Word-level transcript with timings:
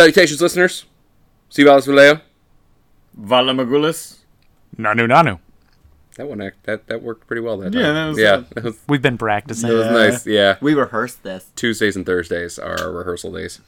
Salutations, 0.00 0.40
listeners. 0.40 0.86
Sivalis 1.50 1.86
Valeo. 1.86 2.22
Valamagulis. 3.20 4.16
Nanu 4.78 5.06
Nanu. 5.06 5.38
That 6.16 6.26
one, 6.26 6.40
act- 6.40 6.64
that 6.64 6.86
that 6.86 7.02
worked 7.02 7.26
pretty 7.26 7.42
well. 7.42 7.58
That 7.58 7.74
Yeah, 7.74 7.82
time. 7.82 7.94
that 7.94 8.08
was, 8.08 8.18
yeah, 8.18 8.32
uh, 8.32 8.44
that 8.54 8.64
was, 8.64 8.78
We've 8.88 9.02
been 9.02 9.18
practicing. 9.18 9.68
that 9.68 9.74
was 9.76 9.86
nice. 9.90 10.26
Yeah, 10.26 10.56
We 10.62 10.72
rehearsed 10.72 11.22
this. 11.22 11.48
Tuesdays 11.54 11.96
and 11.96 12.06
Thursdays 12.06 12.58
are 12.58 12.80
our 12.80 12.90
rehearsal 12.90 13.30
days. 13.32 13.60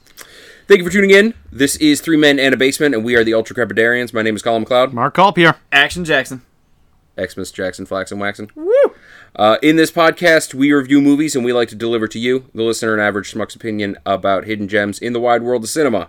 Thank 0.67 0.79
you 0.79 0.85
for 0.85 0.91
tuning 0.91 1.11
in. 1.11 1.35
This 1.51 1.75
is 1.75 2.01
Three 2.01 2.17
Men 2.17 2.39
and 2.39 2.51
a 2.51 2.57
Basement, 2.57 2.95
and 2.95 3.05
we 3.05 3.13
are 3.15 3.23
the 3.23 3.35
Ultra 3.35 3.55
Crepidarians. 3.55 4.11
My 4.11 4.23
name 4.23 4.35
is 4.35 4.41
Colin 4.41 4.65
McLeod. 4.65 4.91
Mark 4.91 5.13
Colpier. 5.13 5.57
Action 5.71 6.03
Jackson. 6.03 6.41
Xmas 7.15 7.51
Jackson 7.51 7.85
Flaxen 7.85 8.17
Waxen. 8.17 8.49
Woo! 8.55 8.73
Uh, 9.35 9.57
in 9.63 9.75
this 9.75 9.91
podcast, 9.91 10.53
we 10.53 10.71
review 10.71 11.01
movies 11.01 11.35
and 11.35 11.43
we 11.43 11.51
like 11.53 11.69
to 11.69 11.75
deliver 11.75 12.07
to 12.07 12.19
you, 12.19 12.45
the 12.53 12.61
listener, 12.63 12.93
an 12.93 12.99
average 12.99 13.33
schmuck's 13.33 13.55
opinion 13.55 13.97
about 14.05 14.45
hidden 14.45 14.67
gems 14.67 14.99
in 14.99 15.13
the 15.13 15.19
wide 15.19 15.41
world 15.41 15.63
of 15.63 15.69
cinema. 15.69 16.07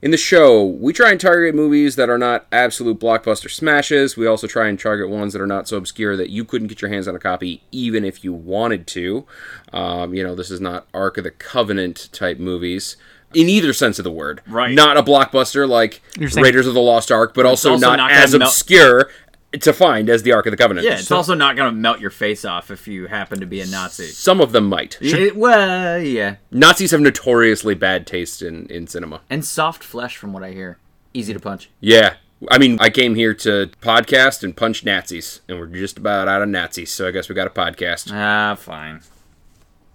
In 0.00 0.12
the 0.12 0.16
show, 0.16 0.64
we 0.64 0.92
try 0.92 1.10
and 1.10 1.20
target 1.20 1.56
movies 1.56 1.96
that 1.96 2.08
are 2.08 2.18
not 2.18 2.46
absolute 2.52 3.00
blockbuster 3.00 3.50
smashes. 3.50 4.16
We 4.16 4.26
also 4.28 4.46
try 4.46 4.68
and 4.68 4.78
target 4.78 5.08
ones 5.08 5.32
that 5.32 5.42
are 5.42 5.46
not 5.46 5.66
so 5.66 5.76
obscure 5.76 6.16
that 6.16 6.30
you 6.30 6.44
couldn't 6.44 6.68
get 6.68 6.80
your 6.80 6.90
hands 6.90 7.08
on 7.08 7.16
a 7.16 7.18
copy 7.18 7.62
even 7.72 8.04
if 8.04 8.22
you 8.22 8.32
wanted 8.32 8.86
to. 8.88 9.26
Um, 9.72 10.14
you 10.14 10.22
know, 10.22 10.36
this 10.36 10.52
is 10.52 10.60
not 10.60 10.86
Ark 10.94 11.18
of 11.18 11.24
the 11.24 11.32
Covenant 11.32 12.10
type 12.12 12.38
movies. 12.38 12.96
In 13.34 13.48
either 13.50 13.74
sense 13.74 13.98
of 13.98 14.04
the 14.04 14.10
word. 14.10 14.40
Right. 14.48 14.72
Not 14.72 14.96
a 14.96 15.02
blockbuster 15.02 15.68
like 15.68 16.00
saying- 16.16 16.42
Raiders 16.42 16.66
of 16.66 16.72
the 16.74 16.80
Lost 16.80 17.10
Ark, 17.12 17.34
but 17.34 17.44
also, 17.44 17.72
also 17.72 17.86
not, 17.86 17.96
not 17.96 18.10
as 18.10 18.32
melt- 18.34 18.48
obscure 18.50 19.10
to 19.52 19.72
find 19.72 20.10
as 20.10 20.22
the 20.22 20.32
Ark 20.32 20.46
of 20.46 20.50
the 20.50 20.56
Covenant. 20.56 20.86
Yeah, 20.86 20.98
it's 20.98 21.10
also 21.10 21.34
not 21.34 21.56
going 21.56 21.72
to 21.72 21.76
melt 21.76 22.00
your 22.00 22.10
face 22.10 22.44
off 22.44 22.70
if 22.70 22.86
you 22.86 23.06
happen 23.06 23.40
to 23.40 23.46
be 23.46 23.60
a 23.60 23.66
Nazi. 23.66 24.06
Some 24.06 24.40
of 24.40 24.52
them 24.52 24.68
might. 24.68 24.98
It- 25.00 25.36
well, 25.36 25.98
yeah. 26.00 26.36
Nazis 26.50 26.90
have 26.90 27.00
notoriously 27.00 27.74
bad 27.74 28.06
taste 28.06 28.42
in, 28.42 28.66
in 28.66 28.86
cinema. 28.86 29.22
And 29.30 29.44
soft 29.44 29.82
flesh, 29.82 30.16
from 30.16 30.32
what 30.32 30.42
I 30.42 30.50
hear. 30.52 30.78
Easy 31.14 31.32
to 31.32 31.40
punch. 31.40 31.70
Yeah. 31.80 32.16
I 32.50 32.58
mean, 32.58 32.76
I 32.80 32.90
came 32.90 33.14
here 33.16 33.34
to 33.34 33.70
podcast 33.80 34.44
and 34.44 34.56
punch 34.56 34.84
Nazis, 34.84 35.40
and 35.48 35.58
we're 35.58 35.66
just 35.66 35.98
about 35.98 36.28
out 36.28 36.42
of 36.42 36.48
Nazis, 36.48 36.92
so 36.92 37.08
I 37.08 37.10
guess 37.10 37.28
we 37.28 37.34
got 37.34 37.46
a 37.46 37.50
podcast. 37.50 38.12
Ah, 38.12 38.54
fine. 38.54 39.00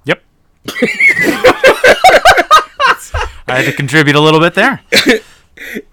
Yep. 0.06 0.22
I 3.46 3.58
had 3.62 3.66
to 3.66 3.74
contribute 3.74 4.16
a 4.16 4.20
little 4.20 4.40
bit 4.40 4.56
there. 4.56 4.81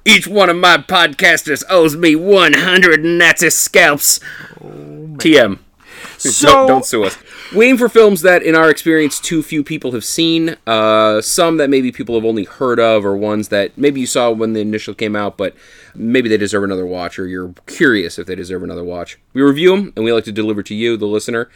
Each 0.04 0.26
one 0.26 0.48
of 0.48 0.56
my 0.56 0.78
podcasters 0.78 1.62
owes 1.68 1.96
me 1.96 2.16
100 2.16 3.04
Nazi 3.04 3.50
scalps. 3.50 4.20
TM. 4.60 5.58
So- 6.16 6.48
don't, 6.48 6.68
don't 6.68 6.84
sue 6.84 7.04
us. 7.04 7.16
We 7.54 7.66
aim 7.66 7.78
for 7.78 7.88
films 7.88 8.20
that, 8.22 8.42
in 8.42 8.54
our 8.54 8.68
experience, 8.70 9.18
too 9.18 9.42
few 9.42 9.64
people 9.64 9.92
have 9.92 10.04
seen. 10.04 10.56
Uh, 10.66 11.22
some 11.22 11.56
that 11.56 11.70
maybe 11.70 11.90
people 11.92 12.14
have 12.14 12.24
only 12.26 12.44
heard 12.44 12.78
of, 12.78 13.06
or 13.06 13.16
ones 13.16 13.48
that 13.48 13.76
maybe 13.78 14.00
you 14.00 14.06
saw 14.06 14.30
when 14.30 14.52
the 14.52 14.60
initial 14.60 14.92
came 14.94 15.16
out, 15.16 15.36
but 15.38 15.54
maybe 15.94 16.28
they 16.28 16.36
deserve 16.36 16.62
another 16.62 16.86
watch, 16.86 17.18
or 17.18 17.26
you're 17.26 17.54
curious 17.66 18.18
if 18.18 18.26
they 18.26 18.34
deserve 18.34 18.62
another 18.62 18.84
watch. 18.84 19.18
We 19.32 19.40
review 19.42 19.74
them, 19.74 19.92
and 19.96 20.04
we 20.04 20.12
like 20.12 20.24
to 20.24 20.32
deliver 20.32 20.62
to 20.62 20.74
you, 20.74 20.96
the 20.98 21.06
listener, 21.06 21.48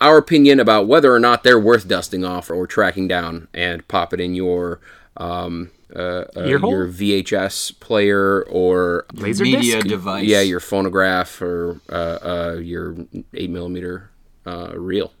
our 0.00 0.16
opinion 0.16 0.60
about 0.60 0.86
whether 0.88 1.12
or 1.14 1.20
not 1.20 1.42
they're 1.44 1.60
worth 1.60 1.86
dusting 1.86 2.24
off 2.24 2.50
or 2.50 2.66
tracking 2.66 3.06
down 3.08 3.48
and 3.54 3.86
pop 3.86 4.12
it 4.14 4.20
in 4.20 4.34
your 4.34 4.80
um, 5.18 5.70
uh, 5.94 5.98
uh, 5.98 6.24
Ear 6.44 6.58
your 6.58 6.88
VHS 6.88 7.78
player 7.80 8.42
or 8.44 9.06
Laser 9.14 9.44
Media 9.44 9.76
disc? 9.76 9.86
device. 9.86 10.24
yeah, 10.26 10.40
your 10.40 10.60
phonograph 10.60 11.40
or 11.40 11.80
uh, 11.88 11.92
uh, 12.54 12.58
your 12.60 12.96
eight 13.34 13.50
millimeter 13.50 14.10
uh, 14.44 14.72
reel. 14.76 15.12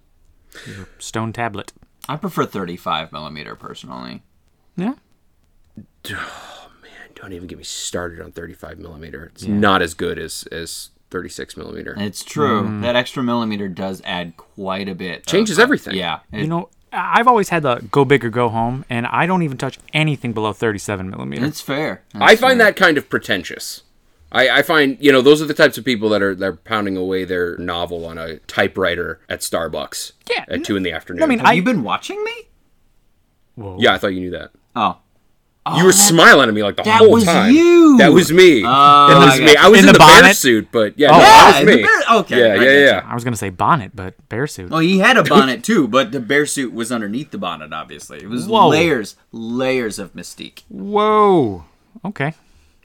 Stone 0.98 1.32
tablet. 1.34 1.72
I 2.08 2.16
prefer 2.16 2.46
35 2.46 3.12
millimeter 3.12 3.54
personally. 3.56 4.22
Yeah. 4.76 4.94
man, 6.08 6.18
Don't 7.14 7.32
even 7.32 7.46
get 7.48 7.58
me 7.58 7.64
started 7.64 8.20
on 8.20 8.32
35 8.32 8.78
millimeter. 8.78 9.26
It's 9.34 9.46
not 9.46 9.82
as 9.82 9.94
good 9.94 10.18
as 10.18 10.44
as 10.52 10.90
36 11.10 11.56
millimeter. 11.56 11.94
It's 11.98 12.24
true. 12.24 12.80
That 12.80 12.96
extra 12.96 13.22
millimeter 13.22 13.68
does 13.68 14.02
add 14.04 14.36
quite 14.36 14.88
a 14.88 14.94
bit. 14.94 15.20
of- 15.20 15.26
Changes 15.26 15.58
everything. 15.58 15.94
Yeah. 15.94 16.20
You 16.32 16.46
know, 16.46 16.62
I- 16.64 16.75
I've 16.92 17.26
always 17.28 17.48
had 17.50 17.62
the 17.62 17.76
go 17.90 18.04
big 18.04 18.24
or 18.24 18.30
go 18.30 18.48
home, 18.48 18.84
and 18.88 19.06
I 19.06 19.26
don't 19.26 19.42
even 19.42 19.58
touch 19.58 19.78
anything 19.92 20.32
below 20.32 20.52
37 20.52 21.10
millimeter. 21.10 21.44
it's 21.44 21.60
fair. 21.60 22.02
I 22.14 22.36
find 22.36 22.58
fair. 22.58 22.66
that 22.68 22.76
kind 22.76 22.96
of 22.96 23.08
pretentious. 23.08 23.82
I, 24.32 24.48
I 24.48 24.62
find 24.62 24.96
you 25.00 25.12
know 25.12 25.20
those 25.22 25.40
are 25.40 25.46
the 25.46 25.54
types 25.54 25.78
of 25.78 25.84
people 25.84 26.08
that 26.10 26.20
are 26.22 26.34
they're 26.34 26.54
pounding 26.56 26.96
away 26.96 27.24
their 27.24 27.56
novel 27.58 28.04
on 28.06 28.18
a 28.18 28.38
typewriter 28.40 29.20
at 29.28 29.40
Starbucks. 29.40 30.12
Yeah, 30.30 30.44
At 30.48 30.64
two 30.64 30.76
in 30.76 30.82
the 30.82 30.92
afternoon. 30.92 31.22
I 31.22 31.26
mean, 31.26 31.38
Have 31.38 31.48
I- 31.48 31.52
you 31.52 31.62
been 31.62 31.82
watching 31.84 32.22
me? 32.24 32.32
Whoa. 33.54 33.76
yeah, 33.80 33.94
I 33.94 33.98
thought 33.98 34.08
you 34.08 34.20
knew 34.20 34.30
that. 34.32 34.50
Oh. 34.74 34.98
You 35.76 35.84
were 35.84 35.92
smiling 35.92 36.48
at 36.48 36.54
me 36.54 36.62
like 36.62 36.76
the 36.76 36.82
whole 36.82 36.90
time. 36.92 36.98
that 36.98 37.04
whole 37.04 37.12
was 37.14 37.24
time. 37.24 37.54
you! 37.54 37.96
That 37.98 38.12
was 38.12 38.32
me. 38.32 38.62
Oh, 38.64 39.08
that 39.08 39.18
was 39.26 39.40
me. 39.40 39.56
I 39.56 39.68
was 39.68 39.78
In 39.80 39.84
in, 39.84 39.86
the 39.86 39.92
the, 39.94 39.98
bear 39.98 40.22
bonnet? 40.22 40.36
suit, 40.36 40.68
but 40.70 40.98
yeah, 40.98 41.08
Oh. 41.10 41.12
no, 41.14 41.18
that 41.20 41.64
was 41.64 41.74
me. 41.76 41.82
bear- 41.82 42.18
okay, 42.20 42.38
Yeah, 42.38 42.62
yeah, 42.62 42.84
yeah. 42.84 43.02
I 43.06 43.14
was 43.14 43.24
gonna 43.24 43.36
say 43.36 43.50
bonnet, 43.50 43.92
but 43.94 44.14
bear 44.28 44.46
suit. 44.46 44.70
Oh, 44.72 44.78
he 44.78 44.98
had 44.98 45.16
a 45.16 45.22
bonnet 45.34 45.64
too, 45.64 45.88
but 45.88 46.12
the 46.12 46.20
bear 46.20 46.46
suit 46.46 46.72
was 46.72 46.92
underneath 46.92 47.30
the 47.30 47.38
bonnet. 47.38 47.72
Obviously, 47.72 48.18
it 48.18 48.28
was 48.28 48.46
Whoa. 48.46 48.68
layers, 48.68 49.16
layers 49.32 49.98
of 49.98 50.12
mystique. 50.14 50.62
Whoa. 50.68 51.64
Okay. 52.04 52.34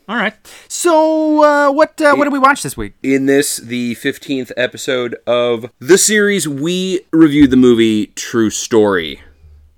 All 0.10 0.16
right. 0.18 0.34
So, 0.68 1.44
uh, 1.44 1.72
what 1.72 2.02
uh, 2.02 2.16
what 2.16 2.26
did 2.26 2.34
we 2.34 2.40
watch 2.40 2.64
this 2.64 2.76
week? 2.76 2.94
in 3.04 3.28
this, 3.28 3.58
the 3.58 3.96
15th 3.96 4.52
episode 4.58 5.16
of 5.28 5.72
the 5.80 5.98
series, 5.98 6.48
we 6.48 7.02
reviewed 7.14 7.52
the 7.52 7.58
movie 7.58 8.08
True 8.08 8.50
Story. 8.50 9.22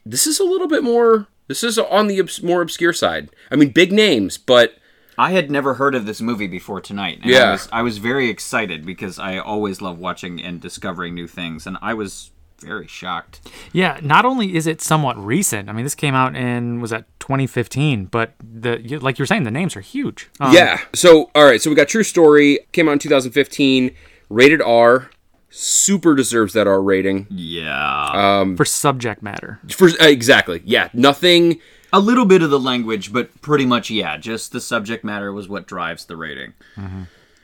This 0.05 0.25
is 0.25 0.39
a 0.39 0.43
little 0.43 0.67
bit 0.67 0.83
more. 0.83 1.27
This 1.47 1.63
is 1.63 1.77
on 1.77 2.07
the 2.07 2.19
obs- 2.19 2.41
more 2.43 2.61
obscure 2.61 2.93
side. 2.93 3.29
I 3.51 3.55
mean, 3.55 3.69
big 3.69 3.91
names, 3.91 4.37
but 4.37 4.75
I 5.17 5.31
had 5.31 5.51
never 5.51 5.75
heard 5.75 5.93
of 5.95 6.05
this 6.05 6.21
movie 6.21 6.47
before 6.47 6.81
tonight. 6.81 7.19
And 7.21 7.31
Yeah. 7.31 7.49
I 7.49 7.51
was, 7.51 7.69
I 7.71 7.81
was 7.81 7.97
very 7.99 8.29
excited 8.29 8.85
because 8.85 9.19
I 9.19 9.37
always 9.37 9.81
love 9.81 9.99
watching 9.99 10.41
and 10.41 10.59
discovering 10.59 11.13
new 11.13 11.27
things, 11.27 11.67
and 11.67 11.77
I 11.81 11.93
was 11.93 12.31
very 12.61 12.87
shocked. 12.87 13.41
Yeah. 13.73 13.99
Not 14.01 14.23
only 14.25 14.55
is 14.55 14.67
it 14.67 14.81
somewhat 14.81 15.17
recent. 15.17 15.67
I 15.69 15.73
mean, 15.73 15.83
this 15.83 15.95
came 15.95 16.15
out 16.15 16.33
in 16.35 16.79
was 16.79 16.91
that 16.91 17.05
2015, 17.19 18.05
but 18.05 18.33
the 18.41 18.77
like 19.01 19.19
you're 19.19 19.25
saying, 19.25 19.43
the 19.43 19.51
names 19.51 19.75
are 19.75 19.81
huge. 19.81 20.29
Um, 20.39 20.53
yeah. 20.53 20.79
So, 20.93 21.29
all 21.35 21.43
right. 21.45 21.61
So 21.61 21.69
we 21.69 21.75
got 21.75 21.89
True 21.89 22.03
Story. 22.03 22.59
Came 22.71 22.87
out 22.87 22.93
in 22.93 22.99
2015. 22.99 23.91
Rated 24.29 24.61
R. 24.61 25.09
Super 25.55 26.15
deserves 26.15 26.53
that 26.53 26.65
R 26.65 26.81
rating. 26.81 27.27
Yeah, 27.29 28.39
Um, 28.41 28.57
For 28.57 28.65
subject 28.65 29.21
matter. 29.21 29.59
For 29.69 29.87
uh, 29.89 30.07
exactly. 30.07 30.61
Yeah. 30.65 30.89
Nothing. 30.93 31.59
a 31.93 31.99
little 31.99 32.25
bit 32.25 32.41
of 32.41 32.49
the 32.49 32.59
language, 32.59 33.13
but 33.13 33.39
pretty 33.41 33.65
much 33.67 33.91
yeah. 33.91 34.17
Just 34.17 34.51
the 34.51 34.59
subject 34.59 35.03
matter 35.03 35.31
was 35.31 35.47
what 35.47 35.67
drives 35.67 36.05
the 36.05 36.17
rating. 36.17 36.53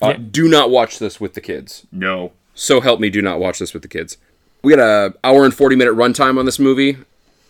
Uh, 0.01 0.13
Do 0.13 0.47
not 0.47 0.71
watch 0.71 0.97
this 0.97 1.19
with 1.21 1.35
the 1.35 1.41
kids. 1.41 1.85
No, 1.91 2.31
So 2.55 2.81
help 2.81 2.99
me, 2.99 3.09
do 3.11 3.21
not 3.21 3.39
watch 3.39 3.59
this 3.59 3.73
with 3.73 3.83
the 3.83 3.87
kids. 3.89 4.17
We 4.63 4.75
got 4.75 4.79
a 4.79 5.13
hour 5.23 5.45
and 5.45 5.53
40 5.53 5.75
minute 5.75 5.93
runtime 5.93 6.39
on 6.39 6.45
this 6.45 6.57
movie. 6.57 6.97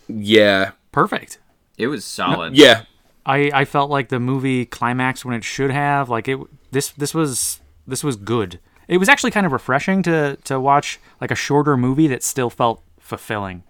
Yeah. 0.08 0.72
Perfect. 0.92 1.38
it 1.78 1.86
was 1.86 2.04
solid. 2.04 2.54
Yeah. 2.54 2.82
I, 3.24 3.50
I 3.54 3.64
felt 3.64 3.90
like 3.90 4.08
the 4.10 4.20
movie 4.20 4.66
climaxed 4.66 5.24
when 5.24 5.34
it 5.34 5.44
should 5.44 5.70
have. 5.70 6.08
Like 6.10 6.28
it 6.28 6.38
this 6.70 6.90
this 6.90 7.14
was 7.14 7.60
this 7.86 8.02
was 8.04 8.16
good. 8.16 8.58
It 8.90 8.98
was 8.98 9.08
actually 9.08 9.30
kind 9.30 9.46
of 9.46 9.52
refreshing 9.52 10.02
to 10.02 10.36
to 10.44 10.60
watch 10.60 10.98
like 11.20 11.30
a 11.30 11.36
shorter 11.36 11.76
movie 11.76 12.08
that 12.08 12.22
still 12.22 12.50
felt 12.50 12.82
fulfilling. 12.98 13.62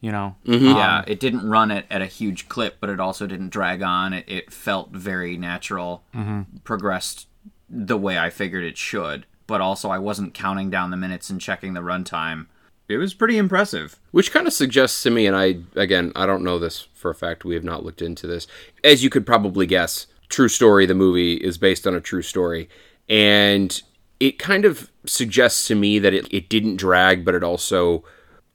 You 0.00 0.12
know. 0.12 0.36
Mm-hmm. 0.44 0.68
Um, 0.68 0.76
yeah, 0.76 1.04
it 1.06 1.20
didn't 1.20 1.48
run 1.48 1.70
it 1.70 1.86
at 1.90 2.02
a 2.02 2.06
huge 2.06 2.48
clip, 2.48 2.76
but 2.80 2.90
it 2.90 3.00
also 3.00 3.26
didn't 3.26 3.48
drag 3.50 3.80
on. 3.80 4.12
It, 4.12 4.24
it 4.28 4.52
felt 4.52 4.90
very 4.90 5.38
natural, 5.38 6.02
mm-hmm. 6.14 6.42
progressed 6.64 7.28
the 7.70 7.96
way 7.96 8.18
I 8.18 8.28
figured 8.28 8.64
it 8.64 8.76
should, 8.76 9.24
but 9.46 9.60
also 9.60 9.88
I 9.88 9.98
wasn't 9.98 10.34
counting 10.34 10.68
down 10.68 10.90
the 10.90 10.96
minutes 10.96 11.30
and 11.30 11.40
checking 11.40 11.72
the 11.72 11.80
runtime. 11.80 12.46
It 12.86 12.98
was 12.98 13.14
pretty 13.14 13.38
impressive. 13.38 13.98
Which 14.10 14.30
kind 14.30 14.46
of 14.46 14.52
suggests 14.52 15.02
to 15.04 15.10
me, 15.10 15.26
and 15.26 15.34
I, 15.34 15.60
again, 15.74 16.12
I 16.14 16.26
don't 16.26 16.44
know 16.44 16.58
this 16.58 16.86
for 16.92 17.10
a 17.10 17.14
fact. 17.14 17.44
We 17.44 17.54
have 17.54 17.64
not 17.64 17.82
looked 17.82 18.02
into 18.02 18.26
this. 18.26 18.46
As 18.82 19.02
you 19.02 19.08
could 19.08 19.24
probably 19.24 19.64
guess, 19.64 20.06
True 20.28 20.48
Story, 20.48 20.84
the 20.84 20.94
movie, 20.94 21.34
is 21.34 21.56
based 21.56 21.86
on 21.86 21.94
a 21.94 22.00
true 22.00 22.20
story. 22.20 22.68
And 23.08 23.80
it 24.24 24.38
kind 24.38 24.64
of 24.64 24.90
suggests 25.04 25.66
to 25.66 25.74
me 25.74 25.98
that 25.98 26.14
it, 26.14 26.26
it 26.32 26.48
didn't 26.48 26.76
drag, 26.76 27.24
but 27.24 27.34
it 27.34 27.44
also, 27.44 28.04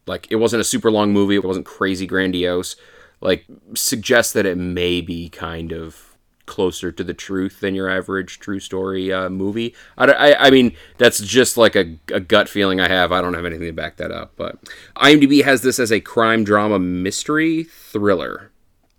like, 0.07 0.27
it 0.31 0.37
wasn't 0.37 0.61
a 0.61 0.63
super 0.63 0.89
long 0.89 1.13
movie. 1.13 1.35
It 1.35 1.43
wasn't 1.43 1.67
crazy 1.67 2.07
grandiose. 2.07 2.75
Like, 3.21 3.45
suggests 3.75 4.33
that 4.33 4.47
it 4.47 4.57
may 4.57 5.01
be 5.01 5.29
kind 5.29 5.71
of 5.71 6.17
closer 6.47 6.91
to 6.91 7.03
the 7.03 7.13
truth 7.13 7.59
than 7.59 7.75
your 7.75 7.87
average 7.87 8.39
true 8.39 8.59
story 8.59 9.13
uh, 9.13 9.29
movie. 9.29 9.75
I, 9.95 10.05
I, 10.05 10.47
I 10.47 10.49
mean, 10.49 10.75
that's 10.97 11.19
just 11.19 11.55
like 11.55 11.75
a, 11.75 11.99
a 12.11 12.19
gut 12.19 12.49
feeling 12.49 12.79
I 12.79 12.87
have. 12.87 13.11
I 13.11 13.21
don't 13.21 13.35
have 13.35 13.45
anything 13.45 13.67
to 13.67 13.73
back 13.73 13.97
that 13.97 14.11
up. 14.11 14.33
But 14.35 14.57
IMDb 14.95 15.43
has 15.43 15.61
this 15.61 15.77
as 15.77 15.91
a 15.91 16.01
crime 16.01 16.43
drama 16.43 16.79
mystery 16.79 17.63
thriller. 17.63 18.51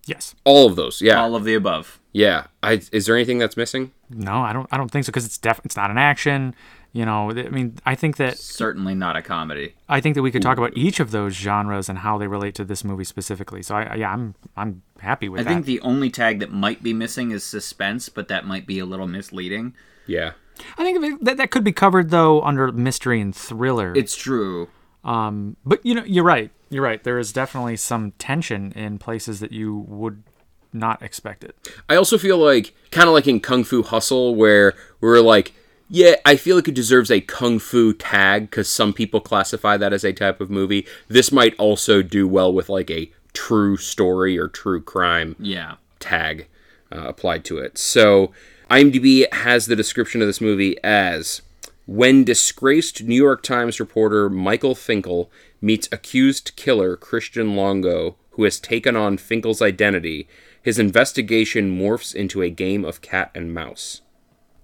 Yes. 0.06 0.37
All 0.44 0.69
of 0.69 0.76
those, 0.76 1.02
yeah, 1.02 1.20
All 1.20 1.34
of 1.34 1.43
the 1.43 1.55
above. 1.55 2.00
Yeah. 2.12 2.46
I, 2.62 2.80
is 2.92 3.06
there 3.06 3.16
anything 3.16 3.38
that's 3.38 3.56
missing? 3.56 3.92
No, 4.08 4.40
I 4.40 4.52
don't. 4.52 4.68
I 4.70 4.76
don't 4.76 4.90
think 4.90 5.04
so 5.04 5.12
because 5.12 5.24
it's 5.24 5.38
def- 5.38 5.60
It's 5.64 5.76
not 5.76 5.90
an 5.90 5.98
action. 5.98 6.54
You 6.92 7.06
know, 7.06 7.30
I 7.30 7.48
mean, 7.50 7.76
I 7.86 7.94
think 7.94 8.16
that 8.16 8.36
Certainly 8.36 8.96
not 8.96 9.16
a 9.16 9.22
comedy. 9.22 9.76
I 9.88 10.00
think 10.00 10.16
that 10.16 10.22
we 10.22 10.32
could 10.32 10.42
talk 10.42 10.58
about 10.58 10.76
each 10.76 10.98
of 10.98 11.12
those 11.12 11.34
genres 11.34 11.88
and 11.88 11.98
how 11.98 12.18
they 12.18 12.26
relate 12.26 12.56
to 12.56 12.64
this 12.64 12.82
movie 12.82 13.04
specifically. 13.04 13.62
So 13.62 13.76
I, 13.76 13.94
yeah, 13.94 14.12
I'm 14.12 14.34
I'm 14.56 14.82
happy 14.98 15.28
with 15.28 15.38
that. 15.38 15.46
I 15.46 15.48
that. 15.48 15.54
think 15.54 15.66
the 15.66 15.80
only 15.82 16.10
tag 16.10 16.40
that 16.40 16.50
might 16.50 16.82
be 16.82 16.92
missing 16.92 17.30
is 17.30 17.44
suspense, 17.44 18.08
but 18.08 18.26
that 18.26 18.44
might 18.44 18.66
be 18.66 18.80
a 18.80 18.86
little 18.86 19.06
misleading. 19.06 19.74
Yeah. 20.06 20.32
I 20.76 20.82
think 20.82 21.22
that 21.22 21.36
that 21.36 21.50
could 21.52 21.62
be 21.62 21.72
covered 21.72 22.10
though 22.10 22.42
under 22.42 22.72
mystery 22.72 23.20
and 23.20 23.34
thriller. 23.34 23.92
It's 23.94 24.16
true. 24.16 24.68
Um, 25.04 25.56
but 25.64 25.84
you 25.86 25.94
know, 25.94 26.04
you're 26.04 26.24
right. 26.24 26.50
You're 26.70 26.82
right. 26.82 27.02
There 27.02 27.18
is 27.18 27.32
definitely 27.32 27.76
some 27.76 28.12
tension 28.12 28.72
in 28.72 28.98
places 28.98 29.38
that 29.40 29.52
you 29.52 29.76
would 29.76 30.24
not 30.72 31.02
expect 31.02 31.44
it. 31.44 31.55
I 31.88 31.96
also 31.96 32.19
feel 32.19 32.38
like 32.38 32.75
kind 32.90 33.08
of 33.08 33.14
like 33.14 33.26
in 33.26 33.40
Kung 33.40 33.64
Fu 33.64 33.82
Hustle, 33.82 34.34
where 34.34 34.75
we're 35.00 35.20
like, 35.20 35.52
yeah, 35.88 36.14
I 36.25 36.37
feel 36.37 36.56
like 36.56 36.69
it 36.69 36.75
deserves 36.75 37.11
a 37.11 37.20
Kung 37.20 37.58
Fu 37.58 37.93
tag 37.93 38.50
because 38.50 38.69
some 38.69 38.93
people 38.93 39.20
classify 39.20 39.76
that 39.76 39.93
as 39.93 40.05
a 40.05 40.12
type 40.12 40.40
of 40.40 40.50
movie. 40.50 40.87
This 41.08 41.32
might 41.32 41.55
also 41.58 42.02
do 42.02 42.28
well 42.28 42.52
with 42.52 42.69
like 42.69 42.90
a 42.90 43.11
true 43.32 43.76
story 43.76 44.38
or 44.38 44.49
true 44.49 44.81
crime 44.81 45.37
Yeah. 45.38 45.75
tag 45.99 46.46
uh, 46.93 47.02
applied 47.08 47.44
to 47.46 47.58
it. 47.58 47.78
So 47.78 48.32
IMDb 48.70 49.32
has 49.32 49.67
the 49.67 49.76
description 49.76 50.20
of 50.20 50.28
this 50.28 50.40
movie 50.40 50.76
as 50.84 51.43
when 51.87 52.22
disgraced 52.22 53.02
New 53.02 53.17
York 53.17 53.43
Times 53.43 53.81
reporter 53.81 54.31
Michael 54.31 54.76
Finkel 54.76 55.31
meets 55.61 55.88
accused 55.90 56.52
killer 56.55 56.96
Christian 56.96 57.56
Longo, 57.56 58.14
who 58.31 58.44
has 58.44 58.61
taken 58.61 58.94
on 58.96 59.19
Finkel's 59.19 59.61
identity, 59.61 60.28
his 60.62 60.78
investigation 60.78 61.78
morphs 61.78 62.14
into 62.14 62.42
a 62.42 62.50
game 62.50 62.84
of 62.84 63.00
cat 63.00 63.30
and 63.34 63.54
mouse. 63.54 64.02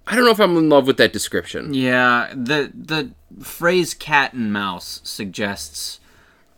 I 0.06 0.14
don't 0.14 0.24
know 0.24 0.30
if 0.30 0.40
I'm 0.40 0.56
in 0.56 0.68
love 0.68 0.86
with 0.86 0.98
that 0.98 1.12
description. 1.12 1.74
Yeah, 1.74 2.32
the 2.34 2.70
the 2.74 3.10
phrase 3.42 3.92
cat 3.94 4.32
and 4.34 4.52
mouse 4.52 5.00
suggests 5.02 5.98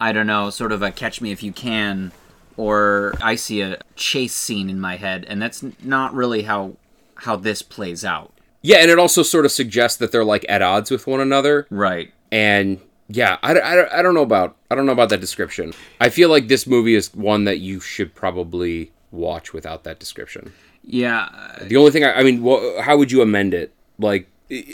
I 0.00 0.12
don't 0.12 0.26
know, 0.26 0.50
sort 0.50 0.70
of 0.72 0.82
a 0.82 0.90
catch 0.90 1.20
me 1.20 1.32
if 1.32 1.42
you 1.42 1.52
can 1.52 2.12
or 2.56 3.14
I 3.22 3.36
see 3.36 3.60
a 3.62 3.78
chase 3.96 4.34
scene 4.34 4.68
in 4.68 4.80
my 4.80 4.96
head 4.96 5.24
and 5.28 5.40
that's 5.40 5.64
not 5.82 6.12
really 6.14 6.42
how 6.42 6.76
how 7.16 7.36
this 7.36 7.62
plays 7.62 8.04
out. 8.04 8.32
Yeah, 8.62 8.78
and 8.78 8.90
it 8.90 8.98
also 8.98 9.22
sort 9.22 9.44
of 9.44 9.52
suggests 9.52 9.96
that 9.98 10.12
they're 10.12 10.24
like 10.24 10.44
at 10.48 10.60
odds 10.62 10.90
with 10.90 11.06
one 11.06 11.20
another. 11.20 11.66
Right. 11.70 12.12
and 12.30 12.80
yeah 13.10 13.38
I, 13.42 13.54
I, 13.54 14.00
I 14.00 14.02
don't 14.02 14.12
know 14.12 14.20
about 14.22 14.54
i 14.70 14.74
don't 14.74 14.84
know 14.84 14.92
about 14.92 15.08
that 15.08 15.20
description 15.22 15.72
i 15.98 16.10
feel 16.10 16.28
like 16.28 16.48
this 16.48 16.66
movie 16.66 16.94
is 16.94 17.14
one 17.14 17.44
that 17.44 17.58
you 17.58 17.80
should 17.80 18.14
probably 18.14 18.92
watch 19.10 19.52
without 19.52 19.84
that 19.84 19.98
description 19.98 20.52
Yeah, 20.84 21.28
the 21.62 21.76
only 21.76 21.90
thing 21.90 22.04
i, 22.04 22.12
I 22.14 22.22
mean 22.22 22.42
wha 22.42 22.82
how 22.82 22.96
would 22.96 23.10
you 23.12 23.22
amend 23.22 23.54
it 23.54 23.72
like 23.98 24.28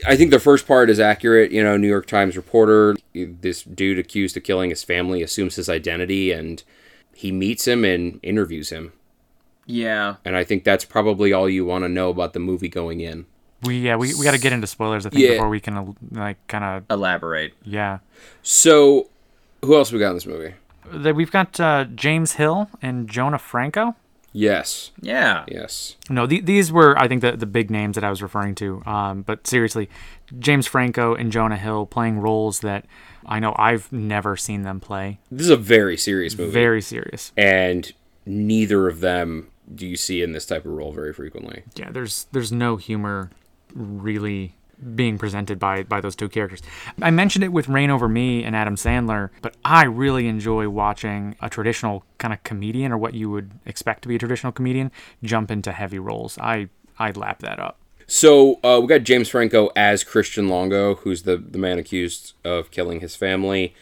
i 0.07 0.17
think 0.17 0.31
the 0.31 0.39
first 0.41 0.67
part 0.67 0.89
is 0.91 1.01
accurate 1.01 1.51
you 1.53 1.63
know 1.63 1.77
new 1.77 1.89
york 1.89 2.07
times 2.07 2.37
reporter 2.37 2.95
this 3.15 3.63
dude 3.63 3.99
accused 3.99 4.37
of 4.37 4.43
killing 4.45 4.71
his 4.71 4.83
family 4.85 5.23
assumes 5.23 5.57
his 5.57 5.69
identity 5.69 6.31
and 6.33 6.63
he 7.15 7.31
meets 7.33 7.67
him 7.67 7.85
and 7.85 8.19
interviews 8.23 8.71
him 8.71 8.93
yeah. 9.67 10.17
and 10.25 10.37
i 10.37 10.45
think 10.45 10.65
that's 10.65 10.85
probably 10.85 11.33
all 11.33 11.49
you 11.49 11.65
want 11.65 11.85
to 11.85 11.89
know 11.89 12.11
about 12.11 12.33
the 12.33 12.39
movie 12.41 12.69
going 12.69 13.01
in 13.01 13.27
We 13.63 13.79
yeah 13.81 13.97
we, 13.97 14.15
we 14.15 14.25
got 14.25 14.33
to 14.33 14.39
get 14.41 14.53
into 14.53 14.67
spoilers 14.67 15.07
I 15.07 15.11
think 15.11 15.23
Yeah. 15.23 15.31
before 15.33 15.49
we 15.49 15.61
can 15.61 15.97
like 16.13 16.37
kind 16.49 16.65
of 16.65 16.85
Elaborate. 16.91 17.55
yeah. 17.65 17.99
so 18.43 19.09
who 19.65 19.75
else 19.77 19.91
we 19.93 19.99
got 19.99 20.11
in 20.11 20.17
this 20.17 20.27
movie 20.27 20.55
That 20.93 21.15
we've 21.17 21.31
got 21.31 21.59
uh, 21.59 21.85
James 21.95 22.33
Hill 22.33 22.69
and 22.83 23.09
Jonah 23.09 23.39
Franco. 23.39 23.97
Yes 24.37 24.91
Yeah. 25.01 25.45
yes 25.49 25.97
No, 26.11 26.27
the, 26.27 26.41
these 26.41 26.71
were 26.73 26.99
I 26.99 27.07
think 27.09 27.23
the 27.23 27.33
the 27.33 27.47
big 27.47 27.71
names 27.71 27.95
that 27.95 28.05
I 28.05 28.11
was 28.11 28.21
referring 28.21 28.55
to. 28.57 28.83
Um, 28.85 29.23
but 29.23 29.47
seriously, 29.47 29.89
James 30.39 30.67
Franco 30.67 31.15
and 31.15 31.31
Jonah 31.33 31.57
Hill 31.57 31.87
playing 31.87 32.19
roles 32.19 32.61
that 32.61 32.85
I 33.25 33.39
know 33.41 33.55
I've 33.59 33.91
never 33.93 34.37
seen 34.37 34.63
them 34.63 34.81
play. 34.81 35.19
this 35.31 35.43
is 35.47 35.51
a 35.51 35.57
very 35.57 35.97
serious 35.97 36.37
movie 36.37 36.51
Very 36.53 36.83
serious. 36.83 37.33
and 37.37 37.91
neither 38.27 38.89
of 38.89 39.01
them 39.01 39.49
do 39.75 39.87
you 39.87 39.97
see 39.97 40.21
in 40.21 40.33
this 40.33 40.45
type 40.45 40.67
of 40.67 40.73
role 40.73 40.93
very 40.93 41.13
frequently. 41.15 41.63
Yeah, 41.77 41.91
there's 41.91 42.27
there's 42.33 42.53
no 42.53 42.77
humor 42.77 43.31
really 43.75 44.55
being 44.95 45.19
presented 45.19 45.59
by 45.59 45.83
by 45.83 46.01
those 46.01 46.17
two 46.17 46.29
characters. 46.29 46.63
I 47.01 47.11
mentioned 47.11 47.45
it 47.45 47.53
with 47.53 47.69
Reign 47.69 47.91
Over 47.91 48.09
Me 48.09 48.45
and 48.45 48.55
Adam 48.55 48.77
Sandler, 48.77 49.31
but 49.43 49.57
I 49.65 49.85
really 49.85 50.29
enjoy 50.29 50.69
watching 50.69 51.37
a 51.41 51.49
traditional 51.49 52.05
kind 52.19 52.33
of 52.35 52.43
comedian 52.43 52.93
or 52.93 52.99
what 52.99 53.15
you 53.15 53.31
would 53.31 53.53
expect 53.67 54.03
to 54.03 54.09
be 54.09 54.17
a 54.17 54.19
traditional 54.19 54.53
comedian 54.53 54.91
jump 55.23 55.51
into 55.51 55.73
heavy 55.73 55.99
roles. 55.99 56.39
I 56.39 56.69
I 56.99 57.11
lap 57.13 57.41
that 57.41 57.59
up. 57.59 57.79
So 58.07 58.61
uh, 58.63 58.79
we 58.81 58.87
got 58.87 59.03
James 59.03 59.29
Franco 59.29 59.71
as 59.75 60.05
Christian 60.05 60.49
Longo, 60.49 60.97
who's 60.97 61.23
the 61.23 61.37
the 61.37 61.59
man 61.59 61.79
accused 61.79 62.35
of 62.45 62.71
killing 62.71 63.01
his 63.01 63.17
family. 63.17 63.75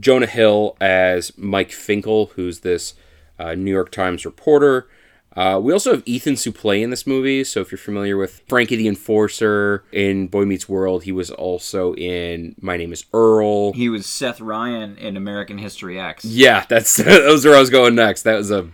Jonah 0.00 0.26
Hill 0.26 0.76
as 0.80 1.36
Mike 1.36 1.72
Finkel, 1.72 2.26
who's 2.36 2.60
this 2.60 2.94
uh, 3.38 3.54
New 3.54 3.70
York 3.70 3.90
Times 3.90 4.24
reporter. 4.24 4.88
Uh, 5.38 5.56
we 5.60 5.72
also 5.72 5.92
have 5.92 6.02
Ethan 6.04 6.34
Suplee 6.34 6.82
in 6.82 6.90
this 6.90 7.06
movie. 7.06 7.44
So 7.44 7.60
if 7.60 7.70
you're 7.70 7.78
familiar 7.78 8.16
with 8.16 8.42
Frankie 8.48 8.74
the 8.74 8.88
Enforcer 8.88 9.84
in 9.92 10.26
Boy 10.26 10.44
Meets 10.44 10.68
World, 10.68 11.04
he 11.04 11.12
was 11.12 11.30
also 11.30 11.94
in 11.94 12.56
My 12.60 12.76
Name 12.76 12.92
Is 12.92 13.04
Earl. 13.12 13.72
He 13.72 13.88
was 13.88 14.04
Seth 14.06 14.40
Ryan 14.40 14.96
in 14.98 15.16
American 15.16 15.58
History 15.58 15.98
X. 16.00 16.24
Yeah, 16.24 16.64
that's 16.68 16.96
that 17.04 17.24
was 17.26 17.44
where 17.44 17.54
I 17.54 17.60
was 17.60 17.70
going 17.70 17.94
next. 17.94 18.22
That 18.22 18.34
was 18.36 18.50
a 18.50 18.68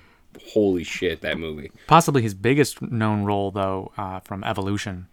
holy 0.53 0.85
shit 0.85 1.21
that 1.21 1.39
movie. 1.39 1.71
Possibly 1.87 2.23
his 2.23 2.33
biggest 2.35 2.81
known 2.81 3.25
role 3.25 3.51
though 3.51 3.93
uh, 3.99 4.21
from 4.21 4.43
Evolution. 4.45 5.09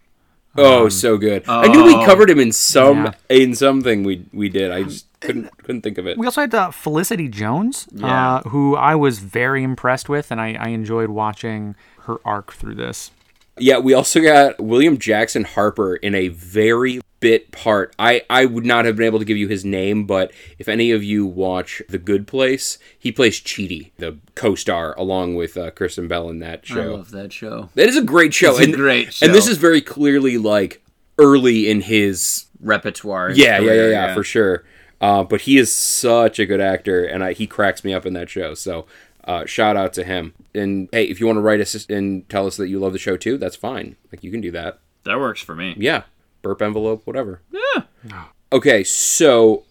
Oh, 0.57 0.87
so 0.89 1.17
good. 1.17 1.43
I 1.47 1.67
knew 1.67 1.83
we 1.85 1.93
covered 2.05 2.29
him 2.29 2.39
in 2.39 2.51
some 2.51 2.97
Um, 3.07 3.13
Yeah. 3.29 3.37
in 3.37 3.55
something 3.55 4.03
we 4.03 4.25
we 4.31 4.47
did. 4.49 4.71
I 4.71 4.83
just 4.83 5.05
couldn't 5.21 5.57
couldn't 5.63 5.81
think 5.81 5.97
of 5.97 6.05
it. 6.07 6.17
We 6.17 6.25
also 6.25 6.41
had 6.41 6.53
uh, 6.53 6.71
Felicity 6.71 7.29
Jones, 7.29 7.87
Yeah. 7.93 8.35
uh, 8.35 8.41
who 8.49 8.75
I 8.75 8.95
was 8.95 9.19
very 9.19 9.63
impressed 9.63 10.09
with, 10.09 10.31
and 10.31 10.41
I, 10.41 10.53
I 10.59 10.67
enjoyed 10.69 11.09
watching 11.09 11.75
her 12.01 12.17
arc 12.25 12.53
through 12.53 12.75
this. 12.75 13.11
Yeah, 13.57 13.77
we 13.79 13.93
also 13.93 14.21
got 14.21 14.59
William 14.59 14.97
Jackson 14.97 15.43
Harper 15.43 15.95
in 15.95 16.15
a 16.15 16.29
very 16.29 17.01
bit 17.19 17.51
part. 17.51 17.93
I 17.99 18.23
I 18.29 18.45
would 18.45 18.65
not 18.65 18.85
have 18.85 18.95
been 18.95 19.05
able 19.05 19.19
to 19.19 19.25
give 19.25 19.37
you 19.37 19.47
his 19.47 19.63
name, 19.63 20.05
but 20.05 20.31
if 20.57 20.67
any 20.67 20.91
of 20.91 21.03
you 21.03 21.25
watch 21.25 21.81
The 21.87 21.99
Good 21.99 22.27
Place, 22.27 22.79
he 22.97 23.11
plays 23.11 23.39
Chidi, 23.39 23.91
the 23.97 24.17
co-star, 24.35 24.97
along 24.97 25.35
with 25.35 25.55
uh, 25.57 25.71
Kristen 25.71 26.07
Bell 26.07 26.29
in 26.29 26.39
that 26.39 26.65
show. 26.65 26.81
I 26.81 26.85
love 26.97 27.11
that 27.11 27.31
show. 27.31 27.69
That 27.75 27.87
is 27.87 27.97
a 27.97 28.01
great 28.01 28.33
show. 28.33 28.51
It's 28.51 28.61
a 28.61 28.63
and, 28.63 28.73
great 28.73 29.21
And 29.21 29.33
this 29.33 29.47
is 29.47 29.57
very 29.57 29.81
clearly 29.81 30.37
like 30.37 30.81
early 31.19 31.69
in 31.69 31.81
his 31.81 32.45
Repertoire. 32.59 33.29
his 33.29 33.37
Yeah, 33.37 33.59
yeah, 33.59 33.73
yeah, 33.73 33.87
yeah, 33.89 34.13
for 34.15 34.23
sure. 34.23 34.63
Uh, 35.01 35.23
but 35.23 35.41
he 35.41 35.57
is 35.57 35.71
such 35.73 36.37
a 36.39 36.45
good 36.45 36.61
actor, 36.61 37.03
and 37.03 37.23
I, 37.23 37.33
he 37.33 37.47
cracks 37.47 37.83
me 37.83 37.93
up 37.93 38.05
in 38.05 38.13
that 38.13 38.29
show. 38.29 38.53
So, 38.53 38.85
uh, 39.25 39.45
shout 39.45 39.75
out 39.75 39.93
to 39.93 40.03
him. 40.03 40.33
And 40.53 40.89
hey, 40.91 41.05
if 41.05 41.19
you 41.19 41.25
want 41.25 41.37
to 41.37 41.41
write 41.41 41.59
us 41.59 41.85
and 41.89 42.29
tell 42.29 42.45
us 42.45 42.55
that 42.57 42.69
you 42.69 42.79
love 42.79 42.93
the 42.93 42.99
show 42.99 43.17
too, 43.17 43.37
that's 43.37 43.55
fine. 43.55 43.95
Like 44.11 44.23
you 44.23 44.31
can 44.31 44.41
do 44.41 44.51
that. 44.51 44.79
That 45.03 45.19
works 45.19 45.41
for 45.41 45.55
me. 45.55 45.73
Yeah, 45.77 46.03
burp 46.43 46.61
envelope, 46.61 47.07
whatever. 47.07 47.41
Yeah. 47.51 48.25
Okay, 48.53 48.83
so 48.83 49.63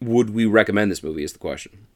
would 0.00 0.30
we 0.30 0.46
recommend 0.46 0.90
this 0.90 1.02
movie? 1.02 1.22
Is 1.22 1.32
the 1.32 1.38
question. 1.38 1.86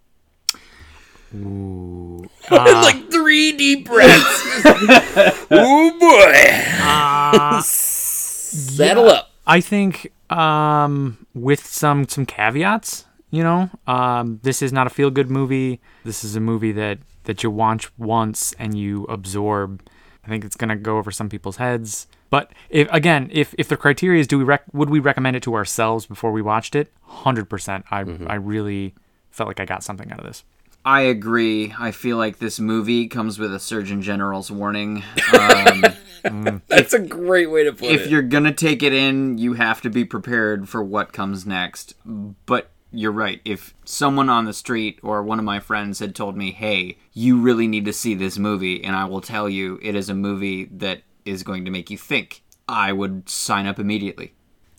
Ooh. 1.34 2.24
like 2.50 3.10
three 3.10 3.52
deep 3.52 3.86
breaths. 3.86 4.42
oh 5.50 5.96
boy. 5.98 7.60
Settle 7.62 9.08
up. 9.08 9.30
I 9.46 9.60
think 9.60 10.12
um, 10.30 11.26
with 11.34 11.64
some 11.66 12.08
some 12.08 12.26
caveats, 12.26 13.06
you 13.30 13.42
know, 13.42 13.70
um, 13.86 14.40
this 14.42 14.62
is 14.62 14.72
not 14.72 14.86
a 14.86 14.90
feel 14.90 15.10
good 15.10 15.30
movie. 15.30 15.80
This 16.04 16.24
is 16.24 16.36
a 16.36 16.40
movie 16.40 16.72
that 16.72 16.98
that 17.24 17.42
you 17.42 17.50
watch 17.50 17.90
once 17.98 18.54
and 18.58 18.76
you 18.76 19.04
absorb. 19.04 19.82
I 20.24 20.28
think 20.28 20.44
it's 20.44 20.56
gonna 20.56 20.76
go 20.76 20.98
over 20.98 21.10
some 21.10 21.28
people's 21.28 21.56
heads. 21.56 22.06
But 22.30 22.52
if 22.68 22.88
again, 22.92 23.28
if 23.32 23.54
if 23.58 23.68
the 23.68 23.76
criteria 23.76 24.20
is 24.20 24.26
do 24.26 24.38
we 24.38 24.44
rec- 24.44 24.64
would 24.72 24.90
we 24.90 24.98
recommend 24.98 25.36
it 25.36 25.42
to 25.44 25.54
ourselves 25.54 26.06
before 26.06 26.32
we 26.32 26.42
watched 26.42 26.74
it? 26.74 26.92
Hundred 27.02 27.48
percent. 27.48 27.84
I 27.90 28.04
I 28.26 28.34
really 28.34 28.94
felt 29.30 29.48
like 29.48 29.60
I 29.60 29.64
got 29.64 29.82
something 29.82 30.10
out 30.12 30.18
of 30.20 30.26
this. 30.26 30.44
I 30.84 31.02
agree. 31.02 31.74
I 31.78 31.90
feel 31.90 32.16
like 32.16 32.38
this 32.38 32.58
movie 32.58 33.08
comes 33.08 33.38
with 33.38 33.52
a 33.52 33.58
Surgeon 33.58 34.00
General's 34.00 34.50
warning. 34.50 35.02
Um, 35.38 35.84
That's 36.68 36.94
a 36.94 36.98
great 36.98 37.50
way 37.50 37.64
to 37.64 37.72
put 37.72 37.88
if 37.88 38.00
it. 38.00 38.04
If 38.04 38.10
you're 38.10 38.22
gonna 38.22 38.52
take 38.52 38.82
it 38.82 38.92
in, 38.92 39.38
you 39.38 39.54
have 39.54 39.80
to 39.82 39.90
be 39.90 40.04
prepared 40.04 40.68
for 40.68 40.82
what 40.82 41.12
comes 41.12 41.46
next. 41.46 41.94
But 42.04 42.70
you're 42.90 43.12
right. 43.12 43.40
If 43.44 43.74
someone 43.84 44.30
on 44.30 44.44
the 44.44 44.52
street 44.52 44.98
or 45.02 45.22
one 45.22 45.38
of 45.38 45.44
my 45.44 45.60
friends 45.60 45.98
had 45.98 46.14
told 46.14 46.36
me, 46.36 46.52
"Hey, 46.52 46.98
you 47.12 47.40
really 47.40 47.68
need 47.68 47.84
to 47.84 47.92
see 47.92 48.14
this 48.14 48.38
movie," 48.38 48.82
and 48.82 48.96
I 48.96 49.04
will 49.04 49.20
tell 49.20 49.48
you 49.48 49.78
it 49.82 49.94
is 49.94 50.08
a 50.08 50.14
movie 50.14 50.68
that 50.72 51.02
is 51.24 51.42
going 51.42 51.64
to 51.64 51.70
make 51.70 51.90
you 51.90 51.98
think, 51.98 52.42
I 52.68 52.92
would 52.92 53.28
sign 53.28 53.66
up 53.66 53.78
immediately. 53.78 54.32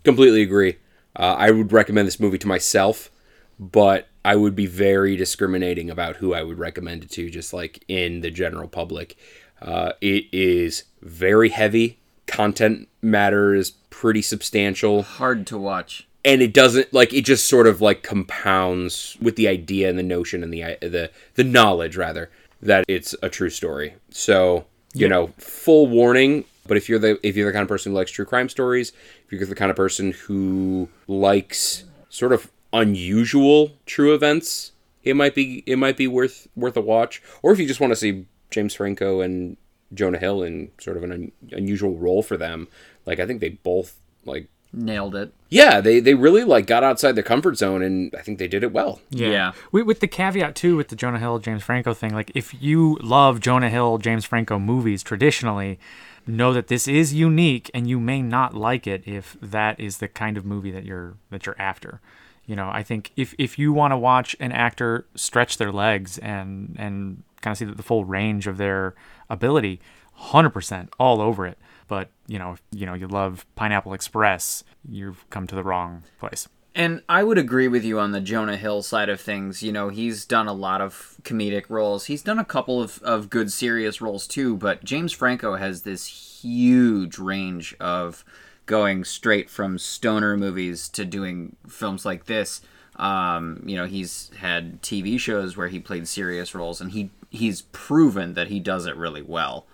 Completely 0.03 0.41
agree. 0.41 0.77
Uh, 1.15 1.36
I 1.38 1.51
would 1.51 1.72
recommend 1.72 2.08
this 2.08 2.19
movie 2.19 2.38
to 2.38 2.48
myself, 2.48 3.12
but 3.60 4.08
I 4.24 4.36
would 4.36 4.55
be 4.55 4.65
very 4.65 5.15
discriminating 5.15 5.89
about 5.89 6.17
who 6.17 6.34
I 6.34 6.43
would 6.43 6.60
recommend 6.60 7.03
it 7.03 7.12
to, 7.12 7.29
just 7.29 7.53
like 7.53 7.84
in 7.88 8.22
the 8.22 8.31
general 8.31 8.67
public. 8.67 9.17
Uh, 9.62 9.93
it 10.01 10.25
is 10.31 10.84
very 11.01 11.50
heavy 11.50 11.98
content 12.27 12.88
matter 13.01 13.56
is 13.56 13.72
pretty 13.89 14.22
substantial 14.22 15.01
Hard 15.03 15.48
to 15.48 15.58
watch. 15.58 16.08
and 16.24 16.41
it 16.41 16.53
doesn't 16.53 16.94
like 16.94 17.13
it 17.13 17.25
just 17.25 17.46
sort 17.48 17.65
of 17.68 17.82
like 17.82 18.03
compounds 18.03 19.18
with 19.22 19.36
the 19.36 19.48
idea 19.48 19.89
and 19.89 19.98
the 19.98 20.03
notion 20.03 20.44
and 20.44 20.53
the 20.53 20.62
the 20.82 21.10
the 21.36 21.44
knowledge 21.44 21.98
rather 21.98 22.29
that 22.62 22.84
it's 22.88 23.15
a 23.24 23.29
true 23.29 23.50
story. 23.50 23.96
So 24.12 24.65
you 24.94 25.08
know, 25.08 25.27
full 25.38 25.88
warning. 25.88 26.46
But 26.68 26.77
if 26.77 26.88
you're 26.89 27.00
the 27.00 27.20
if 27.24 27.36
you're 27.36 27.48
the 27.48 27.53
kind 27.53 27.63
of 27.63 27.68
person 27.70 27.91
who 27.91 27.98
likes 27.98 28.12
true 28.12 28.25
crime 28.25 28.50
stories, 28.50 28.91
if 29.25 29.32
you're 29.32 29.46
the 29.46 29.56
kind 29.56 29.72
of 29.72 29.77
person 29.77 30.12
who 30.12 30.89
likes 31.08 31.84
sort 32.10 32.32
of 32.34 32.51
unusual 32.74 33.72
true 33.88 34.13
events, 34.13 34.72
it 35.03 35.15
might 35.15 35.34
be 35.34 35.63
it 35.65 35.77
might 35.77 35.98
be 35.98 36.08
worth 36.08 36.48
worth 36.56 36.77
a 36.77 36.82
watch. 36.82 37.24
Or 37.41 37.51
if 37.51 37.60
you 37.60 37.68
just 37.68 37.79
want 37.79 37.91
to 37.91 37.96
see 37.96 38.25
James 38.51 38.75
Franco 38.75 39.22
and 39.22 39.58
Jonah 39.93 40.19
Hill 40.19 40.43
in 40.43 40.72
sort 40.79 40.98
of 40.98 41.03
an 41.03 41.12
un, 41.12 41.31
unusual 41.51 41.96
role 41.96 42.22
for 42.22 42.38
them, 42.38 42.67
like 43.05 43.19
I 43.19 43.25
think 43.25 43.41
they 43.41 43.50
both 43.50 43.98
like 44.25 44.48
Nailed 44.72 45.15
it. 45.15 45.34
yeah, 45.50 45.81
they 45.81 46.00
they 46.00 46.13
really 46.13 46.43
like 46.43 46.67
got 46.67 46.84
outside 46.84 47.13
their 47.13 47.24
comfort 47.24 47.58
zone, 47.58 47.81
and 47.81 48.13
I 48.15 48.22
think 48.22 48.38
they 48.38 48.48
did 48.48 48.63
it 48.63 48.72
well. 48.72 49.01
Yeah. 49.10 49.53
With, 49.72 49.88
with 49.88 50.00
the 50.00 50.08
caveat 50.08 50.53
too, 50.55 50.75
with 50.75 50.89
the 50.89 50.96
Jonah 50.96 51.17
Hill 51.17 51.39
James 51.39 51.63
Franco 51.63 51.96
thing, 51.96 52.13
like 52.13 52.31
if 52.36 52.53
you 52.62 53.00
love 53.01 53.39
Jonah 53.39 53.72
Hill 53.72 53.98
James 53.98 54.25
Franco 54.25 54.60
movies 54.60 55.01
traditionally, 55.01 55.79
know 56.27 56.53
that 56.53 56.67
this 56.67 56.88
is 56.88 57.15
unique, 57.15 57.72
and 57.74 57.88
you 57.88 58.00
may 58.00 58.22
not 58.22 58.53
like 58.53 58.86
it 58.86 59.01
if 59.08 59.38
that 59.41 59.79
is 59.79 59.98
the 59.98 60.08
kind 60.08 60.38
of 60.38 60.46
movie 60.46 60.69
that 60.69 60.86
you're 60.86 61.15
that 61.31 61.48
you're 61.48 61.60
after. 61.60 62.00
You 62.46 62.55
know, 62.55 62.69
I 62.72 62.84
think 62.84 63.12
if 63.15 63.34
if 63.39 63.58
you 63.58 63.74
want 63.74 63.91
to 63.91 63.98
watch 63.98 64.36
an 64.39 64.51
actor 64.51 65.08
stretch 65.15 65.58
their 65.58 65.72
legs 65.72 66.19
and 66.19 66.75
and 66.77 67.24
kind 67.41 67.53
of 67.53 67.58
see 67.58 67.65
the 67.65 67.81
full 67.81 68.05
range 68.05 68.46
of 68.46 68.58
their 68.58 68.93
ability, 69.30 69.80
hundred 70.14 70.52
percent 70.52 70.94
all 71.00 71.22
over 71.22 71.46
it. 71.46 71.58
But 71.88 72.10
you 72.28 72.40
know, 72.40 72.54
if, 72.54 72.62
you 72.72 72.86
know, 72.86 72.94
you 72.94 73.08
love 73.08 73.46
Pineapple 73.56 73.94
Express, 73.94 74.64
you've 74.88 75.30
come 75.30 75.48
to 75.48 75.56
the 75.56 75.64
wrong 75.64 76.04
place. 76.20 76.48
And 76.76 77.02
I 77.10 77.24
would 77.24 77.38
agree 77.38 77.68
with 77.68 77.84
you 77.84 78.00
on 78.00 78.12
the 78.12 78.22
Jonah 78.22 78.56
Hill 78.56 78.84
side 78.84 79.10
of 79.10 79.20
things. 79.20 79.64
You 79.64 79.72
know, 79.72 79.90
he's 79.90 80.24
done 80.24 80.48
a 80.48 80.54
lot 80.54 80.82
of 80.82 81.18
comedic 81.24 81.66
roles. 81.70 82.06
He's 82.06 82.22
done 82.22 82.40
a 82.40 82.46
couple 82.46 82.82
of, 82.82 83.02
of 83.02 83.30
good 83.30 83.52
serious 83.52 84.02
roles 84.02 84.28
too, 84.28 84.56
but 84.56 84.84
James 84.84 85.12
Franco 85.12 85.56
has 85.56 85.82
this 85.82 86.06
huge 86.42 87.18
range 87.18 87.76
of 87.80 88.24
going 88.66 89.04
straight 89.04 89.50
from 89.50 89.80
stoner 89.80 90.38
movies 90.38 90.88
to 90.90 91.04
doing 91.04 91.56
films 91.68 92.06
like 92.06 92.26
this. 92.28 92.62
Um, 93.00 93.63
you 93.65 93.75
know, 93.77 93.86
he's 93.86 94.29
had 94.38 94.82
TV 94.82 95.20
shows 95.20 95.56
where 95.58 95.68
he 95.70 95.79
played 95.79 96.08
serious 96.08 96.53
roles 96.53 96.82
and 96.82 96.91
he 96.91 97.10
he's 97.29 97.62
proven 97.72 98.34
that 98.34 98.48
he 98.50 98.60
does 98.60 98.86
it 98.86 98.96
really 98.98 99.22
well. 99.22 99.65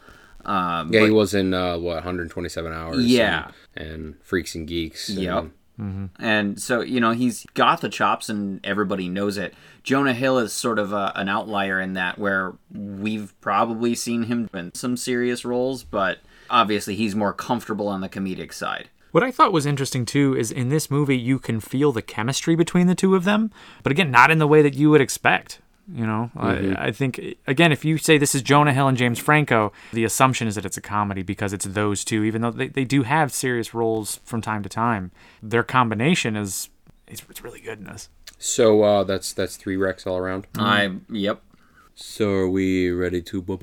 Um, 0.46 0.92
Yeah, 0.94 1.00
but- 1.02 1.06
he 1.08 1.12
was 1.12 1.34
in 1.34 1.54
uh, 1.54 1.78
what 1.78 1.96
127 1.96 2.72
hours. 2.72 3.06
Yeah. 3.06 3.52
and, 3.76 3.88
and 3.90 4.16
Freaks 4.24 4.54
and 4.56 4.68
Geeks. 4.68 5.10
and- 5.10 5.20
Yep. 5.20 5.46
And 6.20 6.62
so, 6.62 6.80
you 6.80 7.02
know, 7.02 7.12
he's 7.12 7.46
got 7.54 7.82
the 7.82 7.90
chops 7.90 8.30
and 8.30 8.66
everybody 8.66 9.10
knows 9.10 9.38
it. 9.38 9.54
Jonah 9.84 10.14
Hill 10.14 10.38
is 10.40 10.54
sort 10.54 10.80
of 10.80 10.94
a, 10.94 11.12
an 11.16 11.28
outlier 11.28 11.82
in 11.82 11.94
that, 11.94 12.18
where 12.18 12.54
we've 12.74 13.34
probably 13.42 13.94
seen 13.94 14.24
him 14.24 14.50
in 14.54 14.74
some 14.74 14.96
serious 14.96 15.44
roles, 15.44 15.84
but 15.84 16.20
obviously 16.50 16.96
he's 16.96 17.14
more 17.14 17.34
comfortable 17.34 17.90
on 17.90 18.00
the 18.00 18.08
comedic 18.08 18.54
side. 18.54 18.88
What 19.16 19.24
I 19.24 19.32
thought 19.32 19.54
was 19.54 19.66
interesting 19.66 20.06
too 20.06 20.36
is 20.36 20.52
in 20.52 20.68
this 20.68 20.92
movie 20.92 21.18
you 21.18 21.40
can 21.40 21.62
feel 21.62 21.94
the 21.94 22.02
chemistry 22.02 22.54
between 22.54 22.88
the 22.88 22.96
two 22.96 23.16
of 23.16 23.24
them, 23.24 23.50
but 23.82 23.94
again, 23.94 24.12
not 24.12 24.30
in 24.30 24.40
the 24.40 24.46
way 24.46 24.62
that 24.62 24.74
you 24.74 24.90
would 24.90 25.00
expect. 25.00 25.62
You 25.90 26.06
know, 26.06 26.32
I, 26.36 26.76
I 26.78 26.92
think 26.92 27.22
again, 27.48 27.72
if 27.72 27.86
you 27.86 27.98
say 27.98 28.18
this 28.18 28.36
is 28.36 28.42
Jonah 28.42 28.74
Hill 28.74 28.90
and 28.90 28.98
James 28.98 29.18
Franco, 29.18 29.72
the 29.94 30.04
assumption 30.04 30.50
is 30.50 30.56
that 30.56 30.66
it's 30.66 30.76
a 30.76 30.82
comedy 30.82 31.24
because 31.24 31.54
it's 31.54 31.64
those 31.64 32.04
two, 32.04 32.26
even 32.26 32.42
though 32.42 32.52
they, 32.52 32.68
they 32.68 32.84
do 32.84 33.04
have 33.04 33.32
serious 33.32 33.74
roles 33.74 34.20
from 34.26 34.42
time 34.42 34.64
to 34.64 34.68
time. 34.68 35.12
Their 35.42 35.64
combination 35.64 36.36
is 36.36 36.68
it's, 37.08 37.24
it's 37.30 37.42
really 37.42 37.62
good 37.62 37.80
in 37.80 37.86
this. 37.86 38.10
So 38.38 38.84
uh, 38.84 39.06
that's 39.06 39.32
that's 39.32 39.56
three 39.56 39.78
wrecks 39.78 40.06
all 40.06 40.18
around. 40.18 40.46
I, 40.58 40.94
yep. 41.10 41.42
So 41.96 42.32
are 42.32 42.50
we 42.50 42.92
ready 42.92 43.22
to? 43.22 43.42
bu- 43.42 43.56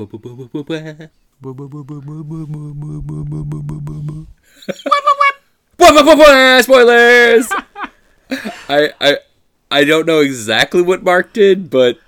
Spoilers. 6.62 7.48
I 8.68 8.90
I 9.00 9.16
I 9.70 9.84
don't 9.84 10.06
know 10.06 10.20
exactly 10.20 10.82
what 10.82 11.02
Mark 11.02 11.32
did, 11.32 11.70
but 11.70 11.98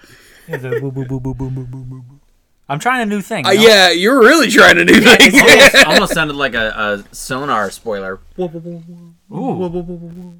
I'm 2.66 2.78
trying 2.78 3.02
a 3.02 3.06
new 3.06 3.20
thing. 3.20 3.46
uh, 3.46 3.50
you 3.50 3.58
know? 3.58 3.66
yeah, 3.66 3.90
you're 3.90 4.20
really 4.20 4.50
trying 4.50 4.76
to 4.76 4.84
do 4.84 5.00
thing. 5.00 5.38
almost, 5.40 5.74
almost 5.86 6.14
sounded 6.14 6.36
like 6.36 6.54
a, 6.54 7.04
a 7.10 7.14
sonar 7.14 7.70
spoiler. 7.70 8.20
Ooh, 9.34 9.64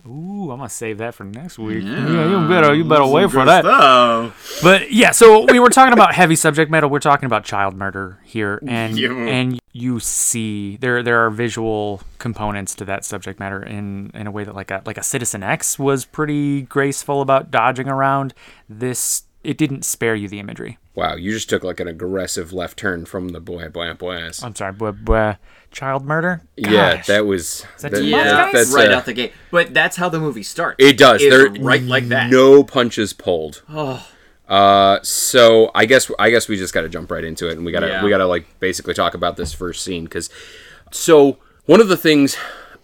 Ooh, 0.07 0.51
I'm 0.53 0.59
gonna 0.59 0.69
save 0.69 0.99
that 0.99 1.15
for 1.15 1.25
next 1.25 1.59
week. 1.59 1.83
Yeah, 1.83 2.43
you 2.43 2.49
better 2.49 2.75
you 2.75 2.85
better 2.85 3.07
wait 3.07 3.31
for 3.31 3.45
that. 3.45 3.65
Oh. 3.67 4.33
But 4.63 4.93
yeah, 4.93 5.11
so 5.11 5.47
we 5.51 5.59
were 5.59 5.71
talking 5.71 5.93
about 5.93 6.15
heavy 6.15 6.37
subject 6.37 6.71
matter. 6.71 6.87
We're 6.87 7.01
talking 7.01 7.27
about 7.27 7.45
child 7.45 7.75
murder 7.75 8.21
here, 8.25 8.61
and 8.67 8.97
and 8.99 9.61
you 9.73 9.99
see 9.99 10.77
there 10.77 11.03
there 11.03 11.27
are 11.27 11.31
visual 11.31 12.03
components 12.19 12.75
to 12.77 12.85
that 12.85 13.05
subject 13.05 13.41
matter 13.41 13.63
in 13.63 14.13
in 14.15 14.29
a 14.29 14.31
way 14.31 14.45
that 14.45 14.55
like 14.55 14.71
a 14.71 14.83
like 14.87 14.99
a 14.99 15.03
Citizen 15.03 15.43
X 15.43 15.79
was 15.79 16.05
pretty 16.05 16.63
graceful 16.63 17.21
about 17.21 17.51
dodging 17.51 17.89
around. 17.89 18.33
This 18.69 19.25
it 19.45 19.57
didn't 19.59 19.85
spare 19.85 20.15
you 20.15 20.29
the 20.29 20.41
imagery. 20.41 20.79
Wow, 20.95 21.15
you 21.17 21.31
just 21.33 21.49
took 21.49 21.63
like 21.65 21.81
an 21.81 21.89
aggressive 21.89 22.53
left 22.53 22.79
turn 22.79 23.05
from 23.05 23.29
the 23.31 23.41
boy, 23.41 23.69
boy, 23.69 23.93
boy. 23.95 24.31
I'm 24.43 24.55
sorry, 24.55 24.73
but 24.73 25.11
uh, 25.11 25.35
child 25.71 26.05
murder. 26.05 26.43
Yeah, 26.57 27.03
that 27.03 27.27
was 27.27 27.67
that 27.81 27.93
that- 27.93 28.05
Yeah, 28.05 28.43
much, 28.45 28.53
that's 28.53 28.73
right 28.73 28.91
uh, 28.91 28.97
out 28.97 29.05
the 29.07 29.13
gate. 29.13 29.33
But 29.51 29.75
that's 29.75 29.97
how 29.97 30.09
the 30.09 30.21
movie 30.21 30.43
starts. 30.43 30.77
It 30.79 30.97
does. 30.99 31.21
Is 31.23 31.31
There 31.31 31.51
right 31.63 31.83
like 31.83 32.09
that. 32.09 32.31
No 32.31 32.65
punches 32.65 33.13
pulled. 33.13 33.63
Uh, 34.49 34.99
so 35.03 35.71
I 35.75 35.87
guess 35.87 36.11
I 36.19 36.31
guess 36.31 36.49
we 36.49 36.57
just 36.57 36.75
got 36.75 36.83
to 36.83 36.89
jump 36.89 37.11
right 37.11 37.25
into 37.25 37.49
it, 37.49 37.57
and 37.57 37.65
we 37.65 37.73
gotta 37.73 37.89
Yeah. 37.89 38.05
we 38.05 38.11
gotta 38.11 38.27
like 38.27 38.47
basically 38.61 38.95
talk 38.95 39.15
about 39.15 39.37
this 39.37 39.53
first 39.55 39.83
scene 39.83 40.05
because 40.05 40.29
so 40.93 41.39
one 41.67 41.81
of 41.81 41.89
the 41.89 41.97
things 41.97 42.37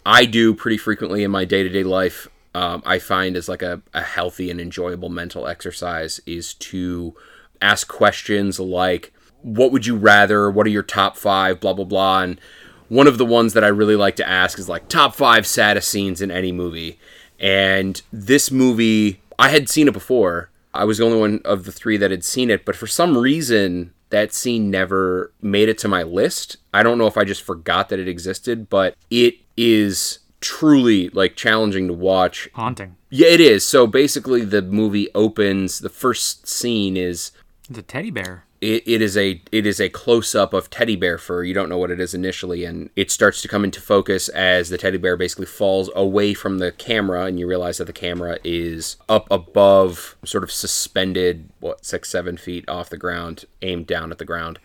I 0.05 0.25
do 0.25 0.53
pretty 0.55 0.77
frequently 0.77 1.23
in 1.23 1.29
my 1.31 1.45
day 1.45 1.61
to 1.63 1.69
day 1.69 1.83
life, 1.83 2.27
um, 2.53 2.83
I 2.85 2.99
find 2.99 3.35
is 3.35 3.47
like 3.47 3.61
a, 3.61 3.81
a 3.93 4.01
healthy 4.01 4.51
and 4.51 4.59
enjoyable 4.59 5.09
mental 5.09 5.47
exercise 5.47 6.19
is 6.25 6.53
to 6.55 7.15
ask 7.61 7.87
questions 7.87 8.59
like, 8.59 9.13
"What 9.41 9.71
would 9.71 9.85
you 9.85 9.95
rather? 9.95 10.51
What 10.51 10.67
are 10.67 10.71
your 10.71 10.83
top 10.83 11.15
five? 11.15 11.59
Blah 11.59 11.73
blah 11.73 11.85
blah." 11.85 12.21
And 12.21 12.41
one 12.89 13.07
of 13.07 13.17
the 13.17 13.25
ones 13.25 13.53
that 13.53 13.63
I 13.63 13.67
really 13.67 13.95
like 13.95 14.17
to 14.17 14.27
ask 14.27 14.59
is 14.59 14.67
like 14.67 14.89
top 14.89 15.15
five 15.15 15.47
saddest 15.47 15.87
scenes 15.87 16.21
in 16.21 16.29
any 16.29 16.51
movie. 16.51 16.99
And 17.39 18.01
this 18.11 18.51
movie, 18.51 19.21
I 19.39 19.49
had 19.49 19.69
seen 19.69 19.87
it 19.87 19.93
before. 19.93 20.49
I 20.73 20.83
was 20.85 20.97
the 20.97 21.05
only 21.05 21.19
one 21.19 21.41
of 21.43 21.65
the 21.65 21.71
three 21.71 21.97
that 21.97 22.11
had 22.11 22.23
seen 22.23 22.49
it, 22.49 22.65
but 22.65 22.75
for 22.75 22.87
some 22.87 23.17
reason, 23.17 23.93
that 24.09 24.33
scene 24.33 24.69
never 24.69 25.31
made 25.41 25.69
it 25.69 25.77
to 25.79 25.87
my 25.87 26.03
list. 26.03 26.57
I 26.73 26.83
don't 26.83 26.97
know 26.97 27.07
if 27.07 27.17
I 27.17 27.23
just 27.23 27.41
forgot 27.41 27.89
that 27.89 27.99
it 27.99 28.07
existed, 28.07 28.69
but 28.69 28.95
it 29.09 29.35
is 29.57 30.19
truly 30.41 31.09
like 31.09 31.35
challenging 31.35 31.87
to 31.87 31.93
watch. 31.93 32.49
haunting. 32.53 32.97
Yeah, 33.09 33.27
it 33.29 33.39
is. 33.41 33.65
So 33.65 33.87
basically, 33.87 34.43
the 34.43 34.61
movie 34.61 35.07
opens. 35.13 35.79
The 35.79 35.89
first 35.89 36.47
scene 36.47 36.97
is 36.97 37.31
It's 37.69 37.77
a 37.79 37.81
teddy 37.81 38.09
bear. 38.11 38.45
it, 38.61 38.83
it 38.87 39.01
is 39.01 39.17
a 39.17 39.41
it 39.51 39.65
is 39.65 39.79
a 39.81 39.89
close 39.89 40.33
up 40.35 40.53
of 40.53 40.69
teddy 40.69 40.95
bear 40.95 41.17
fur. 41.17 41.43
You 41.43 41.53
don't 41.53 41.67
know 41.69 41.77
what 41.77 41.91
it 41.91 41.99
is 41.99 42.13
initially, 42.13 42.63
and 42.65 42.89
it 42.95 43.11
starts 43.11 43.41
to 43.41 43.47
come 43.47 43.63
into 43.63 43.81
focus 43.81 44.29
as 44.29 44.69
the 44.69 44.77
teddy 44.77 44.97
bear 44.97 45.17
basically 45.17 45.45
falls 45.45 45.89
away 45.95 46.33
from 46.33 46.59
the 46.59 46.71
camera, 46.71 47.25
and 47.25 47.39
you 47.39 47.47
realize 47.47 47.77
that 47.79 47.85
the 47.85 47.93
camera 47.93 48.37
is 48.43 48.97
up 49.09 49.27
above, 49.29 50.15
sort 50.23 50.43
of 50.43 50.51
suspended, 50.51 51.49
what 51.59 51.85
six 51.85 52.09
seven 52.09 52.37
feet 52.37 52.67
off 52.69 52.89
the 52.89 52.97
ground, 52.97 53.45
aimed 53.61 53.87
down 53.87 54.11
at 54.11 54.17
the 54.19 54.25
ground. 54.25 54.57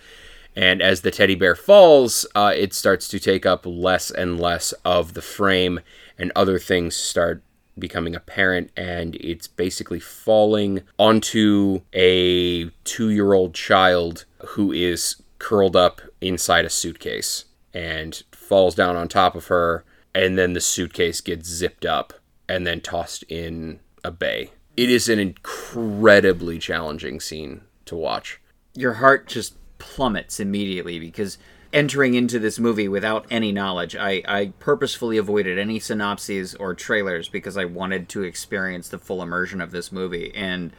And 0.56 0.80
as 0.80 1.02
the 1.02 1.10
teddy 1.10 1.34
bear 1.34 1.54
falls, 1.54 2.26
uh, 2.34 2.52
it 2.56 2.72
starts 2.72 3.08
to 3.08 3.20
take 3.20 3.44
up 3.44 3.66
less 3.66 4.10
and 4.10 4.40
less 4.40 4.72
of 4.84 5.12
the 5.12 5.22
frame, 5.22 5.80
and 6.18 6.32
other 6.34 6.58
things 6.58 6.96
start 6.96 7.42
becoming 7.78 8.14
apparent 8.14 8.70
and 8.76 9.16
it's 9.16 9.46
basically 9.46 10.00
falling 10.00 10.82
onto 10.98 11.82
a 11.92 12.70
two 12.84 13.10
year 13.10 13.34
old 13.34 13.54
child 13.54 14.24
who 14.46 14.72
is 14.72 15.22
curled 15.38 15.76
up 15.76 16.00
inside 16.20 16.64
a 16.64 16.70
suitcase 16.70 17.44
and 17.74 18.22
falls 18.32 18.74
down 18.74 18.96
on 18.96 19.08
top 19.08 19.34
of 19.34 19.48
her 19.48 19.84
and 20.14 20.38
then 20.38 20.54
the 20.54 20.60
suitcase 20.60 21.20
gets 21.20 21.48
zipped 21.48 21.84
up 21.84 22.14
and 22.48 22.66
then 22.66 22.80
tossed 22.80 23.22
in 23.24 23.80
a 24.02 24.10
bay. 24.10 24.50
It 24.76 24.90
is 24.90 25.08
an 25.08 25.18
incredibly 25.18 26.58
challenging 26.58 27.20
scene 27.20 27.62
to 27.84 27.96
watch. 27.96 28.40
Your 28.74 28.94
heart 28.94 29.26
just 29.26 29.54
plummets 29.78 30.40
immediately 30.40 30.98
because 30.98 31.38
entering 31.72 32.14
into 32.14 32.38
this 32.38 32.58
movie 32.58 32.88
without 32.88 33.26
any 33.30 33.52
knowledge, 33.52 33.94
I, 33.96 34.22
I 34.26 34.52
purposefully 34.58 35.18
avoided 35.18 35.58
any 35.58 35.78
synopses 35.78 36.54
or 36.54 36.74
trailers 36.74 37.28
because 37.28 37.56
I 37.56 37.64
wanted 37.64 38.08
to 38.10 38.22
experience 38.22 38.88
the 38.88 38.98
full 38.98 39.22
immersion 39.22 39.60
of 39.60 39.72
this 39.72 39.92
movie. 39.92 40.32
And 40.34 40.72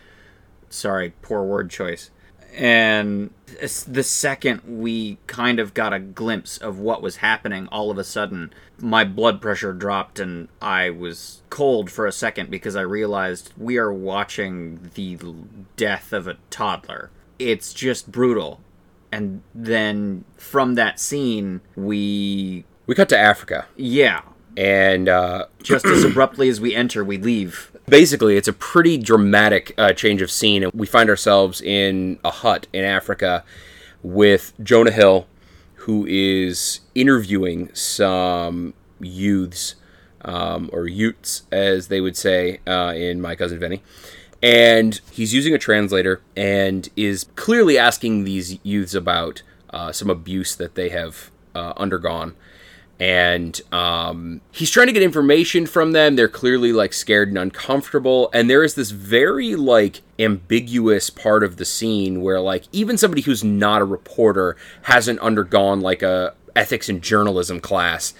sorry, 0.69 1.13
poor 1.21 1.43
word 1.43 1.69
choice. 1.69 2.09
And 2.55 3.31
the 3.87 4.03
second 4.03 4.61
we 4.65 5.19
kind 5.27 5.59
of 5.59 5.75
got 5.75 5.93
a 5.93 5.99
glimpse 5.99 6.57
of 6.57 6.79
what 6.79 7.03
was 7.03 7.17
happening, 7.17 7.67
all 7.67 7.91
of 7.91 7.99
a 7.99 8.03
sudden, 8.03 8.51
my 8.79 9.03
blood 9.03 9.39
pressure 9.41 9.73
dropped 9.73 10.19
and 10.19 10.47
I 10.59 10.89
was 10.89 11.43
cold 11.51 11.91
for 11.91 12.07
a 12.07 12.11
second 12.11 12.49
because 12.49 12.75
I 12.75 12.81
realized 12.81 13.53
we 13.57 13.77
are 13.77 13.93
watching 13.93 14.89
the 14.95 15.17
death 15.75 16.13
of 16.13 16.27
a 16.27 16.37
toddler. 16.49 17.11
It's 17.37 17.73
just 17.73 18.11
brutal. 18.11 18.61
And 19.11 19.41
then 19.55 20.25
from 20.37 20.75
that 20.75 20.99
scene, 20.99 21.61
we. 21.75 22.65
We 22.87 22.95
cut 22.95 23.09
to 23.09 23.17
Africa, 23.17 23.65
Yeah. 23.75 24.21
and 24.55 25.07
uh, 25.09 25.45
Just 25.63 25.85
as 25.85 26.03
abruptly 26.03 26.49
as 26.49 26.59
we 26.61 26.73
enter, 26.75 27.03
we 27.03 27.17
leave. 27.17 27.71
basically 27.87 28.35
it's 28.37 28.47
a 28.47 28.53
pretty 28.53 28.97
dramatic 28.97 29.73
uh, 29.77 29.93
change 29.93 30.21
of 30.21 30.29
scene 30.29 30.69
we 30.73 30.85
find 30.85 31.09
ourselves 31.09 31.61
in 31.61 32.19
a 32.25 32.29
hut 32.31 32.67
in 32.73 32.83
africa 32.83 33.45
with 34.03 34.51
jonah 34.61 34.91
hill 34.91 35.25
who 35.85 36.05
is 36.05 36.81
interviewing 36.95 37.69
some 37.73 38.73
youths 38.99 39.75
um, 40.25 40.69
or 40.73 40.85
utes 40.87 41.43
as 41.51 41.87
they 41.87 42.01
would 42.01 42.17
say 42.17 42.59
uh, 42.67 42.91
in 42.95 43.21
my 43.21 43.35
cousin 43.35 43.57
vinny 43.57 43.81
and 44.41 45.01
he's 45.11 45.33
using 45.33 45.53
a 45.53 45.57
translator 45.57 46.21
and 46.35 46.89
is 46.95 47.25
clearly 47.35 47.77
asking 47.77 48.23
these 48.23 48.63
youths 48.63 48.93
about 48.93 49.41
uh, 49.71 49.91
some 49.91 50.09
abuse 50.09 50.55
that 50.55 50.75
they 50.75 50.89
have 50.89 51.31
uh, 51.55 51.73
undergone 51.77 52.35
and 52.99 53.61
um, 53.71 54.41
he's 54.51 54.71
trying 54.71 54.87
to 54.87 54.93
get 54.93 55.03
information 55.03 55.67
from 55.67 55.91
them. 55.91 56.15
They're 56.15 56.27
clearly 56.27 56.73
like 56.73 56.93
scared 56.93 57.29
and 57.29 57.37
uncomfortable, 57.37 58.29
and 58.33 58.49
there 58.49 58.63
is 58.63 58.73
this 58.75 58.91
very 58.91 59.55
like 59.55 60.01
ambiguous 60.17 61.09
part 61.09 61.43
of 61.43 61.57
the 61.57 61.65
scene 61.65 62.21
where 62.21 62.41
like 62.41 62.65
even 62.71 62.97
somebody 62.97 63.21
who's 63.21 63.43
not 63.43 63.81
a 63.81 63.85
reporter 63.85 64.57
hasn't 64.83 65.19
undergone 65.19 65.81
like 65.81 66.01
a 66.01 66.33
ethics 66.55 66.89
and 66.89 67.03
journalism 67.03 67.59
class. 67.59 68.15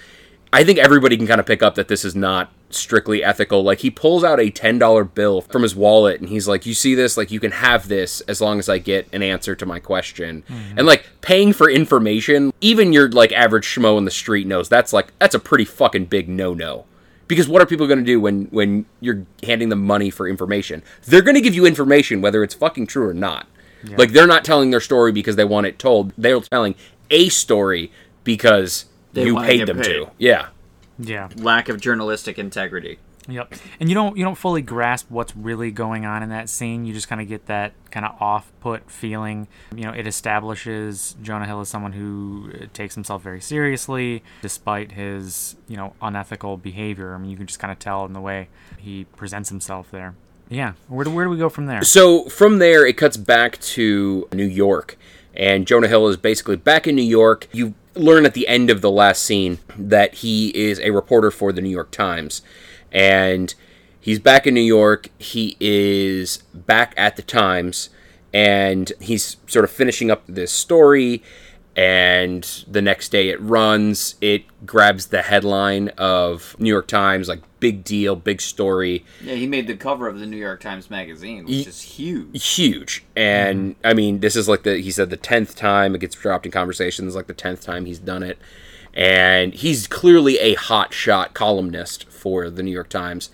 I 0.54 0.64
think 0.64 0.78
everybody 0.78 1.18
can 1.18 1.28
kind 1.28 1.40
of 1.40 1.46
pick 1.46 1.64
up 1.64 1.76
that 1.76 1.88
this 1.88 2.06
is 2.06 2.16
not 2.16 2.52
strictly 2.70 3.24
ethical. 3.24 3.64
Like 3.64 3.80
he 3.80 3.90
pulls 3.90 4.24
out 4.24 4.40
a 4.40 4.50
ten 4.50 4.78
dollar 4.78 5.04
bill 5.04 5.42
from 5.42 5.62
his 5.64 5.76
wallet 5.76 6.20
and 6.20 6.30
he's 6.30 6.48
like, 6.48 6.66
"You 6.66 6.74
see 6.74 6.96
this? 6.96 7.18
Like 7.18 7.32
you 7.32 7.40
can 7.40 7.52
have 7.52 7.88
this 7.88 8.22
as 8.22 8.42
long 8.42 8.60
as 8.60 8.68
I 8.70 8.78
get 8.78 9.08
an 9.14 9.22
answer 9.24 9.56
to 9.56 9.66
my 9.66 9.80
question." 9.80 10.44
Mm-hmm. 10.50 10.78
And 10.80 10.88
like 10.88 11.08
paying 11.22 11.54
for 11.54 11.70
information, 11.70 12.52
even 12.62 12.94
your 12.94 13.10
like 13.10 13.32
average 13.32 13.66
schmo 13.66 13.98
in 13.98 14.06
the 14.06 14.12
street 14.12 14.48
knows 14.48 14.70
that's 14.70 14.94
like 14.94 15.18
that's 15.20 15.36
a 15.36 15.40
pretty 15.40 15.66
fucking 15.66 16.06
big 16.06 16.28
no 16.30 16.54
no. 16.54 16.86
Because 17.28 17.50
what 17.50 17.62
are 17.62 17.66
people 17.66 17.88
going 17.88 18.00
to 18.00 18.06
do 18.06 18.22
when 18.22 18.46
when 18.52 18.86
you're 19.02 19.26
handing 19.44 19.70
them 19.70 19.86
money 19.86 20.10
for 20.10 20.28
information? 20.28 20.82
They're 21.06 21.22
going 21.22 21.36
to 21.36 21.42
give 21.42 21.56
you 21.56 21.66
information 21.66 22.22
whether 22.22 22.42
it's 22.44 22.54
fucking 22.54 22.88
true 22.88 23.08
or 23.08 23.14
not. 23.14 23.48
Like 23.98 24.12
they're 24.12 24.28
not 24.28 24.44
telling 24.44 24.72
their 24.72 24.82
story 24.82 25.12
because 25.14 25.36
they 25.38 25.46
want 25.46 25.68
it 25.68 25.80
told. 25.80 26.12
They're 26.18 26.42
telling 26.42 26.76
a 27.10 27.30
story 27.30 27.92
because 28.26 28.86
They 29.14 29.26
you 29.26 29.38
paid 29.40 29.66
them 29.68 29.78
paid. 29.78 29.84
to. 29.86 30.12
Yeah. 30.18 30.48
Yeah. 31.00 31.30
Lack 31.38 31.70
of 31.70 31.80
journalistic 31.80 32.40
integrity. 32.40 33.00
Yep. 33.30 33.56
And 33.82 33.90
you 33.90 33.96
don't 33.96 34.16
you 34.16 34.24
don't 34.24 34.38
fully 34.38 34.62
grasp 34.62 35.12
what's 35.12 35.36
really 35.36 35.70
going 35.70 36.06
on 36.06 36.24
in 36.24 36.30
that 36.30 36.48
scene. 36.48 36.86
You 36.86 36.94
just 36.94 37.10
kind 37.10 37.20
of 37.20 37.28
get 37.28 37.48
that 37.48 37.74
kind 37.92 38.06
of 38.06 38.16
off-put 38.22 38.90
feeling. 38.90 39.50
You 39.76 39.84
know, 39.84 39.92
it 39.92 40.08
establishes 40.08 41.18
Jonah 41.22 41.46
Hill 41.46 41.60
as 41.60 41.68
someone 41.68 41.92
who 41.92 42.52
uh, 42.54 42.66
takes 42.72 42.96
himself 42.96 43.22
very 43.22 43.42
seriously 43.42 44.24
despite 44.42 44.94
his, 44.94 45.58
you 45.68 45.76
know, 45.76 45.94
unethical 46.02 46.56
behavior. 46.56 47.14
I 47.14 47.18
mean, 47.18 47.30
you 47.30 47.36
can 47.36 47.48
just 47.48 47.60
kind 47.60 47.72
of 47.72 47.80
tell 47.80 48.06
in 48.06 48.14
the 48.14 48.22
way 48.22 48.48
he 48.78 49.04
presents 49.18 49.50
himself 49.50 49.92
there. 49.92 50.16
Yeah. 50.50 50.74
Where 50.88 51.04
do, 51.04 51.12
where 51.12 51.26
do 51.26 51.30
we 51.30 51.38
go 51.38 51.50
from 51.50 51.66
there? 51.66 51.84
So 51.84 52.30
from 52.30 52.60
there, 52.60 52.88
it 52.88 52.96
cuts 52.96 53.18
back 53.18 53.60
to 53.60 54.30
New 54.32 54.46
York, 54.46 54.98
and 55.34 55.68
Jonah 55.68 55.90
Hill 55.90 56.08
is 56.08 56.16
basically 56.16 56.56
back 56.56 56.88
in 56.88 56.96
New 56.96 57.02
York. 57.02 57.50
You 57.52 57.74
learn 58.00 58.26
at 58.26 58.34
the 58.34 58.48
end 58.48 58.70
of 58.70 58.82
the 58.82 58.92
last 58.92 59.24
scene 59.24 59.60
that 59.78 60.16
he 60.16 60.50
is 60.50 60.80
a 60.80 60.92
reporter 60.92 61.32
for 61.32 61.52
the 61.52 61.62
New 61.62 61.70
York 61.70 61.92
Times, 61.92 62.42
and 62.92 63.54
he's 64.00 64.20
back 64.20 64.48
in 64.48 64.54
New 64.54 64.62
York. 64.62 65.10
He 65.18 65.58
is 65.60 66.38
back 66.54 66.94
at 66.98 67.16
the 67.16 67.22
Times, 67.22 67.90
and 68.34 68.92
he's 69.00 69.38
sort 69.48 69.66
of 69.66 69.72
finishing 69.72 70.12
up 70.12 70.24
this 70.28 70.52
story. 70.52 71.24
And 71.76 72.44
the 72.68 72.82
next 72.82 73.10
day 73.10 73.30
it 73.30 73.40
runs. 73.40 74.16
It 74.20 74.46
grabs 74.66 75.08
the 75.08 75.22
headline 75.22 75.90
of 75.90 76.56
New 76.58 76.70
York 76.70 76.88
Times, 76.88 77.28
like 77.28 77.42
big 77.60 77.84
deal, 77.84 78.16
big 78.16 78.42
story. 78.42 79.06
Yeah, 79.22 79.36
he 79.36 79.48
made 79.48 79.68
the 79.68 79.76
cover 79.76 80.08
of 80.08 80.20
the 80.20 80.26
New 80.26 80.38
York 80.38 80.60
Times 80.60 80.90
Magazine, 80.90 81.46
which 81.46 81.68
is 81.68 81.82
huge. 81.82 82.56
huge. 82.56 83.04
And 83.16 83.76
mm-hmm. 83.76 83.88
i 83.88 83.94
mean 83.94 84.20
this 84.20 84.36
is 84.36 84.48
like 84.48 84.64
the 84.64 84.78
he 84.78 84.92
said 84.92 85.10
the 85.10 85.18
10th 85.18 85.56
time 85.56 85.96
it 85.96 86.02
gets 86.02 86.16
dropped 86.16 86.46
in 86.46 86.52
conversations 86.52 87.16
like 87.16 87.28
the 87.28 87.34
10th 87.34 87.62
time 87.62 87.86
he's 87.86 88.00
done 88.00 88.24
it. 88.24 88.38
And 88.94 89.54
he's 89.54 89.88
clearly 89.88 90.40
a 90.40 90.56
hot 90.56 90.94
shot 90.94 91.34
columnist 91.34 92.10
for 92.10 92.50
the 92.50 92.64
new 92.64 92.72
york 92.72 92.90
times. 92.90 93.30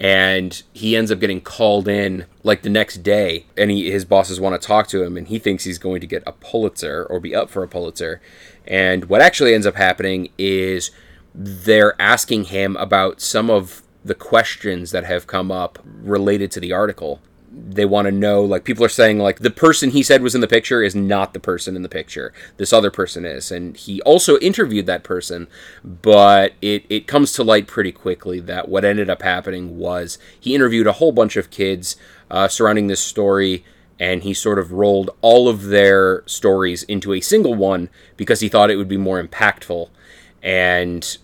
And 0.00 0.60
he 0.72 0.96
ends 0.96 1.12
up 1.12 1.20
getting 1.20 1.40
called 1.40 1.86
in 1.86 2.26
like 2.42 2.62
the 2.62 2.70
next 2.70 3.04
day. 3.04 3.46
And 3.56 3.70
he, 3.70 3.90
his 3.90 4.04
bosses 4.04 4.40
want 4.40 4.60
to 4.60 4.66
talk 4.66 4.88
to 4.88 5.02
him 5.02 5.16
and 5.16 5.28
he 5.28 5.38
thinks 5.38 5.64
he's 5.64 5.78
going 5.78 6.00
to 6.00 6.06
get 6.06 6.24
a 6.26 6.32
pulitzer 6.32 7.04
or 7.04 7.20
be 7.20 7.34
up 7.34 7.50
for 7.50 7.62
a 7.62 7.68
pulitzer. 7.68 8.20
And 8.66 9.04
what 9.06 9.20
actually 9.20 9.54
ends 9.54 9.66
up 9.66 9.76
happening 9.76 10.30
is 10.38 10.90
they're 11.34 12.00
asking 12.00 12.44
him 12.44 12.76
about 12.76 13.20
some 13.20 13.50
of 13.50 13.82
the 14.04 14.14
questions 14.14 14.90
that 14.90 15.04
have 15.04 15.26
come 15.26 15.50
up 15.50 15.78
related 15.84 16.50
to 16.52 16.60
the 16.60 16.72
article. 16.72 17.20
They 17.54 17.84
want 17.84 18.06
to 18.06 18.12
know 18.12 18.42
like 18.42 18.64
people 18.64 18.84
are 18.84 18.88
saying 18.88 19.18
like 19.18 19.40
the 19.40 19.50
person 19.50 19.90
he 19.90 20.02
said 20.02 20.22
was 20.22 20.34
in 20.34 20.40
the 20.40 20.48
picture 20.48 20.82
is 20.82 20.94
not 20.94 21.34
the 21.34 21.40
person 21.40 21.76
in 21.76 21.82
the 21.82 21.88
picture. 21.88 22.32
This 22.56 22.72
other 22.72 22.90
person 22.90 23.26
is. 23.26 23.52
And 23.52 23.76
he 23.76 24.00
also 24.02 24.38
interviewed 24.38 24.86
that 24.86 25.04
person 25.04 25.48
but 25.84 26.54
it, 26.62 26.84
it 26.88 27.06
comes 27.06 27.32
to 27.32 27.44
light 27.44 27.66
pretty 27.66 27.92
quickly 27.92 28.40
that 28.40 28.68
what 28.68 28.84
ended 28.84 29.10
up 29.10 29.22
happening 29.22 29.78
was 29.78 30.18
he 30.40 30.54
interviewed 30.54 30.86
a 30.86 30.92
whole 30.92 31.12
bunch 31.12 31.36
of 31.36 31.50
kids 31.50 31.96
uh, 32.30 32.48
surrounding 32.48 32.86
this 32.86 33.00
story 33.00 33.64
and 34.02 34.24
he 34.24 34.34
sort 34.34 34.58
of 34.58 34.72
rolled 34.72 35.10
all 35.20 35.48
of 35.48 35.66
their 35.66 36.24
stories 36.26 36.82
into 36.84 37.12
a 37.12 37.20
single 37.20 37.54
one 37.54 37.88
because 38.16 38.40
he 38.40 38.48
thought 38.48 38.70
it 38.70 38.76
would 38.76 38.88
be 38.88 38.96
more 38.96 39.22
impactful. 39.22 39.90
And 40.42 41.18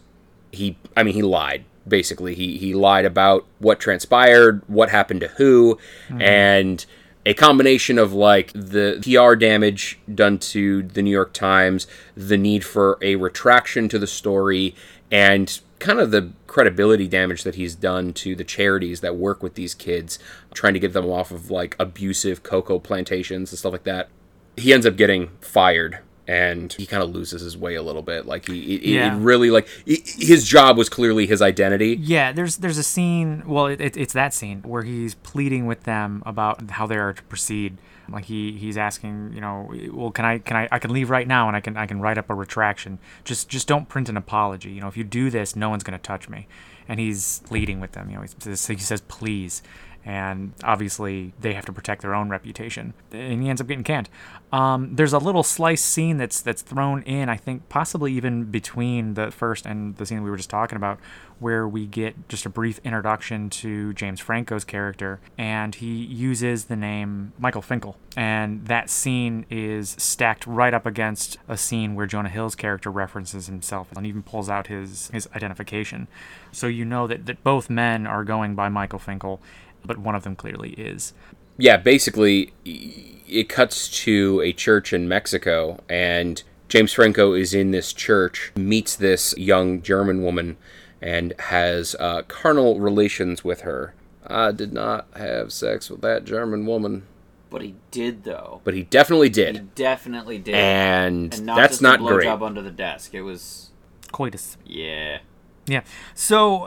he 0.53 0.77
i 0.97 1.03
mean 1.03 1.15
he 1.15 1.23
lied 1.23 1.65
basically 1.87 2.35
he 2.35 2.59
he 2.59 2.75
lied 2.75 3.05
about 3.05 3.47
what 3.59 3.81
transpired 3.81 4.63
what 4.67 4.91
happened 4.91 5.21
to 5.21 5.29
who 5.29 5.79
mm-hmm. 6.09 6.21
and 6.21 6.87
a 7.29 7.35
combination 7.35 7.99
of 7.99 8.15
like 8.15 8.51
the 8.55 8.99
PR 9.03 9.35
damage 9.35 9.99
done 10.13 10.39
to 10.39 10.83
the 10.83 11.03
New 11.03 11.11
York 11.11 11.35
Times, 11.35 11.87
the 12.17 12.39
need 12.39 12.65
for 12.65 12.97
a 13.03 13.17
retraction 13.17 13.87
to 13.91 13.99
the 13.99 14.07
story, 14.07 14.75
and 15.11 15.61
kind 15.79 16.01
of 16.01 16.11
the 16.11 16.33
credibility 16.47 17.07
damage 17.07 17.43
that 17.43 17.57
he's 17.57 17.75
done 17.75 18.15
to 18.15 18.35
the 18.35 18.45
charities 18.45 19.01
that 19.01 19.15
work 19.15 19.43
with 19.43 19.57
these 19.57 19.75
kids, 19.75 20.19
trying 20.55 20.73
to 20.73 20.81
get 20.81 20.95
them 20.95 21.11
off 21.11 21.31
of 21.31 21.51
like 21.51 21.77
abusive 21.79 22.43
cocoa 22.43 22.79
plantations 22.79 23.53
and 23.53 23.59
stuff 23.59 23.73
like 23.73 23.85
that. 23.85 24.09
He 24.57 24.73
ends 24.73 24.87
up 24.87 24.97
getting 24.97 25.29
fired 25.43 25.99
and 26.29 26.73
he 26.75 26.85
kind 26.87 27.03
of 27.03 27.11
loses 27.11 27.41
his 27.43 27.57
way 27.57 27.75
a 27.75 27.83
little 27.83 28.03
bit. 28.03 28.27
Like 28.27 28.47
he, 28.47 28.77
it, 28.77 28.83
Yeah. 28.83 29.17
it 29.17 29.19
really 29.19 29.51
like 29.51 29.67
i- 29.89 30.03
his 30.05 30.47
job 30.47 30.77
was 30.77 30.89
clearly 30.89 31.27
his 31.27 31.41
identity. 31.43 31.97
Yeah, 32.01 32.31
there's 32.33 32.59
there's 32.59 32.79
a 32.79 32.83
scene. 32.85 33.43
Well, 33.47 33.67
it, 33.67 33.81
it, 33.81 33.97
it's 33.97 34.13
that 34.13 34.35
scene 34.35 34.61
where 34.63 34.83
he's 34.83 35.15
pleading 35.17 35.67
with 35.67 35.85
them 35.85 36.23
about 36.27 36.71
how 36.71 36.87
they 36.87 36.97
are 36.99 37.15
to 37.15 37.23
proceed. 37.25 37.79
Like 38.11 38.27
he 38.27 38.53
he's 38.53 38.77
asking, 38.79 39.33
you 39.35 39.41
know, 39.41 39.71
well, 39.93 40.11
can 40.11 40.25
I 40.25 40.39
can 40.39 40.57
I 40.57 40.69
I 40.71 40.79
can 40.79 40.93
leave 40.93 41.11
right 41.11 41.27
now 41.27 41.49
and 41.49 41.57
I 41.57 41.61
can 41.61 41.77
I 41.77 41.87
can 41.87 42.01
write 42.01 42.19
up 42.19 42.31
a 42.31 42.35
retraction. 42.35 42.99
Just 43.25 43.49
just 43.49 43.67
don't 43.67 43.89
print 43.89 44.09
an 44.09 44.17
apology. 44.17 44.71
You 44.71 44.81
know, 44.83 44.89
if 44.89 44.97
you 44.97 45.05
do 45.05 45.31
this, 45.31 45.57
no 45.57 45.69
one's 45.71 45.83
gonna 45.83 45.99
touch 45.99 46.29
me. 46.29 46.47
And 46.91 46.99
he's 46.99 47.43
pleading 47.45 47.81
with 47.81 47.93
them. 47.93 48.09
You 48.09 48.17
know, 48.17 48.23
he 48.23 48.29
says, 48.39 48.67
he 48.67 48.77
says 48.79 49.03
please. 49.03 49.63
And 50.09 50.55
obviously, 50.65 51.35
they 51.39 51.53
have 51.53 51.67
to 51.67 51.73
protect 51.73 52.01
their 52.01 52.15
own 52.15 52.31
reputation, 52.31 52.95
and 53.13 53.43
he 53.43 53.51
ends 53.51 53.61
up 53.61 53.67
getting 53.67 53.85
canned. 53.85 54.09
Um, 54.51 54.97
there's 54.97 55.13
a 55.13 55.19
little 55.19 55.43
slice 55.43 55.85
scene 55.85 56.17
that's 56.17 56.41
that's 56.41 56.63
thrown 56.63 57.03
in, 57.03 57.29
I 57.29 57.37
think, 57.37 57.69
possibly 57.69 58.15
even 58.15 58.45
between 58.45 59.13
the 59.13 59.31
first 59.31 59.67
and 59.67 59.95
the 59.99 60.07
scene 60.07 60.23
we 60.23 60.31
were 60.31 60.39
just 60.39 60.49
talking 60.49 60.77
about, 60.77 60.99
where 61.41 61.69
we 61.69 61.87
get 61.87 62.27
just 62.31 62.47
a 62.47 62.49
brief 62.49 62.81
introduction 62.85 63.51
to 63.51 63.93
James 63.93 64.19
Franco's 64.19 64.65
character, 64.65 65.21
and 65.37 65.75
he 65.75 65.97
uses 65.97 66.65
the 66.65 66.77
name 66.77 67.35
Michael 67.39 67.61
Finkel. 67.61 67.99
And 68.17 68.65
that 68.65 68.89
scene 68.89 69.45
is 69.51 69.91
stacked 69.99 70.47
right 70.47 70.73
up 70.73 70.87
against 70.87 71.37
a 71.47 71.59
scene 71.59 71.95
where 71.95 72.07
Jonah 72.07 72.31
Hill's 72.31 72.55
character 72.55 72.91
references 72.91 73.47
himself 73.47 73.89
and 73.95 74.07
even 74.07 74.23
pulls 74.23 74.49
out 74.49 74.69
his, 74.69 75.09
his 75.09 75.29
identification. 75.37 76.09
So 76.51 76.67
you 76.67 76.87
know 76.87 77.07
that, 77.07 77.27
that 77.27 77.45
both 77.45 77.69
men 77.69 78.07
are 78.07 78.25
going 78.25 78.55
by 78.55 78.71
Michael 78.71 78.99
Finkel, 78.99 79.41
but 79.89 79.99
one 79.99 80.15
of 80.15 80.23
them 80.23 80.37
clearly 80.37 80.71
is. 80.75 81.13
yeah, 81.57 81.77
basically, 81.77 82.53
it 82.65 83.49
cuts 83.49 83.89
to 84.05 84.41
a 84.43 84.53
church 84.53 84.93
in 84.93 85.09
Mexico, 85.09 85.81
and 85.89 86.43
James 86.69 86.93
Franco 86.93 87.33
is 87.35 87.53
in 87.55 87.73
this 87.73 87.93
church, 87.93 88.53
meets 88.57 88.95
this 88.95 89.37
young 89.37 89.83
German 89.83 90.23
woman, 90.23 90.57
and 91.03 91.35
has 91.41 91.97
uh, 91.99 92.23
carnal 92.29 92.79
relations 92.79 93.43
with 93.43 93.63
her. 93.63 93.95
I 94.27 94.53
did 94.53 94.73
not 94.73 95.07
have 95.17 95.53
sex 95.53 95.89
with 95.91 96.01
that 96.03 96.25
German 96.25 96.67
woman. 96.67 97.07
But 97.51 97.63
he 97.63 97.75
did 97.91 98.25
though. 98.25 98.61
but 98.63 98.75
he 98.75 98.83
definitely 98.83 99.31
did. 99.31 99.55
He 99.57 99.63
definitely 99.75 100.37
did. 100.39 100.55
and, 100.55 101.33
And 101.33 101.47
not 101.47 101.57
that's 101.57 101.73
just 101.75 101.83
not 101.83 102.01
a 102.01 102.05
great. 102.05 102.27
blowjob 102.29 102.43
under 102.47 102.61
the 102.61 102.71
desk. 102.71 103.15
It 103.15 103.23
was 103.23 103.71
Coitus. 104.13 104.59
yeah. 104.67 105.21
Yeah. 105.67 105.83
So, 106.15 106.65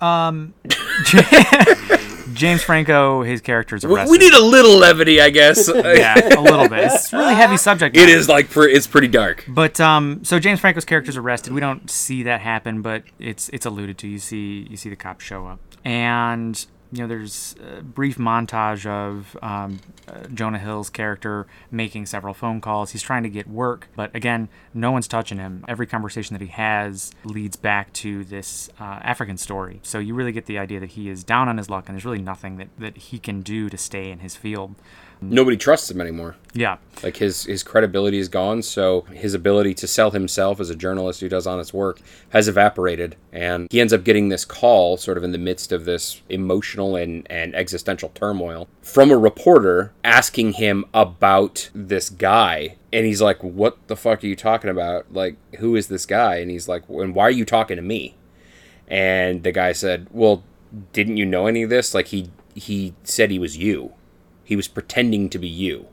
uh, 0.00 0.04
um, 0.04 0.54
James 2.40 2.62
Franco, 2.62 3.22
his 3.22 3.42
character 3.42 3.76
is 3.76 3.84
arrested. 3.84 4.10
we 4.10 4.16
need 4.16 4.32
a 4.32 4.42
little 4.42 4.78
levity, 4.78 5.20
I 5.20 5.28
guess. 5.28 5.68
yeah, 5.74 6.38
a 6.38 6.40
little 6.40 6.70
bit. 6.70 6.84
It's 6.84 7.12
a 7.12 7.18
really 7.18 7.34
heavy 7.34 7.58
subject. 7.58 7.94
It 7.94 8.00
matter. 8.00 8.12
is 8.12 8.28
like 8.30 8.48
pre- 8.48 8.72
it's 8.72 8.86
pretty 8.86 9.08
dark. 9.08 9.44
But 9.46 9.78
um, 9.78 10.24
so 10.24 10.38
James 10.38 10.58
Franco's 10.58 10.86
character 10.86 11.10
is 11.10 11.18
arrested. 11.18 11.52
We 11.52 11.60
don't 11.60 11.90
see 11.90 12.22
that 12.22 12.40
happen, 12.40 12.80
but 12.80 13.02
it's 13.18 13.50
it's 13.50 13.66
alluded 13.66 13.98
to. 13.98 14.08
You 14.08 14.18
see 14.18 14.66
you 14.70 14.78
see 14.78 14.88
the 14.88 14.96
cops 14.96 15.22
show 15.22 15.46
up, 15.46 15.60
and 15.84 16.64
you 16.92 16.98
know 17.00 17.06
there's 17.06 17.54
a 17.78 17.82
brief 17.82 18.18
montage 18.18 18.84
of 18.84 19.36
um, 19.42 19.80
uh, 20.08 20.26
Jonah 20.34 20.58
Hill's 20.58 20.90
character 20.90 21.46
making 21.70 22.06
several 22.06 22.34
phone 22.34 22.60
calls. 22.60 22.90
He's 22.90 23.02
trying 23.02 23.22
to 23.22 23.28
get 23.28 23.48
work, 23.48 23.88
but 23.94 24.14
again, 24.14 24.48
no 24.74 24.90
one's 24.90 25.06
touching 25.06 25.38
him. 25.38 25.64
Every 25.68 25.86
conversation 25.86 26.34
that 26.34 26.42
he 26.42 26.50
has 26.50 27.12
leads 27.24 27.56
back 27.56 27.92
to 27.94 28.24
this 28.24 28.70
uh, 28.80 29.00
African 29.02 29.36
story. 29.36 29.80
So 29.82 29.98
you 29.98 30.14
really 30.14 30.32
get 30.32 30.46
the 30.46 30.58
idea 30.58 30.80
that 30.80 30.90
he 30.90 31.08
is 31.08 31.22
down 31.22 31.48
on 31.48 31.58
his 31.58 31.70
luck, 31.70 31.88
and 31.88 31.96
there's 31.96 32.04
really 32.04 32.22
nothing 32.22 32.56
that 32.56 32.68
that 32.78 32.96
he 32.96 33.18
can 33.18 33.42
do 33.42 33.70
to 33.70 33.78
stay 33.78 34.10
in 34.10 34.18
his 34.18 34.34
field. 34.34 34.74
Nobody 35.22 35.56
trusts 35.56 35.90
him 35.90 36.00
anymore. 36.00 36.36
Yeah. 36.54 36.78
Like 37.02 37.16
his 37.16 37.44
his 37.44 37.62
credibility 37.62 38.18
is 38.18 38.28
gone, 38.28 38.62
so 38.62 39.02
his 39.12 39.34
ability 39.34 39.74
to 39.74 39.86
sell 39.86 40.10
himself 40.10 40.60
as 40.60 40.70
a 40.70 40.74
journalist 40.74 41.20
who 41.20 41.28
does 41.28 41.46
honest 41.46 41.74
work 41.74 42.00
has 42.30 42.48
evaporated, 42.48 43.16
and 43.32 43.68
he 43.70 43.80
ends 43.80 43.92
up 43.92 44.04
getting 44.04 44.28
this 44.28 44.44
call, 44.44 44.96
sort 44.96 45.18
of 45.18 45.24
in 45.24 45.32
the 45.32 45.38
midst 45.38 45.72
of 45.72 45.84
this 45.84 46.22
emotional 46.28 46.96
and 46.96 47.26
and 47.30 47.54
existential 47.54 48.10
turmoil, 48.14 48.68
from 48.82 49.10
a 49.10 49.16
reporter 49.16 49.92
asking 50.04 50.54
him 50.54 50.84
about 50.94 51.70
this 51.74 52.10
guy, 52.10 52.76
and 52.92 53.06
he's 53.06 53.22
like, 53.22 53.42
"What 53.42 53.76
the 53.86 53.96
fuck 53.96 54.24
are 54.24 54.26
you 54.26 54.36
talking 54.36 54.70
about? 54.70 55.06
Like, 55.12 55.36
who 55.56 55.76
is 55.76 55.88
this 55.88 56.06
guy?" 56.06 56.36
And 56.36 56.50
he's 56.50 56.68
like, 56.68 56.82
"And 56.88 57.14
why 57.14 57.24
are 57.24 57.30
you 57.30 57.44
talking 57.44 57.76
to 57.76 57.82
me?" 57.82 58.16
And 58.88 59.42
the 59.42 59.52
guy 59.52 59.72
said, 59.72 60.08
"Well, 60.10 60.42
didn't 60.92 61.16
you 61.18 61.26
know 61.26 61.46
any 61.46 61.62
of 61.62 61.70
this? 61.70 61.94
Like 61.94 62.08
he 62.08 62.30
he 62.54 62.94
said 63.04 63.30
he 63.30 63.38
was 63.38 63.56
you." 63.56 63.92
He 64.50 64.56
was 64.56 64.66
pretending 64.66 65.30
to 65.30 65.38
be 65.38 65.48
you. 65.48 65.86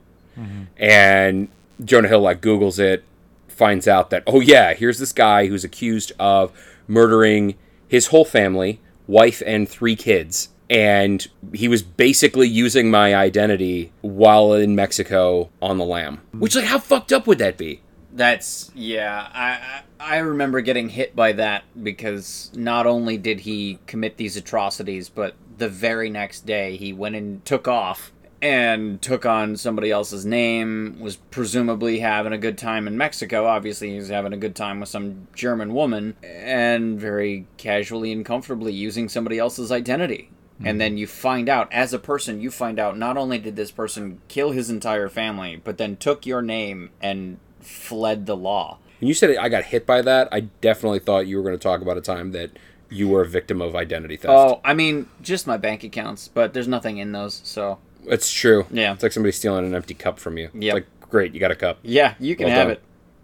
And 0.77 1.47
Jonah 1.85 2.07
Hill 2.07 2.21
like 2.21 2.41
Googles 2.41 2.79
it, 2.79 3.03
finds 3.47 3.87
out 3.87 4.09
that 4.09 4.23
oh 4.25 4.39
yeah, 4.39 4.73
here's 4.73 4.97
this 4.97 5.13
guy 5.13 5.45
who's 5.45 5.63
accused 5.63 6.11
of 6.19 6.51
murdering 6.87 7.55
his 7.87 8.07
whole 8.07 8.25
family, 8.25 8.79
wife 9.07 9.43
and 9.45 9.69
three 9.69 9.95
kids. 9.95 10.49
And 10.69 11.25
he 11.53 11.67
was 11.67 11.81
basically 11.83 12.47
using 12.47 12.91
my 12.91 13.15
identity 13.15 13.91
while 14.01 14.53
in 14.53 14.75
Mexico 14.75 15.49
on 15.61 15.77
the 15.77 15.85
lam. 15.85 16.21
Which 16.33 16.55
like 16.55 16.65
how 16.65 16.79
fucked 16.79 17.13
up 17.13 17.27
would 17.27 17.37
that 17.37 17.57
be? 17.57 17.81
That's 18.11 18.71
yeah. 18.73 19.29
I 19.33 19.81
I 19.99 20.17
remember 20.17 20.61
getting 20.61 20.89
hit 20.89 21.15
by 21.15 21.33
that 21.33 21.63
because 21.81 22.51
not 22.55 22.87
only 22.87 23.17
did 23.17 23.41
he 23.41 23.79
commit 23.85 24.17
these 24.17 24.35
atrocities, 24.35 25.09
but 25.09 25.35
the 25.57 25.69
very 25.69 26.09
next 26.09 26.45
day 26.45 26.77
he 26.77 26.93
went 26.93 27.15
and 27.15 27.45
took 27.45 27.67
off 27.67 28.11
and 28.41 29.01
took 29.01 29.25
on 29.25 29.57
somebody 29.57 29.91
else's 29.91 30.25
name. 30.25 30.99
Was 30.99 31.15
presumably 31.15 31.99
having 31.99 32.33
a 32.33 32.37
good 32.37 32.57
time 32.57 32.87
in 32.87 32.97
Mexico. 32.97 33.45
Obviously, 33.45 33.91
he 33.91 33.97
was 33.97 34.09
having 34.09 34.33
a 34.33 34.37
good 34.37 34.55
time 34.55 34.79
with 34.79 34.89
some 34.89 35.27
German 35.33 35.73
woman, 35.73 36.15
and 36.23 36.99
very 36.99 37.47
casually 37.57 38.11
and 38.11 38.25
comfortably 38.25 38.73
using 38.73 39.09
somebody 39.09 39.37
else's 39.37 39.71
identity. 39.71 40.29
And 40.59 40.75
hmm. 40.75 40.79
then 40.79 40.97
you 40.97 41.07
find 41.07 41.49
out, 41.49 41.71
as 41.71 41.93
a 41.93 41.99
person, 41.99 42.41
you 42.41 42.49
find 42.49 42.79
out 42.79 42.97
not 42.97 43.17
only 43.17 43.37
did 43.37 43.55
this 43.55 43.71
person 43.71 44.21
kill 44.27 44.51
his 44.51 44.69
entire 44.69 45.09
family, 45.09 45.61
but 45.63 45.77
then 45.77 45.97
took 45.97 46.25
your 46.25 46.41
name 46.41 46.89
and 47.01 47.37
fled 47.59 48.25
the 48.25 48.35
law. 48.35 48.79
When 48.99 49.07
you 49.07 49.13
said 49.13 49.35
I 49.37 49.49
got 49.49 49.65
hit 49.65 49.85
by 49.85 50.01
that, 50.01 50.27
I 50.31 50.41
definitely 50.61 50.99
thought 50.99 51.27
you 51.27 51.37
were 51.37 51.43
going 51.43 51.57
to 51.57 51.61
talk 51.61 51.81
about 51.81 51.97
a 51.97 52.01
time 52.01 52.31
that 52.31 52.51
you 52.89 53.07
were 53.07 53.21
a 53.21 53.27
victim 53.27 53.61
of 53.61 53.75
identity 53.75 54.17
theft. 54.17 54.33
Oh, 54.33 54.61
I 54.63 54.73
mean, 54.73 55.07
just 55.21 55.45
my 55.45 55.57
bank 55.57 55.83
accounts, 55.83 56.27
but 56.27 56.53
there's 56.53 56.67
nothing 56.67 56.97
in 56.97 57.11
those, 57.11 57.41
so 57.43 57.79
It's 58.07 58.31
true. 58.31 58.65
Yeah. 58.71 58.93
It's 58.93 59.03
like 59.03 59.11
somebody 59.11 59.31
stealing 59.31 59.65
an 59.65 59.75
empty 59.75 59.93
cup 59.93 60.19
from 60.19 60.37
you. 60.37 60.49
Yeah. 60.53 60.73
Like, 60.73 60.87
great, 61.01 61.33
you 61.33 61.39
got 61.39 61.51
a 61.51 61.55
cup. 61.55 61.79
yeah, 61.83 62.15
you 62.19 62.35
can 62.35 62.47
Well 62.47 62.55
have 62.55 62.67
done. 62.67 62.71
it. 62.77 62.81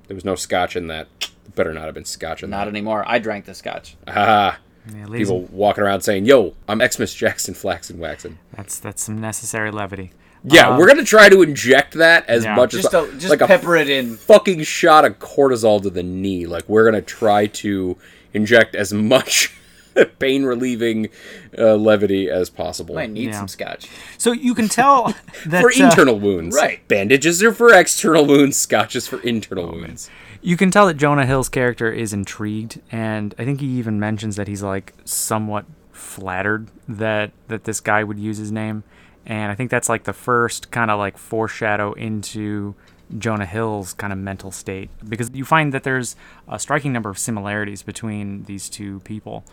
There 0.08 0.16
was 0.16 0.26
no 0.26 0.36
scotch 0.36 0.76
in 0.76 0.88
that. 0.88 1.08
There 1.20 1.30
better 1.56 1.74
not 1.74 1.86
have 1.86 1.94
been 1.94 2.06
scotch 2.06 2.44
in 2.44 2.50
Not 2.50 2.58
that. 2.60 2.66
Not 2.66 2.70
anymore. 2.70 3.04
I 3.08 3.20
drank 3.20 3.46
the 3.46 3.54
scotch. 3.54 3.96
Ah, 4.08 4.60
Yeah, 4.94 5.06
people 5.06 5.44
walking 5.52 5.84
around 5.84 6.02
saying, 6.02 6.26
"Yo, 6.26 6.56
I'm 6.68 6.82
Xmas 6.86 7.14
Jackson 7.14 7.54
Flaxen 7.54 8.00
Waxen." 8.00 8.38
That's 8.56 8.80
that's 8.80 9.02
some 9.04 9.20
necessary 9.22 9.72
levity. 9.72 10.12
Yeah, 10.44 10.72
Uh, 10.72 10.78
we're 10.78 10.88
gonna 10.88 11.06
try 11.06 11.30
to 11.30 11.42
inject 11.42 11.94
that 11.94 12.28
as 12.30 12.44
Yeah. 12.44 12.56
much 12.56 12.74
as 12.74 12.82
Just 12.82 12.94
a, 12.94 13.10
just 13.18 13.30
like 13.30 13.40
a 13.40 13.48
pepper 13.48 13.78
it 13.78 13.90
in. 13.90 14.18
fucking 14.18 14.64
shot 14.64 15.06
of 15.06 15.20
cortisol 15.20 15.82
to 15.84 15.90
the 15.90 16.04
knee. 16.04 16.46
Like 16.46 16.68
we're 16.68 16.84
gonna 16.84 17.02
try 17.02 17.46
to 17.48 17.96
inject 18.34 18.76
as 18.76 18.92
much 18.94 19.54
pain 20.20 20.44
relieving 20.44 21.10
uh, 21.58 21.76
levity 21.76 22.30
as 22.30 22.50
possible 22.50 22.98
I 22.98 23.06
need 23.08 23.30
Yeah. 23.30 23.38
some 23.40 23.48
scotch. 23.48 23.88
So 24.18 24.32
you 24.32 24.54
can 24.56 24.68
tell 24.70 25.14
that 25.46 25.62
for 25.62 25.72
uh, 25.72 25.86
internal 25.86 26.20
wounds. 26.20 26.56
right. 26.56 26.86
Bandages 26.88 27.42
are 27.44 27.54
for 27.54 27.74
external 27.74 28.26
wounds. 28.26 28.58
Scotch 28.58 28.96
is 28.96 29.08
for 29.08 29.20
internal 29.22 29.72
wounds. 29.72 30.10
you 30.42 30.58
can 30.58 30.72
tell 30.72 30.88
that 30.88 30.96
Jonah 30.98 31.26
Hill's 31.26 31.50
character 31.50 31.92
is 31.92 32.12
intrigued, 32.14 32.82
and 32.92 33.34
I 33.38 33.46
think 33.46 33.62
he 33.62 33.68
even 33.68 34.00
mentions 34.00 34.36
that 34.36 34.48
he's 34.48 34.64
like 34.64 34.94
somewhat 35.06 35.66
flattered 35.92 36.68
that 36.88 37.32
that 37.48 37.64
this 37.64 37.80
guy 37.80 38.04
would 38.04 38.20
use 38.20 38.38
his 38.38 38.52
name, 38.52 38.84
and 39.26 39.52
I 39.52 39.56
think 39.56 39.72
that's 39.72 39.90
like 39.90 40.04
the 40.04 40.14
first 40.14 40.70
kind 40.72 40.92
of 40.92 41.00
like 41.00 41.18
foreshadow 41.18 41.94
into 41.94 42.76
Jonah 43.18 43.46
Hill's 43.46 43.94
kind 43.94 44.12
of 44.12 44.20
mental 44.20 44.52
state 44.52 44.90
because 45.08 45.30
you 45.34 45.46
find 45.46 45.72
that 45.74 45.84
there's 45.84 46.16
a 46.48 46.58
striking 46.60 46.92
number 46.92 47.10
of 47.10 47.18
similarities 47.20 47.84
between 47.84 48.44
these 48.46 48.70
two 48.70 49.00
people. 49.02 49.44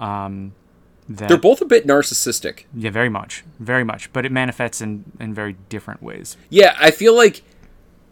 Um, 0.00 0.54
They're 1.08 1.36
both 1.36 1.60
a 1.60 1.64
bit 1.66 1.86
narcissistic. 1.86 2.64
yeah, 2.74 2.90
very 2.90 3.08
much, 3.08 3.44
very 3.58 3.84
much, 3.84 4.12
but 4.12 4.24
it 4.24 4.32
manifests 4.32 4.80
in 4.80 5.04
in 5.20 5.34
very 5.34 5.56
different 5.68 6.02
ways. 6.02 6.36
Yeah, 6.48 6.76
I 6.80 6.90
feel 6.90 7.14
like 7.14 7.42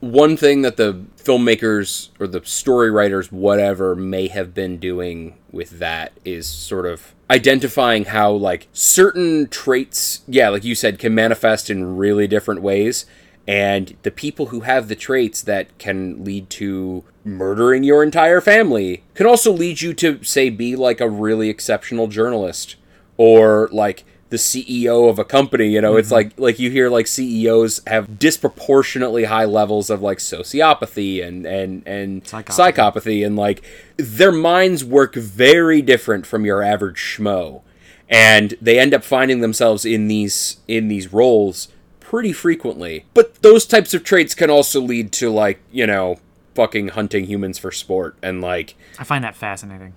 one 0.01 0.37
thing 0.37 0.62
that 0.62 0.77
the 0.77 1.05
filmmakers 1.16 2.11
or 2.20 2.27
the 2.29 2.44
story 2.44 2.90
writers, 2.90 3.33
whatever, 3.33 3.96
may 3.96 4.29
have 4.29 4.55
been 4.55 4.79
doing 4.79 5.35
with 5.51 5.79
that 5.81 6.12
is 6.24 6.46
sort 6.46 6.87
of 6.87 7.14
identifying 7.31 8.05
how, 8.05 8.31
like, 8.31 8.68
certain 8.72 9.48
traits, 9.48 10.22
yeah, 10.29 10.48
like 10.51 10.64
you 10.64 10.74
said, 10.74 10.98
can 10.98 11.14
manifest 11.14 11.68
in 11.68 11.96
really 11.96 12.27
different 12.29 12.62
ways. 12.62 13.07
And 13.46 13.96
the 14.03 14.11
people 14.11 14.46
who 14.46 14.61
have 14.61 14.88
the 14.88 14.94
traits 14.94 15.42
that 15.42 15.77
can 15.79 16.22
lead 16.24 16.48
to 16.51 17.03
murdering 17.37 17.83
your 17.83 18.03
entire 18.03 18.41
family 18.41 19.03
can 19.14 19.27
also 19.27 19.53
lead 19.53 19.81
you 19.81 19.95
to, 19.95 20.23
say, 20.25 20.51
be 20.51 20.77
like 20.77 21.01
a 21.01 21.09
really 21.09 21.49
exceptional 21.49 22.07
journalist 22.07 22.77
or 23.17 23.69
like 23.73 24.05
the 24.31 24.37
CEO 24.37 25.09
of 25.09 25.19
a 25.19 25.25
company, 25.25 25.69
you 25.69 25.81
know, 25.81 25.97
it's 25.97 26.09
mm-hmm. 26.09 26.14
like 26.14 26.38
like 26.38 26.59
you 26.59 26.71
hear 26.71 26.91
like 26.91 27.07
CEOs 27.07 27.81
have 27.87 28.19
disproportionately 28.19 29.25
high 29.25 29.47
levels 29.47 29.88
of 29.91 30.03
like 30.03 30.19
sociopathy 30.19 31.27
and 31.27 31.47
and 31.47 31.83
and 31.87 32.25
Psychopathy. 32.25 32.75
psychopathy 32.75 33.27
and 33.27 33.37
like 33.37 33.62
their 33.97 34.33
minds 34.33 34.85
work 34.85 35.14
very 35.14 35.81
different 35.81 36.27
from 36.27 36.45
your 36.45 36.62
average 36.62 36.99
schmo. 36.99 37.62
And 38.11 38.55
they 38.61 38.79
end 38.79 38.95
up 38.95 39.05
finding 39.05 39.41
themselves 39.41 39.85
in 39.85 40.09
these 40.09 40.59
in 40.67 40.88
these 40.88 41.12
roles 41.12 41.69
pretty 42.01 42.33
frequently. 42.33 43.07
But 43.14 43.43
those 43.43 43.67
types 43.67 43.95
of 43.95 44.05
traits 44.05 44.35
can 44.35 44.51
also 44.51 44.81
lead 44.81 45.12
to 45.12 45.31
like, 45.31 45.61
you 45.73 45.87
know, 45.87 46.19
fucking 46.59 46.88
hunting 46.99 47.25
humans 47.33 47.57
for 47.62 47.71
sport 47.71 48.12
and 48.23 48.40
like 48.40 48.68
I 48.99 49.05
find 49.05 49.23
that 49.25 49.37
fascinating. 49.37 49.92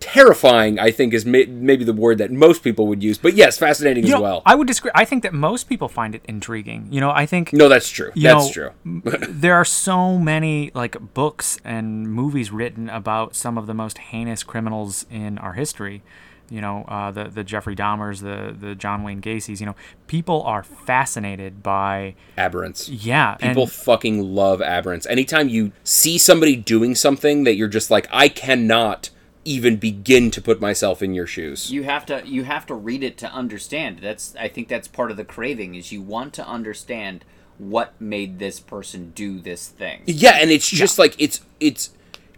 terrifying 0.00 0.78
i 0.78 0.90
think 0.90 1.14
is 1.14 1.24
may- 1.24 1.46
maybe 1.70 1.82
the 1.84 1.92
word 1.94 2.18
that 2.18 2.30
most 2.30 2.62
people 2.62 2.86
would 2.88 3.02
use 3.02 3.16
but 3.16 3.32
yes 3.34 3.56
fascinating 3.56 4.04
You 4.04 4.08
as 4.10 4.14
know, 4.16 4.20
well 4.28 4.42
I 4.44 4.54
would 4.54 4.66
disagree. 4.66 4.90
I 4.94 5.04
think 5.06 5.22
that 5.22 5.32
most 5.32 5.64
people 5.70 5.88
find 5.88 6.14
it 6.14 6.22
intriguing. 6.34 6.80
You 6.94 7.00
know, 7.00 7.10
I 7.22 7.24
think 7.32 7.52
no 7.62 7.66
that's 7.72 7.88
true 7.88 8.12
that's 8.14 8.46
know, 8.46 8.52
true 8.52 8.70
there 9.44 9.54
are 9.54 9.64
so 9.64 10.18
many 10.18 10.70
like 10.74 11.14
books 11.14 11.58
and 11.64 11.86
movies 12.20 12.50
written 12.50 12.90
about 12.90 13.34
some 13.34 13.56
of 13.60 13.64
the 13.66 13.74
most 13.74 13.96
heinous 14.12 14.42
criminals 14.52 15.06
in 15.10 15.38
our 15.38 15.54
history. 15.54 16.02
You 16.50 16.60
know, 16.60 16.84
uh, 16.88 17.10
the 17.10 17.24
the 17.24 17.44
Jeffrey 17.44 17.74
Dahmers, 17.74 18.20
the 18.20 18.54
the 18.54 18.74
John 18.74 19.02
Wayne 19.02 19.20
Gacy's. 19.20 19.60
You 19.60 19.66
know, 19.66 19.76
people 20.06 20.42
are 20.42 20.62
fascinated 20.62 21.62
by 21.62 22.14
aberrants 22.36 22.88
yeah, 22.90 23.34
people 23.34 23.64
and 23.64 23.72
fucking 23.72 24.34
love 24.34 24.60
aberrants 24.60 25.06
anytime 25.08 25.48
you 25.48 25.72
see 25.82 26.18
somebody 26.18 26.56
doing 26.56 26.94
something 26.94 27.44
that 27.44 27.54
you're 27.54 27.68
just 27.68 27.90
like 27.90 28.06
i 28.12 28.28
cannot 28.28 29.10
even 29.44 29.76
begin 29.76 30.30
to 30.30 30.40
put 30.40 30.60
myself 30.60 31.02
in 31.02 31.14
your 31.14 31.26
shoes 31.26 31.70
You 31.70 31.82
have 31.84 32.06
to 32.06 32.22
you 32.26 32.44
have 32.44 32.66
to 32.66 32.74
read 32.74 33.02
it 33.02 33.18
to 33.18 33.30
understand. 33.30 33.98
That's 34.00 34.34
I 34.36 34.48
think 34.48 34.68
that's 34.68 34.88
part 34.88 35.10
of 35.10 35.16
the 35.16 35.24
craving 35.24 35.74
is 35.74 35.92
you 35.92 36.02
want 36.02 36.32
to 36.34 36.46
understand 36.46 37.24
what 37.58 37.92
made 38.00 38.38
this 38.38 38.58
person 38.58 39.12
do 39.14 39.38
this 39.40 39.68
thing. 39.68 40.02
yeah 40.06 40.38
and 40.40 40.50
it's 40.50 40.68
just 40.68 40.98
like 40.98 41.14
it's 41.18 41.40
it's 41.60 41.90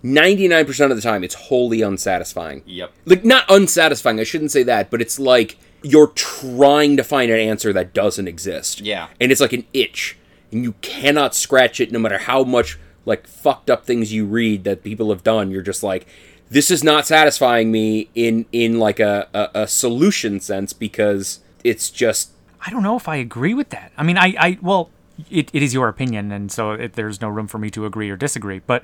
99% 0.05 0.91
of 0.91 0.97
the 0.97 1.03
time 1.03 1.25
it's 1.25 1.35
wholly 1.35 1.83
unsatisfying 1.83 2.63
Yep. 2.67 2.93
like 3.07 3.25
not 3.25 3.45
unsatisfying 3.49 4.21
i 4.21 4.25
shouldn't 4.25 4.51
say 4.51 4.63
that 4.63 4.91
but 4.91 5.01
it's 5.01 5.19
like 5.19 5.57
you're 5.83 6.09
trying 6.09 6.97
to 6.97 7.05
find 7.05 7.31
an 7.31 7.39
answer 7.39 7.73
that 7.73 7.95
doesn't 7.95 8.27
exist. 8.27 8.81
Yeah. 8.81 9.09
And 9.21 9.31
it's 9.31 9.41
like 9.41 9.53
an 9.53 9.67
itch, 9.73 10.17
and 10.51 10.65
you 10.65 10.73
cannot 10.81 11.35
scratch 11.35 11.81
it 11.81 11.93
no 11.93 11.99
matter 11.99 12.19
how 12.19 12.43
much 12.45 12.79
like 13.05 13.27
fucked 13.27 13.71
up 13.71 13.85
things 13.85 14.13
you 14.13 14.27
read 14.27 14.65
that 14.65 14.83
people 14.83 15.11
have 15.11 15.23
done. 15.23 15.51
You're 15.51 15.63
just 15.63 15.83
like, 15.85 16.07
this 16.51 16.71
is 16.71 16.83
not 16.83 17.07
satisfying 17.07 17.71
me 17.71 18.09
in 18.15 18.47
in 18.53 18.79
like 18.79 18.99
a, 18.99 19.29
a, 19.33 19.63
a 19.63 19.69
solution 19.69 20.41
sense 20.41 20.73
because 20.73 21.41
it's 21.63 21.91
just 21.91 22.31
I 22.67 22.71
don't 22.71 22.83
know 22.83 22.97
if 22.97 23.09
I 23.09 23.17
agree 23.17 23.55
with 23.55 23.69
that. 23.71 23.93
I 23.97 24.03
mean, 24.03 24.19
I, 24.19 24.35
I 24.39 24.59
well, 24.61 24.91
it, 25.31 25.51
it 25.53 25.63
is 25.63 25.73
your 25.73 25.89
opinion, 25.89 26.33
and 26.33 26.51
so 26.51 26.73
it, 26.73 26.95
there's 26.95 27.21
no 27.21 27.29
room 27.29 27.47
for 27.47 27.59
me 27.59 27.71
to 27.71 27.87
agree 27.87 28.11
or 28.11 28.17
disagree. 28.17 28.59
But 28.59 28.83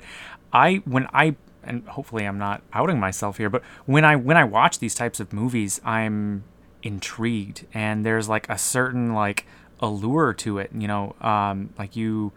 I, 0.53 0.75
when 0.85 1.07
I, 1.13 1.35
and 1.63 1.85
hopefully 1.87 2.25
I'm 2.25 2.37
not 2.37 2.61
outing 2.73 2.99
myself 2.99 3.37
here, 3.37 3.49
but 3.49 3.63
when 3.85 4.05
I 4.05 4.15
when 4.15 4.37
I 4.37 4.43
watch 4.43 4.79
these 4.79 4.95
types 4.95 5.19
of 5.19 5.33
movies, 5.33 5.81
I'm 5.83 6.43
intrigued, 6.83 7.65
and 7.73 8.05
there's 8.05 8.29
like 8.29 8.47
a 8.49 8.57
certain 8.57 9.13
like 9.13 9.45
allure 9.79 10.33
to 10.33 10.59
it. 10.59 10.69
You 10.73 10.87
know, 10.87 11.15
um, 11.21 11.73
like 11.79 11.95
you, 11.95 12.31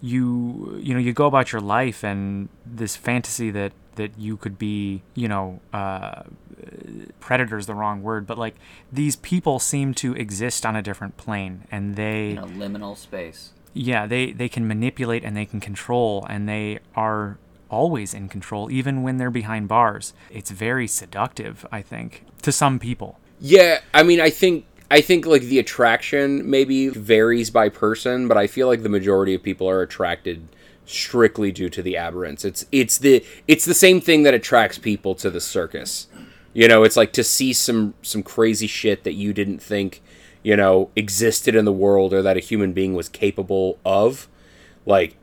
you, 0.00 0.78
you 0.82 0.94
know, 0.94 1.00
you 1.00 1.12
go 1.12 1.26
about 1.26 1.52
your 1.52 1.60
life, 1.60 2.04
and 2.04 2.48
this 2.64 2.96
fantasy 2.96 3.50
that 3.50 3.72
that 3.96 4.12
you 4.18 4.36
could 4.36 4.58
be, 4.58 5.02
you 5.14 5.26
know, 5.26 5.58
uh, 5.72 6.22
predator 7.20 7.56
is 7.56 7.66
the 7.66 7.74
wrong 7.74 8.02
word, 8.02 8.26
but 8.26 8.36
like 8.38 8.54
these 8.92 9.16
people 9.16 9.58
seem 9.58 9.94
to 9.94 10.14
exist 10.14 10.66
on 10.66 10.76
a 10.76 10.82
different 10.82 11.16
plane, 11.16 11.64
and 11.70 11.96
they, 11.96 12.30
In 12.32 12.38
a 12.38 12.46
liminal 12.46 12.96
space. 12.96 13.52
yeah, 13.72 14.06
they 14.06 14.32
they 14.32 14.48
can 14.48 14.68
manipulate 14.68 15.24
and 15.24 15.36
they 15.36 15.46
can 15.46 15.60
control, 15.60 16.26
and 16.28 16.46
they 16.48 16.78
are 16.94 17.38
always 17.70 18.14
in 18.14 18.28
control, 18.28 18.70
even 18.70 19.02
when 19.02 19.18
they're 19.18 19.30
behind 19.30 19.68
bars. 19.68 20.12
It's 20.30 20.50
very 20.50 20.86
seductive, 20.86 21.66
I 21.70 21.82
think, 21.82 22.24
to 22.42 22.52
some 22.52 22.78
people. 22.78 23.18
Yeah, 23.40 23.80
I 23.92 24.02
mean, 24.02 24.20
I 24.20 24.30
think 24.30 24.66
I 24.90 25.00
think 25.00 25.26
like 25.26 25.42
the 25.42 25.58
attraction 25.58 26.48
maybe 26.48 26.88
varies 26.88 27.50
by 27.50 27.68
person, 27.68 28.28
but 28.28 28.36
I 28.36 28.46
feel 28.46 28.68
like 28.68 28.82
the 28.82 28.88
majority 28.88 29.34
of 29.34 29.42
people 29.42 29.68
are 29.68 29.82
attracted 29.82 30.48
strictly 30.84 31.50
due 31.50 31.68
to 31.68 31.82
the 31.82 31.96
aberrance. 31.96 32.44
It's 32.44 32.66
it's 32.70 32.98
the 32.98 33.24
it's 33.48 33.64
the 33.64 33.74
same 33.74 34.00
thing 34.00 34.22
that 34.22 34.34
attracts 34.34 34.78
people 34.78 35.14
to 35.16 35.30
the 35.30 35.40
circus. 35.40 36.06
You 36.52 36.68
know, 36.68 36.84
it's 36.84 36.96
like 36.96 37.12
to 37.14 37.24
see 37.24 37.52
some 37.52 37.94
some 38.02 38.22
crazy 38.22 38.66
shit 38.66 39.04
that 39.04 39.14
you 39.14 39.32
didn't 39.32 39.60
think, 39.60 40.02
you 40.42 40.56
know, 40.56 40.90
existed 40.94 41.54
in 41.54 41.64
the 41.64 41.72
world 41.72 42.14
or 42.14 42.22
that 42.22 42.36
a 42.36 42.40
human 42.40 42.72
being 42.72 42.94
was 42.94 43.08
capable 43.08 43.78
of. 43.84 44.28
Like 44.86 45.16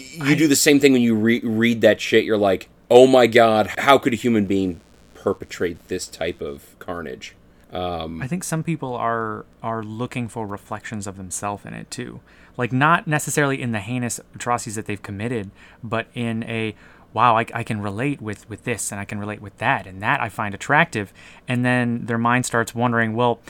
you 0.00 0.36
do 0.36 0.48
the 0.48 0.56
same 0.56 0.80
thing 0.80 0.92
when 0.92 1.02
you 1.02 1.14
re- 1.14 1.40
read 1.40 1.80
that 1.80 2.00
shit. 2.00 2.24
You're 2.24 2.38
like, 2.38 2.68
"Oh 2.90 3.06
my 3.06 3.26
god, 3.26 3.72
how 3.78 3.98
could 3.98 4.12
a 4.12 4.16
human 4.16 4.46
being 4.46 4.80
perpetrate 5.14 5.88
this 5.88 6.06
type 6.06 6.40
of 6.40 6.78
carnage?" 6.78 7.34
Um, 7.72 8.22
I 8.22 8.26
think 8.26 8.44
some 8.44 8.62
people 8.62 8.94
are 8.94 9.44
are 9.62 9.82
looking 9.82 10.28
for 10.28 10.46
reflections 10.46 11.06
of 11.06 11.16
themselves 11.16 11.64
in 11.64 11.74
it 11.74 11.90
too. 11.90 12.20
Like 12.56 12.72
not 12.72 13.06
necessarily 13.06 13.60
in 13.60 13.72
the 13.72 13.80
heinous 13.80 14.20
atrocities 14.34 14.76
that 14.76 14.86
they've 14.86 15.02
committed, 15.02 15.50
but 15.82 16.06
in 16.14 16.42
a 16.44 16.74
wow, 17.12 17.36
I, 17.36 17.46
I 17.54 17.62
can 17.62 17.80
relate 17.80 18.20
with 18.20 18.48
with 18.48 18.64
this 18.64 18.92
and 18.92 19.00
I 19.00 19.04
can 19.04 19.18
relate 19.18 19.40
with 19.40 19.58
that 19.58 19.86
and 19.86 20.02
that 20.02 20.20
I 20.20 20.28
find 20.28 20.54
attractive. 20.54 21.12
And 21.48 21.64
then 21.64 22.06
their 22.06 22.18
mind 22.18 22.46
starts 22.46 22.74
wondering, 22.74 23.14
well, 23.14 23.40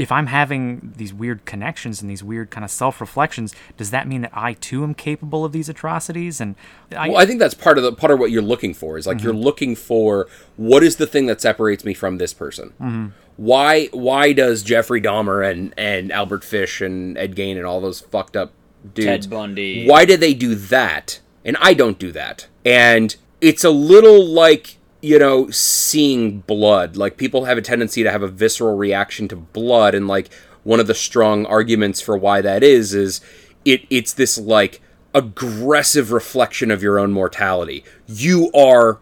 if 0.00 0.10
I'm 0.10 0.28
having 0.28 0.94
these 0.96 1.12
weird 1.12 1.44
connections 1.44 2.00
and 2.00 2.10
these 2.10 2.24
weird 2.24 2.50
kind 2.50 2.64
of 2.64 2.70
self 2.70 3.02
reflections, 3.02 3.54
does 3.76 3.90
that 3.90 4.08
mean 4.08 4.22
that 4.22 4.30
I 4.32 4.54
too 4.54 4.82
am 4.82 4.94
capable 4.94 5.44
of 5.44 5.52
these 5.52 5.68
atrocities? 5.68 6.40
And 6.40 6.56
I, 6.96 7.10
Well, 7.10 7.18
I 7.18 7.26
think 7.26 7.38
that's 7.38 7.52
part 7.52 7.76
of 7.76 7.84
the 7.84 7.92
part 7.92 8.10
of 8.10 8.18
what 8.18 8.30
you're 8.30 8.40
looking 8.40 8.72
for 8.72 8.96
is 8.96 9.06
like 9.06 9.22
you're 9.22 9.34
mm-hmm. 9.34 9.42
looking 9.42 9.76
for 9.76 10.26
what 10.56 10.82
is 10.82 10.96
the 10.96 11.06
thing 11.06 11.26
that 11.26 11.42
separates 11.42 11.84
me 11.84 11.92
from 11.92 12.16
this 12.16 12.32
person. 12.32 12.72
Mm-hmm. 12.80 13.08
Why 13.36 13.88
why 13.92 14.32
does 14.32 14.62
Jeffrey 14.62 15.02
Dahmer 15.02 15.48
and 15.48 15.74
and 15.76 16.10
Albert 16.10 16.44
Fish 16.44 16.80
and 16.80 17.18
Ed 17.18 17.36
Gein 17.36 17.58
and 17.58 17.66
all 17.66 17.82
those 17.82 18.00
fucked 18.00 18.36
up 18.36 18.52
dudes 18.94 19.26
Ted 19.26 19.30
Bundy. 19.30 19.86
Why 19.86 20.06
did 20.06 20.20
they 20.20 20.32
do 20.32 20.54
that 20.54 21.20
and 21.44 21.58
I 21.60 21.74
don't 21.74 21.98
do 21.98 22.10
that? 22.12 22.46
And 22.64 23.14
it's 23.42 23.64
a 23.64 23.70
little 23.70 24.24
like 24.24 24.78
you 25.00 25.18
know 25.18 25.50
seeing 25.50 26.40
blood. 26.40 26.96
Like 26.96 27.16
people 27.16 27.44
have 27.44 27.58
a 27.58 27.62
tendency 27.62 28.02
to 28.02 28.10
have 28.10 28.22
a 28.22 28.28
visceral 28.28 28.76
reaction 28.76 29.28
to 29.28 29.36
blood 29.36 29.94
and 29.94 30.06
like 30.08 30.32
one 30.62 30.80
of 30.80 30.86
the 30.86 30.94
strong 30.94 31.46
arguments 31.46 32.00
for 32.00 32.16
why 32.16 32.40
that 32.42 32.62
is 32.62 32.94
is 32.94 33.20
it 33.64 33.86
it's 33.90 34.12
this 34.12 34.38
like 34.38 34.80
aggressive 35.14 36.12
reflection 36.12 36.70
of 36.70 36.82
your 36.82 36.98
own 36.98 37.12
mortality. 37.12 37.84
You 38.06 38.50
are 38.52 38.98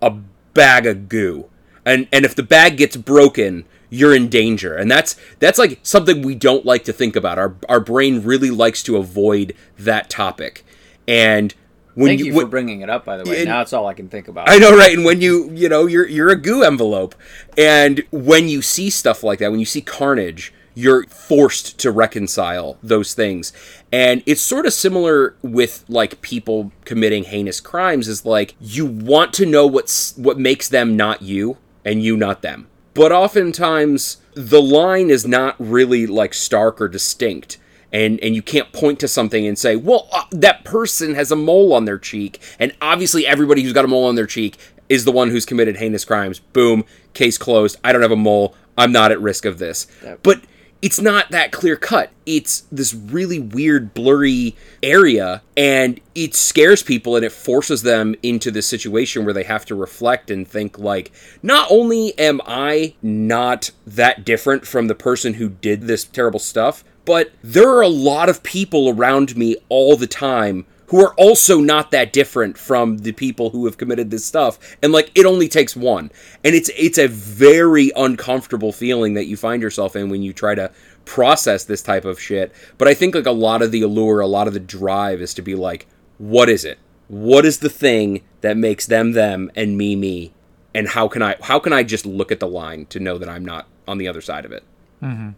a 0.00 0.10
bag 0.54 0.86
of 0.86 1.08
goo. 1.08 1.48
And 1.84 2.08
and 2.12 2.24
if 2.24 2.34
the 2.34 2.42
bag 2.42 2.76
gets 2.76 2.96
broken, 2.96 3.64
you're 3.90 4.14
in 4.14 4.28
danger. 4.28 4.74
And 4.74 4.90
that's 4.90 5.16
that's 5.38 5.58
like 5.58 5.80
something 5.82 6.22
we 6.22 6.34
don't 6.34 6.64
like 6.64 6.84
to 6.84 6.92
think 6.92 7.16
about. 7.16 7.38
Our 7.38 7.56
our 7.68 7.80
brain 7.80 8.22
really 8.22 8.50
likes 8.50 8.82
to 8.84 8.96
avoid 8.96 9.54
that 9.78 10.08
topic. 10.08 10.64
And 11.06 11.54
when 11.94 12.08
Thank 12.08 12.24
you, 12.24 12.34
when- 12.34 12.46
for 12.46 12.50
bringing 12.50 12.80
it 12.80 12.90
up, 12.90 13.04
by 13.04 13.16
the 13.16 13.28
way. 13.28 13.38
And- 13.40 13.48
now 13.48 13.60
it's 13.60 13.72
all 13.72 13.86
I 13.86 13.94
can 13.94 14.08
think 14.08 14.28
about. 14.28 14.48
I 14.48 14.58
know, 14.58 14.76
right? 14.76 14.94
And 14.94 15.04
when 15.04 15.20
you, 15.20 15.50
you 15.52 15.68
know, 15.68 15.86
you're 15.86 16.06
you're 16.08 16.30
a 16.30 16.36
goo 16.36 16.62
envelope, 16.62 17.14
and 17.56 18.02
when 18.10 18.48
you 18.48 18.62
see 18.62 18.90
stuff 18.90 19.22
like 19.22 19.38
that, 19.40 19.50
when 19.50 19.60
you 19.60 19.66
see 19.66 19.80
carnage, 19.80 20.52
you're 20.74 21.04
forced 21.06 21.78
to 21.80 21.90
reconcile 21.90 22.78
those 22.82 23.12
things. 23.12 23.52
And 23.92 24.22
it's 24.24 24.40
sort 24.40 24.64
of 24.64 24.72
similar 24.72 25.36
with 25.42 25.84
like 25.88 26.22
people 26.22 26.72
committing 26.84 27.24
heinous 27.24 27.60
crimes. 27.60 28.08
Is 28.08 28.24
like 28.24 28.54
you 28.60 28.86
want 28.86 29.32
to 29.34 29.46
know 29.46 29.66
what's 29.66 30.16
what 30.16 30.38
makes 30.38 30.68
them 30.68 30.96
not 30.96 31.22
you, 31.22 31.58
and 31.84 32.02
you 32.02 32.16
not 32.16 32.42
them. 32.42 32.68
But 32.94 33.12
oftentimes 33.12 34.18
the 34.34 34.62
line 34.62 35.10
is 35.10 35.26
not 35.26 35.56
really 35.58 36.06
like 36.06 36.32
stark 36.32 36.80
or 36.80 36.88
distinct 36.88 37.58
and 37.92 38.18
and 38.20 38.34
you 38.34 38.42
can't 38.42 38.72
point 38.72 38.98
to 39.00 39.08
something 39.08 39.46
and 39.46 39.58
say, 39.58 39.76
"Well, 39.76 40.08
uh, 40.12 40.24
that 40.30 40.64
person 40.64 41.14
has 41.14 41.30
a 41.30 41.36
mole 41.36 41.72
on 41.72 41.84
their 41.84 41.98
cheek." 41.98 42.40
And 42.58 42.74
obviously 42.80 43.26
everybody 43.26 43.62
who's 43.62 43.72
got 43.72 43.84
a 43.84 43.88
mole 43.88 44.04
on 44.04 44.14
their 44.14 44.26
cheek 44.26 44.56
is 44.88 45.04
the 45.04 45.12
one 45.12 45.30
who's 45.30 45.46
committed 45.46 45.76
heinous 45.76 46.04
crimes. 46.04 46.38
Boom, 46.38 46.84
case 47.14 47.38
closed. 47.38 47.78
I 47.84 47.92
don't 47.92 48.02
have 48.02 48.10
a 48.10 48.16
mole. 48.16 48.54
I'm 48.76 48.92
not 48.92 49.12
at 49.12 49.20
risk 49.20 49.44
of 49.44 49.58
this. 49.58 49.86
But 50.22 50.42
it's 50.82 51.00
not 51.00 51.30
that 51.30 51.52
clear 51.52 51.76
cut. 51.76 52.10
It's 52.26 52.62
this 52.72 52.92
really 52.92 53.38
weird, 53.38 53.94
blurry 53.94 54.56
area, 54.82 55.42
and 55.56 56.00
it 56.16 56.34
scares 56.34 56.82
people 56.82 57.14
and 57.14 57.24
it 57.24 57.30
forces 57.30 57.82
them 57.82 58.16
into 58.22 58.50
this 58.50 58.66
situation 58.66 59.24
where 59.24 59.32
they 59.32 59.44
have 59.44 59.64
to 59.66 59.76
reflect 59.76 60.28
and 60.28 60.46
think, 60.46 60.80
like, 60.80 61.12
not 61.40 61.68
only 61.70 62.18
am 62.18 62.40
I 62.44 62.94
not 63.00 63.70
that 63.86 64.24
different 64.24 64.66
from 64.66 64.88
the 64.88 64.96
person 64.96 65.34
who 65.34 65.50
did 65.50 65.82
this 65.82 66.04
terrible 66.04 66.40
stuff, 66.40 66.82
but 67.04 67.32
there 67.42 67.68
are 67.70 67.82
a 67.82 67.88
lot 67.88 68.28
of 68.28 68.42
people 68.42 68.88
around 68.88 69.36
me 69.36 69.56
all 69.68 69.96
the 69.96 70.06
time 70.06 70.66
who 70.92 71.00
are 71.00 71.14
also 71.14 71.58
not 71.58 71.90
that 71.90 72.12
different 72.12 72.58
from 72.58 72.98
the 72.98 73.12
people 73.12 73.48
who 73.48 73.64
have 73.64 73.78
committed 73.78 74.10
this 74.10 74.26
stuff. 74.26 74.58
And 74.82 74.92
like 74.92 75.10
it 75.14 75.24
only 75.24 75.48
takes 75.48 75.74
one. 75.74 76.12
And 76.44 76.54
it's 76.54 76.70
it's 76.76 76.98
a 76.98 77.08
very 77.08 77.90
uncomfortable 77.96 78.72
feeling 78.72 79.14
that 79.14 79.24
you 79.24 79.38
find 79.38 79.62
yourself 79.62 79.96
in 79.96 80.10
when 80.10 80.22
you 80.22 80.34
try 80.34 80.54
to 80.54 80.70
process 81.06 81.64
this 81.64 81.82
type 81.82 82.04
of 82.04 82.20
shit. 82.20 82.52
But 82.76 82.88
i 82.88 82.94
think 82.94 83.14
like 83.14 83.24
a 83.24 83.32
lot 83.32 83.62
of 83.62 83.72
the 83.72 83.80
allure 83.80 84.20
a 84.20 84.26
lot 84.26 84.46
of 84.46 84.52
the 84.52 84.60
drive 84.60 85.22
is 85.22 85.32
to 85.34 85.42
be 85.42 85.54
like 85.54 85.86
what 86.18 86.50
is 86.50 86.62
it? 86.62 86.78
What 87.08 87.46
is 87.46 87.60
the 87.60 87.70
thing 87.70 88.22
that 88.42 88.58
makes 88.58 88.86
them 88.86 89.12
them 89.12 89.50
and 89.56 89.78
me 89.78 89.96
me? 89.96 90.34
And 90.74 90.88
how 90.88 91.08
can 91.08 91.22
i 91.22 91.36
how 91.40 91.58
can 91.58 91.72
i 91.72 91.82
just 91.82 92.04
look 92.04 92.30
at 92.30 92.38
the 92.38 92.46
line 92.46 92.84
to 92.86 93.00
know 93.00 93.16
that 93.16 93.30
i'm 93.30 93.46
not 93.46 93.66
on 93.88 93.96
the 93.96 94.08
other 94.08 94.20
side 94.20 94.44
of 94.44 94.52
it 94.52 94.62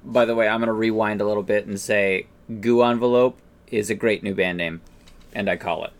By 0.04 0.24
the 0.26 0.34
way, 0.34 0.46
I'm 0.48 0.60
going 0.60 0.66
to 0.68 0.72
rewind 0.74 1.20
a 1.20 1.26
little 1.26 1.42
bit 1.42 1.66
and 1.66 1.80
say 1.80 2.26
Goo 2.60 2.82
Envelope 2.82 3.38
is 3.68 3.88
a 3.90 3.94
great 3.94 4.22
new 4.22 4.34
band 4.34 4.58
name, 4.58 4.80
and 5.34 5.48
I 5.48 5.56
call 5.56 5.84
it. 5.84 5.92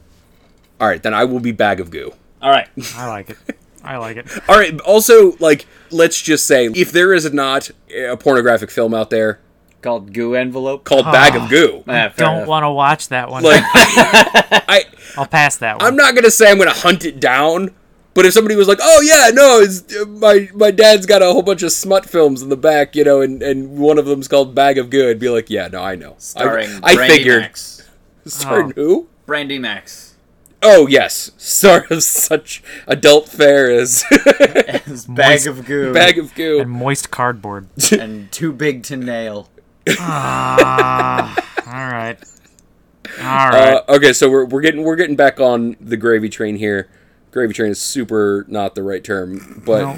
all 0.80 0.86
right 0.88 1.02
then 1.02 1.14
i 1.14 1.24
will 1.24 1.40
be 1.40 1.50
bag 1.52 1.80
of 1.80 1.90
goo 1.90 2.12
All 2.42 2.50
right. 2.50 2.68
I 2.96 3.08
like 3.08 3.30
it. 3.30 3.38
I 3.82 3.96
like 3.96 4.16
it. 4.18 4.26
All 4.48 4.56
right. 4.56 4.78
Also, 4.80 5.32
like, 5.40 5.66
let's 5.90 6.20
just 6.20 6.46
say, 6.46 6.66
if 6.66 6.92
there 6.92 7.12
is 7.14 7.30
not 7.32 7.70
a 7.94 8.16
pornographic 8.16 8.70
film 8.70 8.92
out 8.94 9.10
there 9.10 9.40
Called 9.82 10.12
Goo 10.14 10.34
Envelope. 10.34 10.84
called 10.84 11.04
Bag 11.06 11.36
of 11.36 11.48
Goo, 11.50 11.84
Ah, 11.88 12.08
fair 12.08 12.10
Don't 12.16 12.46
want 12.46 12.64
to 12.64 12.70
watch 12.70 13.08
that 13.08 13.30
one. 13.30 13.42
like, 13.42 13.62
I, 13.66 14.84
I'll 15.16 15.26
pass 15.26 15.56
that 15.58 15.78
one. 15.78 15.86
I'm 15.86 15.96
not 15.96 16.14
gonna 16.14 16.30
say 16.30 16.50
I'm 16.50 16.56
gonna 16.58 16.70
hunt 16.72 17.04
it 17.04 17.20
down. 17.20 17.70
But 18.14 18.24
if 18.26 18.32
somebody 18.32 18.54
was 18.56 18.68
like, 18.68 18.78
"Oh 18.80 19.00
yeah, 19.02 19.30
no, 19.34 19.58
it's, 19.60 19.82
uh, 19.96 20.04
my 20.06 20.48
my 20.54 20.70
dad's 20.70 21.04
got 21.04 21.20
a 21.20 21.26
whole 21.26 21.42
bunch 21.42 21.62
of 21.64 21.72
smut 21.72 22.06
films 22.08 22.42
in 22.42 22.48
the 22.48 22.56
back, 22.56 22.94
you 22.94 23.02
know, 23.04 23.20
and, 23.20 23.42
and 23.42 23.76
one 23.76 23.98
of 23.98 24.06
them's 24.06 24.28
called 24.28 24.54
Bag 24.54 24.78
of 24.78 24.88
Goo," 24.90 25.10
I'd 25.10 25.18
be 25.18 25.28
like, 25.28 25.50
"Yeah, 25.50 25.66
no, 25.68 25.82
I 25.82 25.96
know." 25.96 26.14
Starring 26.18 26.70
I, 26.82 26.92
I 26.92 26.94
Brandy 26.94 27.16
figured. 27.16 27.40
Max. 27.42 27.88
Starring 28.26 28.70
Oh. 28.70 28.72
who? 28.76 29.08
Brandy 29.26 29.58
Max. 29.58 30.14
Oh 30.62 30.86
yes, 30.86 31.32
star 31.36 31.86
of 31.90 32.02
such 32.04 32.62
adult 32.86 33.28
fare 33.28 33.70
as 33.70 34.02
His 34.86 35.04
bag 35.06 35.40
Moist- 35.40 35.46
of 35.48 35.64
goo. 35.66 35.92
Bag 35.92 36.16
of 36.18 36.34
Goo. 36.34 36.60
and 36.60 36.70
moist 36.70 37.10
cardboard. 37.10 37.68
and 37.92 38.30
too 38.32 38.52
big 38.52 38.82
to 38.84 38.96
nail. 38.96 39.50
Ah, 39.98 41.34
all 41.66 41.72
right. 41.92 42.16
All 43.18 43.48
right. 43.50 43.74
Uh, 43.74 43.82
okay, 43.90 44.12
so 44.12 44.30
we're, 44.30 44.44
we're 44.46 44.60
getting 44.62 44.82
we're 44.84 44.96
getting 44.96 45.16
back 45.16 45.40
on 45.40 45.76
the 45.80 45.96
gravy 45.96 46.28
train 46.28 46.56
here. 46.56 46.88
Gravy 47.34 47.52
train 47.52 47.70
is 47.72 47.80
super 47.80 48.46
not 48.48 48.74
the 48.74 48.82
right 48.82 49.04
term, 49.04 49.62
but 49.66 49.80
no, 49.82 49.96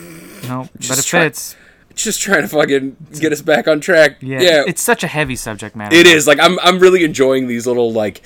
no, 0.48 0.68
but 0.72 0.80
just 0.80 0.98
it 1.06 1.08
try- 1.08 1.20
fits. 1.24 1.54
just 1.94 2.20
trying 2.20 2.42
to 2.42 2.48
fucking 2.48 2.96
get 3.20 3.32
us 3.32 3.42
back 3.42 3.68
on 3.68 3.78
track. 3.80 4.16
Yeah, 4.20 4.40
Yeah, 4.40 4.64
it's 4.66 4.82
such 4.82 5.04
a 5.04 5.06
heavy 5.06 5.36
subject 5.36 5.76
matter. 5.76 5.94
it 5.94 6.06
is. 6.06 6.26
Like 6.26 6.40
I'm 6.40 6.58
I'm 6.60 6.78
really 6.80 7.04
enjoying 7.04 7.46
these 7.46 7.66
little 7.66 7.92
like 7.92 8.22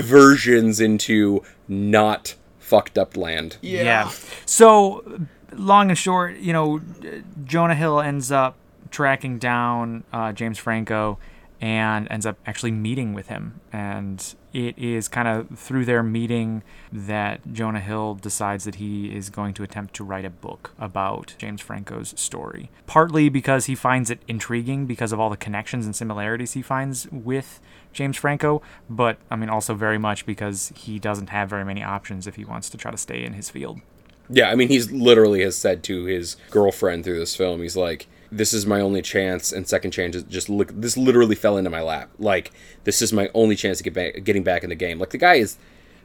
diversions 0.00 0.80
into 0.80 1.42
not 1.68 2.34
fucked 2.58 2.96
up 2.98 3.16
land. 3.16 3.56
Yeah. 3.62 4.10
So, 4.46 5.26
long 5.52 5.88
and 5.90 5.98
short, 5.98 6.36
you 6.36 6.52
know, 6.52 6.80
Jonah 7.44 7.74
Hill 7.74 8.00
ends 8.00 8.30
up 8.30 8.56
tracking 8.90 9.38
down 9.38 10.04
uh, 10.12 10.32
James 10.32 10.58
Franco 10.58 11.18
and 11.60 12.08
ends 12.10 12.24
up 12.24 12.38
actually 12.46 12.70
meeting 12.70 13.12
with 13.12 13.28
him. 13.28 13.60
And 13.72 14.34
it 14.52 14.78
is 14.78 15.08
kind 15.08 15.28
of 15.28 15.58
through 15.58 15.84
their 15.84 16.02
meeting 16.02 16.62
that 16.90 17.52
Jonah 17.52 17.80
Hill 17.80 18.14
decides 18.14 18.64
that 18.64 18.76
he 18.76 19.14
is 19.14 19.28
going 19.28 19.52
to 19.54 19.62
attempt 19.62 19.94
to 19.94 20.04
write 20.04 20.24
a 20.24 20.30
book 20.30 20.72
about 20.78 21.34
James 21.38 21.60
Franco's 21.60 22.14
story. 22.16 22.70
Partly 22.86 23.28
because 23.28 23.66
he 23.66 23.74
finds 23.74 24.10
it 24.10 24.20
intriguing 24.26 24.86
because 24.86 25.12
of 25.12 25.20
all 25.20 25.28
the 25.28 25.36
connections 25.36 25.84
and 25.84 25.94
similarities 25.94 26.52
he 26.52 26.62
finds 26.62 27.06
with 27.12 27.60
James 27.92 28.16
Franco, 28.16 28.62
but 28.88 29.18
I 29.30 29.36
mean 29.36 29.50
also 29.50 29.74
very 29.74 29.98
much 29.98 30.24
because 30.24 30.72
he 30.74 30.98
doesn't 30.98 31.28
have 31.28 31.50
very 31.50 31.64
many 31.64 31.82
options 31.82 32.26
if 32.26 32.36
he 32.36 32.44
wants 32.44 32.70
to 32.70 32.78
try 32.78 32.90
to 32.90 32.96
stay 32.96 33.22
in 33.24 33.34
his 33.34 33.50
field. 33.50 33.80
Yeah, 34.32 34.48
I 34.48 34.54
mean, 34.54 34.68
he's 34.68 34.92
literally 34.92 35.42
has 35.42 35.56
said 35.56 35.82
to 35.84 36.04
his 36.04 36.36
girlfriend 36.50 37.04
through 37.04 37.18
this 37.18 37.34
film, 37.34 37.62
he's 37.62 37.76
like, 37.76 38.06
"This 38.30 38.52
is 38.52 38.66
my 38.66 38.80
only 38.80 39.02
chance, 39.02 39.52
and 39.52 39.66
second 39.66 39.90
chance 39.90 40.16
is 40.16 40.22
just 40.24 40.48
look. 40.48 40.72
This 40.74 40.96
literally 40.96 41.34
fell 41.34 41.56
into 41.56 41.70
my 41.70 41.80
lap. 41.80 42.10
Like, 42.18 42.52
this 42.84 43.02
is 43.02 43.12
my 43.12 43.30
only 43.34 43.56
chance 43.56 43.78
to 43.78 43.84
get 43.84 43.94
back, 43.94 44.24
getting 44.24 44.42
back 44.42 44.62
in 44.62 44.70
the 44.70 44.76
game. 44.76 44.98
Like, 44.98 45.10
the 45.10 45.18
guy 45.18 45.34
is, 45.34 45.58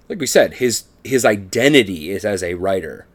like 0.10 0.20
we 0.20 0.28
said, 0.28 0.56
his 0.56 0.86
his 1.04 1.26
identity 1.26 2.12
is 2.12 2.26
as 2.26 2.44
a 2.44 2.56
writer. 2.56 3.08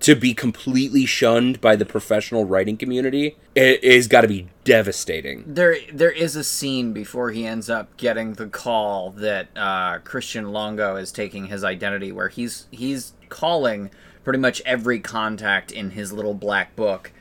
To 0.00 0.14
be 0.14 0.34
completely 0.34 1.06
shunned 1.06 1.60
by 1.62 1.74
the 1.74 1.86
professional 1.86 2.44
writing 2.44 2.76
community 2.76 3.36
it 3.54 3.82
is 3.82 4.08
got 4.08 4.20
to 4.20 4.28
be 4.28 4.48
devastating. 4.64 5.42
There, 5.46 5.76
there 5.90 6.10
is 6.10 6.36
a 6.36 6.44
scene 6.44 6.92
before 6.92 7.30
he 7.30 7.46
ends 7.46 7.70
up 7.70 7.96
getting 7.96 8.34
the 8.34 8.46
call 8.46 9.10
that 9.12 9.48
uh, 9.56 9.98
Christian 10.00 10.52
Longo 10.52 10.96
is 10.96 11.10
taking 11.10 11.46
his 11.46 11.64
identity, 11.64 12.12
where 12.12 12.28
he's 12.28 12.66
he's 12.70 13.14
calling 13.30 13.90
pretty 14.22 14.38
much 14.38 14.60
every 14.66 15.00
contact 15.00 15.72
in 15.72 15.92
his 15.92 16.12
little 16.12 16.34
black 16.34 16.76
book, 16.76 17.12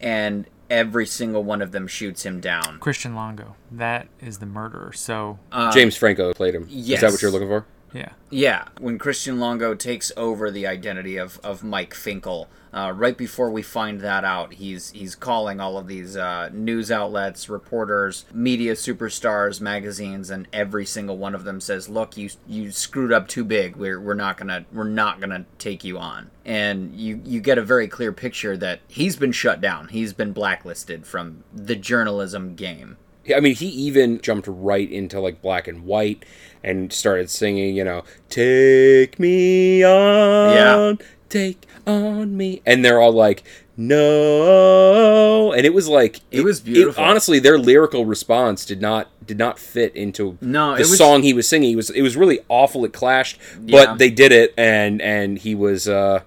and 0.00 0.46
every 0.70 1.06
single 1.06 1.44
one 1.44 1.62
of 1.62 1.72
them 1.72 1.86
shoots 1.86 2.24
him 2.24 2.40
down. 2.40 2.78
Christian 2.80 3.14
Longo, 3.14 3.56
that 3.70 4.08
is 4.20 4.38
the 4.38 4.46
murderer. 4.46 4.92
So, 4.92 5.38
uh, 5.52 5.72
James 5.72 5.96
Franco 5.96 6.32
played 6.34 6.54
him. 6.54 6.68
Is 6.70 7.00
that 7.00 7.10
what 7.10 7.22
you're 7.22 7.30
looking 7.30 7.48
for? 7.48 7.66
Yeah. 7.94 8.10
Yeah, 8.28 8.68
when 8.80 8.98
Christian 8.98 9.38
Longo 9.38 9.74
takes 9.74 10.10
over 10.16 10.50
the 10.50 10.66
identity 10.66 11.16
of, 11.16 11.38
of 11.44 11.62
Mike 11.62 11.94
Finkel, 11.94 12.48
uh, 12.72 12.92
right 12.92 13.16
before 13.16 13.50
we 13.50 13.62
find 13.62 14.00
that 14.00 14.24
out, 14.24 14.54
he's 14.54 14.90
he's 14.90 15.14
calling 15.14 15.60
all 15.60 15.78
of 15.78 15.86
these 15.86 16.16
uh, 16.16 16.50
news 16.52 16.90
outlets, 16.90 17.48
reporters, 17.48 18.24
media 18.34 18.72
superstars, 18.74 19.60
magazines, 19.60 20.28
and 20.28 20.48
every 20.52 20.84
single 20.84 21.16
one 21.16 21.36
of 21.36 21.44
them 21.44 21.60
says, 21.60 21.88
"Look, 21.88 22.16
you 22.16 22.30
you 22.48 22.72
screwed 22.72 23.12
up 23.12 23.28
too 23.28 23.44
big. 23.44 23.76
We're, 23.76 24.00
we're 24.00 24.14
not 24.14 24.36
gonna 24.36 24.64
we're 24.72 24.88
not 24.88 25.20
gonna 25.20 25.46
take 25.58 25.84
you 25.84 25.98
on." 25.98 26.32
And 26.44 26.96
you 26.96 27.20
you 27.24 27.40
get 27.40 27.58
a 27.58 27.62
very 27.62 27.86
clear 27.86 28.12
picture 28.12 28.56
that 28.56 28.80
he's 28.88 29.14
been 29.14 29.32
shut 29.32 29.60
down. 29.60 29.88
He's 29.88 30.12
been 30.12 30.32
blacklisted 30.32 31.06
from 31.06 31.44
the 31.54 31.76
journalism 31.76 32.56
game. 32.56 32.96
I 33.34 33.40
mean, 33.40 33.54
he 33.54 33.68
even 33.68 34.20
jumped 34.20 34.48
right 34.48 34.90
into 34.90 35.20
like 35.20 35.40
black 35.40 35.68
and 35.68 35.84
white 35.84 36.24
and 36.64 36.92
started 36.92 37.30
singing, 37.30 37.76
you 37.76 37.84
know, 37.84 38.02
"Take 38.30 39.18
me 39.20 39.84
on, 39.84 40.54
Yeah. 40.54 41.06
take 41.28 41.66
on 41.86 42.36
me," 42.36 42.62
and 42.66 42.84
they're 42.84 43.00
all 43.00 43.12
like, 43.12 43.42
"No," 43.76 45.52
and 45.52 45.64
it 45.66 45.74
was 45.74 45.88
like 45.88 46.20
It 46.30 46.42
was 46.44 46.60
beautiful. 46.60 47.02
honestly, 47.02 47.38
their 47.38 47.58
lyrical 47.58 48.04
response 48.06 48.64
did 48.64 48.80
not 48.80 49.08
did 49.26 49.38
not 49.38 49.58
fit 49.58 49.94
into 49.96 50.36
No, 50.40 50.74
the 50.74 50.80
was- 50.80 50.98
song 50.98 51.22
he 51.22 51.32
was 51.32 51.48
singing. 51.48 51.72
It 51.72 51.76
was 51.76 51.90
it 51.90 52.02
was 52.02 52.16
really 52.16 52.40
awful. 52.48 52.84
It 52.84 52.92
clashed, 52.92 53.38
Yeah. 53.64 53.86
but 53.86 53.98
they 53.98 54.10
did 54.10 54.32
it, 54.32 54.52
and 54.56 55.00
and 55.02 55.38
he 55.38 55.54
was. 55.54 55.88
uh 55.88 56.20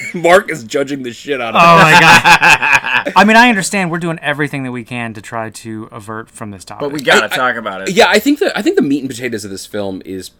Mark 0.14 0.50
is 0.50 0.64
judging 0.64 1.02
the 1.02 1.12
shit 1.12 1.40
out 1.40 1.54
of 1.54 1.62
Oh 1.64 1.78
it. 1.78 1.82
my 1.82 2.00
god. 2.00 3.12
I 3.16 3.24
mean, 3.24 3.36
I 3.36 3.48
understand 3.48 3.90
we're 3.90 3.98
doing 3.98 4.18
everything 4.20 4.62
that 4.64 4.72
we 4.72 4.84
can 4.84 5.14
to 5.14 5.22
try 5.22 5.50
to 5.50 5.84
avert 5.92 6.30
from 6.30 6.50
this 6.50 6.64
topic. 6.64 6.80
But 6.80 6.92
we 6.92 7.02
gotta 7.02 7.28
talk 7.28 7.56
about 7.56 7.82
it. 7.82 7.90
Yeah, 7.94 8.06
I 8.08 8.18
think 8.18 8.38
the 8.38 8.56
I 8.56 8.62
think 8.62 8.76
the 8.76 8.82
meat 8.82 9.00
and 9.00 9.08
potatoes 9.08 9.44
of 9.44 9.50
this 9.50 9.66
film 9.66 10.02
is 10.04 10.32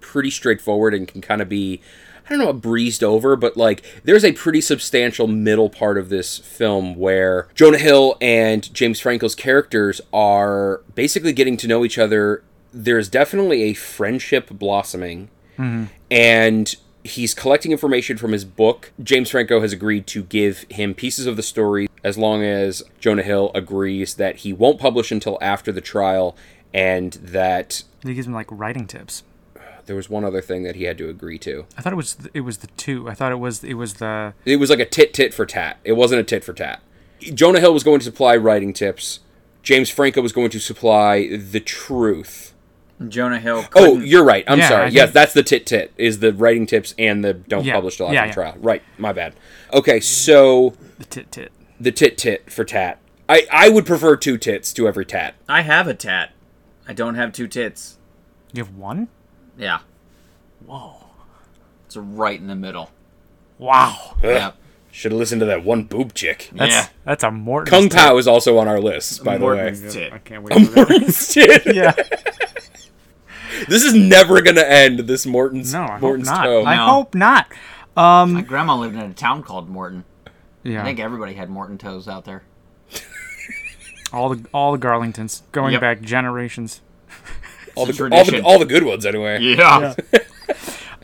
pretty 0.00 0.30
straightforward 0.30 0.94
and 0.94 1.08
can 1.08 1.20
kind 1.20 1.40
of 1.42 1.48
be 1.48 1.80
I 2.26 2.30
don't 2.30 2.38
know, 2.38 2.52
breezed 2.54 3.04
over, 3.04 3.36
but 3.36 3.56
like 3.56 3.82
there's 4.04 4.24
a 4.24 4.32
pretty 4.32 4.60
substantial 4.62 5.26
middle 5.26 5.68
part 5.68 5.98
of 5.98 6.08
this 6.08 6.38
film 6.38 6.94
where 6.94 7.48
Jonah 7.54 7.78
Hill 7.78 8.16
and 8.20 8.72
James 8.72 8.98
Franco's 8.98 9.34
characters 9.34 10.00
are 10.12 10.82
basically 10.94 11.34
getting 11.34 11.56
to 11.58 11.68
know 11.68 11.84
each 11.84 11.98
other. 11.98 12.42
There's 12.72 13.08
definitely 13.08 13.64
a 13.64 13.74
friendship 13.74 14.48
blossoming, 14.50 15.28
mm-hmm. 15.58 15.84
and 16.10 16.74
he's 17.04 17.34
collecting 17.34 17.70
information 17.70 18.16
from 18.16 18.32
his 18.32 18.44
book. 18.44 18.92
James 19.02 19.30
Franco 19.30 19.60
has 19.60 19.72
agreed 19.72 20.06
to 20.08 20.24
give 20.24 20.64
him 20.70 20.94
pieces 20.94 21.26
of 21.26 21.36
the 21.36 21.42
story 21.42 21.88
as 22.02 22.18
long 22.18 22.42
as 22.42 22.82
Jonah 22.98 23.22
Hill 23.22 23.50
agrees 23.54 24.14
that 24.14 24.36
he 24.38 24.52
won't 24.52 24.80
publish 24.80 25.12
until 25.12 25.38
after 25.40 25.70
the 25.70 25.80
trial 25.80 26.36
and 26.72 27.12
that 27.14 27.84
he 28.02 28.14
gives 28.14 28.26
me 28.26 28.34
like 28.34 28.48
writing 28.50 28.86
tips. 28.86 29.22
there 29.86 29.94
was 29.94 30.10
one 30.10 30.24
other 30.24 30.40
thing 30.40 30.62
that 30.64 30.76
he 30.76 30.84
had 30.84 30.98
to 30.98 31.08
agree 31.08 31.38
to. 31.38 31.66
I 31.76 31.82
thought 31.82 31.92
it 31.92 31.96
was 31.96 32.16
it 32.32 32.40
was 32.40 32.58
the 32.58 32.66
two. 32.68 33.08
I 33.08 33.14
thought 33.14 33.32
it 33.32 33.38
was 33.38 33.62
it 33.62 33.74
was 33.74 33.94
the 33.94 34.34
It 34.44 34.56
was 34.56 34.70
like 34.70 34.80
a 34.80 34.86
tit 34.86 35.14
tit 35.14 35.32
for 35.34 35.46
tat. 35.46 35.78
It 35.84 35.92
wasn't 35.92 36.20
a 36.20 36.24
tit 36.24 36.42
for 36.42 36.54
tat. 36.54 36.80
Jonah 37.20 37.60
Hill 37.60 37.72
was 37.72 37.84
going 37.84 38.00
to 38.00 38.04
supply 38.04 38.36
writing 38.36 38.72
tips. 38.72 39.20
James 39.62 39.88
Franco 39.88 40.20
was 40.20 40.32
going 40.32 40.50
to 40.50 40.58
supply 40.58 41.36
the 41.36 41.60
truth. 41.60 42.53
Jonah 43.10 43.38
Hill. 43.40 43.64
Oh, 43.74 43.98
you're 43.98 44.24
right. 44.24 44.44
I'm 44.46 44.58
Yeah, 44.58 44.68
sorry. 44.68 44.84
I 44.84 44.88
yes, 44.88 45.04
think- 45.06 45.12
that's 45.14 45.32
the 45.34 45.42
tit 45.42 45.66
tit. 45.66 45.92
Is 45.96 46.18
the 46.20 46.32
writing 46.32 46.66
tips 46.66 46.94
and 46.98 47.24
the 47.24 47.34
don't 47.34 47.64
Yeah, 47.64 47.74
publish 47.74 47.96
till 47.96 48.06
after 48.06 48.14
yeah, 48.14 48.22
the 48.22 48.26
yeah. 48.28 48.32
trial. 48.32 48.54
Right. 48.58 48.82
My 48.98 49.12
bad. 49.12 49.34
Okay, 49.72 50.00
so 50.00 50.74
the 50.98 51.04
tit 51.04 51.30
tit. 51.32 51.52
the 51.80 51.92
tit 51.92 52.16
tit 52.18 52.50
for 52.50 52.64
tat. 52.64 52.98
I 53.28 53.46
I 53.50 53.68
would 53.70 53.86
prefer 53.86 54.16
two 54.16 54.36
tits 54.38 54.72
to 54.74 54.86
every 54.88 55.04
tat. 55.06 55.34
I 55.48 55.62
have 55.62 55.88
a 55.88 55.94
tat. 55.94 56.30
I 56.86 56.92
don't 56.92 57.14
have 57.14 57.32
two 57.32 57.48
tits. 57.48 57.98
You 58.52 58.62
have 58.64 58.74
one? 58.76 59.08
Yeah. 59.58 59.78
Whoa. 60.66 60.96
It's 61.86 61.96
right 61.96 62.38
in 62.38 62.46
the 62.46 62.54
middle. 62.54 62.90
Wow. 63.58 64.16
Yeah. 64.22 64.52
Should 64.92 65.10
have 65.12 65.18
listened 65.18 65.40
to 65.40 65.46
that 65.46 65.64
one 65.64 65.84
boob 65.84 66.14
chick. 66.14 66.50
That's 66.52 66.72
Yeah. 66.72 66.86
that's 67.04 67.24
a 67.24 67.30
Morton. 67.30 67.68
Kung 67.70 67.88
Pao 67.88 68.16
is 68.16 68.28
also 68.28 68.58
on 68.58 68.68
our 68.68 68.80
list, 68.80 69.24
by 69.24 69.38
Morton's 69.38 69.80
the 69.80 69.86
way. 69.88 69.92
tit. 69.92 70.12
I 70.12 70.18
can't 70.18 70.42
wait 70.44 70.66
for 70.68 70.84
that. 70.84 71.28
Tit. 71.30 71.62
yeah. 71.74 71.92
This 73.68 73.84
is 73.84 73.94
never 73.94 74.40
gonna 74.42 74.60
end. 74.62 75.00
This 75.00 75.26
Morton's 75.26 75.72
No, 75.72 75.82
I 75.84 75.98
hope 75.98 76.18
not. 76.18 76.44
toe. 76.44 76.64
I 76.64 76.76
No. 76.76 76.86
hope 76.86 77.14
not. 77.14 77.46
Um, 77.96 78.32
My 78.34 78.40
grandma 78.42 78.76
lived 78.76 78.94
in 78.94 79.00
a 79.02 79.12
town 79.14 79.42
called 79.42 79.68
Morton. 79.68 80.04
Yeah. 80.62 80.80
I 80.82 80.84
think 80.84 80.98
everybody 81.00 81.34
had 81.34 81.50
Morton 81.50 81.78
toes 81.78 82.08
out 82.08 82.24
there. 82.24 82.42
all 84.12 84.28
the 84.30 84.46
all 84.52 84.72
the 84.72 84.78
Garlingtons 84.78 85.42
going 85.52 85.72
Yep. 85.72 85.80
back 85.80 86.00
generations. 86.02 86.80
all, 87.76 87.86
the, 87.86 87.92
all 87.92 88.08
the 88.08 88.08
tradition. 88.24 88.44
all 88.44 88.58
the 88.58 88.64
good 88.64 88.82
ones 88.84 89.04
anyway. 89.06 89.40
Yeah. 89.40 89.94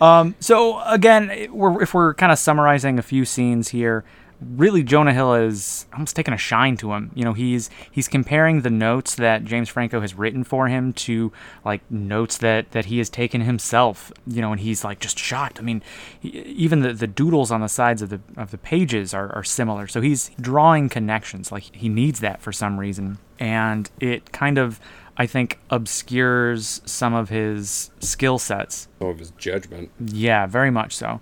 Um, 0.02 0.34
so 0.40 0.80
again, 0.86 1.28
it- 1.28 1.52
we're, 1.52 1.82
if 1.82 1.92
we're 1.92 2.14
kind 2.14 2.32
of 2.32 2.38
summarizing 2.38 2.98
a 2.98 3.02
few 3.02 3.26
scenes 3.26 3.68
here, 3.68 4.02
really 4.40 4.82
Jonah 4.82 5.12
Hill 5.12 5.34
is 5.34 5.86
almost 5.92 6.16
taking 6.16 6.34
a 6.34 6.38
shine 6.38 6.76
to 6.78 6.92
him. 6.92 7.10
You 7.14 7.24
know, 7.24 7.32
he's 7.32 7.70
he's 7.90 8.08
comparing 8.08 8.62
the 8.62 8.70
notes 8.70 9.14
that 9.16 9.44
James 9.44 9.68
Franco 9.68 10.00
has 10.00 10.14
written 10.14 10.44
for 10.44 10.68
him 10.68 10.92
to 10.94 11.32
like 11.64 11.88
notes 11.90 12.38
that 12.38 12.70
that 12.72 12.86
he 12.86 12.98
has 12.98 13.08
taken 13.08 13.42
himself. 13.42 14.12
You 14.26 14.40
know, 14.40 14.52
and 14.52 14.60
he's 14.60 14.84
like 14.84 15.00
just 15.00 15.18
shocked. 15.18 15.58
I 15.58 15.62
mean, 15.62 15.82
he, 16.18 16.28
even 16.28 16.80
the 16.80 16.92
the 16.92 17.06
doodles 17.06 17.50
on 17.50 17.60
the 17.60 17.68
sides 17.68 18.02
of 18.02 18.10
the 18.10 18.20
of 18.36 18.50
the 18.50 18.58
pages 18.58 19.12
are, 19.14 19.32
are 19.34 19.44
similar. 19.44 19.86
So 19.86 20.00
he's 20.00 20.30
drawing 20.40 20.88
connections. 20.88 21.52
Like 21.52 21.74
he 21.74 21.88
needs 21.88 22.20
that 22.20 22.40
for 22.40 22.52
some 22.52 22.78
reason, 22.80 23.18
and 23.38 23.90
it 24.00 24.32
kind 24.32 24.58
of. 24.58 24.80
I 25.16 25.26
think 25.26 25.58
obscures 25.68 26.80
some 26.86 27.12
of 27.12 27.28
his 27.28 27.90
skill 28.00 28.38
sets 28.38 28.88
Some 29.00 29.08
of 29.08 29.18
his 29.18 29.32
judgment. 29.32 29.90
yeah, 30.00 30.46
very 30.46 30.70
much 30.70 30.96
so. 30.96 31.20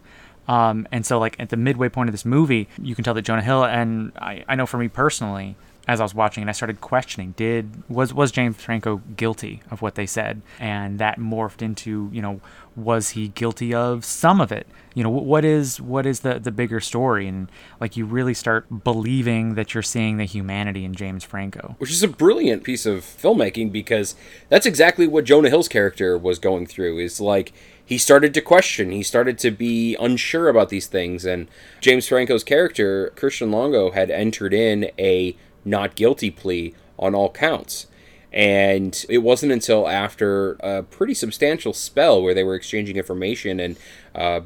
Um, 0.48 0.88
and 0.90 1.04
so, 1.04 1.18
like 1.18 1.36
at 1.38 1.50
the 1.50 1.56
midway 1.56 1.88
point 1.88 2.08
of 2.08 2.12
this 2.12 2.24
movie, 2.24 2.68
you 2.80 2.94
can 2.94 3.04
tell 3.04 3.14
that 3.14 3.22
Jonah 3.22 3.42
Hill 3.42 3.64
and 3.64 4.12
I, 4.16 4.44
I 4.48 4.54
know 4.54 4.66
for 4.66 4.78
me 4.78 4.88
personally, 4.88 5.56
as 5.88 6.00
I 6.00 6.02
was 6.02 6.14
watching 6.14 6.42
and 6.42 6.50
I 6.50 6.52
started 6.52 6.82
questioning 6.82 7.32
did 7.36 7.82
was 7.88 8.12
was 8.12 8.30
James 8.30 8.56
Franco 8.56 9.00
guilty 9.16 9.62
of 9.70 9.80
what 9.80 9.94
they 9.94 10.04
said? 10.04 10.42
And 10.60 10.98
that 10.98 11.18
morphed 11.18 11.62
into 11.62 12.10
you 12.12 12.20
know 12.20 12.40
was 12.76 13.10
he 13.10 13.28
guilty 13.28 13.74
of 13.74 14.04
some 14.04 14.40
of 14.40 14.52
it? 14.52 14.66
You 14.94 15.02
know 15.02 15.10
what 15.10 15.46
is 15.46 15.80
what 15.80 16.04
is 16.04 16.20
the 16.20 16.38
the 16.38 16.52
bigger 16.52 16.78
story? 16.78 17.26
And 17.26 17.50
like 17.80 17.96
you 17.96 18.04
really 18.04 18.34
start 18.34 18.84
believing 18.84 19.54
that 19.54 19.72
you're 19.72 19.82
seeing 19.82 20.18
the 20.18 20.24
humanity 20.24 20.84
in 20.84 20.94
James 20.94 21.24
Franco. 21.24 21.74
Which 21.78 21.90
is 21.90 22.02
a 22.02 22.08
brilliant 22.08 22.64
piece 22.64 22.84
of 22.84 23.00
filmmaking 23.00 23.72
because 23.72 24.14
that's 24.50 24.66
exactly 24.66 25.06
what 25.06 25.24
Jonah 25.24 25.48
Hill's 25.48 25.68
character 25.68 26.18
was 26.18 26.38
going 26.38 26.66
through 26.66 26.98
is 26.98 27.18
like 27.18 27.54
he 27.88 27.96
started 27.96 28.34
to 28.34 28.40
question 28.42 28.90
he 28.90 29.02
started 29.02 29.38
to 29.38 29.50
be 29.50 29.96
unsure 29.96 30.48
about 30.48 30.68
these 30.68 30.86
things 30.86 31.24
and 31.24 31.48
James 31.80 32.06
Franco's 32.06 32.44
character 32.44 33.12
Christian 33.16 33.50
Longo 33.50 33.92
had 33.92 34.10
entered 34.10 34.52
in 34.52 34.90
a 34.98 35.34
not 35.64 35.94
guilty 35.94 36.30
plea 36.30 36.74
on 36.98 37.14
all 37.14 37.30
counts. 37.30 37.86
And 38.32 39.04
it 39.08 39.18
wasn't 39.18 39.52
until 39.52 39.88
after 39.88 40.52
a 40.60 40.82
pretty 40.82 41.14
substantial 41.14 41.72
spell 41.72 42.22
where 42.22 42.34
they 42.34 42.44
were 42.44 42.54
exchanging 42.54 42.96
information 42.96 43.58
and 43.58 43.78
uh, 44.14 44.40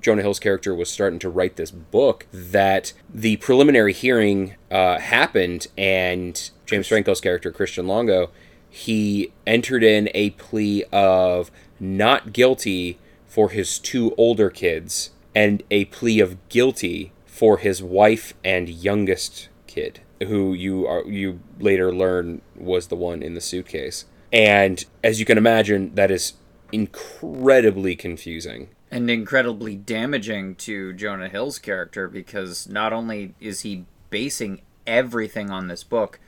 Jonah 0.00 0.22
Hill's 0.22 0.40
character 0.40 0.74
was 0.74 0.90
starting 0.90 1.18
to 1.20 1.28
write 1.28 1.56
this 1.56 1.70
book 1.70 2.26
that 2.32 2.92
the 3.12 3.36
preliminary 3.36 3.92
hearing 3.92 4.56
uh, 4.70 4.98
happened 4.98 5.68
and 5.76 6.50
James 6.66 6.88
Franco's 6.88 7.20
character, 7.20 7.52
Christian 7.52 7.86
Longo, 7.86 8.30
he 8.68 9.32
entered 9.46 9.82
in 9.82 10.08
a 10.14 10.30
plea 10.30 10.84
of 10.92 11.50
not 11.80 12.32
guilty 12.32 12.98
for 13.26 13.50
his 13.50 13.78
two 13.78 14.14
older 14.16 14.50
kids 14.50 15.10
and 15.34 15.62
a 15.70 15.84
plea 15.86 16.20
of 16.20 16.48
guilty 16.48 17.12
for 17.26 17.58
his 17.58 17.82
wife 17.82 18.34
and 18.42 18.68
youngest 18.68 19.48
kid 19.66 20.00
who 20.26 20.52
you 20.52 20.86
are 20.86 21.04
you 21.04 21.40
later 21.60 21.94
learn 21.94 22.40
was 22.56 22.88
the 22.88 22.96
one 22.96 23.22
in 23.22 23.34
the 23.34 23.40
suitcase. 23.40 24.04
And 24.32 24.84
as 25.02 25.20
you 25.20 25.26
can 25.26 25.38
imagine, 25.38 25.94
that 25.94 26.10
is 26.10 26.34
incredibly 26.72 27.96
confusing 27.96 28.68
and 28.90 29.10
incredibly 29.10 29.76
damaging 29.76 30.54
to 30.56 30.92
Jonah 30.94 31.28
Hill's 31.28 31.58
character 31.58 32.08
because 32.08 32.68
not 32.68 32.92
only 32.92 33.34
is 33.40 33.60
he 33.60 33.84
basing 34.10 34.62
everything 34.86 35.50
on 35.50 35.68
this 35.68 35.84
book, 35.84 36.18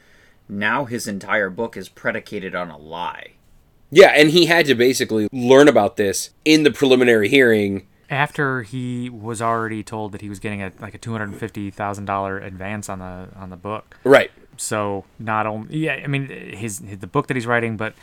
now 0.48 0.84
his 0.84 1.06
entire 1.06 1.50
book 1.50 1.76
is 1.76 1.88
predicated 1.88 2.54
on 2.54 2.70
a 2.70 2.78
lie. 2.78 3.32
Yeah, 3.90 4.08
and 4.08 4.30
he 4.30 4.46
had 4.46 4.66
to 4.66 4.74
basically 4.74 5.28
learn 5.32 5.68
about 5.68 5.96
this 5.96 6.30
in 6.44 6.62
the 6.62 6.70
preliminary 6.70 7.28
hearing 7.28 7.86
after 8.10 8.62
he 8.62 9.08
was 9.08 9.40
already 9.40 9.82
told 9.82 10.12
that 10.12 10.20
he 10.20 10.28
was 10.28 10.40
getting 10.40 10.62
a 10.62 10.72
like 10.80 10.94
a 10.94 10.98
two 10.98 11.12
hundred 11.12 11.30
and 11.30 11.38
fifty 11.38 11.70
thousand 11.70 12.04
dollar 12.04 12.38
advance 12.38 12.88
on 12.88 12.98
the 12.98 13.28
on 13.36 13.50
the 13.50 13.56
book. 13.56 13.96
Right. 14.04 14.30
So 14.56 15.04
not 15.18 15.46
only 15.46 15.78
yeah, 15.78 15.94
I 15.94 16.06
mean 16.06 16.28
his, 16.28 16.80
his 16.80 16.98
the 16.98 17.06
book 17.06 17.28
that 17.28 17.36
he's 17.36 17.46
writing, 17.46 17.76
but 17.76 17.94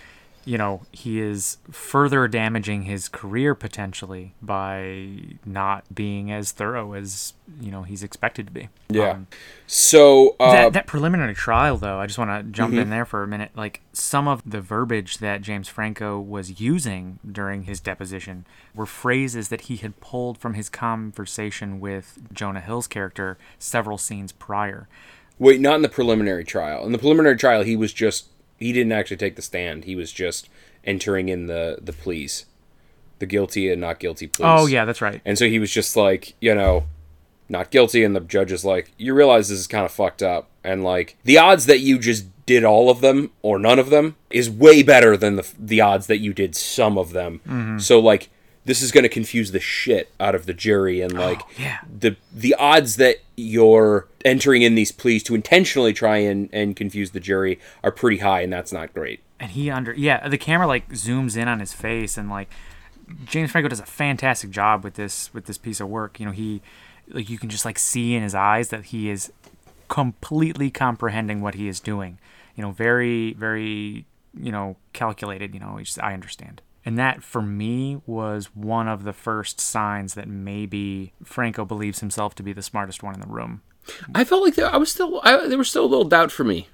you 0.48 0.58
know, 0.58 0.82
he 0.94 1.20
is 1.20 1.58
further 1.70 2.26
damaging 2.30 2.84
his 2.84 3.10
career 3.10 3.54
potentially 3.54 4.34
by 4.42 5.10
not 5.46 5.84
being 5.94 6.32
as 6.32 6.54
thorough 6.54 6.94
as, 6.94 7.34
you 7.60 7.70
know, 7.70 7.84
he's 7.84 8.02
expected 8.02 8.46
to 8.48 8.54
be. 8.54 8.70
Yeah. 8.88 9.10
Um, 9.10 9.28
so 9.66 10.38
uh, 10.40 10.54
that, 10.54 10.74
that, 10.74 10.88
preliminary 10.88 11.36
trial, 11.36 11.76
though, 11.76 12.00
I 12.00 12.08
just 12.08 12.18
want 12.18 12.32
to 12.32 12.50
jump 12.50 12.72
mm-hmm. 12.72 12.84
in 12.84 12.90
there 12.90 13.04
for 13.04 13.24
a 13.24 13.28
minute. 13.28 13.52
Like 13.56 13.82
some 13.92 14.26
of 14.26 14.42
the 14.50 14.62
verbiage 14.62 15.18
that 15.18 15.42
James 15.42 15.68
Franco 15.68 16.18
was 16.18 16.62
using 16.62 17.20
during 17.30 17.64
his 17.64 17.82
deposition 17.82 18.46
were 18.74 18.86
phrases 18.86 19.50
that 19.50 19.62
he 19.62 19.76
had 19.76 20.00
pulled 20.00 20.38
from 20.38 20.54
his 20.54 20.70
conversation 20.70 21.82
with 21.82 22.20
Jonah 22.32 22.62
Hill's 22.62 22.88
character 22.88 23.38
several 23.60 23.98
scenes 23.98 24.32
prior. 24.32 24.88
Wait, 25.40 25.60
not 25.60 25.76
in 25.76 25.82
the 25.82 25.90
preliminary 25.90 26.46
trial. 26.46 26.86
In 26.86 26.94
the 26.94 26.98
preliminary 26.98 27.36
trial, 27.36 27.64
he 27.64 27.76
was 27.76 27.92
just 27.92 28.28
he 28.58 28.74
didn't 28.74 28.92
actually 28.92 29.18
take 29.18 29.36
the 29.36 29.42
stand. 29.42 29.86
He 29.86 29.96
was 29.96 30.12
just 30.12 30.50
entering 30.84 31.30
in 31.30 31.48
the 31.48 31.80
the 31.82 31.94
pleas, 31.94 32.46
the 33.20 33.26
guilty 33.26 33.72
and 33.72 33.82
not 33.82 34.00
guilty 34.00 34.28
pleas. 34.28 34.48
Oh 34.48 34.66
yeah, 34.66 34.86
that's 34.86 35.02
right. 35.02 35.22
And 35.26 35.38
so 35.38 35.46
he 35.48 35.60
was 35.60 35.72
just 35.72 35.96
like, 35.96 36.36
you 36.42 36.54
know, 36.54 36.86
not 37.50 37.72
guilty, 37.72 38.04
and 38.04 38.16
the 38.16 38.20
judge 38.20 38.52
is 38.52 38.66
like, 38.66 38.92
you 38.98 39.14
realize 39.14 39.50
this 39.50 39.60
is 39.60 39.68
kind 39.68 39.86
of 39.86 39.92
fucked 39.92 40.24
up, 40.24 40.50
and 40.64 40.84
like 40.84 41.18
the 41.24 41.38
odds 41.38 41.66
that 41.68 41.80
you 41.80 42.00
just 42.00 42.26
did 42.46 42.64
all 42.64 42.90
of 42.90 43.02
them 43.02 43.30
or 43.42 43.60
none 43.60 43.78
of 43.78 43.90
them 43.90 44.16
is 44.30 44.50
way 44.50 44.82
better 44.82 45.18
than 45.18 45.36
the 45.36 45.54
the 45.60 45.82
odds 45.82 46.08
that 46.08 46.20
you 46.20 46.34
did 46.34 46.56
some 46.56 46.98
of 46.98 47.12
them. 47.12 47.42
Mm-hmm. 47.48 47.80
So 47.80 48.00
like 48.00 48.30
this 48.68 48.82
is 48.82 48.92
going 48.92 49.04
to 49.04 49.10
confuse 49.10 49.52
the 49.52 49.62
shit 49.62 50.12
out 50.20 50.36
of 50.36 50.46
the 50.46 50.54
jury 50.54 51.00
and 51.00 51.18
oh, 51.18 51.20
like 51.20 51.42
oh, 51.42 51.50
yeah. 51.58 51.80
the 52.00 52.18
the 52.34 52.54
odds 52.56 52.98
that 52.98 53.18
you're 53.38 54.08
entering 54.26 54.62
in 54.62 54.76
these 54.76 54.92
pleas 54.92 55.24
to 55.24 55.34
intentionally 55.34 55.94
try 55.94 56.18
and 56.18 56.50
and 56.52 56.76
confuse 56.76 57.12
the 57.12 57.20
jury 57.20 57.60
are 57.82 57.92
pretty 57.92 58.18
high 58.18 58.42
and 58.42 58.52
that's 58.54 58.72
not 58.72 58.94
great. 58.94 59.22
And 59.40 59.52
he 59.52 59.72
under 59.72 59.94
yeah 59.94 60.28
the 60.28 60.38
camera 60.38 60.68
like 60.68 60.90
zooms 60.90 61.36
in 61.38 61.48
on 61.48 61.60
his 61.60 61.74
face 61.74 62.18
and 62.18 62.30
like 62.30 62.50
James 63.26 63.52
Franco 63.52 63.70
does 63.70 63.80
a 63.80 63.86
fantastic 63.86 64.52
job 64.52 64.84
with 64.84 64.96
this 64.96 65.34
with 65.34 65.46
this 65.46 65.58
piece 65.58 65.80
of 65.80 65.88
work. 65.88 66.20
You 66.20 66.26
know 66.26 66.34
he 66.34 66.62
like 67.08 67.30
you 67.30 67.40
can 67.40 67.50
just 67.50 67.64
like 67.64 67.80
see 67.80 68.16
in 68.16 68.22
his 68.22 68.36
eyes 68.36 68.68
that 68.70 68.86
he 68.86 69.10
is 69.10 69.32
completely 69.88 70.70
comprehending 70.70 71.42
what 71.42 71.56
he 71.56 71.70
is 71.70 71.80
doing. 71.80 72.20
You 72.56 72.64
know 72.64 72.72
very 72.72 73.32
very 73.34 74.06
you 74.38 74.52
know 74.52 74.76
calculated 74.92 75.54
you 75.54 75.62
know 75.62 75.80
just, 75.80 76.04
I 76.04 76.14
understand 76.14 76.62
and 76.88 76.98
that, 76.98 77.22
for 77.22 77.42
me, 77.42 78.02
was 78.06 78.46
one 78.56 78.88
of 78.88 79.04
the 79.04 79.12
first 79.12 79.60
signs 79.60 80.14
that 80.14 80.26
maybe 80.26 81.12
Franco 81.22 81.66
believes 81.66 82.00
himself 82.00 82.34
to 82.36 82.44
be 82.44 82.54
the 82.54 82.62
smartest 82.62 83.04
one 83.04 83.14
in 83.14 83.20
the 83.20 83.28
room. 83.28 83.62
I 84.16 84.24
felt 84.24 84.42
like 84.42 84.56
there, 84.56 84.74
I 84.74 84.78
was 84.78 84.90
still, 84.90 85.20
I, 85.22 85.48
there 85.48 85.58
was 85.58 85.70
still 85.70 85.84
a 85.84 85.86
little 85.86 86.06
doubt 86.06 86.32
for 86.32 86.46
me 86.46 86.70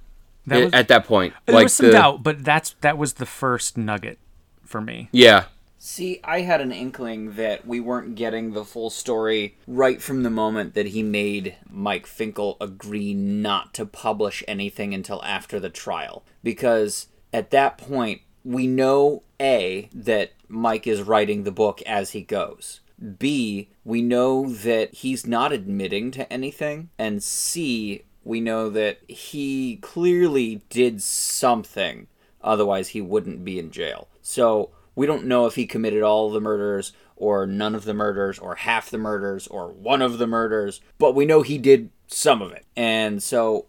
that 0.45 0.65
was, 0.65 0.73
at 0.73 0.87
that 0.89 1.05
point. 1.05 1.33
There 1.47 1.55
like 1.55 1.63
was 1.63 1.73
some 1.73 1.87
the, 1.87 1.93
doubt, 1.93 2.21
but 2.21 2.45
that's 2.45 2.75
that 2.81 2.95
was 2.95 3.13
the 3.13 3.25
first 3.25 3.75
nugget 3.75 4.19
for 4.63 4.81
me. 4.81 5.09
Yeah. 5.11 5.45
See, 5.79 6.19
I 6.23 6.41
had 6.41 6.61
an 6.61 6.71
inkling 6.71 7.33
that 7.33 7.65
we 7.65 7.79
weren't 7.79 8.13
getting 8.13 8.53
the 8.53 8.63
full 8.63 8.91
story 8.91 9.57
right 9.65 9.99
from 9.99 10.21
the 10.21 10.29
moment 10.29 10.75
that 10.75 10.89
he 10.89 11.01
made 11.01 11.55
Mike 11.67 12.05
Finkel 12.05 12.57
agree 12.61 13.15
not 13.15 13.73
to 13.73 13.87
publish 13.87 14.43
anything 14.47 14.93
until 14.93 15.23
after 15.23 15.59
the 15.59 15.71
trial. 15.71 16.23
Because 16.43 17.07
at 17.33 17.49
that 17.49 17.79
point, 17.79 18.21
we 18.43 18.67
know 18.67 19.23
A, 19.43 19.89
that 19.93 20.31
Mike 20.47 20.87
is 20.87 21.01
writing 21.01 21.43
the 21.43 21.51
book 21.51 21.81
as 21.83 22.11
he 22.11 22.21
goes. 22.21 22.79
B, 23.19 23.69
we 23.83 24.01
know 24.01 24.49
that 24.49 24.93
he's 24.93 25.27
not 25.27 25.51
admitting 25.51 26.09
to 26.11 26.31
anything. 26.31 26.89
And 26.97 27.21
C, 27.21 28.03
we 28.23 28.39
know 28.39 28.69
that 28.69 28.99
he 29.09 29.77
clearly 29.81 30.61
did 30.69 31.03
something, 31.03 32.07
otherwise, 32.41 32.89
he 32.89 33.01
wouldn't 33.01 33.43
be 33.43 33.59
in 33.59 33.71
jail. 33.71 34.07
So, 34.21 34.69
we 34.95 35.05
don't 35.05 35.25
know 35.25 35.45
if 35.47 35.55
he 35.55 35.65
committed 35.65 36.03
all 36.03 36.31
the 36.31 36.39
murders, 36.39 36.93
or 37.15 37.45
none 37.45 37.75
of 37.75 37.83
the 37.83 37.93
murders, 37.93 38.39
or 38.39 38.55
half 38.55 38.89
the 38.89 38.97
murders, 38.97 39.47
or 39.47 39.69
one 39.69 40.01
of 40.01 40.17
the 40.17 40.27
murders, 40.27 40.81
but 40.97 41.15
we 41.15 41.25
know 41.25 41.41
he 41.41 41.57
did 41.57 41.89
some 42.07 42.41
of 42.41 42.51
it. 42.51 42.65
And 42.75 43.21
so 43.21 43.65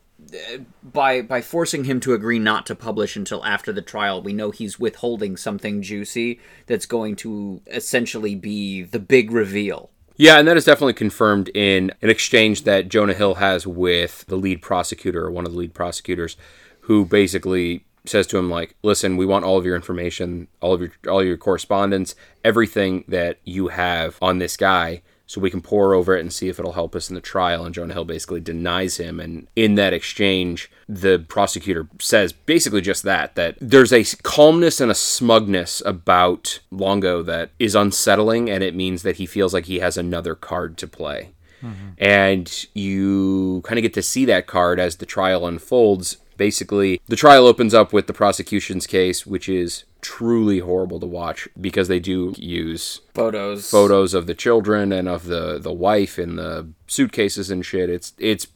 by 0.82 1.22
by 1.22 1.40
forcing 1.40 1.84
him 1.84 2.00
to 2.00 2.14
agree 2.14 2.38
not 2.38 2.66
to 2.66 2.74
publish 2.74 3.16
until 3.16 3.44
after 3.44 3.72
the 3.72 3.82
trial, 3.82 4.22
we 4.22 4.32
know 4.32 4.50
he's 4.50 4.78
withholding 4.78 5.36
something 5.36 5.82
juicy 5.82 6.40
that's 6.66 6.86
going 6.86 7.16
to 7.16 7.60
essentially 7.66 8.34
be 8.34 8.82
the 8.82 8.98
big 8.98 9.30
reveal. 9.30 9.90
Yeah, 10.16 10.38
and 10.38 10.46
that 10.46 10.56
is 10.56 10.64
definitely 10.64 10.94
confirmed 10.94 11.48
in 11.54 11.92
an 12.00 12.08
exchange 12.08 12.62
that 12.64 12.88
Jonah 12.88 13.14
Hill 13.14 13.34
has 13.36 13.66
with 13.66 14.24
the 14.26 14.36
lead 14.36 14.62
prosecutor 14.62 15.24
or 15.24 15.30
one 15.30 15.44
of 15.44 15.52
the 15.52 15.58
lead 15.58 15.74
prosecutors, 15.74 16.36
who 16.82 17.04
basically 17.04 17.84
says 18.04 18.26
to 18.28 18.38
him 18.38 18.50
like, 18.50 18.76
"Listen, 18.82 19.16
we 19.16 19.26
want 19.26 19.44
all 19.44 19.58
of 19.58 19.64
your 19.64 19.74
information, 19.74 20.46
all 20.60 20.74
of 20.74 20.80
your 20.80 20.92
all 21.08 21.24
your 21.24 21.36
correspondence, 21.36 22.14
everything 22.44 23.04
that 23.08 23.38
you 23.44 23.68
have 23.68 24.18
on 24.22 24.38
this 24.38 24.56
guy." 24.56 25.02
So 25.26 25.40
we 25.40 25.50
can 25.50 25.62
pour 25.62 25.94
over 25.94 26.16
it 26.16 26.20
and 26.20 26.32
see 26.32 26.48
if 26.48 26.58
it'll 26.58 26.72
help 26.72 26.94
us 26.94 27.08
in 27.08 27.14
the 27.14 27.20
trial. 27.20 27.64
And 27.64 27.74
Jonah 27.74 27.94
Hill 27.94 28.04
basically 28.04 28.40
denies 28.40 28.98
him. 28.98 29.18
And 29.20 29.46
in 29.56 29.74
that 29.76 29.94
exchange, 29.94 30.70
the 30.88 31.24
prosecutor 31.28 31.88
says 31.98 32.32
basically 32.32 32.82
just 32.82 33.02
that 33.04 33.34
that 33.34 33.56
there's 33.60 33.92
a 33.92 34.04
calmness 34.22 34.80
and 34.80 34.90
a 34.90 34.94
smugness 34.94 35.82
about 35.86 36.60
Longo 36.70 37.22
that 37.22 37.50
is 37.58 37.74
unsettling, 37.74 38.50
and 38.50 38.62
it 38.62 38.74
means 38.74 39.02
that 39.02 39.16
he 39.16 39.26
feels 39.26 39.54
like 39.54 39.64
he 39.64 39.78
has 39.78 39.96
another 39.96 40.34
card 40.34 40.76
to 40.78 40.86
play. 40.86 41.30
Mm-hmm. 41.62 41.88
And 41.96 42.66
you 42.74 43.62
kind 43.64 43.78
of 43.78 43.82
get 43.82 43.94
to 43.94 44.02
see 44.02 44.26
that 44.26 44.46
card 44.46 44.78
as 44.78 44.96
the 44.96 45.06
trial 45.06 45.46
unfolds. 45.46 46.18
Basically, 46.36 47.00
the 47.06 47.16
trial 47.16 47.46
opens 47.46 47.74
up 47.74 47.92
with 47.92 48.06
the 48.06 48.12
prosecution's 48.12 48.86
case, 48.86 49.26
which 49.26 49.48
is 49.48 49.84
truly 50.00 50.58
horrible 50.58 51.00
to 51.00 51.06
watch 51.06 51.48
because 51.58 51.88
they 51.88 51.98
do 51.98 52.34
use 52.36 53.00
photos 53.14 53.70
photos 53.70 54.12
of 54.12 54.26
the 54.26 54.34
children 54.34 54.92
and 54.92 55.08
of 55.08 55.24
the 55.24 55.58
the 55.58 55.72
wife 55.72 56.18
in 56.18 56.36
the 56.36 56.68
suitcases 56.86 57.50
and 57.50 57.64
shit. 57.64 57.88
It's 57.88 58.12
it's 58.18 58.46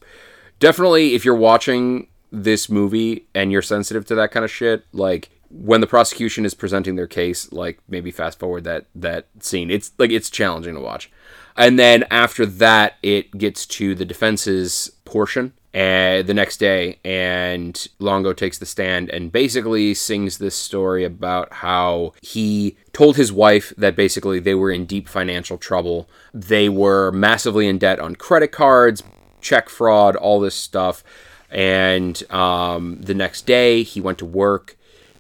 definitely 0.61 1.14
if 1.14 1.24
you're 1.24 1.35
watching 1.35 2.09
this 2.31 2.68
movie 2.68 3.26
and 3.35 3.51
you're 3.51 3.62
sensitive 3.62 4.05
to 4.07 4.14
that 4.16 4.31
kind 4.31 4.45
of 4.45 4.51
shit, 4.51 4.85
like 4.93 5.31
when 5.51 5.81
the 5.81 5.87
prosecution 5.87 6.45
is 6.45 6.55
presenting 6.55 6.97
their 6.97 7.07
case, 7.07 7.51
like 7.53 7.79
maybe 7.89 8.11
fast 8.11 8.39
forward 8.39 8.64
that 8.64 8.87
that 8.95 9.29
scene. 9.41 9.70
It's 9.70 9.93
like 9.99 10.11
it's 10.11 10.31
challenging 10.31 10.74
to 10.74 10.81
watch. 10.81 11.11
And 11.57 11.79
then 11.79 12.05
after 12.11 12.47
that, 12.47 12.97
it 13.03 13.37
gets 13.37 13.66
to 13.66 13.95
the 13.95 14.05
defense's 14.05 14.93
portion 15.05 15.55
and 15.75 16.27
the 16.27 16.35
next 16.35 16.57
day 16.57 16.99
and 17.05 17.89
Longo 17.99 18.33
takes 18.33 18.59
the 18.59 18.66
stand 18.66 19.11
and 19.11 19.31
basically 19.31 19.93
sings 19.95 20.39
this 20.39 20.57
story 20.57 21.05
about 21.05 21.53
how 21.55 22.14
he 22.23 22.77
told 22.93 23.16
his 23.16 23.33
wife 23.33 23.73
that 23.77 23.95
basically 23.95 24.41
they 24.41 24.55
were 24.55 24.71
in 24.71 24.87
deep 24.87 25.09
financial 25.09 25.59
trouble. 25.59 26.09
They 26.33 26.69
were 26.69 27.12
massively 27.12 27.69
in 27.69 27.79
debt 27.79 28.01
on 28.01 28.16
credit 28.16 28.51
cards, 28.51 29.03
check 29.41 29.69
fraud, 29.69 30.16
all 30.16 30.41
this 30.41 30.55
stuff. 30.55 31.05
And 31.51 32.23
um, 32.31 33.01
the 33.01 33.14
next 33.14 33.47
day 33.47 33.83
he 33.83 34.01
went 34.01 34.19
to 34.19 34.25
work, 34.25 34.77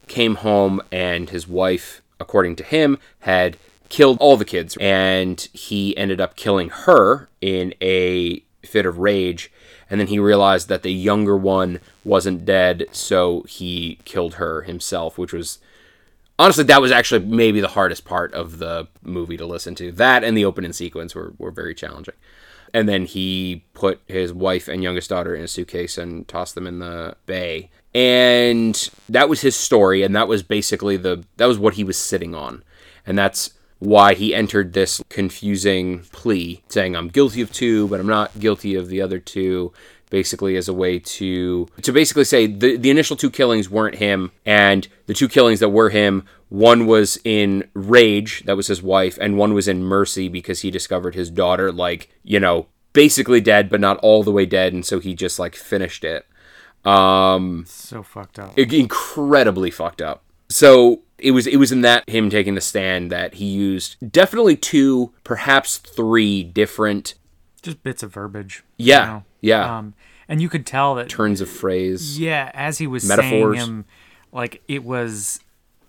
came 0.06 0.36
home, 0.36 0.80
and 0.90 1.28
his 1.28 1.46
wife, 1.46 2.02
according 2.18 2.56
to 2.56 2.64
him, 2.64 2.98
had 3.20 3.58
killed 3.90 4.18
all 4.20 4.36
the 4.36 4.44
kids. 4.44 4.76
And 4.80 5.40
he 5.52 5.96
ended 5.96 6.20
up 6.20 6.36
killing 6.36 6.70
her 6.70 7.28
in 7.40 7.74
a 7.82 8.42
fit 8.62 8.86
of 8.86 8.98
rage 8.98 9.50
and 9.90 10.00
then 10.00 10.08
he 10.08 10.18
realized 10.18 10.68
that 10.68 10.82
the 10.82 10.92
younger 10.92 11.36
one 11.36 11.80
wasn't 12.04 12.44
dead, 12.44 12.86
so 12.92 13.42
he 13.48 13.98
killed 14.04 14.34
her 14.34 14.62
himself, 14.62 15.16
which 15.16 15.32
was 15.32 15.58
honestly 16.38 16.64
that 16.64 16.80
was 16.80 16.92
actually 16.92 17.24
maybe 17.24 17.60
the 17.60 17.68
hardest 17.68 18.04
part 18.04 18.32
of 18.34 18.58
the 18.58 18.86
movie 19.02 19.36
to 19.36 19.46
listen 19.46 19.74
to. 19.76 19.90
That 19.92 20.24
and 20.24 20.36
the 20.36 20.44
opening 20.44 20.72
sequence 20.72 21.14
were, 21.14 21.32
were 21.38 21.50
very 21.50 21.74
challenging. 21.74 22.14
And 22.74 22.86
then 22.86 23.06
he 23.06 23.64
put 23.72 24.00
his 24.06 24.32
wife 24.32 24.68
and 24.68 24.82
youngest 24.82 25.08
daughter 25.08 25.34
in 25.34 25.42
a 25.42 25.48
suitcase 25.48 25.96
and 25.96 26.28
tossed 26.28 26.54
them 26.54 26.66
in 26.66 26.80
the 26.80 27.16
bay. 27.24 27.70
And 27.94 28.90
that 29.08 29.30
was 29.30 29.40
his 29.40 29.56
story, 29.56 30.02
and 30.02 30.14
that 30.14 30.28
was 30.28 30.42
basically 30.42 30.98
the 30.98 31.24
that 31.38 31.46
was 31.46 31.58
what 31.58 31.74
he 31.74 31.84
was 31.84 31.96
sitting 31.96 32.34
on. 32.34 32.62
And 33.06 33.18
that's 33.18 33.54
why 33.78 34.14
he 34.14 34.34
entered 34.34 34.72
this 34.72 35.00
confusing 35.08 36.00
plea 36.12 36.62
saying 36.68 36.96
I'm 36.96 37.08
guilty 37.08 37.40
of 37.40 37.52
two, 37.52 37.88
but 37.88 38.00
I'm 38.00 38.06
not 38.06 38.38
guilty 38.40 38.74
of 38.74 38.88
the 38.88 39.00
other 39.00 39.18
two 39.18 39.72
basically 40.10 40.56
as 40.56 40.68
a 40.68 40.72
way 40.72 40.98
to 40.98 41.66
to 41.82 41.92
basically 41.92 42.24
say 42.24 42.46
the 42.46 42.76
the 42.76 42.90
initial 42.90 43.16
two 43.16 43.30
killings 43.30 43.68
weren't 43.68 43.96
him 43.96 44.32
and 44.46 44.88
the 45.06 45.14
two 45.14 45.28
killings 45.28 45.60
that 45.60 45.68
were 45.68 45.90
him 45.90 46.24
one 46.48 46.86
was 46.86 47.18
in 47.24 47.68
rage 47.74 48.42
that 48.44 48.56
was 48.56 48.68
his 48.68 48.82
wife 48.82 49.18
and 49.20 49.36
one 49.36 49.52
was 49.52 49.68
in 49.68 49.82
mercy 49.82 50.28
because 50.28 50.60
he 50.60 50.70
discovered 50.70 51.14
his 51.14 51.30
daughter 51.30 51.70
like 51.70 52.08
you 52.22 52.40
know 52.40 52.66
basically 52.94 53.40
dead 53.40 53.68
but 53.68 53.80
not 53.80 53.98
all 53.98 54.22
the 54.22 54.32
way 54.32 54.46
dead 54.46 54.72
and 54.72 54.86
so 54.86 54.98
he 54.98 55.14
just 55.14 55.38
like 55.38 55.54
finished 55.54 56.04
it 56.04 56.26
um 56.86 57.64
So 57.66 58.02
fucked 58.02 58.38
up. 58.38 58.58
incredibly 58.58 59.70
fucked 59.70 60.00
up 60.00 60.22
so 60.48 61.02
it 61.18 61.32
was 61.32 61.46
it 61.46 61.56
was 61.56 61.72
in 61.72 61.80
that 61.82 62.08
him 62.08 62.30
taking 62.30 62.54
the 62.54 62.60
stand 62.60 63.10
that 63.10 63.34
he 63.34 63.46
used 63.46 63.96
definitely 64.10 64.56
two 64.56 65.12
perhaps 65.24 65.78
three 65.78 66.42
different 66.44 67.14
Just 67.62 67.82
bits 67.82 68.02
of 68.02 68.12
verbiage. 68.12 68.64
Yeah, 68.76 69.00
you 69.00 69.06
know? 69.12 69.24
yeah. 69.40 69.78
Um, 69.78 69.94
and 70.28 70.40
you 70.42 70.48
could 70.48 70.66
tell 70.66 70.94
that 70.96 71.08
turns 71.08 71.40
of 71.40 71.48
phrase 71.48 72.18
Yeah, 72.18 72.50
as 72.54 72.78
he 72.78 72.86
was 72.86 73.06
Metaphors. 73.06 73.56
saying 73.56 73.68
him, 73.68 73.84
like 74.32 74.62
it 74.68 74.84
was, 74.84 75.40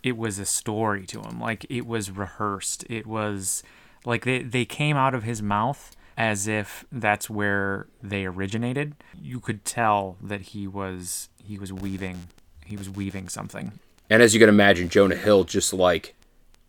it 0.01 0.17
was 0.17 0.39
a 0.39 0.45
story 0.45 1.05
to 1.07 1.21
him. 1.21 1.39
Like 1.39 1.65
it 1.69 1.85
was 1.85 2.09
rehearsed. 2.09 2.85
It 2.89 3.05
was 3.05 3.63
like 4.05 4.25
they 4.25 4.41
they 4.43 4.65
came 4.65 4.95
out 4.97 5.13
of 5.13 5.23
his 5.23 5.41
mouth 5.41 5.95
as 6.17 6.47
if 6.47 6.85
that's 6.91 7.29
where 7.29 7.87
they 8.01 8.25
originated. 8.25 8.95
You 9.21 9.39
could 9.39 9.63
tell 9.63 10.17
that 10.21 10.41
he 10.41 10.67
was 10.67 11.29
he 11.43 11.57
was 11.59 11.71
weaving 11.71 12.27
he 12.65 12.77
was 12.77 12.89
weaving 12.89 13.29
something. 13.29 13.79
And 14.09 14.21
as 14.21 14.33
you 14.33 14.39
can 14.39 14.49
imagine, 14.49 14.89
Jonah 14.89 15.15
Hill 15.15 15.43
just 15.43 15.73
like 15.73 16.15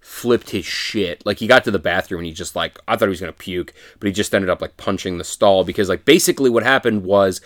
flipped 0.00 0.50
his 0.50 0.64
shit. 0.64 1.24
Like 1.24 1.38
he 1.38 1.46
got 1.46 1.64
to 1.64 1.70
the 1.70 1.78
bathroom 1.78 2.20
and 2.20 2.26
he 2.26 2.32
just 2.32 2.56
like 2.56 2.78
I 2.88 2.96
thought 2.96 3.06
he 3.06 3.10
was 3.10 3.20
gonna 3.20 3.32
puke, 3.32 3.72
but 3.98 4.06
he 4.06 4.12
just 4.12 4.34
ended 4.34 4.50
up 4.50 4.60
like 4.60 4.76
punching 4.76 5.18
the 5.18 5.24
stall 5.24 5.64
because 5.64 5.88
like 5.88 6.04
basically 6.04 6.50
what 6.50 6.62
happened 6.62 7.04
was 7.04 7.40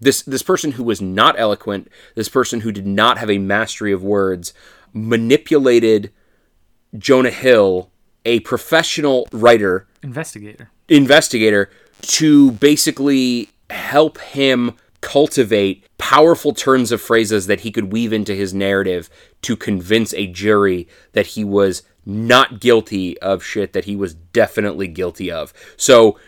this 0.00 0.22
this 0.22 0.42
person 0.42 0.72
who 0.72 0.84
was 0.84 1.00
not 1.02 1.38
eloquent, 1.38 1.88
this 2.14 2.28
person 2.28 2.60
who 2.60 2.72
did 2.72 2.86
not 2.86 3.18
have 3.18 3.30
a 3.30 3.38
mastery 3.38 3.92
of 3.92 4.02
words, 4.02 4.54
manipulated 4.92 6.12
Jonah 6.96 7.30
Hill, 7.30 7.90
a 8.24 8.40
professional 8.40 9.26
writer, 9.32 9.86
Investigator. 10.02 10.70
investigator 10.88 11.70
to 12.02 12.52
basically 12.52 13.48
help 13.70 14.18
him 14.18 14.72
cultivate 15.04 15.86
powerful 15.98 16.54
turns 16.54 16.90
of 16.90 16.98
phrases 16.98 17.46
that 17.46 17.60
he 17.60 17.70
could 17.70 17.92
weave 17.92 18.10
into 18.10 18.34
his 18.34 18.54
narrative 18.54 19.10
to 19.42 19.54
convince 19.54 20.14
a 20.14 20.26
jury 20.26 20.88
that 21.12 21.26
he 21.26 21.44
was 21.44 21.82
not 22.06 22.58
guilty 22.58 23.18
of 23.20 23.44
shit 23.44 23.74
that 23.74 23.84
he 23.84 23.94
was 23.94 24.14
definitely 24.14 24.88
guilty 24.88 25.30
of. 25.30 25.52
So 25.76 26.18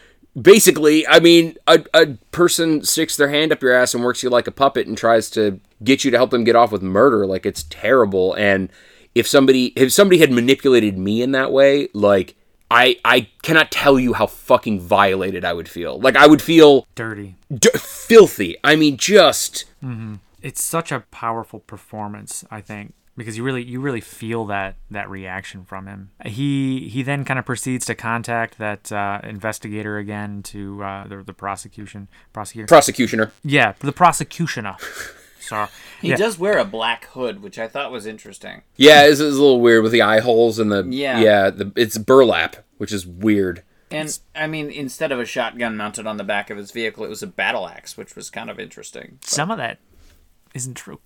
basically, 0.41 1.07
I 1.09 1.21
mean, 1.21 1.57
a, 1.67 1.85
a 1.95 2.07
person 2.33 2.85
sticks 2.85 3.17
their 3.17 3.31
hand 3.31 3.51
up 3.51 3.63
your 3.63 3.73
ass 3.73 3.95
and 3.95 4.05
works 4.05 4.23
you 4.23 4.29
like 4.29 4.47
a 4.47 4.53
puppet 4.53 4.87
and 4.87 4.97
tries 4.97 5.31
to 5.31 5.59
get 5.83 6.05
you 6.05 6.11
to 6.11 6.19
help 6.19 6.29
them 6.29 6.45
get 6.45 6.55
off 6.55 6.71
with 6.71 6.83
murder. 6.83 7.27
Like 7.27 7.47
it's 7.47 7.63
terrible. 7.63 8.35
And 8.35 8.69
if 9.15 9.27
somebody 9.27 9.69
if 9.69 9.91
somebody 9.91 10.21
had 10.21 10.31
manipulated 10.31 10.99
me 10.99 11.23
in 11.23 11.33
that 11.33 11.51
way, 11.51 11.89
like 11.95 12.37
I 12.71 12.99
I 13.05 13.29
cannot 13.43 13.71
tell 13.71 13.99
you 13.99 14.15
how 14.15 14.27
fucking 14.27 14.81
violated 14.81 15.45
I 15.45 15.53
would 15.53 15.69
feel. 15.69 15.99
Like 16.01 16.17
I 16.17 16.27
would 16.27 16.43
feel 16.43 16.87
Dirty. 16.95 17.37
d- 17.53 17.71
filthy. 17.77 18.57
I 18.65 18.77
mean, 18.77 18.97
just 18.97 19.65
It's 20.43 20.63
such 20.63 20.93
a 20.93 21.01
powerful 21.11 21.61
performance, 21.61 22.45
I 22.51 22.61
think, 22.61 22.95
because 23.17 23.37
you 23.37 23.43
really 23.45 23.63
you 23.63 23.81
really 23.81 24.01
feel 24.01 24.45
that 24.47 24.77
that 24.91 25.09
reaction 25.09 25.65
from 25.65 25.87
him. 25.87 26.11
He 26.25 26.89
he 26.89 27.03
then 27.03 27.25
kind 27.25 27.39
of 27.39 27.45
proceeds 27.47 27.87
to 27.87 27.95
contact 27.95 28.59
that 28.59 28.91
uh, 28.93 29.21
investigator 29.23 29.99
again 29.99 30.43
to 30.45 30.83
uh, 30.83 31.07
the 31.07 31.23
the 31.23 31.33
prosecution 31.33 32.09
prosecutor. 32.33 32.67
prosecutioner. 32.67 33.31
yeah, 33.45 33.75
the 33.81 33.93
prosecutioner. 33.93 34.77
Sorry. 35.47 35.69
He 36.01 36.09
Yeah. 36.11 36.17
does 36.17 36.39
wear 36.39 36.59
a 36.59 36.65
black 36.65 37.07
hood, 37.07 37.43
which 37.43 37.59
I 37.59 37.69
thought 37.69 37.91
was 37.93 38.07
interesting. 38.07 38.63
Yeah, 38.77 39.03
it's, 39.05 39.21
it's 39.21 39.37
a 39.37 39.41
little 39.41 39.61
weird 39.61 39.83
with 39.83 39.93
the 39.93 40.03
eye 40.03 40.21
holes 40.21 40.59
and 40.59 40.71
the 40.73 40.85
Yeah. 40.89 41.21
yeah. 41.21 41.51
The, 41.51 41.73
it's 41.77 41.99
burlap, 41.99 42.57
which 42.79 42.93
is 42.93 43.07
weird. 43.07 43.63
And 43.91 44.19
I 44.35 44.47
mean, 44.49 44.71
instead 44.71 45.13
of 45.13 45.21
a 45.21 45.25
shotgun 45.25 45.77
mounted 45.77 46.07
on 46.07 46.17
the 46.17 46.25
back 46.25 46.51
of 46.51 46.57
his 46.59 46.73
vehicle, 46.73 47.05
it 47.05 47.09
was 47.09 47.23
a 47.23 47.27
battle 47.29 47.69
axe, 47.69 47.97
which 47.97 48.17
was 48.17 48.31
kind 48.31 48.51
of 48.51 48.59
interesting. 48.59 49.19
Some 49.23 49.51
of 49.51 49.59
that 49.59 49.79
isn't 50.55 50.75
true. 50.75 50.99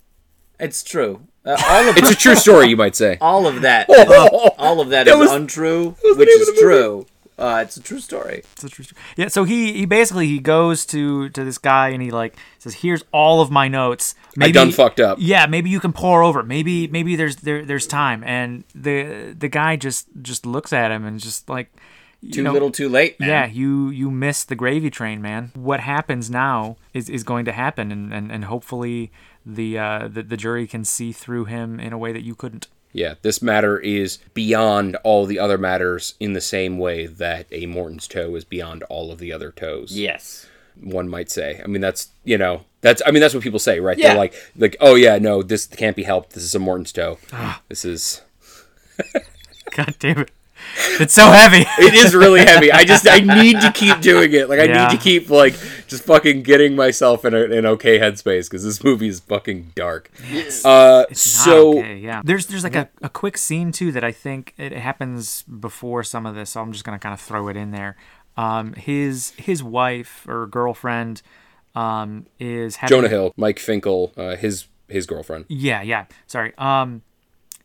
It's 0.59 0.83
true. 0.83 1.21
Uh, 1.45 1.57
all 1.67 1.89
of 1.89 1.97
It's 1.97 2.09
a 2.11 2.15
true 2.15 2.35
story, 2.35 2.67
you 2.67 2.77
might 2.77 2.95
say. 2.95 3.17
all 3.21 3.45
of 3.47 3.61
that, 3.61 3.87
all 4.57 4.79
of 4.81 4.89
that 4.89 5.05
That 5.05 5.13
is 5.13 5.19
was- 5.19 5.31
untrue, 5.31 5.95
the 6.01 6.15
which 6.17 6.29
is 6.29 6.49
of 6.49 6.55
movie. 6.55 6.61
true. 6.65 7.05
Uh, 7.41 7.61
it's 7.63 7.75
a 7.75 7.81
true 7.81 7.99
story. 7.99 8.43
It's 8.53 8.63
a 8.63 8.69
true 8.69 8.85
story. 8.85 9.01
Yeah, 9.17 9.27
so 9.27 9.43
he 9.45 9.73
he 9.73 9.85
basically 9.85 10.27
he 10.27 10.39
goes 10.39 10.85
to 10.87 11.29
to 11.29 11.43
this 11.43 11.57
guy 11.57 11.89
and 11.89 12.01
he 12.01 12.11
like 12.11 12.35
says, 12.59 12.75
"Here's 12.75 13.03
all 13.11 13.41
of 13.41 13.49
my 13.49 13.67
notes. 13.67 14.13
I 14.39 14.51
done 14.51 14.71
fucked 14.71 14.99
up. 14.99 15.17
Yeah, 15.19 15.47
maybe 15.47 15.69
you 15.69 15.79
can 15.79 15.91
pour 15.91 16.21
over. 16.21 16.43
Maybe 16.43 16.87
maybe 16.87 17.15
there's 17.15 17.37
there 17.37 17.65
there's 17.65 17.87
time." 17.87 18.23
And 18.23 18.63
the 18.75 19.33
the 19.37 19.47
guy 19.49 19.75
just 19.75 20.07
just 20.21 20.45
looks 20.45 20.71
at 20.71 20.91
him 20.91 21.03
and 21.03 21.19
just 21.19 21.49
like 21.49 21.71
you 22.21 22.31
Too 22.33 22.43
know, 22.43 22.53
little, 22.53 22.71
too 22.71 22.87
late. 22.87 23.19
Man. 23.19 23.29
Yeah, 23.29 23.45
you 23.47 23.89
you 23.89 24.11
missed 24.11 24.47
the 24.47 24.55
gravy 24.55 24.91
train, 24.91 25.21
man. 25.21 25.51
What 25.55 25.79
happens 25.79 26.29
now 26.29 26.77
is, 26.93 27.09
is 27.09 27.23
going 27.23 27.45
to 27.45 27.51
happen, 27.51 27.91
and, 27.91 28.13
and, 28.13 28.31
and 28.31 28.45
hopefully 28.45 29.11
the, 29.43 29.79
uh, 29.79 30.07
the 30.07 30.21
the 30.21 30.37
jury 30.37 30.67
can 30.67 30.85
see 30.85 31.11
through 31.11 31.45
him 31.45 31.79
in 31.79 31.93
a 31.93 31.97
way 31.97 32.13
that 32.13 32.21
you 32.23 32.35
couldn't. 32.35 32.67
Yeah, 32.93 33.15
this 33.21 33.41
matter 33.41 33.77
is 33.77 34.17
beyond 34.33 34.97
all 35.03 35.25
the 35.25 35.39
other 35.39 35.57
matters 35.57 36.15
in 36.19 36.33
the 36.33 36.41
same 36.41 36.77
way 36.77 37.05
that 37.05 37.47
a 37.51 37.65
Morton's 37.65 38.07
toe 38.07 38.35
is 38.35 38.45
beyond 38.45 38.83
all 38.83 39.11
of 39.11 39.19
the 39.19 39.31
other 39.31 39.51
toes. 39.51 39.97
Yes. 39.97 40.47
One 40.79 41.07
might 41.09 41.29
say. 41.29 41.61
I 41.63 41.67
mean, 41.67 41.81
that's 41.81 42.09
you 42.23 42.37
know, 42.37 42.65
that's 42.81 43.01
I 43.05 43.11
mean, 43.11 43.21
that's 43.21 43.33
what 43.33 43.43
people 43.43 43.59
say, 43.59 43.79
right? 43.79 43.97
Yeah. 43.97 44.09
They're 44.09 44.17
like, 44.17 44.33
like, 44.57 44.75
oh 44.79 44.95
yeah, 44.95 45.17
no, 45.17 45.41
this 45.43 45.65
can't 45.65 45.95
be 45.95 46.03
helped. 46.03 46.33
This 46.33 46.43
is 46.43 46.55
a 46.55 46.59
Morton's 46.59 46.91
toe. 46.91 47.17
Ah. 47.31 47.61
this 47.69 47.85
is. 47.85 48.21
God 49.71 49.95
damn 49.99 50.19
it! 50.19 50.31
It's 50.99 51.13
so 51.13 51.29
heavy. 51.31 51.65
It 51.79 51.93
is 51.93 52.15
really 52.15 52.41
heavy. 52.45 52.71
I 52.71 52.83
just 52.83 53.07
I 53.09 53.19
need 53.41 53.59
to 53.61 53.71
keep 53.71 53.99
doing 54.01 54.33
it. 54.33 54.49
Like 54.49 54.59
I 54.59 54.63
Yeah. 54.63 54.87
need 54.87 54.97
to 54.97 55.01
keep 55.03 55.29
like 55.29 55.53
just 55.87 56.03
fucking 56.03 56.43
getting 56.43 56.75
myself 56.75 57.25
in 57.25 57.33
a, 57.33 57.43
an 57.43 57.65
okay 57.65 57.99
headspace 57.99 58.49
because 58.49 58.63
this 58.63 58.83
movie 58.83 59.07
is 59.07 59.19
fucking 59.19 59.71
dark. 59.75 60.09
Uh, 60.63 61.05
Not 61.09 61.17
so 61.17 61.79
okay, 61.79 61.97
yeah. 61.97 62.21
There's 62.23 62.45
there's 62.47 62.63
like 62.63 62.75
a, 62.75 62.89
a 63.01 63.09
quick 63.09 63.37
scene 63.37 63.71
too 63.71 63.91
that 63.91 64.03
I 64.03 64.11
think 64.11 64.53
it 64.57 64.71
happens 64.73 65.43
before 65.43 66.03
some 66.03 66.25
of 66.25 66.35
this, 66.35 66.51
so 66.51 66.61
I'm 66.61 66.71
just 66.71 66.83
gonna 66.83 66.99
kind 66.99 67.13
of 67.13 67.19
throw 67.21 67.47
it 67.47 67.57
in 67.57 67.71
there. 67.71 67.95
Um, 68.37 68.73
his 68.73 69.31
his 69.37 69.61
wife 69.61 70.25
or 70.27 70.47
girlfriend 70.47 71.21
um, 71.75 72.25
is 72.39 72.77
having, 72.77 72.95
Jonah 72.95 73.09
Hill, 73.09 73.33
Mike 73.37 73.59
Finkel, 73.59 74.13
uh, 74.17 74.35
his 74.35 74.67
his 74.87 75.05
girlfriend. 75.05 75.45
Yeah, 75.49 75.81
yeah. 75.81 76.05
Sorry. 76.27 76.53
Um, 76.57 77.01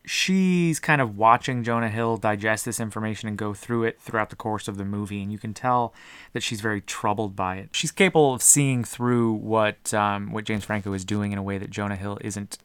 she's 0.07 0.79
kind 0.79 1.01
of 1.01 1.19
watching 1.19 1.65
Jonah 1.65 1.89
Hill 1.89 2.17
digest 2.17 2.65
this 2.65 2.79
information 2.79 3.29
and 3.29 3.37
go 3.37 3.53
through 3.53 3.85
it 3.85 4.01
throughout 4.01 4.31
the 4.31 4.37
course 4.37 4.69
of 4.69 4.77
the 4.77 4.85
movie, 4.85 5.21
and 5.21 5.33
you 5.33 5.39
can 5.39 5.53
tell 5.53 5.93
that 6.33 6.43
she's 6.43 6.61
very 6.61 6.81
troubled 6.81 7.35
by 7.35 7.57
it. 7.57 7.71
She's 7.73 7.91
capable 7.91 8.33
of 8.33 8.43
seeing 8.43 8.85
through 8.85 9.33
what 9.33 9.93
um, 9.93 10.33
what 10.33 10.45
James 10.45 10.65
Franco 10.65 10.93
is 10.93 11.05
doing 11.05 11.33
in 11.33 11.39
a 11.39 11.43
way 11.43 11.59
that 11.59 11.71
Jonah 11.71 11.97
Hill 11.97 12.19
isn't. 12.21 12.59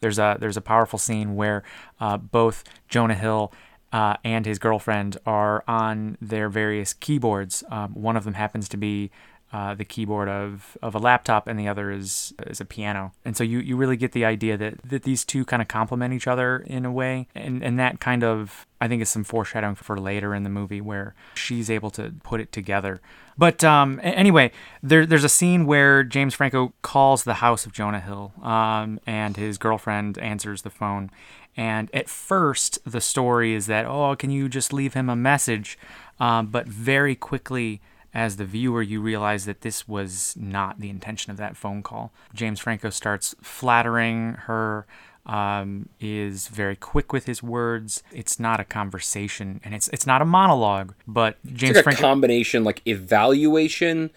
There's 0.00 0.18
a 0.18 0.36
there's 0.40 0.56
a 0.56 0.60
powerful 0.60 0.98
scene 0.98 1.36
where 1.36 1.62
uh, 2.00 2.16
both 2.16 2.64
Jonah 2.88 3.14
Hill 3.14 3.52
uh, 3.92 4.16
and 4.24 4.44
his 4.44 4.58
girlfriend 4.58 5.16
are 5.24 5.64
on 5.66 6.18
their 6.20 6.48
various 6.48 6.92
keyboards. 6.92 7.62
Um, 7.70 7.94
one 7.94 8.16
of 8.16 8.24
them 8.24 8.34
happens 8.34 8.68
to 8.70 8.76
be 8.76 9.10
uh, 9.52 9.74
the 9.74 9.84
keyboard 9.84 10.28
of, 10.28 10.76
of 10.82 10.94
a 10.94 10.98
laptop, 10.98 11.46
and 11.46 11.58
the 11.58 11.68
other 11.68 11.90
is 11.90 12.34
is 12.46 12.60
a 12.60 12.64
piano. 12.64 13.12
And 13.24 13.36
so 13.36 13.44
you, 13.44 13.60
you 13.60 13.76
really 13.76 13.96
get 13.96 14.12
the 14.12 14.24
idea 14.24 14.56
that, 14.56 14.82
that 14.82 15.04
these 15.04 15.24
two 15.24 15.44
kind 15.44 15.62
of 15.62 15.68
complement 15.68 16.12
each 16.12 16.26
other 16.26 16.58
in 16.66 16.84
a 16.84 16.92
way, 16.92 17.28
and 17.34 17.62
and 17.62 17.78
that 17.78 17.98
kind 18.00 18.22
of 18.22 18.66
I 18.80 18.88
think 18.88 19.02
is 19.02 19.08
some 19.08 19.24
foreshadowing 19.24 19.76
for 19.76 19.98
later 19.98 20.34
in 20.34 20.42
the 20.42 20.50
movie 20.50 20.80
where 20.80 21.14
she's 21.34 21.70
able 21.70 21.90
to 21.92 22.14
put 22.22 22.40
it 22.40 22.52
together. 22.52 23.00
But 23.38 23.62
um, 23.62 24.00
anyway, 24.02 24.50
there, 24.82 25.06
there's 25.06 25.24
a 25.24 25.28
scene 25.28 25.64
where 25.64 26.02
James 26.02 26.34
Franco 26.34 26.74
calls 26.82 27.22
the 27.22 27.34
house 27.34 27.66
of 27.66 27.72
Jonah 27.72 28.00
Hill, 28.00 28.32
um, 28.42 28.98
and 29.06 29.36
his 29.36 29.58
girlfriend 29.58 30.18
answers 30.18 30.62
the 30.62 30.70
phone. 30.70 31.10
And 31.56 31.88
at 31.94 32.08
first, 32.08 32.78
the 32.84 33.00
story 33.00 33.54
is 33.54 33.66
that, 33.66 33.86
oh, 33.86 34.14
can 34.16 34.30
you 34.30 34.48
just 34.48 34.72
leave 34.72 34.94
him 34.94 35.08
a 35.08 35.16
message? 35.16 35.78
Um, 36.20 36.48
but 36.48 36.66
very 36.68 37.14
quickly, 37.14 37.80
as 38.18 38.36
the 38.36 38.44
viewer, 38.44 38.82
you 38.82 39.00
realize 39.00 39.44
that 39.44 39.60
this 39.60 39.86
was 39.86 40.34
not 40.36 40.80
the 40.80 40.90
intention 40.90 41.30
of 41.30 41.36
that 41.36 41.56
phone 41.56 41.82
call. 41.82 42.12
James 42.34 42.58
Franco 42.58 42.90
starts 42.90 43.34
flattering 43.40 44.34
her, 44.46 44.86
um, 45.26 45.88
is 46.00 46.48
very 46.48 46.74
quick 46.74 47.12
with 47.12 47.26
his 47.26 47.42
words. 47.42 48.02
It's 48.12 48.40
not 48.40 48.60
a 48.60 48.64
conversation, 48.64 49.60
and 49.62 49.74
it's 49.74 49.88
it's 49.88 50.06
not 50.06 50.22
a 50.22 50.24
monologue. 50.24 50.94
But 51.06 51.36
James 51.44 51.62
It's 51.62 51.76
like 51.76 51.80
a 51.80 51.82
Franco, 51.84 52.00
combination, 52.00 52.64
like 52.64 52.82
evaluation 52.86 54.10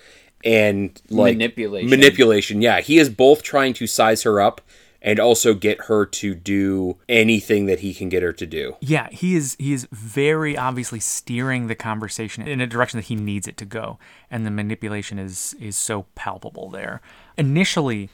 and 0.44 1.00
like 1.10 1.34
Manipulation. 1.36 1.90
Manipulation, 1.90 2.62
yeah. 2.62 2.82
He 2.82 2.98
is 2.98 3.10
both 3.10 3.44
trying 3.44 3.74
to 3.76 3.88
size 3.88 4.24
her 4.24 4.42
up 4.42 4.62
and 5.02 5.20
also 5.20 5.54
get 5.54 5.86
her 5.86 6.06
to 6.06 6.36
do 6.36 6.98
anything 7.10 7.66
that 7.66 7.80
he 7.80 7.94
can 7.94 8.10
get 8.10 8.22
her 8.24 8.34
to 8.34 8.46
do. 8.46 8.76
yeah, 8.82 9.10
he 9.10 9.36
is 9.36 9.56
he 9.60 9.74
is 9.74 9.88
very 9.92 10.58
obviously 10.58 11.00
steering 11.00 11.68
the 11.68 11.76
conversation 11.76 12.48
in 12.48 12.62
a 12.62 12.68
direction 12.68 12.98
that 12.98 13.08
he 13.08 13.16
needs 13.16 13.48
it 13.48 13.58
to 13.58 13.66
go, 13.66 13.98
and 14.30 14.46
the 14.46 14.52
manipulation 14.52 15.18
is 15.20 15.56
is 15.60 15.76
so 15.76 16.06
palpable 16.16 16.70
there. 16.70 17.02
Initially. 17.38 18.10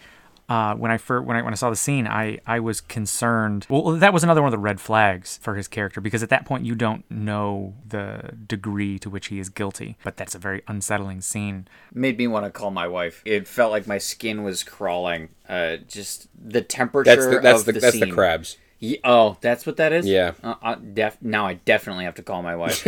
Uh, 0.49 0.75
when 0.75 0.91
I 0.91 0.97
first 0.97 1.25
when 1.25 1.35
I 1.35 1.41
when 1.41 1.51
I 1.51 1.57
saw 1.57 1.69
the 1.69 1.75
scene, 1.75 2.07
I 2.07 2.39
I 2.47 2.59
was 2.61 2.79
concerned. 2.79 3.67
Well, 3.69 3.97
that 3.97 4.13
was 4.13 4.23
another 4.23 4.41
one 4.41 4.47
of 4.47 4.53
the 4.53 4.57
red 4.57 4.79
flags 4.79 5.37
for 5.41 5.55
his 5.55 5.67
character 5.67 5.99
because 5.99 6.23
at 6.23 6.29
that 6.29 6.45
point 6.45 6.63
you 6.65 6.73
don't 6.73 7.03
know 7.11 7.73
the 7.85 8.31
degree 8.47 8.97
to 8.99 9.09
which 9.09 9.27
he 9.27 9.39
is 9.39 9.49
guilty. 9.49 9.97
But 10.03 10.15
that's 10.15 10.35
a 10.35 10.39
very 10.39 10.61
unsettling 10.67 11.19
scene. 11.19 11.67
Made 11.93 12.17
me 12.17 12.27
want 12.27 12.45
to 12.45 12.51
call 12.51 12.71
my 12.71 12.87
wife. 12.87 13.21
It 13.25 13.45
felt 13.45 13.71
like 13.71 13.87
my 13.87 13.97
skin 13.97 14.43
was 14.43 14.63
crawling. 14.63 15.29
Uh, 15.49 15.77
just 15.87 16.29
the 16.33 16.61
temperature 16.61 17.15
That's 17.15 17.25
the, 17.27 17.39
that's 17.41 17.59
of 17.59 17.65
the, 17.65 17.71
the, 17.73 17.79
that's 17.81 17.97
scene. 17.97 18.07
the 18.07 18.13
crabs. 18.15 18.57
Ye- 18.79 18.99
oh, 19.03 19.37
that's 19.41 19.65
what 19.65 19.75
that 19.77 19.91
is. 19.91 20.05
Yeah. 20.05 20.33
Uh, 20.43 20.55
uh, 20.61 20.75
def- 20.75 21.21
now 21.21 21.45
I 21.45 21.55
definitely 21.55 22.05
have 22.05 22.15
to 22.15 22.23
call 22.23 22.41
my 22.41 22.55
wife. 22.55 22.87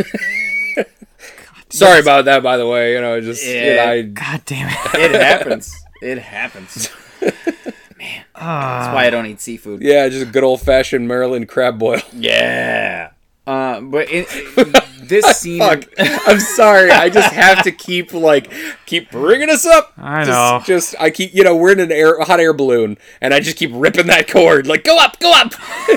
Sorry 1.68 2.00
about 2.00 2.24
that, 2.24 2.42
by 2.42 2.56
the 2.56 2.66
way. 2.66 2.94
You 2.94 3.00
know, 3.00 3.20
just 3.20 3.44
you 3.44 3.76
know, 3.76 3.84
I, 3.84 4.02
God 4.02 4.42
damn 4.46 4.68
it! 4.68 4.94
it 4.94 5.20
happens. 5.20 5.74
It 6.00 6.18
happens. 6.18 6.88
Man, 7.20 8.24
that's 8.34 8.94
why 8.94 9.04
I 9.06 9.10
don't 9.10 9.26
eat 9.26 9.40
seafood. 9.40 9.82
yeah, 9.82 10.08
just 10.08 10.22
a 10.26 10.30
good 10.30 10.44
old 10.44 10.60
fashioned 10.62 11.06
Maryland 11.06 11.48
crab 11.48 11.78
boil. 11.78 12.00
Yeah. 12.14 13.10
Uh, 13.46 13.80
but 13.80 14.08
it, 14.10 14.26
it- 14.30 14.84
this 15.08 15.24
scene. 15.38 15.58
Fuck. 15.58 15.84
I'm 15.98 16.38
sorry. 16.40 16.90
I 16.90 17.08
just 17.10 17.32
have 17.32 17.62
to 17.64 17.72
keep 17.72 18.12
like 18.14 18.50
keep 18.86 19.10
bringing 19.10 19.50
us 19.50 19.66
up. 19.66 19.92
I 19.98 20.24
Just- 20.24 20.28
know. 20.30 20.62
Just, 20.64 20.94
I 21.00 21.10
keep 21.10 21.34
you 21.34 21.42
know 21.44 21.56
we're 21.56 21.72
in 21.72 21.80
an 21.80 21.90
air 21.92 22.14
a 22.16 22.24
hot 22.24 22.38
air 22.40 22.52
balloon 22.52 22.96
and 23.20 23.34
I 23.34 23.40
just 23.40 23.56
keep 23.56 23.70
ripping 23.74 24.06
that 24.06 24.28
cord 24.30 24.66
like 24.66 24.84
go 24.84 24.98
up, 24.98 25.18
go 25.18 25.32
up. 25.34 25.52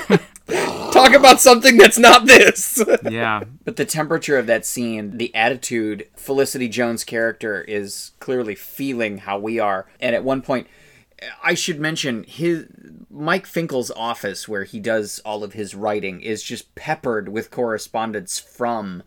Talk 0.92 1.14
about 1.14 1.40
something 1.40 1.78
that's 1.78 1.98
not 1.98 2.26
this. 2.26 2.84
Yeah, 3.10 3.44
But 3.64 3.78
the 3.78 3.86
temperature 3.86 4.38
of 4.38 4.46
that 4.48 4.66
scene, 4.66 5.18
the 5.18 5.34
attitude, 5.34 6.08
Felicity 6.16 6.68
Jones' 6.68 7.04
character 7.04 7.62
is 7.62 8.12
clearly 8.20 8.54
feeling 8.56 9.20
how 9.20 9.40
we 9.40 9.60
are. 9.60 9.88
And 10.00 10.16
at 10.16 10.24
one 10.24 10.42
point, 10.42 10.68
I 11.44 11.54
should 11.54 11.80
mention 11.80 12.24
his 12.24 12.68
Mike 13.10 13.46
Finkel's 13.46 13.92
office, 13.92 14.48
where 14.48 14.64
he 14.64 14.80
does 14.80 15.20
all 15.20 15.44
of 15.44 15.54
his 15.54 15.76
writing, 15.76 16.22
is 16.22 16.44
just 16.44 16.74
peppered 16.76 17.30
with 17.30 17.52
correspondence 17.52 18.40
from 18.40 19.04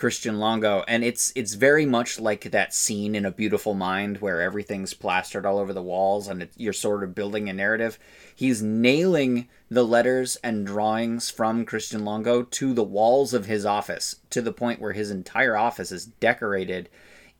Christian 0.00 0.38
Longo, 0.38 0.82
and 0.88 1.04
it's 1.04 1.30
it's 1.36 1.52
very 1.52 1.84
much 1.84 2.18
like 2.18 2.50
that 2.52 2.72
scene 2.72 3.14
in 3.14 3.26
A 3.26 3.30
Beautiful 3.30 3.74
Mind 3.74 4.22
where 4.22 4.40
everything's 4.40 4.94
plastered 4.94 5.44
all 5.44 5.58
over 5.58 5.74
the 5.74 5.82
walls 5.82 6.26
and 6.26 6.44
it, 6.44 6.52
you're 6.56 6.72
sort 6.72 7.04
of 7.04 7.14
building 7.14 7.50
a 7.50 7.52
narrative. 7.52 7.98
He's 8.34 8.62
nailing 8.62 9.48
the 9.70 9.84
letters 9.84 10.36
and 10.36 10.66
drawings 10.66 11.28
from 11.28 11.66
Christian 11.66 12.02
Longo 12.02 12.44
to 12.44 12.72
the 12.72 12.82
walls 12.82 13.34
of 13.34 13.44
his 13.44 13.66
office 13.66 14.16
to 14.30 14.40
the 14.40 14.54
point 14.54 14.80
where 14.80 14.94
his 14.94 15.10
entire 15.10 15.54
office 15.54 15.92
is 15.92 16.06
decorated 16.06 16.88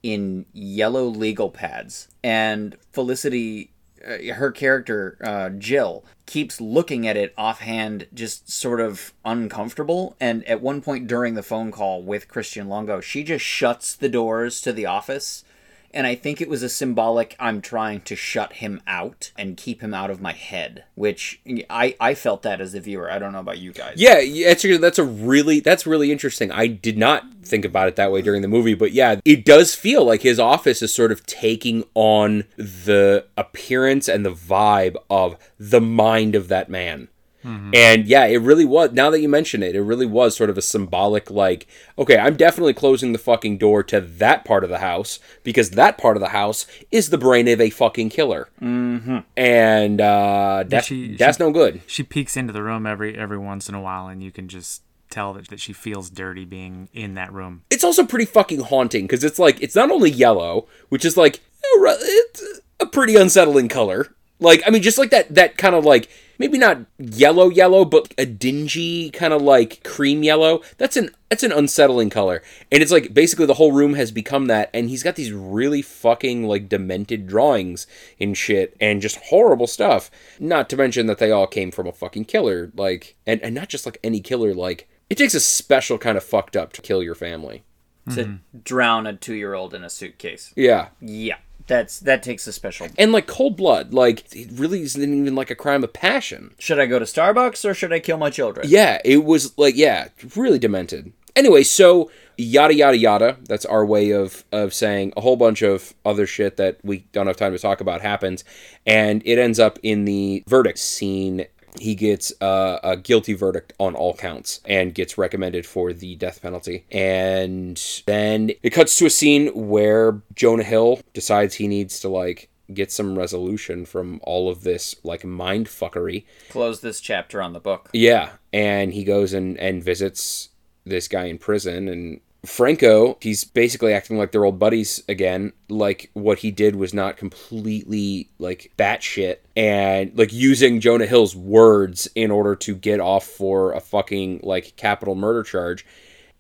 in 0.03 0.45
yellow 0.53 1.07
legal 1.07 1.49
pads. 1.49 2.09
And 2.23 2.77
Felicity 2.93 3.71
uh, 4.07 4.35
her 4.35 4.51
character 4.51 5.17
uh, 5.23 5.51
Jill 5.51 6.05
keeps 6.27 6.61
looking 6.61 7.07
at 7.07 7.17
it 7.17 7.35
offhand, 7.37 8.07
just 8.15 8.51
sort 8.51 8.81
of 8.81 9.13
uncomfortable. 9.25 10.17
And 10.21 10.45
at 10.45 10.61
one 10.61 10.81
point 10.81 11.07
during 11.07 11.35
the 11.35 11.43
phone 11.43 11.71
call 11.71 12.03
with 12.03 12.29
Christian 12.29 12.69
Longo, 12.69 13.01
she 13.01 13.25
just 13.25 13.45
shuts 13.45 13.95
the 13.95 14.09
doors 14.09 14.61
to 14.63 14.73
the 14.73 14.87
office. 14.87 15.45
And 15.93 16.07
I 16.07 16.15
think 16.15 16.41
it 16.41 16.49
was 16.49 16.63
a 16.63 16.69
symbolic 16.69 17.37
I'm 17.41 17.61
trying 17.61 18.03
to 18.03 18.17
shut 18.17 18.55
him 18.55 18.81
out 18.87 19.33
and 19.37 19.57
keep 19.57 19.81
him 19.81 19.93
out 19.93 20.11
of 20.11 20.21
my 20.21 20.33
head, 20.33 20.85
which 20.95 21.41
I, 21.69 21.97
I 22.01 22.15
felt 22.15 22.43
that 22.43 22.61
as 22.61 22.75
a 22.75 22.81
viewer. 22.81 23.11
I 23.11 23.19
don't 23.19 23.33
know 23.33 23.41
about 23.41 23.59
you 23.59 23.73
guys. 23.73 23.95
Yeah, 23.97 24.21
actually, 24.49 24.77
that's 24.77 24.99
a 24.99 25.05
really 25.05 25.61
that's 25.61 25.87
really 25.87 26.13
interesting. 26.13 26.53
I 26.53 26.67
did 26.69 26.97
not 26.97 27.25
think 27.43 27.65
about 27.65 27.89
it 27.89 27.97
that 27.97 28.13
way 28.13 28.23
during 28.23 28.43
the 28.43 28.49
movie, 28.49 28.75
but 28.75 28.93
yeah, 28.93 29.21
it 29.25 29.45
does 29.45 29.75
feel 29.75 30.05
like 30.05 30.23
his 30.23 30.39
office 30.39 30.83
is 30.83 30.95
sort 30.95 31.11
of 31.11 31.27
taking 31.27 31.85
on 31.95 32.45
the 32.57 33.27
appearance 33.37 34.09
and 34.09 34.25
the 34.25 34.33
vibe 34.33 34.97
of 35.09 35.37
the 35.59 35.81
mind 35.81 36.35
of 36.35 36.49
that 36.49 36.69
man. 36.69 37.09
And 37.43 38.07
yeah, 38.07 38.27
it 38.27 38.39
really 38.43 38.65
was. 38.65 38.93
Now 38.93 39.11
that 39.11 39.21
you 39.21 39.29
mention 39.29 39.63
it, 39.63 39.75
it 39.75 39.83
really 39.83 40.07
was 40.07 40.37
sort 40.37 40.51
of 40.51 40.59
a 40.59 40.63
symbolic, 40.63 41.31
like, 41.31 41.67
okay, 41.99 42.19
I'm 42.19 42.37
definitely 42.37 42.75
closing 42.75 43.13
the 43.13 43.19
fucking 43.19 43.59
door 43.59 43.83
to 43.85 44.01
that 44.01 44.45
part 44.45 44.63
of 44.65 44.71
the 44.71 44.79
house 44.79 45.19
because 45.43 45.71
that 45.71 45.97
part 45.99 46.17
of 46.17 46.21
the 46.21 46.29
house 46.31 46.67
is 46.91 47.11
the 47.11 47.19
brain 47.19 47.49
of 47.49 47.61
a 47.61 47.71
fucking 47.71 48.11
killer. 48.11 48.49
Mm-hmm. 48.61 49.19
And 49.37 50.01
uh, 50.01 50.65
that's, 50.67 50.87
she- 50.87 51.17
that's 51.17 51.39
no 51.39 51.51
good. 51.51 51.81
she 51.87 52.03
peeks 52.03 52.37
into 52.37 52.53
the 52.53 52.63
room 52.63 52.87
every 52.87 53.17
every 53.17 53.39
once 53.39 53.69
in 53.69 53.75
a 53.75 53.81
while, 53.81 54.09
and 54.09 54.23
you 54.23 54.31
can 54.31 54.49
just 54.49 54.83
tell 55.11 55.33
that, 55.35 55.49
that 55.49 55.59
she 55.61 55.73
feels 55.73 56.09
dirty 56.11 56.45
being 56.45 56.89
in 56.93 57.15
that 57.15 57.33
room. 57.33 57.63
it's 57.71 57.83
also 57.83 58.05
pretty 58.05 58.25
fucking 58.25 58.61
haunting 58.61 59.05
because 59.05 59.25
it's 59.25 59.39
like 59.39 59.61
it's 59.63 59.75
not 59.75 59.91
only 59.91 60.11
yellow, 60.11 60.69
which 60.89 61.05
is 61.05 61.17
like 61.17 61.37
a 61.37 61.79
it's 61.85 62.61
a 62.79 62.87
pretty 62.87 63.17
unsettling 63.17 63.69
color. 63.69 64.15
Like 64.39 64.63
I 64.67 64.71
mean, 64.71 64.83
just 64.83 64.99
like 64.99 65.11
that 65.11 65.35
that 65.35 65.57
kind 65.59 65.75
of 65.75 65.85
like 65.85 66.09
maybe 66.41 66.57
not 66.57 66.87
yellow 66.99 67.51
yellow, 67.51 67.85
but 67.85 68.13
a 68.19 68.25
dingy 68.25 69.11
kind 69.11 69.33
of 69.33 69.43
like 69.43 69.85
cream 69.85 70.25
yellow. 70.25 70.63
That's 70.79 70.97
an 70.97 71.11
that's 71.29 71.45
an 71.45 71.53
unsettling 71.53 72.11
color, 72.11 72.43
and 72.73 72.83
it's 72.83 72.91
like 72.91 73.15
basically 73.15 73.47
the 73.47 73.55
whole 73.55 73.71
room 73.71 73.95
has 73.95 74.11
become 74.11 74.47
that. 74.47 74.71
And 74.75 74.89
he's 74.89 75.05
got 75.05 75.15
these 75.15 75.33
really 75.33 75.83
fucking 75.83 76.49
like 76.49 76.69
demented 76.69 77.29
drawings 77.29 77.87
and 78.19 78.37
shit, 78.37 78.77
and 78.81 79.01
just 79.01 79.19
horrible 79.27 79.69
stuff. 79.69 80.11
Not 80.41 80.69
to 80.71 80.77
mention 80.77 81.07
that 81.07 81.19
they 81.19 81.31
all 81.31 81.47
came 81.47 81.71
from 81.71 81.87
a 81.87 81.93
fucking 81.93 82.25
killer, 82.25 82.73
like 82.75 83.15
and 83.27 83.41
and 83.43 83.55
not 83.55 83.69
just 83.69 83.87
like 83.87 84.01
any 84.03 84.21
killer, 84.21 84.53
like. 84.55 84.89
It 85.09 85.19
takes 85.19 85.35
a 85.35 85.41
special 85.41 85.99
kind 85.99 86.17
of 86.17 86.23
fucked 86.23 86.57
up 86.57 86.73
to 86.73 86.81
kill 86.81 87.03
your 87.03 87.17
family. 87.17 87.65
To 88.11 88.25
mm-hmm. 88.25 88.59
drown 88.63 89.09
a 89.09 89.13
two 89.13 89.35
year 89.35 89.55
old 89.55 89.75
in 89.75 89.83
a 89.83 89.91
suitcase. 89.91 90.53
Yeah. 90.55 90.91
Yeah. 91.01 91.39
That's 91.71 92.01
that 92.01 92.25
takes 92.25 92.49
a 92.49 92.53
special. 92.53 92.89
And 92.99 93.13
like 93.13 93.29
cold 93.29 93.57
blood, 93.57 93.95
like 93.95 94.25
it 94.35 94.49
really 94.51 94.83
isn't 94.83 95.01
even 95.01 95.37
like 95.37 95.53
a 95.53 95.55
crime 95.55 95.85
of 95.85 95.93
passion. 95.93 96.53
Should 96.59 96.81
I 96.81 96.87
go 96.87 96.99
to 96.99 97.05
Starbucks 97.05 97.65
or 97.65 97.75
should 97.75 97.93
I 97.93 98.01
kill 98.01 98.19
my 98.19 98.29
children? 98.29 98.67
Yeah, 98.69 98.99
it 99.05 99.25
was 99.25 99.57
like 99.57 99.77
yeah, 99.77 100.09
really 100.35 100.59
demented. 100.59 101.13
Anyway, 101.37 101.63
so 101.63 102.11
yada 102.37 102.75
yada 102.75 102.97
yada. 102.97 103.37
That's 103.45 103.65
our 103.65 103.87
way 103.87 104.11
of 104.11 104.45
of 104.51 104.75
saying 104.75 105.13
a 105.17 105.21
whole 105.21 105.37
bunch 105.37 105.63
of 105.63 105.95
other 106.05 106.27
shit 106.27 106.57
that 106.57 106.79
we 106.83 107.05
don't 107.13 107.29
have 107.29 107.37
time 107.37 107.53
to 107.53 107.59
talk 107.59 107.81
about 107.81 108.01
happens, 108.01 108.43
and 108.85 109.23
it 109.25 109.39
ends 109.39 109.61
up 109.61 109.79
in 109.85 110.07
the 110.07 110.43
verdict 110.49 110.81
scene. 110.81 111.47
He 111.79 111.95
gets 111.95 112.33
uh, 112.41 112.79
a 112.83 112.97
guilty 112.97 113.35
verdict 113.35 113.73
on 113.79 113.95
all 113.95 114.15
counts 114.15 114.61
and 114.65 114.95
gets 114.95 115.17
recommended 115.17 115.67
for 115.67 115.93
the 115.93 116.17
death 116.17 116.43
penalty. 116.43 116.85
And 116.91 117.81
then 118.07 118.53
it 118.63 118.71
cuts 118.71 118.97
to 118.97 119.07
a 119.07 119.11
scene 119.11 119.49
where 119.49 120.23
Jonah 120.35 120.65
Hill 120.65 121.01
decides 121.15 121.55
he 121.55 121.69
needs 121.69 122.01
to 122.01 122.09
like 122.09 122.49
get 122.73 122.93
some 122.93 123.19
resolution 123.19 123.85
from 123.85 124.21
all 124.23 124.49
of 124.49 124.63
this 124.63 124.95
like 125.03 125.25
mind 125.25 125.67
fuckery. 125.67 126.25
Close 126.51 126.81
this 126.81 127.01
chapter 127.01 127.43
on 127.43 127.53
the 127.53 127.61
book. 127.61 127.91
Yeah, 127.93 128.31
and 128.53 128.93
he 128.93 129.05
goes 129.05 129.33
and 129.33 129.59
and 129.59 129.83
visits 129.83 130.51
this 130.85 131.09
guy 131.09 131.25
in 131.25 131.39
prison 131.39 131.89
and 131.89 132.21
Franco, 132.45 133.19
he's 133.21 133.45
basically 133.45 133.93
acting 133.93 134.17
like 134.17 134.33
they're 134.33 134.45
old 134.45 134.59
buddies 134.59 135.03
again. 135.09 135.53
Like 135.69 136.11
what 136.15 136.39
he 136.39 136.51
did 136.51 136.75
was 136.77 136.95
not 136.95 137.17
completely 137.19 138.31
like 138.39 138.73
batshit, 138.79 139.39
and 139.57 140.17
like 140.17 140.33
using 140.33 140.81
Jonah 140.81 141.07
Hill's 141.07 141.37
words 141.37 142.09
in 142.15 142.31
order 142.31 142.57
to 142.57 142.75
get 142.75 142.99
off 143.01 143.27
for 143.27 143.73
a 143.73 143.81
fucking 143.81 144.41
like 144.43 144.75
capital 144.77 145.15
murder 145.15 145.43
charge. 145.43 145.85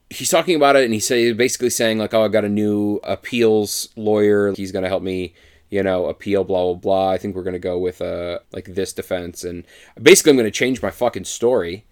he's 0.08 0.30
talking 0.30 0.56
about 0.56 0.74
it 0.74 0.84
and 0.84 0.92
he's 0.92 1.08
basically 1.08 1.70
saying 1.70 1.96
like 1.96 2.12
oh 2.12 2.24
i 2.24 2.28
got 2.28 2.44
a 2.44 2.48
new 2.48 2.98
appeals 3.04 3.90
lawyer 3.94 4.52
he's 4.56 4.72
to 4.82 4.88
help 4.88 5.04
me 5.04 5.32
you 5.70 5.82
know 5.82 6.06
appeal 6.06 6.44
blah 6.44 6.64
blah 6.64 6.74
blah. 6.74 7.10
I 7.10 7.18
think 7.18 7.34
we're 7.34 7.44
going 7.44 7.54
to 7.54 7.58
go 7.60 7.78
with 7.78 8.02
uh 8.02 8.40
like 8.52 8.74
this 8.74 8.92
defense. 8.92 9.44
And 9.44 9.64
basically 10.02 10.30
i'm 10.30 10.36
going 10.36 10.44
to 10.44 10.50
change 10.50 10.82
my 10.82 10.90
fucking 10.90 11.24
story 11.24 11.84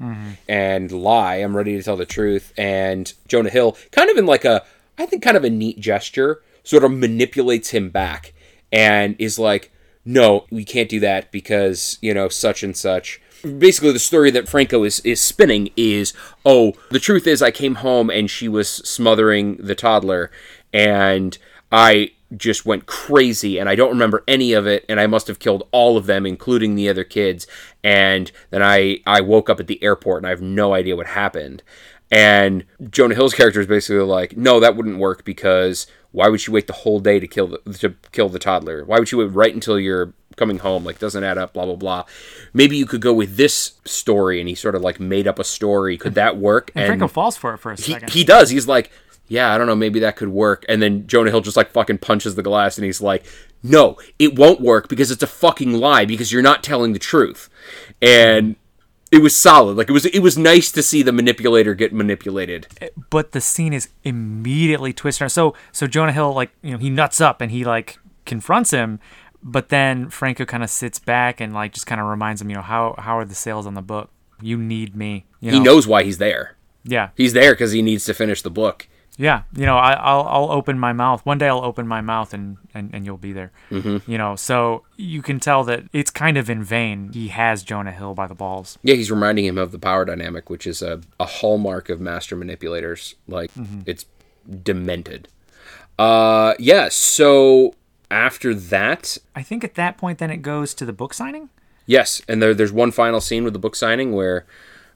and 0.49 0.91
lie. 0.93 1.37
I'm 1.37 1.57
ready 1.57 1.77
to 1.77 1.83
tell 1.83 1.97
the 1.97 2.05
truth. 2.07 2.53
And 2.59 3.13
jonah 3.27 3.51
hill 3.51 3.77
kind 3.93 4.11
of 4.11 4.17
in 4.17 4.27
like 4.27 4.45
a 4.45 4.65
i 4.99 5.07
think 5.07 5.23
kind 5.23 5.37
of 5.37 5.45
a 5.45 5.51
neat 5.51 5.79
gesture 5.79 6.43
sort 6.65 6.85
of 6.85 6.93
manipulates 6.93 7.71
him 7.71 7.89
back 7.89 8.35
and 8.73 9.15
is 9.19 9.39
like 9.39 9.71
no 10.05 10.45
we 10.51 10.65
can't 10.65 10.89
do 10.89 11.01
that 11.01 11.31
because 11.33 11.99
you 12.03 12.13
know 12.13 12.29
such 12.29 12.63
and 12.63 12.77
such. 12.77 13.21
Basically 13.59 13.93
the 13.93 14.01
story 14.01 14.33
that 14.33 14.49
Franco 14.49 14.83
is 14.83 14.99
is 15.01 15.21
spinning 15.21 15.71
is 15.77 16.13
oh 16.45 16.73
the 16.91 16.99
truth 16.99 17.27
is 17.27 17.41
I 17.41 17.53
came 17.53 17.77
home 17.77 18.11
and 18.11 18.29
she 18.29 18.49
was 18.49 18.69
smothering 18.69 19.57
the 19.59 19.77
toddler 19.77 20.33
and 20.73 21.39
I 21.71 22.11
just 22.37 22.67
went 22.67 22.87
crazy 22.87 23.59
and 23.59 23.69
I 23.69 23.75
don't 23.75 23.89
remember 23.91 24.23
any 24.29 24.53
of 24.53 24.67
it 24.67 24.85
and 24.89 25.01
I 25.01 25.07
must 25.07 25.29
have 25.29 25.39
killed 25.39 25.67
all 25.73 25.97
of 25.97 26.07
them 26.07 26.27
including 26.27 26.75
the 26.75 26.89
other 26.89 27.05
kids. 27.05 27.47
And 27.83 28.31
then 28.51 28.63
I 28.63 28.99
I 29.07 29.21
woke 29.21 29.49
up 29.49 29.61
at 29.61 29.67
the 29.67 29.83
airport 29.83 30.19
and 30.19 30.27
I 30.27 30.31
have 30.31 30.43
no 30.43 30.75
idea 30.75 30.97
what 30.97 31.07
happened. 31.07 31.63
And 32.11 32.65
Jonah 32.91 33.15
Hill's 33.15 33.35
character 33.35 33.61
is 33.61 33.67
basically 33.67 34.03
like 34.03 34.37
no 34.37 34.61
that 34.61 34.77
wouldn't 34.77 34.99
work 34.99 35.25
because 35.25 35.87
why 36.13 36.29
would 36.29 36.41
she 36.41 36.51
wait 36.51 36.67
the 36.67 36.73
whole 36.73 37.01
day 37.01 37.21
to 37.21 37.27
kill 37.27 37.49
the 37.49 37.59
to 37.79 37.95
kill 38.13 38.29
the 38.29 38.39
toddler? 38.39 38.85
Why 38.85 38.99
would 38.99 39.09
she 39.09 39.17
wait 39.17 39.33
right 39.33 39.53
until 39.53 39.79
you're 39.79 40.13
coming 40.37 40.59
home? 40.59 40.85
Like 40.85 40.99
doesn't 40.99 41.25
add 41.25 41.39
up 41.39 41.55
blah 41.55 41.65
blah 41.65 41.77
blah. 41.77 42.05
Maybe 42.53 42.77
you 42.77 42.87
could 42.87 43.01
go 43.01 43.13
with 43.15 43.37
this 43.37 43.73
story 43.85 44.41
and 44.41 44.49
he 44.49 44.55
sort 44.55 44.75
of 44.75 44.83
like 44.83 45.01
made 45.01 45.27
up 45.27 45.39
a 45.39 45.45
story. 45.45 45.97
Could 45.97 46.15
that 46.15 46.37
work? 46.37 46.71
And, 46.75 46.87
Franco 46.87 47.09
falls 47.09 47.37
for 47.37 47.55
it 47.55 47.59
for 47.59 47.73
a 47.73 47.77
second 47.77 47.87
he, 47.87 47.93
second. 47.93 48.11
he 48.11 48.25
does. 48.25 48.51
He's 48.51 48.69
like 48.69 48.91
yeah 49.29 49.53
i 49.53 49.59
don't 49.59 49.67
know 49.67 49.77
maybe 49.77 50.01
that 50.01 50.17
could 50.17 50.29
work 50.29 50.65
and 50.69 50.83
then 50.83 51.07
jonah 51.07 51.31
hill 51.31 51.41
just 51.41 51.57
like 51.57 51.71
fucking 51.71 51.99
punches 51.99 52.35
the 52.35 52.43
glass 52.43 52.77
and 52.77 52.85
he's 52.85 53.01
like 53.01 53.25
no 53.63 53.97
it 54.19 54.37
won't 54.37 54.61
work 54.61 54.89
because 54.89 55.11
it's 55.11 55.23
a 55.23 55.27
fucking 55.27 55.73
lie 55.73 56.05
because 56.05 56.33
you're 56.33 56.43
not 56.43 56.63
telling 56.63 56.93
the 56.93 56.99
truth 56.99 57.49
and 58.03 58.57
it 59.11 59.23
was 59.23 59.35
solid 59.35 59.77
like 59.77 59.89
it 59.89 59.93
was 59.93 60.05
it 60.07 60.21
was 60.21 60.37
nice 60.37 60.71
to 60.71 60.83
see 60.83 61.03
the 61.03 61.13
manipulator 61.13 61.75
get 61.75 61.93
manipulated 61.93 62.67
eh, 62.81 62.89
but 63.11 63.33
the 63.33 63.41
scene 63.41 63.73
is 63.73 63.89
immediately 64.05 64.93
twisted. 64.93 65.23
around. 65.23 65.31
So 65.31 65.55
so 65.73 65.87
Jonah 65.87 66.13
Hill 66.13 66.33
like 66.33 66.51
you 66.63 66.73
know 66.73 66.79
he 66.79 66.91
nuts 66.91 67.21
up 67.21 67.41
and 67.41 67.51
he 67.51 67.65
like 67.65 67.99
confronts 68.27 68.71
him, 68.71 69.01
but 69.43 69.71
then 69.71 70.11
Franco 70.11 70.45
kind 70.45 70.63
of 70.63 70.71
sits 70.71 70.99
back 70.99 71.41
and 71.41 71.53
like 71.53 71.73
just 71.73 71.87
kind 71.87 72.01
of 72.01 72.07
reminds 72.07 72.41
him, 72.41 72.51
you 72.51 72.57
know, 72.57 72.63
how 72.63 72.95
how 72.99 73.19
are 73.19 73.25
the 73.25 73.35
sales 73.35 73.67
on 73.67 73.75
the 73.75 73.83
book? 73.83 74.11
You 74.41 74.57
need 74.57 74.95
me. 74.95 75.27
You 75.41 75.51
know? 75.51 75.59
he 75.59 75.63
knows 75.63 75.87
why 75.87 76.05
he's 76.05 76.19
there 76.19 76.57
Yeah, 76.85 77.11
he's 77.17 77.33
there 77.33 77.53
because 77.55 77.73
he 77.73 77.83
needs 77.83 78.05
to 78.05 78.15
finish 78.15 78.43
the 78.43 78.51
book 78.51 78.89
yeah. 79.19 79.43
You 79.55 79.67
know, 79.67 79.77
I, 79.77 79.93
I'll 79.95 80.23
I'll 80.23 80.51
open 80.53 80.79
my 80.79 80.93
mouth 80.93 81.27
one 81.27 81.39
day. 81.39 81.49
I'll 81.49 81.65
open 81.65 81.87
my 81.87 82.01
mouth 82.01 82.33
and 82.33 82.57
and, 82.73 82.91
and 82.95 83.05
you'll 83.05 83.19
be 83.19 83.33
there. 83.33 83.51
Mm-hmm. 83.71 84.11
You 84.11 84.17
know, 84.17 84.37
so 84.37 84.85
you 84.97 85.21
can 85.23 85.41
tell 85.41 85.65
that 85.65 85.85
it's 85.93 86.11
kind 86.11 86.39
of 86.39 86.49
in 86.49 86.63
vain. 86.63 87.11
He 87.13 87.29
has 87.29 87.65
Jonah 87.65 87.93
Hill 87.93 88.15
by 88.15 88.29
the 88.29 88.35
balls. 88.37 88.79
Yeah, 88.83 88.95
he's 88.95 89.11
reminding 89.11 89.45
him 89.45 89.59
of 89.59 89.73
the 89.73 89.79
power 89.79 90.05
dynamic, 90.05 90.49
which 90.49 90.67
is 90.67 90.81
a, 90.81 91.01
a 91.19 91.27
hallmark 91.27 91.89
of 91.91 92.01
master 92.01 92.37
manipulators. 92.37 93.17
Like 93.27 93.53
mm-hmm. 93.55 93.81
it's 93.85 94.07
demented. 94.63 95.29
Uh 95.99 96.55
yeah, 96.61 96.89
so 96.89 97.75
after 98.11 98.55
that, 98.55 99.19
I 99.35 99.43
think 99.43 99.65
at 99.65 99.75
that 99.75 99.99
point, 99.99 100.19
then 100.19 100.31
it 100.31 100.43
goes 100.43 100.73
to 100.75 100.87
the 100.87 100.93
book 100.93 101.13
signing. 101.13 101.51
yes, 101.87 102.23
and 102.29 102.41
there 102.41 102.55
there's 102.55 102.73
one 102.73 102.93
final 102.93 103.21
scene 103.21 103.43
with 103.43 103.53
the 103.53 103.59
book 103.59 103.75
signing 103.75 104.13
where 104.13 104.47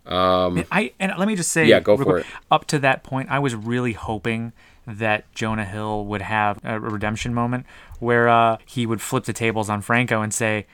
And 0.07 0.67
I 0.71 0.93
and 0.99 1.13
let 1.19 1.29
me 1.29 1.37
just 1.37 1.53
say, 1.53 1.67
Yeah, 1.67 1.81
go 1.81 1.97
for 1.97 2.05
quick, 2.05 2.27
Up 2.51 2.67
to 2.67 2.79
that 2.81 3.03
point, 3.03 3.31
I 3.31 3.39
was 3.39 3.55
really 3.55 3.93
hoping 3.93 4.53
that 4.87 5.33
Jonah 5.33 5.65
Hill 5.65 6.05
would 6.07 6.23
have 6.23 6.59
a 6.65 6.81
redemption 6.81 7.33
moment 7.33 7.67
where 8.01 8.29
uh, 8.29 8.57
he 8.67 8.85
would 8.85 9.01
flip 9.01 9.25
the 9.25 9.33
tables 9.33 9.71
on 9.71 9.81
Franco 9.81 10.23
and 10.23 10.35
say, 10.35 10.67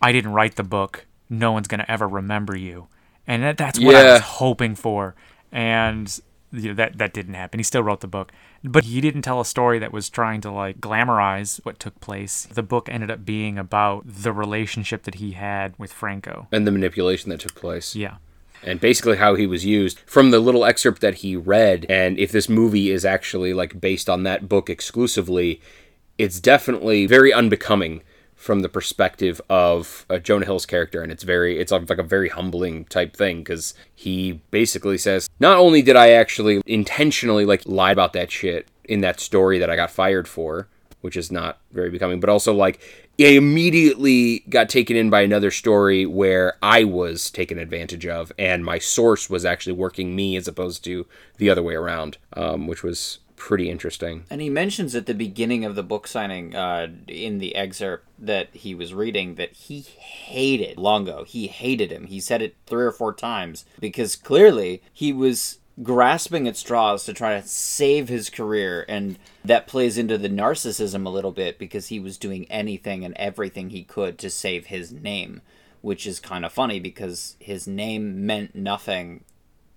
"I 0.00 0.10
didn't 0.10 0.32
write 0.32 0.56
the 0.56 0.64
book. 0.64 1.06
No 1.30 1.52
one's 1.52 1.68
gonna 1.68 1.86
ever 1.88 2.08
remember 2.08 2.56
you," 2.56 2.88
and 3.26 3.42
that, 3.44 3.56
that's 3.56 3.78
what 3.78 3.94
I 3.94 4.12
was 4.14 4.22
hoping 4.22 4.74
for. 4.74 5.14
And 5.52 6.20
you 6.50 6.68
know, 6.70 6.74
that 6.74 6.98
that 6.98 7.12
didn't 7.14 7.34
happen. 7.34 7.60
He 7.60 7.64
still 7.64 7.82
wrote 7.84 8.00
the 8.00 8.08
book, 8.08 8.32
but 8.64 8.82
he 8.84 9.00
didn't 9.00 9.22
tell 9.22 9.40
a 9.40 9.44
story 9.44 9.78
that 9.78 9.92
was 9.92 10.10
trying 10.10 10.40
to 10.40 10.50
like 10.50 10.80
glamorize 10.80 11.60
what 11.64 11.78
took 11.78 12.00
place. 12.00 12.48
The 12.52 12.62
book 12.64 12.88
ended 12.90 13.10
up 13.12 13.24
being 13.24 13.58
about 13.58 14.02
the 14.06 14.32
relationship 14.32 15.04
that 15.04 15.14
he 15.16 15.32
had 15.32 15.78
with 15.78 15.92
Franco. 15.92 16.48
and 16.50 16.66
the 16.66 16.72
manipulation 16.72 17.30
that 17.30 17.40
took 17.40 17.54
place. 17.54 17.94
Yeah. 17.94 18.16
And 18.62 18.80
basically 18.80 19.16
how 19.16 19.34
he 19.34 19.46
was 19.46 19.64
used 19.64 19.98
from 20.00 20.30
the 20.30 20.40
little 20.40 20.64
excerpt 20.64 21.00
that 21.00 21.16
he 21.16 21.36
read. 21.36 21.86
And 21.88 22.18
if 22.18 22.32
this 22.32 22.48
movie 22.48 22.90
is 22.90 23.04
actually 23.04 23.52
like 23.52 23.80
based 23.80 24.08
on 24.08 24.22
that 24.22 24.48
book 24.48 24.70
exclusively 24.70 25.60
it's 26.18 26.40
definitely 26.40 27.06
very 27.06 27.32
unbecoming 27.32 28.02
from 28.36 28.60
the 28.60 28.68
perspective 28.68 29.40
of 29.48 30.04
uh, 30.10 30.18
Jonah 30.18 30.44
Hill's 30.44 30.66
character. 30.66 31.02
And 31.02 31.12
it's 31.12 31.22
very 31.22 31.58
it's 31.58 31.72
like 31.72 31.98
a 31.98 32.02
very 32.02 32.28
humbling 32.28 32.84
type 32.86 33.16
thing 33.16 33.38
because 33.38 33.74
he 33.94 34.40
basically 34.50 34.98
says 34.98 35.28
not 35.38 35.58
only 35.58 35.82
did 35.82 35.96
I 35.96 36.10
actually 36.10 36.60
intentionally 36.66 37.44
like 37.44 37.62
lie 37.66 37.92
about 37.92 38.12
that 38.14 38.30
shit 38.30 38.68
in 38.84 39.00
that 39.00 39.20
story 39.20 39.58
that 39.58 39.70
I 39.70 39.76
got 39.76 39.90
fired 39.90 40.26
for 40.26 40.68
which 41.02 41.16
is 41.16 41.30
not 41.30 41.60
very 41.72 41.90
becoming 41.90 42.18
but 42.18 42.30
also 42.30 42.52
like 42.52 42.80
I 43.20 43.24
immediately 43.24 44.40
got 44.48 44.68
taken 44.68 44.96
in 44.96 45.10
by 45.10 45.20
another 45.20 45.50
story 45.50 46.06
where 46.06 46.54
I 46.62 46.84
was 46.84 47.30
taken 47.30 47.58
advantage 47.58 48.06
of, 48.06 48.32
and 48.38 48.64
my 48.64 48.78
source 48.78 49.28
was 49.28 49.44
actually 49.44 49.74
working 49.74 50.16
me 50.16 50.34
as 50.36 50.48
opposed 50.48 50.82
to 50.84 51.06
the 51.36 51.50
other 51.50 51.62
way 51.62 51.74
around, 51.74 52.18
um, 52.32 52.66
which 52.66 52.82
was 52.82 53.18
pretty 53.36 53.68
interesting. 53.68 54.24
And 54.30 54.40
he 54.40 54.48
mentions 54.48 54.94
at 54.94 55.06
the 55.06 55.14
beginning 55.14 55.64
of 55.64 55.74
the 55.74 55.82
book 55.82 56.06
signing, 56.06 56.54
uh, 56.54 56.88
in 57.06 57.38
the 57.38 57.54
excerpt 57.54 58.06
that 58.18 58.48
he 58.52 58.74
was 58.74 58.94
reading, 58.94 59.34
that 59.34 59.52
he 59.52 59.80
hated 59.80 60.78
Longo. 60.78 61.24
He 61.24 61.48
hated 61.48 61.90
him. 61.90 62.06
He 62.06 62.20
said 62.20 62.40
it 62.40 62.56
three 62.66 62.84
or 62.84 62.92
four 62.92 63.12
times 63.12 63.64
because 63.78 64.16
clearly 64.16 64.82
he 64.92 65.12
was 65.12 65.58
grasping 65.80 66.48
at 66.48 66.56
straws 66.56 67.04
to 67.04 67.14
try 67.14 67.40
to 67.40 67.46
save 67.46 68.08
his 68.08 68.28
career. 68.28 68.84
And 68.88 69.18
that 69.44 69.66
plays 69.66 69.96
into 69.96 70.18
the 70.18 70.28
narcissism 70.28 71.06
a 71.06 71.10
little 71.10 71.32
bit 71.32 71.58
because 71.58 71.88
he 71.88 72.00
was 72.00 72.18
doing 72.18 72.50
anything 72.50 73.04
and 73.04 73.14
everything 73.16 73.70
he 73.70 73.84
could 73.84 74.18
to 74.18 74.30
save 74.30 74.66
his 74.66 74.92
name, 74.92 75.40
which 75.80 76.06
is 76.06 76.20
kind 76.20 76.44
of 76.44 76.52
funny 76.52 76.80
because 76.80 77.36
his 77.38 77.66
name 77.66 78.26
meant 78.26 78.54
nothing 78.54 79.24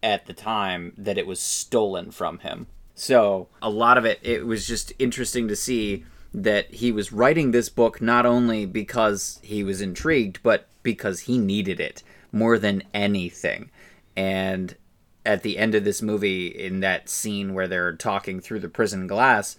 at 0.04 0.26
the 0.26 0.34
time 0.34 0.94
that 0.98 1.18
it 1.18 1.28
was 1.28 1.40
stolen 1.40 2.12
from 2.12 2.40
him. 2.40 2.68
So 2.94 3.48
a 3.62 3.70
lot 3.70 3.98
of 3.98 4.06
it, 4.06 4.20
it 4.22 4.46
was 4.46 4.68
just 4.68 4.94
interesting 5.00 5.48
to 5.48 5.56
see 5.56 6.06
that 6.34 6.74
he 6.74 6.92
was 6.92 7.14
writing 7.14 7.52
this 7.52 7.70
book 7.70 8.02
not 8.02 8.26
only 8.26 8.66
because 8.66 9.40
he 9.42 9.64
was 9.64 9.82
intrigued, 9.82 10.44
but 10.44 10.68
because 10.84 11.22
he 11.22 11.38
needed 11.38 11.80
it 11.80 12.04
more 12.32 12.60
than 12.60 12.84
anything. 12.94 13.72
And 14.16 14.76
at 15.26 15.44
the 15.44 15.58
end 15.58 15.76
of 15.76 15.84
this 15.84 16.02
movie, 16.02 16.48
in 16.48 16.80
that 16.82 17.10
scene 17.10 17.54
where 17.54 17.68
they're 17.68 17.94
talking 17.94 18.40
through 18.40 18.60
the 18.60 18.70
prison 18.70 19.08
glass, 19.08 19.58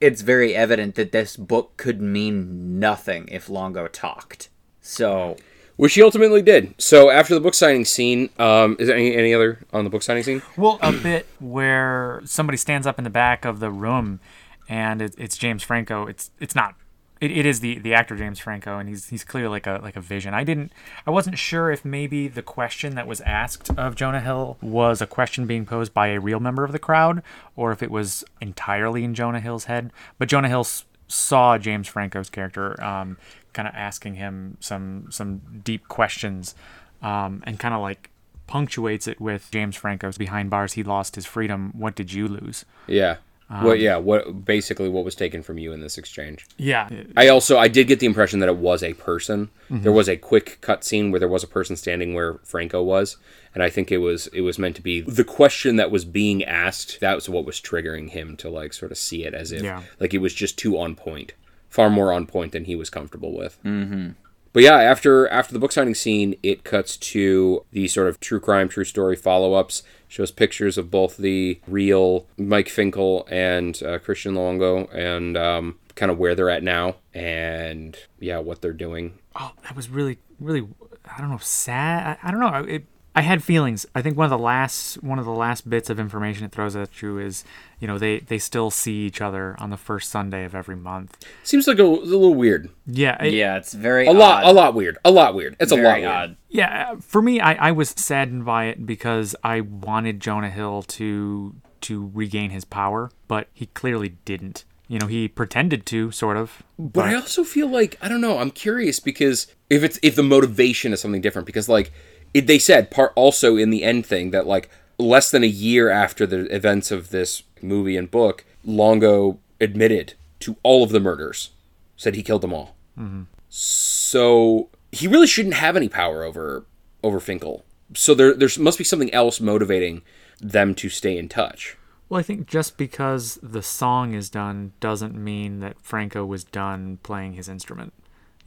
it's 0.00 0.22
very 0.22 0.54
evident 0.54 0.94
that 0.94 1.12
this 1.12 1.36
book 1.36 1.76
could 1.76 2.00
mean 2.00 2.78
nothing 2.78 3.28
if 3.28 3.48
Longo 3.48 3.86
talked. 3.86 4.48
So 4.80 5.36
Which 5.76 5.94
he 5.94 6.02
ultimately 6.02 6.42
did. 6.42 6.74
So 6.78 7.10
after 7.10 7.34
the 7.34 7.40
book 7.40 7.54
signing 7.54 7.84
scene, 7.84 8.30
um, 8.38 8.76
is 8.78 8.88
there 8.88 8.96
any, 8.96 9.14
any 9.14 9.34
other 9.34 9.58
on 9.72 9.84
the 9.84 9.90
book 9.90 10.02
signing 10.02 10.22
scene? 10.22 10.42
Well, 10.56 10.78
a 10.82 10.92
bit 11.02 11.26
where 11.38 12.22
somebody 12.24 12.56
stands 12.56 12.86
up 12.86 12.98
in 12.98 13.04
the 13.04 13.10
back 13.10 13.44
of 13.44 13.60
the 13.60 13.70
room, 13.70 14.20
and 14.68 15.02
it, 15.02 15.14
it's 15.18 15.36
James 15.36 15.62
Franco. 15.62 16.06
It's 16.06 16.30
it's 16.40 16.54
not. 16.54 16.74
It, 17.20 17.30
it 17.30 17.44
is 17.46 17.60
the, 17.60 17.78
the 17.78 17.92
actor 17.92 18.16
James 18.16 18.38
Franco, 18.38 18.78
and 18.78 18.88
he's 18.88 19.08
he's 19.08 19.24
clearly 19.24 19.50
like 19.50 19.66
a 19.66 19.78
like 19.82 19.96
a 19.96 20.00
vision. 20.00 20.32
I 20.32 20.42
didn't. 20.44 20.72
I 21.06 21.10
wasn't 21.10 21.38
sure 21.38 21.70
if 21.70 21.84
maybe 21.84 22.28
the 22.28 22.42
question 22.42 22.94
that 22.94 23.06
was 23.06 23.20
asked 23.22 23.70
of 23.76 23.94
Jonah 23.94 24.20
Hill 24.20 24.56
was 24.62 25.02
a 25.02 25.06
question 25.06 25.46
being 25.46 25.66
posed 25.66 25.92
by 25.92 26.08
a 26.08 26.20
real 26.20 26.40
member 26.40 26.64
of 26.64 26.72
the 26.72 26.78
crowd, 26.78 27.22
or 27.56 27.72
if 27.72 27.82
it 27.82 27.90
was 27.90 28.24
entirely 28.40 29.04
in 29.04 29.14
Jonah 29.14 29.40
Hill's 29.40 29.64
head. 29.64 29.92
But 30.18 30.28
Jonah 30.28 30.48
Hill 30.48 30.60
s- 30.60 30.84
saw 31.08 31.58
James 31.58 31.88
Franco's 31.88 32.30
character, 32.30 32.82
um, 32.82 33.18
kind 33.52 33.68
of 33.68 33.74
asking 33.74 34.14
him 34.14 34.56
some 34.60 35.06
some 35.10 35.42
deep 35.62 35.88
questions, 35.88 36.54
um, 37.02 37.42
and 37.46 37.58
kind 37.58 37.74
of 37.74 37.82
like 37.82 38.08
punctuates 38.46 39.06
it 39.06 39.20
with 39.20 39.48
James 39.52 39.76
Franco's 39.76 40.18
behind 40.18 40.50
bars. 40.50 40.72
He 40.72 40.82
lost 40.82 41.14
his 41.16 41.26
freedom. 41.26 41.70
What 41.76 41.94
did 41.94 42.12
you 42.12 42.26
lose? 42.28 42.64
Yeah. 42.86 43.16
What? 43.62 43.80
Yeah. 43.80 43.96
What? 43.96 44.44
Basically, 44.44 44.88
what 44.88 45.04
was 45.04 45.14
taken 45.14 45.42
from 45.42 45.58
you 45.58 45.72
in 45.72 45.80
this 45.80 45.98
exchange? 45.98 46.46
Yeah, 46.56 46.88
I 47.16 47.28
also 47.28 47.58
I 47.58 47.68
did 47.68 47.88
get 47.88 47.98
the 48.00 48.06
impression 48.06 48.38
that 48.40 48.48
it 48.48 48.56
was 48.56 48.82
a 48.82 48.94
person. 48.94 49.50
There 49.68 49.92
was 49.92 50.08
a 50.08 50.16
quick 50.16 50.58
cut 50.60 50.84
scene 50.84 51.10
where 51.10 51.20
there 51.20 51.28
was 51.28 51.44
a 51.44 51.48
person 51.48 51.76
standing 51.76 52.14
where 52.14 52.34
Franco 52.44 52.82
was, 52.82 53.16
and 53.54 53.62
I 53.62 53.70
think 53.70 53.90
it 53.92 53.98
was 53.98 54.28
it 54.28 54.40
was 54.42 54.58
meant 54.58 54.76
to 54.76 54.82
be 54.82 55.00
the 55.00 55.24
question 55.24 55.76
that 55.76 55.90
was 55.90 56.04
being 56.04 56.44
asked. 56.44 57.00
That 57.00 57.14
was 57.14 57.28
what 57.28 57.44
was 57.44 57.60
triggering 57.60 58.10
him 58.10 58.36
to 58.38 58.48
like 58.48 58.72
sort 58.72 58.92
of 58.92 58.98
see 58.98 59.24
it 59.24 59.34
as 59.34 59.52
if 59.52 59.62
Yeah. 59.62 59.82
like 59.98 60.14
it 60.14 60.18
was 60.18 60.34
just 60.34 60.58
too 60.58 60.78
on 60.78 60.94
point, 60.94 61.34
far 61.68 61.90
more 61.90 62.12
on 62.12 62.26
point 62.26 62.52
than 62.52 62.64
he 62.64 62.74
was 62.76 62.90
comfortable 62.90 63.36
with. 63.36 63.58
Mm-hmm. 63.64 64.10
But 64.52 64.64
yeah, 64.64 64.78
after 64.78 65.28
after 65.28 65.52
the 65.52 65.60
book 65.60 65.70
signing 65.70 65.94
scene, 65.94 66.34
it 66.42 66.64
cuts 66.64 66.96
to 66.96 67.64
the 67.70 67.86
sort 67.86 68.08
of 68.08 68.18
true 68.18 68.40
crime, 68.40 68.68
true 68.68 68.84
story 68.84 69.14
follow 69.14 69.54
ups 69.54 69.84
shows 70.10 70.30
pictures 70.32 70.76
of 70.76 70.90
both 70.90 71.16
the 71.16 71.60
real 71.66 72.26
Mike 72.36 72.68
Finkel 72.68 73.26
and 73.30 73.80
uh, 73.82 73.98
Christian 74.00 74.34
Longo, 74.34 74.86
and 74.88 75.36
um, 75.38 75.78
kind 75.94 76.10
of 76.10 76.18
where 76.18 76.34
they're 76.34 76.50
at 76.50 76.62
now, 76.62 76.96
and 77.14 77.96
yeah, 78.18 78.38
what 78.38 78.60
they're 78.60 78.72
doing. 78.72 79.18
Oh, 79.36 79.52
that 79.62 79.74
was 79.74 79.88
really, 79.88 80.18
really. 80.38 80.66
I 81.04 81.20
don't 81.20 81.30
know, 81.30 81.38
sad. 81.38 82.18
I, 82.22 82.28
I 82.28 82.30
don't 82.32 82.40
know. 82.40 82.64
It, 82.68 82.84
I 83.14 83.22
had 83.22 83.42
feelings. 83.42 83.86
I 83.94 84.02
think 84.02 84.16
one 84.16 84.24
of 84.24 84.30
the 84.30 84.38
last 84.38 85.02
one 85.02 85.18
of 85.18 85.24
the 85.24 85.32
last 85.32 85.68
bits 85.68 85.90
of 85.90 85.98
information 85.98 86.44
it 86.46 86.52
throws 86.52 86.76
at 86.76 87.02
you 87.02 87.18
is, 87.18 87.44
you 87.80 87.88
know, 87.88 87.98
they 87.98 88.20
they 88.20 88.38
still 88.38 88.70
see 88.70 89.04
each 89.06 89.20
other 89.20 89.56
on 89.58 89.70
the 89.70 89.76
first 89.76 90.10
Sunday 90.10 90.44
of 90.44 90.54
every 90.54 90.76
month. 90.76 91.16
Seems 91.42 91.66
like 91.66 91.78
a, 91.80 91.82
a 91.84 91.84
little 91.84 92.34
weird. 92.34 92.70
Yeah, 92.86 93.22
it- 93.22 93.34
Yeah, 93.34 93.56
it's 93.56 93.74
very 93.74 94.06
A 94.06 94.12
lot, 94.12 94.44
a 94.44 94.52
lot 94.52 94.74
weird. 94.74 94.96
A 95.04 95.10
lot 95.10 95.34
weird. 95.34 95.56
It's 95.58 95.72
a 95.72 95.76
lot 95.76 95.82
Very 95.82 96.00
weird. 96.02 96.12
odd. 96.12 96.36
Yeah, 96.48 96.94
for 97.00 97.20
me, 97.20 97.40
I, 97.40 97.68
I 97.68 97.72
was 97.72 97.90
saddened 97.90 98.44
by 98.44 98.66
it 98.66 98.86
because 98.86 99.34
I 99.42 99.60
wanted 99.60 100.20
Jonah 100.20 100.50
Hill 100.50 100.82
to 100.82 101.56
to 101.82 102.10
regain 102.14 102.50
his 102.50 102.64
power, 102.64 103.10
but 103.26 103.48
he 103.54 103.66
clearly 103.66 104.10
didn't. 104.24 104.64
You 104.86 104.98
know, 104.98 105.06
he 105.06 105.28
pretended 105.28 105.86
to, 105.86 106.10
sort 106.10 106.36
of. 106.36 106.62
But 106.78 107.06
I 107.06 107.14
also 107.14 107.42
feel 107.44 107.68
like 107.68 107.96
I 108.02 108.08
don't 108.08 108.20
know. 108.20 108.38
I'm 108.38 108.50
curious 108.50 109.00
because 109.00 109.46
if 109.68 109.82
it's 109.82 109.98
if 110.02 110.14
the 110.16 110.22
motivation 110.22 110.92
is 110.92 111.00
something 111.00 111.20
different, 111.20 111.46
because 111.46 111.68
like 111.68 111.92
it, 112.34 112.46
they 112.46 112.58
said 112.58 112.90
part 112.90 113.12
also 113.16 113.56
in 113.56 113.70
the 113.70 113.82
end 113.82 114.06
thing 114.06 114.30
that 114.30 114.46
like 114.46 114.70
less 114.98 115.30
than 115.30 115.42
a 115.42 115.48
year 115.48 115.88
after 115.88 116.26
the 116.26 116.44
events 116.54 116.90
of 116.90 117.10
this 117.10 117.42
movie 117.62 117.96
and 117.96 118.10
book, 118.10 118.44
Longo 118.64 119.38
admitted 119.60 120.14
to 120.40 120.56
all 120.62 120.82
of 120.82 120.90
the 120.90 121.00
murders, 121.00 121.50
said 121.96 122.14
he 122.14 122.22
killed 122.22 122.42
them 122.42 122.54
all. 122.54 122.74
Mm-hmm. 122.98 123.22
So 123.48 124.68
he 124.92 125.06
really 125.06 125.26
shouldn't 125.26 125.54
have 125.54 125.76
any 125.76 125.88
power 125.88 126.22
over 126.24 126.64
over 127.02 127.20
Finkel. 127.20 127.64
So 127.94 128.14
there 128.14 128.34
there 128.34 128.48
must 128.58 128.78
be 128.78 128.84
something 128.84 129.12
else 129.12 129.40
motivating 129.40 130.02
them 130.40 130.74
to 130.76 130.88
stay 130.88 131.18
in 131.18 131.28
touch. 131.28 131.76
Well, 132.08 132.18
I 132.18 132.24
think 132.24 132.48
just 132.48 132.76
because 132.76 133.38
the 133.40 133.62
song 133.62 134.14
is 134.14 134.30
done 134.30 134.72
doesn't 134.80 135.14
mean 135.14 135.60
that 135.60 135.80
Franco 135.80 136.24
was 136.24 136.42
done 136.42 136.98
playing 137.04 137.34
his 137.34 137.48
instrument. 137.48 137.92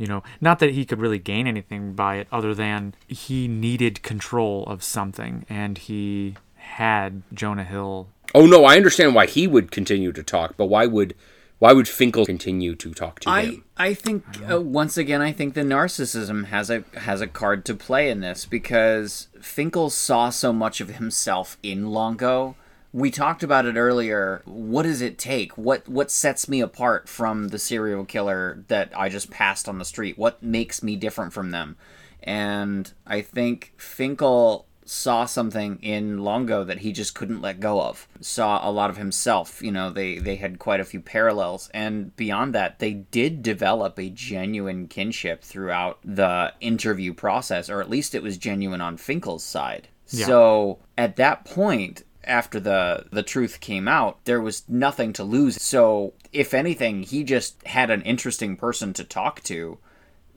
You 0.03 0.09
know, 0.09 0.23
not 0.41 0.59
that 0.59 0.71
he 0.71 0.83
could 0.83 0.99
really 0.99 1.17
gain 1.17 1.47
anything 1.47 1.93
by 1.93 2.17
it 2.17 2.27
other 2.29 2.53
than 2.53 2.93
he 3.07 3.47
needed 3.47 4.03
control 4.03 4.65
of 4.65 4.83
something 4.83 5.45
and 5.47 5.77
he 5.77 6.35
had 6.55 7.21
Jonah 7.33 7.63
Hill. 7.63 8.09
Oh 8.35 8.45
no, 8.45 8.65
I 8.65 8.75
understand 8.75 9.15
why 9.15 9.27
he 9.27 9.47
would 9.47 9.71
continue 9.71 10.11
to 10.11 10.21
talk, 10.21 10.57
but 10.57 10.65
why 10.65 10.87
would 10.87 11.15
why 11.59 11.71
would 11.71 11.87
Finkel 11.87 12.25
continue 12.25 12.75
to 12.75 12.93
talk 12.93 13.21
to 13.21 13.29
I 13.29 13.41
him? 13.43 13.63
I 13.77 13.93
think 13.93 14.25
uh, 14.51 14.59
once 14.59 14.97
again 14.97 15.21
I 15.21 15.31
think 15.31 15.53
the 15.53 15.61
narcissism 15.61 16.47
has 16.47 16.69
a 16.69 16.83
has 16.95 17.21
a 17.21 17.27
card 17.27 17.63
to 17.63 17.73
play 17.73 18.09
in 18.09 18.19
this 18.19 18.45
because 18.45 19.29
Finkel 19.39 19.89
saw 19.89 20.29
so 20.29 20.51
much 20.51 20.81
of 20.81 20.95
himself 20.95 21.57
in 21.63 21.91
Longo. 21.91 22.57
We 22.93 23.09
talked 23.09 23.41
about 23.43 23.65
it 23.65 23.75
earlier. 23.75 24.43
What 24.45 24.83
does 24.83 25.01
it 25.01 25.17
take? 25.17 25.57
What 25.57 25.89
what 25.89 26.11
sets 26.11 26.47
me 26.47 26.61
apart 26.61 27.09
from 27.09 27.49
the 27.49 27.59
serial 27.59 28.05
killer 28.05 28.63
that 28.67 28.93
I 28.95 29.09
just 29.09 29.31
passed 29.31 29.67
on 29.67 29.79
the 29.79 29.85
street? 29.85 30.17
What 30.17 30.43
makes 30.43 30.83
me 30.83 30.95
different 30.95 31.33
from 31.33 31.51
them? 31.51 31.75
And 32.21 32.93
I 33.05 33.21
think 33.21 33.73
Finkel 33.77 34.67
saw 34.85 35.25
something 35.25 35.79
in 35.81 36.23
Longo 36.23 36.63
that 36.63 36.79
he 36.79 36.91
just 36.91 37.15
couldn't 37.15 37.41
let 37.41 37.59
go 37.59 37.81
of. 37.81 38.07
Saw 38.21 38.67
a 38.67 38.71
lot 38.71 38.89
of 38.89 38.97
himself. 38.97 39.61
You 39.61 39.71
know, 39.71 39.89
they 39.89 40.17
they 40.17 40.35
had 40.35 40.59
quite 40.59 40.79
a 40.79 40.85
few 40.85 40.99
parallels, 40.99 41.69
and 41.73 42.15
beyond 42.15 42.53
that, 42.53 42.79
they 42.79 42.93
did 42.93 43.41
develop 43.41 43.97
a 43.97 44.09
genuine 44.09 44.87
kinship 44.87 45.43
throughout 45.43 45.99
the 46.03 46.53
interview 46.59 47.13
process, 47.13 47.69
or 47.69 47.81
at 47.81 47.89
least 47.89 48.15
it 48.15 48.23
was 48.23 48.37
genuine 48.37 48.81
on 48.81 48.97
Finkel's 48.97 49.43
side. 49.43 49.87
Yeah. 50.09 50.25
So 50.25 50.79
at 50.97 51.15
that 51.17 51.45
point. 51.45 52.03
After 52.25 52.59
the 52.59 53.05
the 53.11 53.23
truth 53.23 53.59
came 53.59 53.87
out, 53.87 54.23
there 54.25 54.41
was 54.41 54.63
nothing 54.67 55.13
to 55.13 55.23
lose. 55.23 55.61
So, 55.61 56.13
if 56.31 56.53
anything, 56.53 57.03
he 57.03 57.23
just 57.23 57.65
had 57.67 57.89
an 57.89 58.01
interesting 58.03 58.55
person 58.55 58.93
to 58.93 59.03
talk 59.03 59.43
to 59.43 59.77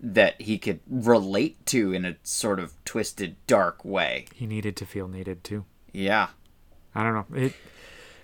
that 0.00 0.40
he 0.40 0.58
could 0.58 0.80
relate 0.88 1.64
to 1.66 1.92
in 1.92 2.04
a 2.04 2.16
sort 2.22 2.60
of 2.60 2.72
twisted, 2.84 3.36
dark 3.46 3.84
way. 3.84 4.26
He 4.34 4.46
needed 4.46 4.76
to 4.76 4.86
feel 4.86 5.08
needed 5.08 5.42
too. 5.42 5.64
Yeah. 5.92 6.28
I 6.94 7.02
don't 7.02 7.14
know. 7.14 7.36
It 7.36 7.54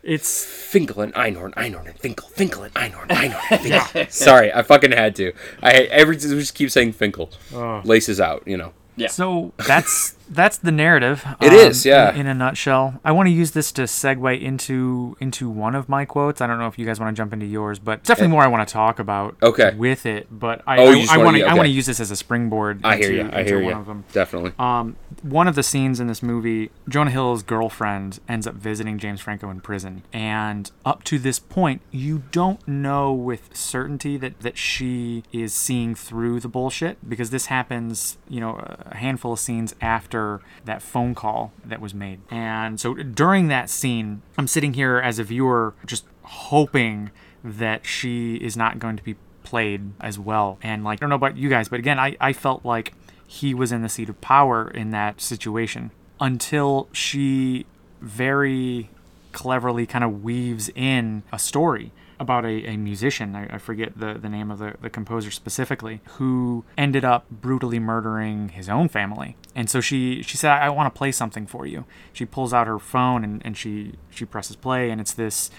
it's 0.03 0.45
Finkel 0.45 1.01
and 1.01 1.15
Einhorn, 1.15 1.55
Einhorn 1.55 1.87
and 1.87 1.97
Finkel, 1.99 2.29
Finkel 2.29 2.65
and 2.65 2.75
Einhorn, 2.75 3.07
Einhorn 3.09 3.41
and 3.51 3.61
Finkel. 3.61 4.07
Sorry, 4.11 4.53
I 4.53 4.63
fucking 4.63 4.91
had 4.91 5.15
to. 5.17 5.33
I 5.63 5.73
every 5.73 6.17
just 6.17 6.55
keep 6.55 6.71
saying 6.71 6.93
Finkel. 6.93 7.31
Oh. 7.55 7.83
Laces 7.85 8.21
out, 8.21 8.43
you 8.47 8.57
know. 8.57 8.73
Yeah. 8.97 9.09
So 9.09 9.53
that's 9.67 10.17
that's 10.33 10.59
the 10.59 10.73
narrative. 10.73 11.25
um, 11.27 11.37
It 11.41 11.53
is, 11.53 11.85
yeah. 11.85 12.11
In, 12.13 12.21
in 12.23 12.27
a 12.27 12.35
nutshell, 12.35 13.01
I 13.05 13.13
want 13.13 13.29
to 13.29 13.33
use 13.33 13.53
this 13.53 13.73
to 13.73 13.83
segue 13.83 14.41
into 14.41 15.17
into 15.21 15.49
one 15.49 15.75
of 15.75 15.89
my 15.89 16.05
quotes. 16.05 16.41
I 16.41 16.47
don't 16.47 16.59
know 16.59 16.67
if 16.67 16.79
you 16.79 16.87
guys 16.87 16.99
want 17.01 17.15
to 17.15 17.21
jump 17.21 17.33
into 17.33 17.47
yours, 17.47 17.79
but 17.79 18.03
definitely 18.05 18.33
more 18.33 18.43
I 18.43 18.47
want 18.49 18.67
to 18.67 18.73
talk 18.73 18.99
about. 18.99 19.37
Okay. 19.43 19.75
With 19.75 20.07
it, 20.07 20.27
but 20.31 20.63
I 20.67 20.79
Oh, 20.79 20.93
I, 20.93 21.07
I 21.11 21.17
want 21.19 21.37
to 21.37 21.41
yeah, 21.41 21.51
I 21.53 21.55
want 21.55 21.67
to 21.67 21.73
use 21.73 21.87
this 21.87 22.01
as 22.01 22.11
a 22.11 22.17
springboard. 22.17 22.81
I 22.85 22.97
hear 22.97 23.13
you. 23.13 23.23
I 23.23 23.41
into 23.41 23.45
hear 23.45 23.63
one 23.63 23.73
you. 23.75 23.79
of 23.81 23.87
them. 23.87 24.05
Definitely. 24.13 24.53
Um, 24.59 24.97
one 25.23 25.47
of 25.49 25.55
the 25.55 25.63
scenes 25.63 26.01
in 26.01 26.07
this 26.09 26.23
movie, 26.23 26.71
Jonah 26.89 27.11
Hill's 27.11 27.43
girlfriend 27.43 28.19
ends 28.29 28.47
up 28.47 28.55
visiting 28.55 28.99
James 28.99 29.21
Franco 29.21 29.51
in 29.51 29.61
prison, 29.61 30.03
and 30.13 30.71
up 30.85 31.05
to 31.05 31.19
this 31.19 31.39
point, 31.39 31.83
you 31.91 32.23
don't 32.33 32.67
know 32.67 33.13
with 33.13 33.57
certainty 33.57 34.17
that 34.17 34.41
that 34.41 34.57
she 34.59 35.23
is 35.33 35.53
seeing 35.53 35.95
through 35.95 36.41
the 36.41 36.49
bullshit 36.49 37.09
because 37.09 37.31
this 37.31 37.47
happens, 37.47 38.19
you 38.29 38.41
know, 38.41 38.57
a 38.87 38.97
handful 38.97 39.33
of 39.35 39.39
scenes 39.39 39.75
after 39.81 40.22
that 40.65 40.83
phone 40.83 41.15
call 41.15 41.53
that 41.65 41.81
was 41.81 41.95
made, 41.95 42.21
and 42.31 42.81
so 42.81 42.95
during 42.95 43.49
that 43.49 43.71
scene, 43.71 44.23
I'm 44.39 44.47
sitting 44.47 44.75
here 44.75 44.99
as 44.99 45.19
a 45.19 45.25
viewer 45.25 45.75
just 45.87 46.05
hoping 46.23 47.11
that 47.45 47.85
she 47.85 48.37
is 48.37 48.57
not 48.57 48.79
going 48.79 48.97
to 48.97 49.03
be 49.03 49.17
played 49.43 49.93
as 50.01 50.19
well. 50.19 50.59
And 50.63 50.85
like, 50.85 50.99
I 50.99 51.01
don't 51.01 51.11
know 51.11 51.17
about 51.17 51.37
you 51.37 51.49
guys, 51.49 51.69
but 51.69 51.79
again, 51.79 51.99
I, 51.99 52.17
I 52.21 52.33
felt 52.33 52.65
like 52.65 52.95
he 53.27 53.55
was 53.55 53.73
in 53.73 53.83
the 53.83 53.89
seat 53.89 54.09
of 54.09 54.21
power 54.21 54.71
in 54.71 54.91
that 54.91 55.21
situation 55.21 55.91
until 56.21 56.89
she 56.93 57.67
very 58.01 58.91
cleverly 59.33 59.87
kind 59.87 60.05
of 60.05 60.23
weaves 60.23 60.71
in 60.75 61.23
a 61.33 61.39
story 61.39 61.91
about 62.23 62.45
a, 62.45 62.67
a 62.67 62.77
musician, 62.77 63.37
I, 63.37 63.55
I 63.55 63.59
forget 63.59 63.99
the, 63.99 64.15
the 64.15 64.29
name 64.29 64.51
of 64.51 64.59
the, 64.59 64.75
the 64.81 64.89
composer 64.89 65.31
specifically, 65.31 66.01
who 66.13 66.65
ended 66.79 67.05
up 67.05 67.29
brutally 67.31 67.79
murdering 67.79 68.51
his 68.51 68.69
own 68.69 68.89
family. 68.89 69.37
And 69.55 69.69
so 69.69 69.81
she, 69.81 70.23
she 70.23 70.37
said, 70.37 70.51
I, 70.51 70.67
I 70.67 70.69
want 70.71 70.93
to 70.93 70.97
play 70.97 71.13
something 71.13 71.47
for 71.47 71.67
you. 71.67 71.85
She 72.13 72.25
pulls 72.25 72.55
out 72.55 72.67
her 72.67 72.79
phone 72.79 73.25
and, 73.25 73.43
and 73.45 73.57
she, 73.57 73.95
she 74.11 74.25
presses 74.25 74.57
play, 74.57 74.91
and 74.91 75.01
it's 75.01 75.13
this 75.13 75.51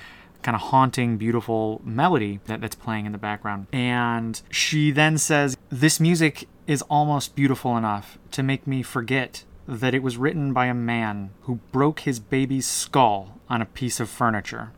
kind 0.41 0.55
of 0.55 0.61
haunting, 0.61 1.17
beautiful 1.17 1.81
melody 1.83 2.39
that, 2.45 2.61
that's 2.61 2.75
playing 2.75 3.05
in 3.05 3.11
the 3.11 3.17
background. 3.17 3.67
And 3.71 4.41
she 4.49 4.91
then 4.91 5.17
says, 5.17 5.57
This 5.69 5.99
music 5.99 6.47
is 6.67 6.81
almost 6.83 7.35
beautiful 7.35 7.77
enough 7.77 8.17
to 8.31 8.43
make 8.43 8.67
me 8.67 8.83
forget 8.83 9.43
that 9.67 9.93
it 9.93 10.03
was 10.03 10.17
written 10.17 10.53
by 10.53 10.65
a 10.65 10.73
man 10.73 11.31
who 11.41 11.55
broke 11.71 12.01
his 12.01 12.19
baby's 12.19 12.67
skull 12.67 13.39
on 13.49 13.61
a 13.61 13.65
piece 13.65 13.99
of 13.99 14.09
furniture, 14.09 14.71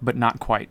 but 0.00 0.16
not 0.16 0.38
quite. 0.38 0.68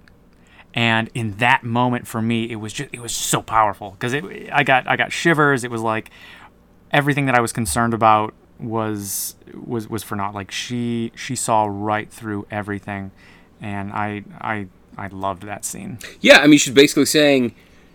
And 0.73 1.09
in 1.13 1.37
that 1.37 1.63
moment 1.63 2.07
for 2.07 2.21
me, 2.21 2.49
it 2.49 2.55
was 2.55 2.71
just 2.73 2.89
it 2.93 3.01
was 3.01 3.13
so 3.13 3.41
powerful 3.41 3.91
because 3.91 4.13
it 4.13 4.23
I 4.53 4.63
got 4.63 4.87
I 4.87 4.95
got 4.95 5.11
shivers. 5.11 5.63
It 5.63 5.71
was 5.71 5.81
like 5.81 6.09
everything 6.91 7.25
that 7.25 7.35
I 7.35 7.41
was 7.41 7.51
concerned 7.51 7.93
about 7.93 8.33
was 8.59 9.35
was 9.53 9.89
was 9.89 10.03
for 10.03 10.15
naught. 10.15 10.33
Like 10.33 10.51
she 10.51 11.11
she 11.15 11.35
saw 11.35 11.65
right 11.69 12.09
through 12.09 12.47
everything, 12.49 13.11
and 13.59 13.91
I 13.91 14.23
I 14.39 14.67
I 14.97 15.07
loved 15.07 15.43
that 15.43 15.65
scene. 15.65 15.99
Yeah, 16.21 16.39
I 16.39 16.47
mean, 16.47 16.59
she's 16.59 16.73
basically 16.73 17.05
saying 17.05 17.53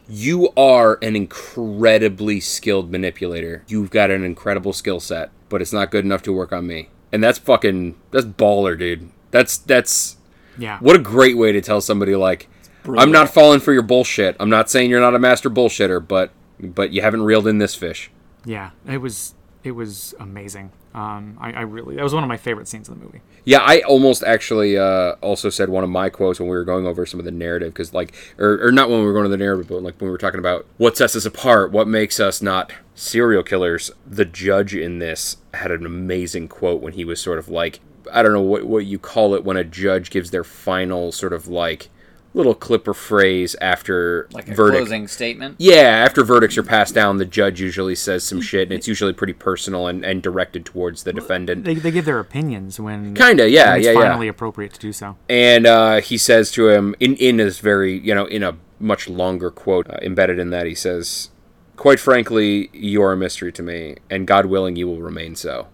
you 0.09 0.51
are 0.57 0.99
an 1.03 1.17
incredibly 1.17 2.41
skilled 2.41 2.91
manipulator. 2.91 3.65
You've 3.69 3.91
got 3.91 4.11
an 4.11 4.23
incredible 4.25 4.73
skill 4.73 5.01
set, 5.01 5.31
but 5.49 5.61
it's 5.63 5.73
not 5.73 5.91
good 5.91 6.05
enough 6.05 6.23
to 6.25 6.33
work 6.33 6.53
on 6.53 6.67
me. 6.67 6.91
And 7.13 7.23
that's 7.25 7.39
fucking 7.39 7.97
that's 8.11 8.27
baller, 8.27 8.79
dude. 8.79 9.11
That's 9.31 9.57
that's 9.57 10.17
Yeah. 10.59 10.79
what 10.81 10.95
a 10.97 10.99
great 10.99 11.37
way 11.37 11.53
to 11.53 11.61
tell 11.61 11.81
somebody 11.81 12.15
like 12.17 12.49
I'm 12.97 13.13
not 13.13 13.33
falling 13.33 13.61
for 13.61 13.73
your 13.73 13.83
bullshit. 13.83 14.37
I'm 14.39 14.51
not 14.51 14.71
saying 14.71 14.91
you're 14.91 15.01
not 15.01 15.15
a 15.15 15.19
master 15.19 15.51
bullshitter, 15.51 16.07
but 16.07 16.33
but 16.61 16.93
you 16.93 17.03
haven't 17.03 17.23
reeled 17.23 17.47
in 17.47 17.59
this 17.59 17.75
fish. 17.75 18.11
Yeah. 18.45 18.71
It 18.87 18.99
was 18.99 19.35
it 19.65 19.73
was 19.73 20.15
amazing. 20.21 20.71
Um, 20.95 21.37
I, 21.41 21.53
I 21.53 21.61
really 21.63 21.97
that 21.97 22.03
was 22.03 22.15
one 22.15 22.23
of 22.23 22.29
my 22.29 22.37
favorite 22.39 22.69
scenes 22.69 22.89
in 22.89 22.99
the 22.99 23.05
movie. 23.05 23.21
Yeah, 23.45 23.61
I 23.61 23.81
almost 23.81 24.25
actually 24.25 24.77
uh, 24.77 25.13
also 25.21 25.51
said 25.51 25.69
one 25.69 25.85
of 25.85 25.91
my 25.91 26.09
quotes 26.09 26.41
when 26.41 26.49
we 26.49 26.57
were 26.57 26.65
going 26.65 26.85
over 26.87 27.07
some 27.07 27.21
of 27.21 27.25
the 27.25 27.31
narrative, 27.31 27.73
because 27.73 27.95
like, 27.95 28.13
or, 28.39 28.67
or 28.67 28.73
not 28.73 28.91
when 28.91 28.99
we 28.99 29.07
were 29.07 29.13
going 29.13 29.25
to 29.25 29.29
the 29.29 29.37
narrative, 29.37 29.69
but 29.69 29.83
like 29.83 30.01
when 30.01 30.09
we 30.09 30.11
were 30.11 30.19
talking 30.19 30.41
about 30.41 30.67
what 30.79 30.97
sets 30.97 31.15
us 31.15 31.27
apart, 31.27 31.71
what 31.71 31.87
makes 31.87 32.19
us 32.19 32.43
not 32.43 32.73
serial 32.97 33.45
killers. 33.45 33.93
The 34.05 34.25
judge 34.25 34.75
in 34.75 34.99
this 34.99 35.37
had 35.55 35.71
an 35.71 35.87
amazing 35.87 36.49
quote 36.49 36.81
when 36.83 36.95
he 36.95 37.05
was 37.05 37.21
sort 37.21 37.39
of 37.39 37.49
like, 37.49 37.79
I 38.13 38.23
don't 38.23 38.33
know 38.33 38.41
what 38.41 38.65
what 38.65 38.87
you 38.87 38.99
call 38.99 39.35
it 39.35 39.45
when 39.45 39.57
a 39.57 39.65
judge 39.65 40.11
gives 40.11 40.31
their 40.31 40.45
final 40.45 41.13
sort 41.13 41.33
of 41.33 41.47
like 41.47 41.89
little 42.37 42.55
clip 42.55 42.87
or 42.87 42.95
phrase 42.95 43.57
after 43.61 44.29
Like 44.31 44.49
a 44.49 44.55
verdict. 44.55 44.79
closing 44.83 45.09
statement. 45.09 45.57
Yeah, 45.59 45.81
after 46.05 46.23
verdicts 46.23 46.57
are 46.59 46.63
passed 46.63 46.95
down, 46.95 47.17
the 47.17 47.25
judge 47.25 47.61
usually 47.61 47.95
says 47.95 48.23
some 48.25 48.41
shit, 48.41 48.65
and 48.69 48.73
it's 48.73 48.87
usually 48.87 49.13
pretty 49.15 49.33
personal 49.33 49.87
and, 49.87 50.05
and 50.05 50.23
directed 50.23 50.65
towards 50.67 51.03
the 51.05 51.13
defendant. 51.15 51.65
They, 51.65 51.75
they 51.75 51.91
give 51.91 52.05
their 52.05 52.21
opinions 52.21 52.79
when 52.79 53.15
Kinda, 53.15 53.49
yeah, 53.49 53.71
when 53.71 53.79
it's 53.79 53.87
yeah, 53.87 53.93
yeah. 53.93 54.01
finally 54.01 54.29
appropriate 54.29 54.75
to 54.75 54.81
do 54.81 54.93
so. 54.93 55.17
and 55.29 55.67
uh, 55.67 56.01
he 56.03 56.19
says 56.19 56.51
to 56.53 56.69
him 56.69 56.95
in 57.01 57.17
in 57.17 57.39
this 57.39 57.59
very 57.59 57.99
you 57.99 58.15
know 58.15 58.27
in 58.27 58.43
a 58.43 58.57
much 58.79 59.09
longer 59.09 59.51
quote 59.51 59.89
uh, 59.89 59.97
embedded 60.03 60.39
in 60.39 60.51
that 60.51 60.67
he 60.67 60.75
says 60.75 61.31
quite 61.77 61.99
frankly 61.99 62.69
you're 62.75 63.13
a 63.13 63.17
mystery 63.17 63.51
to 63.51 63.63
me 63.63 63.97
and 64.11 64.27
god 64.27 64.45
willing 64.47 64.77
you 64.77 64.87
will 64.87 65.01
remain 65.01 65.35
so 65.35 65.69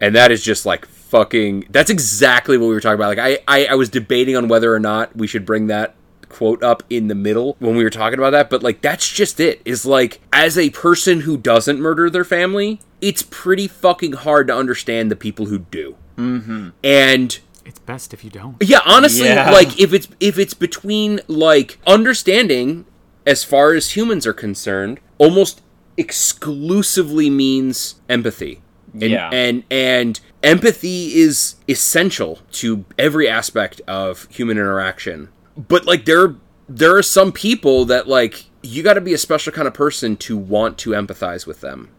and 0.00 0.14
that 0.14 0.30
is 0.30 0.42
just 0.44 0.64
like 0.64 0.86
fucking 1.08 1.64
that's 1.70 1.90
exactly 1.90 2.58
what 2.58 2.66
we 2.68 2.74
were 2.74 2.80
talking 2.80 2.94
about 2.96 3.16
like 3.16 3.18
i 3.18 3.38
i, 3.48 3.66
I 3.66 3.74
was 3.74 3.88
debating 3.88 4.36
on 4.36 4.48
whether 4.48 4.72
or 4.74 4.78
not 4.80 5.14
we 5.16 5.26
should 5.26 5.46
bring 5.46 5.66
that 5.68 5.94
quote 6.28 6.62
up 6.62 6.82
in 6.90 7.08
the 7.08 7.14
middle 7.14 7.56
when 7.58 7.74
we 7.76 7.82
were 7.82 7.88
talking 7.90 8.18
about 8.18 8.30
that 8.30 8.50
but 8.50 8.62
like 8.62 8.82
that's 8.82 9.08
just 9.08 9.40
it 9.40 9.62
is 9.64 9.86
like 9.86 10.20
as 10.32 10.58
a 10.58 10.68
person 10.70 11.20
who 11.22 11.38
doesn't 11.38 11.80
murder 11.80 12.10
their 12.10 12.24
family 12.24 12.80
it's 13.00 13.22
pretty 13.22 13.66
fucking 13.66 14.12
hard 14.12 14.46
to 14.48 14.54
understand 14.54 15.10
the 15.10 15.16
people 15.16 15.46
who 15.46 15.60
do 15.60 15.96
mm-hmm. 16.18 16.68
and 16.84 17.38
It's 17.64 17.78
best 17.78 18.12
if 18.12 18.22
you 18.24 18.30
don't. 18.30 18.56
yeah, 18.60 18.80
honestly, 18.84 19.26
Yeah. 19.28 19.50
like 19.50 19.78
if 19.80 19.92
it's 19.94 20.08
if 20.20 20.38
it's 20.38 20.52
between 20.54 21.20
like 21.28 21.78
understanding 21.86 22.84
as 23.24 23.44
far 23.44 23.72
as 23.74 23.96
humans 23.96 24.26
are 24.26 24.32
concerned, 24.34 25.00
almost 25.18 25.62
exclusively 25.96 27.30
means 27.30 27.96
empathy. 28.08 28.60
And, 28.94 29.02
Yeah. 29.02 29.30
and 29.30 29.64
and 29.70 30.18
empathy 30.42 31.14
is 31.20 31.56
essential 31.68 32.38
to 32.52 32.84
every 32.98 33.28
aspect 33.28 33.80
of 33.86 34.26
human 34.30 34.56
interaction. 34.58 35.28
But 35.56 35.84
like 35.86 36.04
there 36.04 36.34
there 36.68 36.96
are 36.96 37.02
some 37.02 37.32
people 37.32 37.84
that 37.86 38.06
like 38.08 38.44
you 38.62 38.82
got 38.82 38.94
to 38.94 39.00
be 39.00 39.14
a 39.14 39.18
special 39.18 39.52
kind 39.52 39.66
of 39.68 39.74
person 39.74 40.16
to 40.18 40.36
want 40.36 40.78
to 40.78 40.90
empathize 40.90 41.46
with 41.46 41.60
them. 41.60 41.90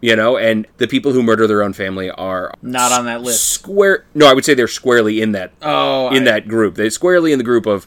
You 0.00 0.16
know, 0.16 0.36
and 0.36 0.66
the 0.76 0.86
people 0.86 1.12
who 1.12 1.22
murder 1.22 1.46
their 1.46 1.62
own 1.62 1.72
family 1.72 2.10
are 2.10 2.52
Not 2.60 2.92
on 2.92 3.06
that 3.06 3.22
list. 3.22 3.48
Square 3.50 4.04
No, 4.14 4.26
I 4.26 4.34
would 4.34 4.44
say 4.44 4.52
they're 4.52 4.68
squarely 4.68 5.22
in 5.22 5.32
that 5.32 5.52
Oh, 5.62 6.08
in 6.14 6.22
I- 6.22 6.32
that 6.32 6.48
group. 6.48 6.74
They're 6.74 6.90
squarely 6.90 7.32
in 7.32 7.38
the 7.38 7.44
group 7.44 7.64
of 7.64 7.86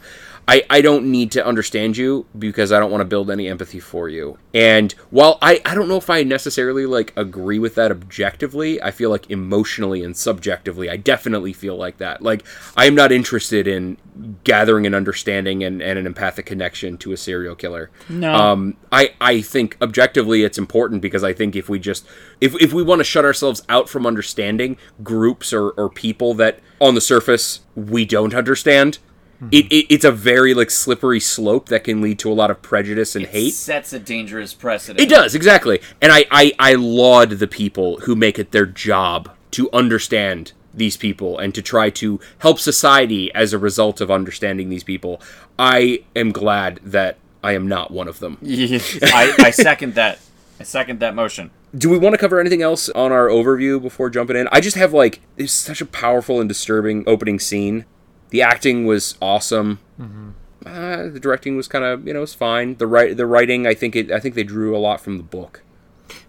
I, 0.50 0.64
I 0.70 0.82
don't 0.82 1.12
need 1.12 1.32
to 1.34 1.46
understand 1.46 1.98
you 1.98 2.26
because 2.40 2.72
I 2.72 2.80
don't 2.80 2.90
want 2.90 3.02
to 3.02 3.06
build 3.06 3.30
any 3.30 3.50
empathy 3.50 3.82
for 3.82 4.08
you. 4.08 4.38
And 4.54 4.94
while 5.10 5.38
I, 5.42 5.62
I 5.66 5.76
don't 5.76 5.90
know 5.90 5.98
if 5.98 6.10
I 6.10 6.24
necessarily 6.24 6.86
like 6.86 7.12
agree 7.18 7.60
with 7.60 7.76
that 7.76 7.92
objectively, 7.92 8.82
I 8.82 8.92
feel 8.92 9.10
like 9.10 9.30
emotionally 9.30 10.04
and 10.04 10.16
subjectively 10.16 10.90
I 10.90 10.96
definitely 10.96 11.52
feel 11.52 11.76
like 11.76 11.98
that. 11.98 12.22
Like 12.22 12.46
I 12.78 12.86
am 12.86 12.96
not 12.96 13.12
interested 13.12 13.68
in 13.68 13.98
gathering 14.46 14.86
an 14.86 14.96
understanding 14.96 15.66
and, 15.66 15.82
and 15.82 16.00
an 16.00 16.08
empathic 16.08 16.46
connection 16.46 16.98
to 17.00 17.12
a 17.12 17.18
serial 17.18 17.56
killer. 17.56 17.92
No. 18.08 18.34
Um 18.34 18.78
I, 18.90 19.16
I 19.20 19.42
think 19.42 19.76
objectively 19.82 20.44
it's 20.44 20.58
important 20.58 21.02
because 21.02 21.26
I 21.26 21.34
think 21.34 21.58
if 21.58 21.68
we 21.68 21.78
just 21.78 22.08
if, 22.40 22.56
if 22.62 22.72
we 22.72 22.84
want 22.84 23.00
to 23.00 23.04
shut 23.04 23.26
ourselves 23.26 23.64
out 23.68 23.90
from 23.90 24.06
understanding 24.06 24.78
groups 25.04 25.52
or, 25.52 25.72
or 25.72 25.90
people 25.90 26.34
that 26.36 26.62
on 26.80 26.96
the 26.96 27.02
surface 27.02 27.62
we 27.76 28.06
don't 28.06 28.34
understand 28.34 29.00
Hmm. 29.40 29.50
it, 29.52 29.66
it, 29.72 29.94
it's 29.94 30.06
a 30.06 30.12
very 30.12 30.54
like 30.54 30.72
slippery 30.72 31.20
slope 31.20 31.70
that 31.70 31.84
can 31.84 32.02
lead 32.02 32.18
to 32.20 32.32
a 32.32 32.34
lot 32.34 32.50
of 32.50 32.62
prejudice 32.62 33.16
and 33.16 33.26
hate. 33.26 33.54
sets 33.54 33.94
a 33.94 34.00
dangerous 34.00 34.54
precedent. 34.54 35.00
it 35.00 35.10
does 35.10 35.36
exactly. 35.36 35.80
And 36.02 36.12
I, 36.12 36.26
I 36.32 36.54
i 36.60 36.74
laud 36.74 37.32
the 37.32 37.48
people 37.48 37.98
who 38.02 38.16
make 38.16 38.40
it 38.40 38.52
their 38.52 38.66
job 38.66 39.32
to 39.52 39.70
understand 39.72 40.54
these 40.74 40.98
people 40.98 41.38
and 41.40 41.54
to 41.56 41.62
try 41.62 41.90
to 41.90 42.20
help 42.40 42.60
society 42.60 43.34
as 43.34 43.54
a 43.54 43.58
result 43.58 44.02
of 44.02 44.10
understanding 44.12 44.70
these 44.70 44.84
people. 44.84 45.22
I 45.58 46.04
am 46.16 46.32
glad 46.32 46.80
that 46.84 47.18
i 47.44 47.54
am 47.54 47.68
not 47.68 47.92
one 47.92 48.08
of 48.08 48.20
them. 48.20 48.38
I, 48.44 49.34
I 49.40 49.52
second 49.52 49.94
that. 49.96 50.20
I 50.60 50.64
second 50.64 51.00
that 51.02 51.14
motion. 51.14 51.52
do 51.78 51.90
we 51.90 51.98
want 52.00 52.14
to 52.14 52.18
cover 52.18 52.40
anything 52.40 52.64
else 52.64 52.90
on 52.90 53.12
our 53.12 53.28
overview 53.28 53.80
before 53.80 54.10
jumping 54.10 54.36
in? 54.36 54.48
I 54.52 54.60
just 54.62 54.76
have 54.78 54.94
like 54.94 55.22
it's 55.38 55.54
such 55.54 55.82
a 55.82 55.86
powerful 55.86 56.40
and 56.40 56.50
disturbing 56.50 57.04
opening 57.06 57.40
scene 57.40 57.86
the 58.30 58.42
acting 58.42 58.86
was 58.86 59.16
awesome 59.22 59.80
uh, 60.66 61.04
the 61.08 61.20
directing 61.20 61.56
was 61.56 61.68
kind 61.68 61.86
of 61.86 62.06
you 62.08 62.14
know 62.14 62.24
it's 62.24 62.34
fine 62.34 62.76
the 62.78 62.88
right 62.88 63.16
the 63.18 63.26
writing 63.26 63.66
i 63.68 63.74
think 63.74 63.96
it 63.96 64.12
i 64.12 64.20
think 64.20 64.36
they 64.36 64.44
drew 64.44 64.76
a 64.76 64.80
lot 64.80 65.00
from 65.02 65.18
the 65.18 65.24
book 65.24 65.62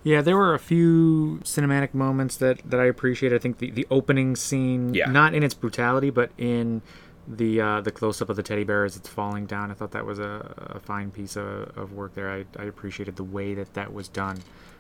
Yeah, 0.02 0.22
there 0.22 0.36
were 0.36 0.54
a 0.54 0.58
few 0.58 1.40
cinematic 1.44 1.92
moments 1.94 2.36
that, 2.38 2.58
that 2.68 2.80
I 2.80 2.86
appreciate. 2.86 3.32
I 3.32 3.38
think 3.38 3.58
the, 3.58 3.70
the 3.70 3.86
opening 3.90 4.34
scene, 4.36 4.92
Yeah. 4.94 5.10
not 5.10 5.34
in 5.34 5.42
its 5.42 5.54
brutality, 5.54 6.10
but 6.10 6.30
in 6.38 6.82
the 7.28 7.60
uh, 7.60 7.80
the 7.82 7.90
close 7.92 8.22
up 8.22 8.28
of 8.30 8.36
the 8.36 8.42
teddy 8.42 8.64
bear 8.64 8.84
as 8.84 8.96
it's 8.96 9.08
falling 9.08 9.46
down. 9.46 9.70
I 9.70 9.74
thought 9.74 9.92
that 9.92 10.06
was 10.06 10.18
a, 10.18 10.34
a 10.76 10.80
fine 10.80 11.10
piece 11.10 11.36
of, 11.36 11.76
of 11.76 11.92
work 11.92 12.14
there. 12.14 12.30
I, 12.30 12.44
I 12.58 12.64
appreciated 12.64 13.16
the 13.16 13.24
way 13.36 13.54
that 13.54 13.74
that 13.74 13.92
was 13.92 14.08
done. 14.08 14.38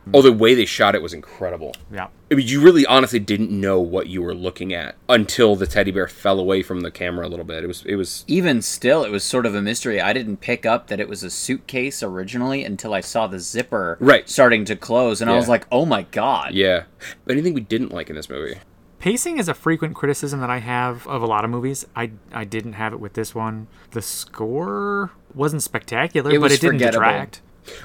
Mm-hmm. 0.08 0.16
oh 0.16 0.22
the 0.22 0.32
way 0.32 0.54
they 0.54 0.64
shot 0.64 0.94
it 0.94 1.02
was 1.02 1.12
incredible 1.12 1.74
Yeah. 1.92 2.08
I 2.30 2.34
mean, 2.34 2.46
you 2.46 2.60
really 2.60 2.84
honestly 2.86 3.18
didn't 3.18 3.50
know 3.50 3.80
what 3.80 4.06
you 4.08 4.20
were 4.22 4.34
looking 4.34 4.74
at 4.74 4.96
until 5.08 5.56
the 5.56 5.66
teddy 5.66 5.90
bear 5.90 6.06
fell 6.08 6.38
away 6.38 6.62
from 6.62 6.80
the 6.80 6.90
camera 6.90 7.26
a 7.26 7.30
little 7.30 7.44
bit. 7.44 7.64
It 7.64 7.66
was 7.66 7.82
it 7.86 7.96
was 7.96 8.24
Even 8.28 8.60
still, 8.62 9.02
it 9.04 9.10
was 9.10 9.24
sort 9.24 9.46
of 9.46 9.54
a 9.54 9.62
mystery. 9.62 10.00
I 10.00 10.12
didn't 10.12 10.38
pick 10.38 10.66
up 10.66 10.88
that 10.88 11.00
it 11.00 11.08
was 11.08 11.22
a 11.22 11.30
suitcase 11.30 12.02
originally 12.02 12.64
until 12.64 12.92
I 12.92 13.00
saw 13.00 13.26
the 13.26 13.38
zipper 13.38 13.96
Right. 14.00 14.28
starting 14.28 14.64
to 14.66 14.76
close, 14.76 15.20
and 15.22 15.30
I 15.30 15.36
was 15.36 15.48
like, 15.48 15.66
"Oh 15.72 15.86
my 15.86 16.02
god!" 16.02 16.52
yeah. 16.54 16.84
Anything 17.28 17.54
we 17.54 17.60
didn't 17.62 17.92
like 17.92 18.10
in 18.10 18.16
this 18.16 18.28
movie? 18.28 18.58
Pacing 18.98 19.38
is 19.38 19.48
a 19.48 19.54
frequent 19.54 19.94
criticism 19.94 20.40
that 20.40 20.50
I 20.50 20.58
have 20.58 21.06
of 21.06 21.22
a 21.22 21.26
lot 21.26 21.44
of 21.44 21.50
movies. 21.50 21.86
I, 21.96 22.10
I 22.32 22.44
didn't 22.44 22.72
have 22.74 22.92
it 22.92 22.98
with 23.00 23.14
this 23.14 23.32
one. 23.34 23.68
The 23.92 24.02
score 24.02 25.12
wasn't 25.34 25.62
spectacular, 25.62 26.30
It 26.30 26.34
but 26.34 26.40
was 26.42 26.52
it 26.54 26.60
didn't 26.60 26.74
forgettable. 26.80 27.04
detract. 27.04 27.40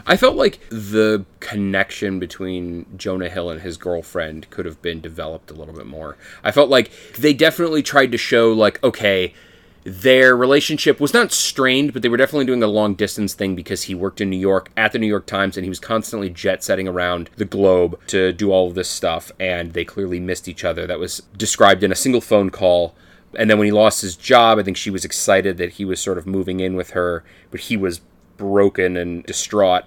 I 0.05 0.17
felt 0.17 0.35
like 0.35 0.59
the 0.69 1.25
connection 1.39 2.19
between 2.19 2.85
Jonah 2.97 3.29
Hill 3.29 3.49
and 3.49 3.61
his 3.61 3.77
girlfriend 3.77 4.49
could 4.49 4.65
have 4.65 4.81
been 4.81 5.01
developed 5.01 5.51
a 5.51 5.53
little 5.53 5.73
bit 5.73 5.85
more. 5.85 6.17
I 6.43 6.51
felt 6.51 6.69
like 6.69 6.91
they 7.17 7.33
definitely 7.33 7.83
tried 7.83 8.11
to 8.11 8.17
show 8.17 8.51
like 8.51 8.83
okay, 8.83 9.33
their 9.83 10.35
relationship 10.35 10.99
was 10.99 11.13
not 11.13 11.31
strained, 11.31 11.91
but 11.91 12.01
they 12.01 12.09
were 12.09 12.17
definitely 12.17 12.45
doing 12.45 12.63
a 12.63 12.67
long 12.67 12.95
distance 12.95 13.33
thing 13.33 13.55
because 13.55 13.83
he 13.83 13.95
worked 13.95 14.21
in 14.21 14.29
New 14.29 14.37
York 14.37 14.71
at 14.77 14.93
the 14.93 14.99
New 14.99 15.07
York 15.07 15.25
Times 15.25 15.57
and 15.57 15.65
he 15.65 15.69
was 15.69 15.79
constantly 15.79 16.29
jet 16.29 16.63
setting 16.63 16.87
around 16.87 17.29
the 17.35 17.45
globe 17.45 17.99
to 18.07 18.31
do 18.31 18.51
all 18.51 18.67
of 18.67 18.75
this 18.75 18.89
stuff 18.89 19.31
and 19.39 19.73
they 19.73 19.83
clearly 19.83 20.19
missed 20.19 20.47
each 20.47 20.63
other. 20.63 20.87
That 20.87 20.99
was 20.99 21.23
described 21.35 21.83
in 21.83 21.91
a 21.91 21.95
single 21.95 22.21
phone 22.21 22.49
call. 22.49 22.95
And 23.37 23.49
then 23.49 23.57
when 23.57 23.65
he 23.65 23.71
lost 23.71 24.01
his 24.01 24.15
job, 24.15 24.57
I 24.57 24.63
think 24.63 24.77
she 24.77 24.91
was 24.91 25.03
excited 25.03 25.57
that 25.57 25.73
he 25.73 25.85
was 25.85 25.99
sort 25.99 26.17
of 26.17 26.27
moving 26.27 26.59
in 26.59 26.75
with 26.75 26.91
her, 26.91 27.23
but 27.51 27.61
he 27.61 27.75
was 27.75 27.99
broken 28.37 28.97
and 28.97 29.23
distraught. 29.25 29.83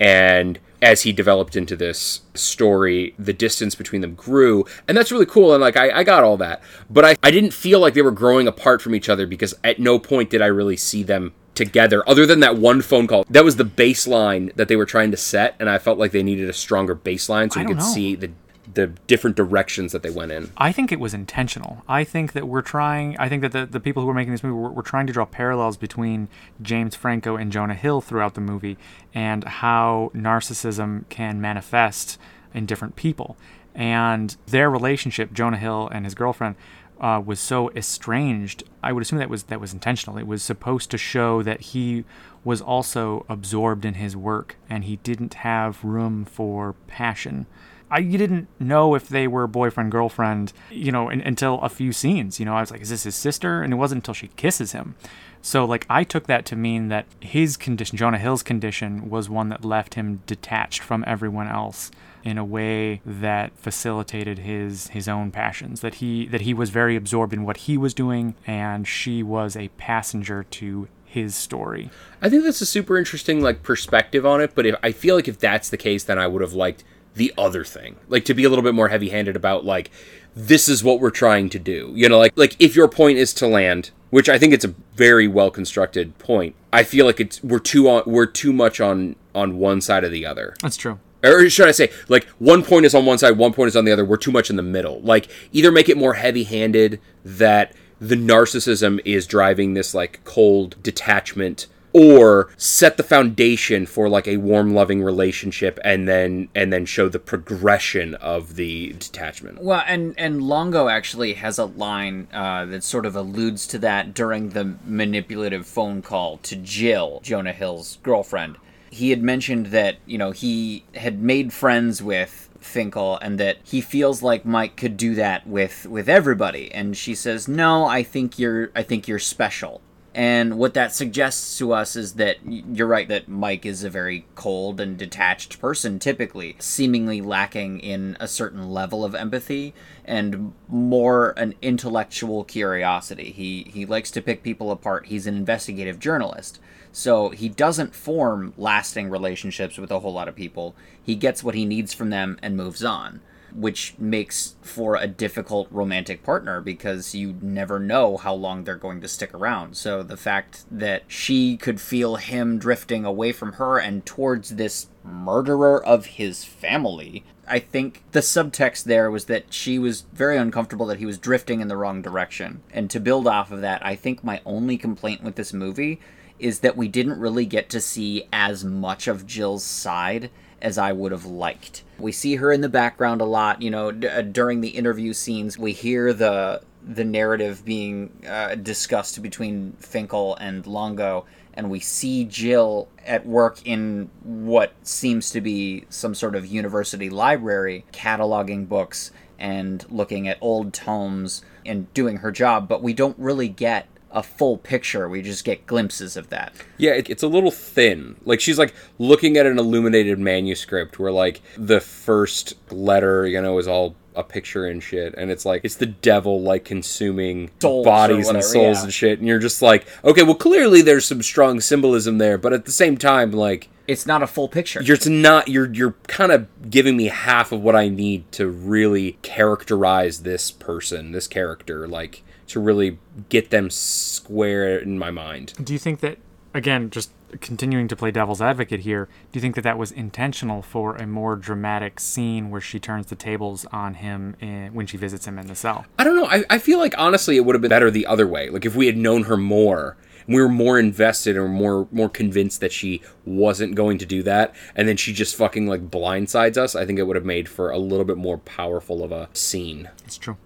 And 0.00 0.58
as 0.80 1.02
he 1.02 1.12
developed 1.12 1.56
into 1.56 1.76
this 1.76 2.20
story, 2.34 3.14
the 3.18 3.32
distance 3.32 3.74
between 3.74 4.00
them 4.00 4.14
grew. 4.14 4.64
And 4.86 4.96
that's 4.96 5.10
really 5.10 5.26
cool. 5.26 5.52
And 5.52 5.60
like, 5.60 5.76
I, 5.76 5.98
I 5.98 6.04
got 6.04 6.22
all 6.22 6.36
that. 6.36 6.62
But 6.88 7.04
I, 7.04 7.16
I 7.22 7.30
didn't 7.30 7.52
feel 7.52 7.80
like 7.80 7.94
they 7.94 8.02
were 8.02 8.12
growing 8.12 8.46
apart 8.46 8.80
from 8.80 8.94
each 8.94 9.08
other 9.08 9.26
because 9.26 9.54
at 9.64 9.80
no 9.80 9.98
point 9.98 10.30
did 10.30 10.40
I 10.42 10.46
really 10.46 10.76
see 10.76 11.02
them 11.02 11.32
together 11.54 12.08
other 12.08 12.24
than 12.24 12.38
that 12.40 12.56
one 12.56 12.80
phone 12.80 13.08
call. 13.08 13.24
That 13.28 13.44
was 13.44 13.56
the 13.56 13.64
baseline 13.64 14.54
that 14.54 14.68
they 14.68 14.76
were 14.76 14.86
trying 14.86 15.10
to 15.10 15.16
set. 15.16 15.56
And 15.58 15.68
I 15.68 15.78
felt 15.78 15.98
like 15.98 16.12
they 16.12 16.22
needed 16.22 16.48
a 16.48 16.52
stronger 16.52 16.94
baseline 16.94 17.52
so 17.52 17.60
we 17.60 17.66
could 17.66 17.78
know. 17.78 17.82
see 17.82 18.14
the, 18.14 18.30
the 18.74 18.88
different 19.06 19.36
directions 19.36 19.92
that 19.92 20.02
they 20.02 20.10
went 20.10 20.32
in. 20.32 20.52
I 20.56 20.72
think 20.72 20.92
it 20.92 21.00
was 21.00 21.14
intentional. 21.14 21.82
I 21.88 22.04
think 22.04 22.32
that 22.32 22.46
we're 22.46 22.62
trying. 22.62 23.16
I 23.18 23.28
think 23.28 23.42
that 23.42 23.52
the, 23.52 23.66
the 23.66 23.80
people 23.80 24.02
who 24.02 24.08
are 24.08 24.14
making 24.14 24.32
this 24.32 24.42
movie 24.42 24.54
were, 24.54 24.70
were 24.70 24.82
trying 24.82 25.06
to 25.06 25.12
draw 25.12 25.24
parallels 25.24 25.76
between 25.76 26.28
James 26.60 26.94
Franco 26.94 27.36
and 27.36 27.50
Jonah 27.52 27.74
Hill 27.74 28.00
throughout 28.00 28.34
the 28.34 28.40
movie, 28.40 28.76
and 29.14 29.44
how 29.44 30.10
narcissism 30.14 31.08
can 31.08 31.40
manifest 31.40 32.18
in 32.54 32.66
different 32.66 32.96
people. 32.96 33.36
And 33.74 34.36
their 34.46 34.70
relationship, 34.70 35.32
Jonah 35.32 35.58
Hill 35.58 35.88
and 35.92 36.04
his 36.04 36.14
girlfriend, 36.14 36.56
uh, 37.00 37.22
was 37.24 37.38
so 37.38 37.70
estranged. 37.70 38.64
I 38.82 38.92
would 38.92 39.02
assume 39.02 39.18
that 39.20 39.30
was 39.30 39.44
that 39.44 39.60
was 39.60 39.72
intentional. 39.72 40.18
It 40.18 40.26
was 40.26 40.42
supposed 40.42 40.90
to 40.90 40.98
show 40.98 41.42
that 41.42 41.60
he 41.60 42.04
was 42.44 42.60
also 42.60 43.24
absorbed 43.28 43.84
in 43.84 43.94
his 43.94 44.16
work, 44.16 44.56
and 44.68 44.84
he 44.84 44.96
didn't 44.96 45.34
have 45.34 45.82
room 45.84 46.24
for 46.24 46.74
passion. 46.86 47.46
I 47.90 47.98
you 47.98 48.18
didn't 48.18 48.48
know 48.58 48.94
if 48.94 49.08
they 49.08 49.26
were 49.26 49.46
boyfriend 49.46 49.90
girlfriend, 49.92 50.52
you 50.70 50.92
know, 50.92 51.08
in, 51.08 51.20
until 51.22 51.60
a 51.60 51.68
few 51.68 51.92
scenes. 51.92 52.38
You 52.38 52.46
know, 52.46 52.54
I 52.54 52.60
was 52.60 52.70
like, 52.70 52.80
is 52.80 52.90
this 52.90 53.04
his 53.04 53.14
sister? 53.14 53.62
And 53.62 53.72
it 53.72 53.76
wasn't 53.76 54.00
until 54.00 54.14
she 54.14 54.28
kisses 54.28 54.72
him. 54.72 54.94
So 55.42 55.64
like 55.64 55.86
I 55.88 56.04
took 56.04 56.26
that 56.26 56.44
to 56.46 56.56
mean 56.56 56.88
that 56.88 57.06
his 57.20 57.56
condition, 57.56 57.96
Jonah 57.96 58.18
Hill's 58.18 58.42
condition, 58.42 59.08
was 59.08 59.30
one 59.30 59.48
that 59.48 59.64
left 59.64 59.94
him 59.94 60.22
detached 60.26 60.82
from 60.82 61.04
everyone 61.06 61.48
else 61.48 61.90
in 62.24 62.36
a 62.36 62.44
way 62.44 63.00
that 63.06 63.56
facilitated 63.56 64.40
his 64.40 64.88
his 64.88 65.08
own 65.08 65.30
passions. 65.30 65.80
That 65.80 65.96
he 65.96 66.26
that 66.26 66.42
he 66.42 66.52
was 66.52 66.70
very 66.70 66.96
absorbed 66.96 67.32
in 67.32 67.44
what 67.44 67.58
he 67.58 67.78
was 67.78 67.94
doing, 67.94 68.34
and 68.46 68.86
she 68.86 69.22
was 69.22 69.56
a 69.56 69.68
passenger 69.78 70.42
to 70.42 70.88
his 71.04 71.34
story. 71.34 71.90
I 72.20 72.28
think 72.28 72.44
that's 72.44 72.60
a 72.60 72.66
super 72.66 72.98
interesting 72.98 73.40
like 73.40 73.62
perspective 73.62 74.26
on 74.26 74.40
it. 74.40 74.54
But 74.54 74.66
if 74.66 74.74
I 74.82 74.92
feel 74.92 75.16
like 75.16 75.28
if 75.28 75.38
that's 75.38 75.70
the 75.70 75.76
case, 75.76 76.04
then 76.04 76.18
I 76.18 76.26
would 76.26 76.42
have 76.42 76.52
liked 76.52 76.84
the 77.14 77.32
other 77.36 77.64
thing, 77.64 77.96
like 78.08 78.24
to 78.26 78.34
be 78.34 78.44
a 78.44 78.48
little 78.48 78.62
bit 78.62 78.74
more 78.74 78.88
heavy-handed 78.88 79.36
about 79.36 79.64
like 79.64 79.90
this 80.34 80.68
is 80.68 80.84
what 80.84 81.00
we're 81.00 81.10
trying 81.10 81.48
to 81.50 81.58
do. 81.58 81.92
You 81.94 82.08
know, 82.08 82.18
like 82.18 82.32
like 82.36 82.56
if 82.58 82.76
your 82.76 82.88
point 82.88 83.18
is 83.18 83.32
to 83.34 83.46
land 83.46 83.90
which 84.10 84.28
I 84.28 84.38
think 84.38 84.52
it's 84.52 84.64
a 84.64 84.74
very 84.94 85.28
well 85.28 85.50
constructed 85.50 86.16
point. 86.18 86.54
I 86.72 86.82
feel 86.82 87.06
like 87.06 87.20
it's 87.20 87.42
we're 87.42 87.58
too 87.58 87.88
on 87.88 88.02
we're 88.06 88.26
too 88.26 88.52
much 88.52 88.80
on 88.80 89.16
on 89.34 89.58
one 89.58 89.80
side 89.80 90.04
or 90.04 90.08
the 90.08 90.26
other. 90.26 90.54
That's 90.62 90.76
true. 90.76 90.98
Or 91.24 91.48
should 91.50 91.68
I 91.68 91.72
say, 91.72 91.90
like 92.08 92.26
one 92.38 92.62
point 92.62 92.86
is 92.86 92.94
on 92.94 93.04
one 93.04 93.18
side, 93.18 93.36
one 93.36 93.52
point 93.52 93.68
is 93.68 93.76
on 93.76 93.84
the 93.84 93.92
other. 93.92 94.04
We're 94.04 94.16
too 94.16 94.30
much 94.30 94.50
in 94.50 94.56
the 94.56 94.62
middle. 94.62 95.00
Like 95.00 95.28
either 95.52 95.72
make 95.72 95.88
it 95.88 95.96
more 95.96 96.14
heavy-handed 96.14 97.00
that 97.24 97.74
the 98.00 98.14
narcissism 98.14 99.00
is 99.04 99.26
driving 99.26 99.74
this 99.74 99.94
like 99.94 100.20
cold 100.24 100.80
detachment 100.82 101.66
or 101.92 102.50
set 102.56 102.96
the 102.96 103.02
foundation 103.02 103.86
for 103.86 104.08
like 104.08 104.28
a 104.28 104.36
warm 104.36 104.74
loving 104.74 105.02
relationship 105.02 105.78
and 105.84 106.06
then 106.06 106.48
and 106.54 106.72
then 106.72 106.84
show 106.84 107.08
the 107.08 107.18
progression 107.18 108.14
of 108.16 108.56
the 108.56 108.92
detachment 108.98 109.62
Well, 109.62 109.82
and 109.86 110.14
and 110.18 110.42
Longo 110.42 110.88
actually 110.88 111.34
has 111.34 111.58
a 111.58 111.64
line 111.64 112.28
uh, 112.32 112.66
that 112.66 112.84
sort 112.84 113.06
of 113.06 113.16
alludes 113.16 113.66
to 113.68 113.78
that 113.78 114.14
during 114.14 114.50
the 114.50 114.76
manipulative 114.84 115.66
phone 115.66 116.02
call 116.02 116.38
to 116.38 116.56
Jill, 116.56 117.20
Jonah 117.22 117.52
Hill's 117.52 117.98
girlfriend. 118.02 118.56
He 118.90 119.10
had 119.10 119.22
mentioned 119.22 119.66
that 119.66 119.96
you 120.06 120.18
know 120.18 120.30
he 120.30 120.84
had 120.94 121.22
made 121.22 121.52
friends 121.52 122.02
with 122.02 122.48
Finkel 122.60 123.18
and 123.18 123.38
that 123.38 123.58
he 123.64 123.80
feels 123.80 124.22
like 124.22 124.44
Mike 124.44 124.76
could 124.76 124.96
do 124.96 125.14
that 125.14 125.46
with 125.46 125.86
with 125.86 126.08
everybody. 126.08 126.72
And 126.72 126.96
she 126.96 127.14
says, 127.14 127.48
"No, 127.48 127.86
I 127.86 128.02
think 128.02 128.38
you're 128.38 128.70
I 128.74 128.82
think 128.82 129.08
you're 129.08 129.18
special." 129.18 129.80
And 130.18 130.58
what 130.58 130.74
that 130.74 130.92
suggests 130.92 131.56
to 131.58 131.72
us 131.72 131.94
is 131.94 132.14
that 132.14 132.38
you're 132.44 132.88
right 132.88 133.06
that 133.06 133.28
Mike 133.28 133.64
is 133.64 133.84
a 133.84 133.88
very 133.88 134.26
cold 134.34 134.80
and 134.80 134.98
detached 134.98 135.60
person, 135.60 136.00
typically, 136.00 136.56
seemingly 136.58 137.20
lacking 137.20 137.78
in 137.78 138.16
a 138.18 138.26
certain 138.26 138.68
level 138.68 139.04
of 139.04 139.14
empathy 139.14 139.74
and 140.04 140.54
more 140.66 141.34
an 141.36 141.54
intellectual 141.62 142.42
curiosity. 142.42 143.30
He 143.30 143.70
he 143.72 143.86
likes 143.86 144.10
to 144.10 144.20
pick 144.20 144.42
people 144.42 144.72
apart. 144.72 145.06
He's 145.06 145.28
an 145.28 145.36
investigative 145.36 146.00
journalist. 146.00 146.58
So 146.90 147.28
he 147.28 147.48
doesn't 147.48 147.94
form 147.94 148.54
lasting 148.56 149.10
relationships 149.10 149.78
with 149.78 149.92
a 149.92 150.00
whole 150.00 150.14
lot 150.14 150.26
of 150.26 150.34
people. 150.34 150.74
He 151.00 151.14
gets 151.14 151.44
what 151.44 151.54
he 151.54 151.64
needs 151.64 151.94
from 151.94 152.10
them 152.10 152.40
and 152.42 152.56
moves 152.56 152.82
on 152.82 153.20
which 153.54 153.94
makes 153.98 154.56
for 154.62 154.96
a 154.96 155.06
difficult 155.06 155.68
romantic 155.70 156.22
partner 156.22 156.60
because 156.60 157.14
you 157.14 157.36
never 157.40 157.78
know 157.78 158.16
how 158.16 158.34
long 158.34 158.64
they're 158.64 158.76
going 158.76 159.00
to 159.00 159.08
stick 159.08 159.34
around. 159.34 159.76
So 159.76 160.02
the 160.02 160.16
fact 160.16 160.64
that 160.70 161.04
she 161.08 161.56
could 161.56 161.80
feel 161.80 162.16
him 162.16 162.58
drifting 162.58 163.04
away 163.04 163.32
from 163.32 163.54
her 163.54 163.78
and 163.78 164.04
towards 164.04 164.50
this 164.50 164.88
murderer 165.02 165.84
of 165.84 166.06
his 166.06 166.44
family, 166.44 167.24
I 167.46 167.58
think 167.58 168.02
the 168.12 168.20
subtext 168.20 168.84
there 168.84 169.10
was 169.10 169.24
that 169.26 169.52
she 169.52 169.78
was 169.78 170.02
very 170.12 170.36
uncomfortable 170.36 170.86
that 170.86 170.98
he 170.98 171.06
was 171.06 171.18
drifting 171.18 171.60
in 171.60 171.68
the 171.68 171.76
wrong 171.76 172.02
direction. 172.02 172.62
And 172.72 172.90
to 172.90 173.00
build 173.00 173.26
off 173.26 173.50
of 173.50 173.60
that, 173.62 173.84
I 173.84 173.96
think 173.96 174.22
my 174.22 174.40
only 174.44 174.76
complaint 174.76 175.22
with 175.22 175.36
this 175.36 175.52
movie 175.52 176.00
is 176.38 176.60
that 176.60 176.76
we 176.76 176.88
didn't 176.88 177.18
really 177.18 177.46
get 177.46 177.68
to 177.70 177.80
see 177.80 178.28
as 178.32 178.64
much 178.64 179.08
of 179.08 179.26
Jill's 179.26 179.64
side 179.64 180.30
as 180.60 180.78
I 180.78 180.92
would 180.92 181.12
have 181.12 181.24
liked. 181.24 181.82
We 181.98 182.12
see 182.12 182.36
her 182.36 182.52
in 182.52 182.60
the 182.60 182.68
background 182.68 183.20
a 183.20 183.24
lot, 183.24 183.60
you 183.62 183.70
know, 183.70 183.90
d- 183.90 184.08
uh, 184.08 184.22
during 184.22 184.60
the 184.60 184.68
interview 184.68 185.12
scenes. 185.12 185.58
We 185.58 185.72
hear 185.72 186.12
the 186.12 186.62
the 186.82 187.04
narrative 187.04 187.64
being 187.64 188.10
uh, 188.26 188.54
discussed 188.54 189.20
between 189.20 189.72
Finkel 189.78 190.36
and 190.36 190.66
Longo, 190.66 191.26
and 191.52 191.70
we 191.70 191.80
see 191.80 192.24
Jill 192.24 192.88
at 193.04 193.26
work 193.26 193.60
in 193.66 194.10
what 194.22 194.72
seems 194.82 195.30
to 195.30 195.40
be 195.40 195.84
some 195.90 196.14
sort 196.14 196.34
of 196.34 196.46
university 196.46 197.10
library, 197.10 197.84
cataloging 197.92 198.68
books 198.68 199.10
and 199.38 199.84
looking 199.90 200.28
at 200.28 200.38
old 200.40 200.72
tomes 200.72 201.42
and 201.64 201.92
doing 201.94 202.18
her 202.18 202.32
job, 202.32 202.68
but 202.68 202.82
we 202.82 202.92
don't 202.92 203.18
really 203.18 203.48
get 203.48 203.86
a 204.18 204.22
full 204.22 204.58
picture. 204.58 205.08
We 205.08 205.22
just 205.22 205.44
get 205.44 205.66
glimpses 205.66 206.16
of 206.16 206.28
that. 206.30 206.52
Yeah, 206.76 206.92
it, 206.92 207.08
it's 207.08 207.22
a 207.22 207.28
little 207.28 207.50
thin. 207.50 208.16
Like 208.24 208.40
she's 208.40 208.58
like 208.58 208.74
looking 208.98 209.36
at 209.36 209.46
an 209.46 209.58
illuminated 209.58 210.18
manuscript 210.18 210.98
where 210.98 211.12
like 211.12 211.40
the 211.56 211.80
first 211.80 212.54
letter, 212.72 213.26
you 213.26 213.40
know, 213.40 213.58
is 213.58 213.68
all 213.68 213.94
a 214.16 214.24
picture 214.24 214.66
and 214.66 214.82
shit, 214.82 215.14
and 215.16 215.30
it's 215.30 215.46
like 215.46 215.60
it's 215.64 215.76
the 215.76 215.86
devil 215.86 216.42
like 216.42 216.64
consuming 216.64 217.50
Souls 217.60 217.84
bodies 217.84 218.28
and 218.28 218.42
souls 218.42 218.78
yeah. 218.78 218.84
and 218.84 218.92
shit, 218.92 219.18
and 219.20 219.28
you're 219.28 219.38
just 219.38 219.62
like, 219.62 219.86
okay, 220.02 220.24
well 220.24 220.34
clearly 220.34 220.82
there's 220.82 221.06
some 221.06 221.22
strong 221.22 221.60
symbolism 221.60 222.18
there, 222.18 222.36
but 222.36 222.52
at 222.52 222.64
the 222.64 222.72
same 222.72 222.96
time, 222.96 223.30
like 223.30 223.68
It's 223.86 224.06
not 224.06 224.20
a 224.24 224.26
full 224.26 224.48
picture. 224.48 224.82
you're 224.82 224.96
it's 224.96 225.06
not 225.06 225.46
you're 225.46 225.72
you're 225.72 225.94
kind 226.08 226.32
of 226.32 226.48
giving 226.68 226.96
me 226.96 227.04
half 227.04 227.52
of 227.52 227.60
what 227.62 227.76
I 227.76 227.88
need 227.88 228.32
to 228.32 228.48
really 228.48 229.18
characterize 229.22 230.22
this 230.24 230.50
person, 230.50 231.12
this 231.12 231.28
character, 231.28 231.86
like 231.86 232.24
to 232.48 232.60
really 232.60 232.98
get 233.28 233.50
them 233.50 233.70
square 233.70 234.78
in 234.78 234.98
my 234.98 235.10
mind. 235.10 235.54
Do 235.62 235.72
you 235.72 235.78
think 235.78 236.00
that, 236.00 236.18
again, 236.54 236.90
just 236.90 237.10
continuing 237.40 237.88
to 237.88 237.96
play 237.96 238.10
devil's 238.10 238.40
advocate 238.40 238.80
here, 238.80 239.08
do 239.30 239.38
you 239.38 239.40
think 239.40 239.54
that 239.54 239.62
that 239.62 239.78
was 239.78 239.92
intentional 239.92 240.62
for 240.62 240.96
a 240.96 241.06
more 241.06 241.36
dramatic 241.36 242.00
scene 242.00 242.50
where 242.50 242.60
she 242.60 242.78
turns 242.78 243.06
the 243.06 243.16
tables 243.16 243.66
on 243.66 243.94
him 243.94 244.34
in, 244.40 244.72
when 244.72 244.86
she 244.86 244.96
visits 244.96 245.26
him 245.26 245.38
in 245.38 245.46
the 245.46 245.54
cell? 245.54 245.84
I 245.98 246.04
don't 246.04 246.16
know. 246.16 246.26
I, 246.26 246.44
I 246.50 246.58
feel 246.58 246.78
like 246.78 246.94
honestly 246.96 247.36
it 247.36 247.44
would 247.44 247.54
have 247.54 247.62
been 247.62 247.68
better 247.68 247.90
the 247.90 248.06
other 248.06 248.26
way. 248.26 248.48
Like 248.48 248.64
if 248.64 248.74
we 248.74 248.86
had 248.86 248.96
known 248.96 249.24
her 249.24 249.36
more, 249.36 249.96
and 250.26 250.34
we 250.34 250.42
were 250.42 250.48
more 250.48 250.78
invested 250.78 251.36
or 251.36 251.48
more 251.48 251.88
more 251.90 252.08
convinced 252.08 252.60
that 252.60 252.72
she 252.72 253.02
wasn't 253.24 253.74
going 253.74 253.98
to 253.98 254.06
do 254.06 254.22
that, 254.22 254.54
and 254.74 254.88
then 254.88 254.96
she 254.96 255.12
just 255.12 255.36
fucking 255.36 255.66
like 255.66 255.90
blindsides 255.90 256.56
us. 256.56 256.74
I 256.74 256.86
think 256.86 256.98
it 256.98 257.04
would 257.04 257.16
have 257.16 257.24
made 257.24 257.48
for 257.48 257.70
a 257.70 257.78
little 257.78 258.04
bit 258.04 258.16
more 258.16 258.38
powerful 258.38 259.02
of 259.02 259.12
a 259.12 259.28
scene. 259.32 259.90
It's 260.04 260.18
true. 260.18 260.36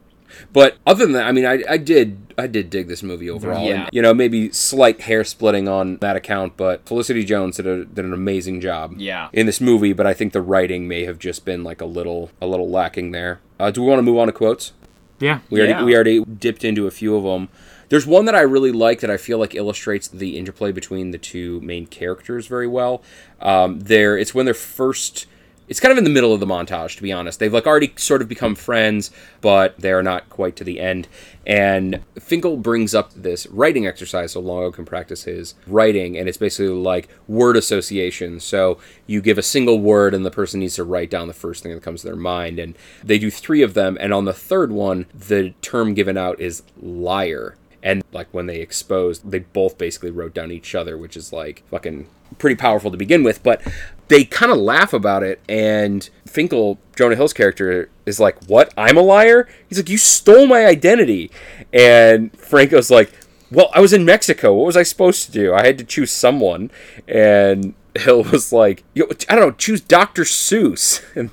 But 0.52 0.76
other 0.86 1.04
than 1.04 1.12
that, 1.12 1.26
I 1.26 1.32
mean, 1.32 1.46
I, 1.46 1.62
I 1.68 1.76
did 1.76 2.34
I 2.38 2.46
did 2.46 2.70
dig 2.70 2.88
this 2.88 3.02
movie 3.02 3.28
overall. 3.28 3.64
Yeah. 3.66 3.82
And, 3.82 3.90
you 3.92 4.02
know, 4.02 4.14
maybe 4.14 4.50
slight 4.52 5.02
hair 5.02 5.24
splitting 5.24 5.68
on 5.68 5.98
that 5.98 6.16
account, 6.16 6.56
but 6.56 6.86
Felicity 6.86 7.24
Jones 7.24 7.56
did, 7.56 7.66
a, 7.66 7.84
did 7.84 8.04
an 8.04 8.12
amazing 8.12 8.60
job. 8.60 8.94
Yeah. 8.96 9.28
In 9.32 9.46
this 9.46 9.60
movie, 9.60 9.92
but 9.92 10.06
I 10.06 10.14
think 10.14 10.32
the 10.32 10.42
writing 10.42 10.88
may 10.88 11.04
have 11.04 11.18
just 11.18 11.44
been 11.44 11.62
like 11.62 11.80
a 11.80 11.86
little 11.86 12.30
a 12.40 12.46
little 12.46 12.68
lacking 12.70 13.10
there. 13.12 13.40
Uh, 13.60 13.70
do 13.70 13.82
we 13.82 13.88
want 13.88 13.98
to 13.98 14.02
move 14.02 14.18
on 14.18 14.26
to 14.26 14.32
quotes? 14.32 14.72
Yeah. 15.20 15.40
We 15.50 15.60
already 15.60 15.72
Yeah. 15.72 15.84
we 15.84 15.94
already 15.94 16.24
dipped 16.24 16.64
into 16.64 16.86
a 16.86 16.90
few 16.90 17.16
of 17.16 17.22
them. 17.24 17.48
There's 17.88 18.06
one 18.06 18.24
that 18.24 18.34
I 18.34 18.40
really 18.40 18.72
like 18.72 19.00
that 19.00 19.10
I 19.10 19.18
feel 19.18 19.36
like 19.38 19.54
illustrates 19.54 20.08
the 20.08 20.38
interplay 20.38 20.72
between 20.72 21.10
the 21.10 21.18
two 21.18 21.60
main 21.60 21.86
characters 21.86 22.46
very 22.46 22.66
well. 22.66 23.02
Um, 23.40 23.80
there, 23.80 24.16
it's 24.16 24.34
when 24.34 24.46
they're 24.46 24.54
first. 24.54 25.26
It's 25.68 25.80
kind 25.80 25.92
of 25.92 25.98
in 25.98 26.04
the 26.04 26.10
middle 26.10 26.34
of 26.34 26.40
the 26.40 26.46
montage, 26.46 26.96
to 26.96 27.02
be 27.02 27.12
honest. 27.12 27.38
They've 27.38 27.52
like 27.52 27.66
already 27.66 27.92
sort 27.96 28.20
of 28.20 28.28
become 28.28 28.54
friends, 28.54 29.10
but 29.40 29.78
they 29.78 29.92
are 29.92 30.02
not 30.02 30.28
quite 30.28 30.56
to 30.56 30.64
the 30.64 30.80
end. 30.80 31.08
And 31.46 32.02
Finkel 32.18 32.56
brings 32.56 32.94
up 32.94 33.12
this 33.14 33.46
writing 33.46 33.86
exercise 33.86 34.32
so 34.32 34.40
Longo 34.40 34.70
can 34.70 34.84
practice 34.84 35.24
his 35.24 35.54
writing, 35.66 36.18
and 36.18 36.28
it's 36.28 36.38
basically 36.38 36.68
like 36.68 37.08
word 37.26 37.56
association. 37.56 38.40
So 38.40 38.78
you 39.06 39.20
give 39.20 39.38
a 39.38 39.42
single 39.42 39.80
word, 39.80 40.14
and 40.14 40.26
the 40.26 40.30
person 40.30 40.60
needs 40.60 40.76
to 40.76 40.84
write 40.84 41.10
down 41.10 41.28
the 41.28 41.34
first 41.34 41.62
thing 41.62 41.72
that 41.72 41.82
comes 41.82 42.02
to 42.02 42.08
their 42.08 42.16
mind. 42.16 42.58
And 42.58 42.76
they 43.02 43.18
do 43.18 43.30
three 43.30 43.62
of 43.62 43.74
them, 43.74 43.96
and 44.00 44.12
on 44.12 44.24
the 44.24 44.32
third 44.32 44.72
one, 44.72 45.06
the 45.14 45.54
term 45.62 45.94
given 45.94 46.16
out 46.16 46.40
is 46.40 46.62
liar. 46.80 47.56
And 47.82 48.04
like 48.12 48.28
when 48.32 48.46
they 48.46 48.60
exposed, 48.60 49.30
they 49.30 49.40
both 49.40 49.76
basically 49.76 50.10
wrote 50.10 50.34
down 50.34 50.52
each 50.52 50.74
other, 50.74 50.96
which 50.96 51.16
is 51.16 51.32
like 51.32 51.64
fucking 51.70 52.06
pretty 52.38 52.56
powerful 52.56 52.90
to 52.90 52.96
begin 52.96 53.22
with. 53.22 53.42
But 53.42 53.60
they 54.08 54.24
kind 54.24 54.52
of 54.52 54.58
laugh 54.58 54.92
about 54.92 55.22
it, 55.22 55.40
and 55.48 56.08
Finkel, 56.26 56.78
Jonah 56.96 57.16
Hill's 57.16 57.32
character, 57.32 57.90
is 58.06 58.20
like, 58.20 58.42
"What? 58.44 58.72
I'm 58.76 58.96
a 58.96 59.02
liar?" 59.02 59.48
He's 59.68 59.78
like, 59.78 59.88
"You 59.88 59.98
stole 59.98 60.46
my 60.46 60.66
identity," 60.66 61.30
and 61.72 62.36
Franco's 62.38 62.90
like, 62.90 63.12
"Well, 63.50 63.70
I 63.74 63.80
was 63.80 63.92
in 63.92 64.04
Mexico. 64.04 64.54
What 64.54 64.66
was 64.66 64.76
I 64.76 64.82
supposed 64.82 65.26
to 65.26 65.32
do? 65.32 65.54
I 65.54 65.66
had 65.66 65.78
to 65.78 65.84
choose 65.84 66.12
someone." 66.12 66.70
And 67.08 67.74
Hill 67.96 68.22
was 68.32 68.52
like, 68.52 68.84
"I 68.96 69.34
don't 69.34 69.40
know, 69.40 69.50
choose 69.52 69.80
Dr. 69.80 70.22
Seuss," 70.22 71.02
and 71.16 71.30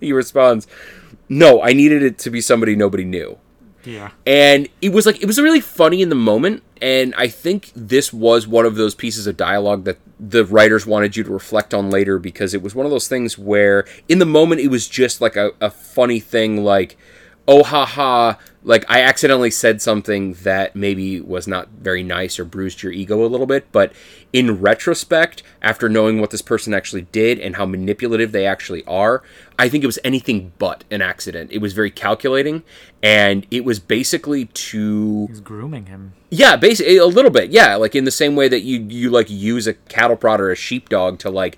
he 0.00 0.12
responds, 0.12 0.66
"No, 1.28 1.62
I 1.62 1.72
needed 1.72 2.02
it 2.02 2.18
to 2.18 2.30
be 2.30 2.40
somebody 2.40 2.76
nobody 2.76 3.04
knew." 3.04 3.38
Yeah. 3.86 4.10
and 4.26 4.68
it 4.82 4.92
was 4.92 5.06
like 5.06 5.22
it 5.22 5.26
was 5.26 5.38
really 5.40 5.60
funny 5.60 6.02
in 6.02 6.08
the 6.08 6.16
moment 6.16 6.62
and 6.82 7.14
i 7.16 7.28
think 7.28 7.70
this 7.74 8.12
was 8.12 8.46
one 8.46 8.66
of 8.66 8.74
those 8.74 8.94
pieces 8.94 9.26
of 9.28 9.36
dialogue 9.36 9.84
that 9.84 9.98
the 10.18 10.44
writers 10.44 10.86
wanted 10.86 11.16
you 11.16 11.22
to 11.22 11.30
reflect 11.30 11.72
on 11.72 11.88
later 11.88 12.18
because 12.18 12.52
it 12.52 12.62
was 12.62 12.74
one 12.74 12.84
of 12.84 12.90
those 12.90 13.06
things 13.06 13.38
where 13.38 13.86
in 14.08 14.18
the 14.18 14.26
moment 14.26 14.60
it 14.60 14.68
was 14.68 14.88
just 14.88 15.20
like 15.20 15.36
a, 15.36 15.52
a 15.60 15.70
funny 15.70 16.18
thing 16.18 16.64
like 16.64 16.96
oh 17.46 17.62
ha 17.62 17.86
ha 17.86 18.38
like 18.66 18.84
i 18.90 19.00
accidentally 19.00 19.50
said 19.50 19.80
something 19.80 20.34
that 20.42 20.76
maybe 20.76 21.20
was 21.20 21.46
not 21.46 21.68
very 21.68 22.02
nice 22.02 22.38
or 22.38 22.44
bruised 22.44 22.82
your 22.82 22.92
ego 22.92 23.24
a 23.24 23.28
little 23.28 23.46
bit 23.46 23.66
but 23.72 23.92
in 24.32 24.60
retrospect 24.60 25.42
after 25.62 25.88
knowing 25.88 26.20
what 26.20 26.30
this 26.30 26.42
person 26.42 26.74
actually 26.74 27.02
did 27.12 27.38
and 27.38 27.56
how 27.56 27.64
manipulative 27.64 28.32
they 28.32 28.44
actually 28.44 28.84
are 28.84 29.22
i 29.58 29.68
think 29.68 29.82
it 29.82 29.86
was 29.86 29.98
anything 30.04 30.52
but 30.58 30.84
an 30.90 31.00
accident 31.00 31.50
it 31.50 31.58
was 31.58 31.72
very 31.72 31.90
calculating 31.90 32.62
and 33.02 33.46
it 33.50 33.64
was 33.64 33.78
basically 33.78 34.46
to 34.46 35.26
He's 35.28 35.40
grooming 35.40 35.86
him. 35.86 36.14
yeah, 36.30 36.56
basically 36.56 36.96
a 36.96 37.06
little 37.06 37.30
bit. 37.30 37.50
Yeah, 37.50 37.76
like 37.76 37.94
in 37.94 38.04
the 38.04 38.10
same 38.10 38.34
way 38.34 38.48
that 38.48 38.62
you 38.62 38.80
you 38.80 39.10
like 39.10 39.30
use 39.30 39.68
a 39.68 39.74
cattle 39.74 40.16
prod 40.16 40.40
or 40.40 40.50
a 40.50 40.56
sheepdog 40.56 41.20
to 41.20 41.30
like 41.30 41.56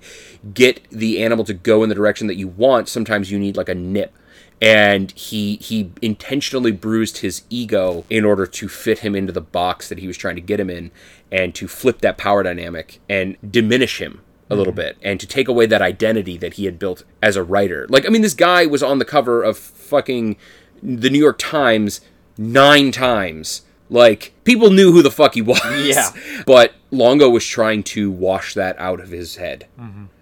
get 0.53 0.87
the 0.91 1.23
animal 1.23 1.43
to 1.45 1.55
go 1.55 1.81
in 1.81 1.89
the 1.89 1.95
direction 1.95 2.27
that 2.27 2.35
you 2.35 2.49
want. 2.49 2.87
Sometimes 2.87 3.31
you 3.31 3.39
need 3.39 3.57
like 3.57 3.69
a 3.69 3.73
nip, 3.73 4.13
and 4.61 5.11
he 5.11 5.55
he 5.57 5.91
intentionally 6.01 6.71
bruised 6.71 7.19
his 7.19 7.43
ego 7.49 8.03
in 8.09 8.25
order 8.25 8.45
to 8.45 8.67
fit 8.67 8.99
him 8.99 9.15
into 9.15 9.31
the 9.31 9.41
box 9.41 9.87
that 9.89 9.99
he 9.99 10.07
was 10.07 10.17
trying 10.17 10.35
to 10.35 10.41
get 10.41 10.59
him 10.59 10.69
in 10.69 10.91
and 11.31 11.55
to 11.55 11.67
flip 11.67 12.01
that 12.01 12.17
power 12.17 12.43
dynamic 12.43 12.99
and 13.07 13.37
diminish 13.49 14.01
him 14.01 14.21
a 14.49 14.55
little 14.55 14.73
bit 14.73 14.97
and 15.03 15.19
to 15.19 15.27
take 15.27 15.47
away 15.47 15.67
that 15.67 15.81
identity 15.81 16.35
that 16.35 16.55
he 16.55 16.65
had 16.65 16.79
built 16.79 17.03
as 17.21 17.35
a 17.35 17.43
writer. 17.43 17.85
Like 17.89 18.05
I 18.05 18.09
mean 18.09 18.21
this 18.21 18.33
guy 18.33 18.65
was 18.65 18.83
on 18.83 18.99
the 18.99 19.05
cover 19.05 19.43
of 19.43 19.57
fucking 19.57 20.37
the 20.81 21.09
New 21.09 21.19
York 21.19 21.37
Times 21.37 22.01
9 22.37 22.91
times. 22.91 23.61
Like 23.89 24.33
people 24.43 24.71
knew 24.71 24.91
who 24.91 25.01
the 25.01 25.11
fuck 25.11 25.35
he 25.35 25.41
was. 25.41 25.59
Yeah. 25.85 26.09
But 26.45 26.73
Longo 26.89 27.29
was 27.29 27.45
trying 27.45 27.83
to 27.83 28.09
wash 28.09 28.55
that 28.55 28.77
out 28.79 28.99
of 28.99 29.09
his 29.09 29.35
head. 29.35 29.67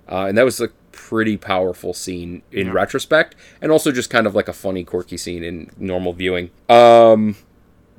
Uh, 0.10 0.26
and 0.26 0.38
that 0.38 0.46
was 0.46 0.60
a 0.60 0.70
pretty 0.98 1.38
powerful 1.38 1.94
scene 1.94 2.42
in 2.52 2.74
retrospect, 2.74 3.36
and 3.62 3.72
also 3.72 3.92
just 3.92 4.10
kind 4.10 4.28
of 4.28 4.36
like 4.36 4.48
a 4.48 4.54
funny, 4.54 4.84
quirky 4.84 5.16
scene 5.16 5.44
in 5.44 5.70
normal 5.78 6.12
viewing. 6.12 6.50
Um, 6.68 7.38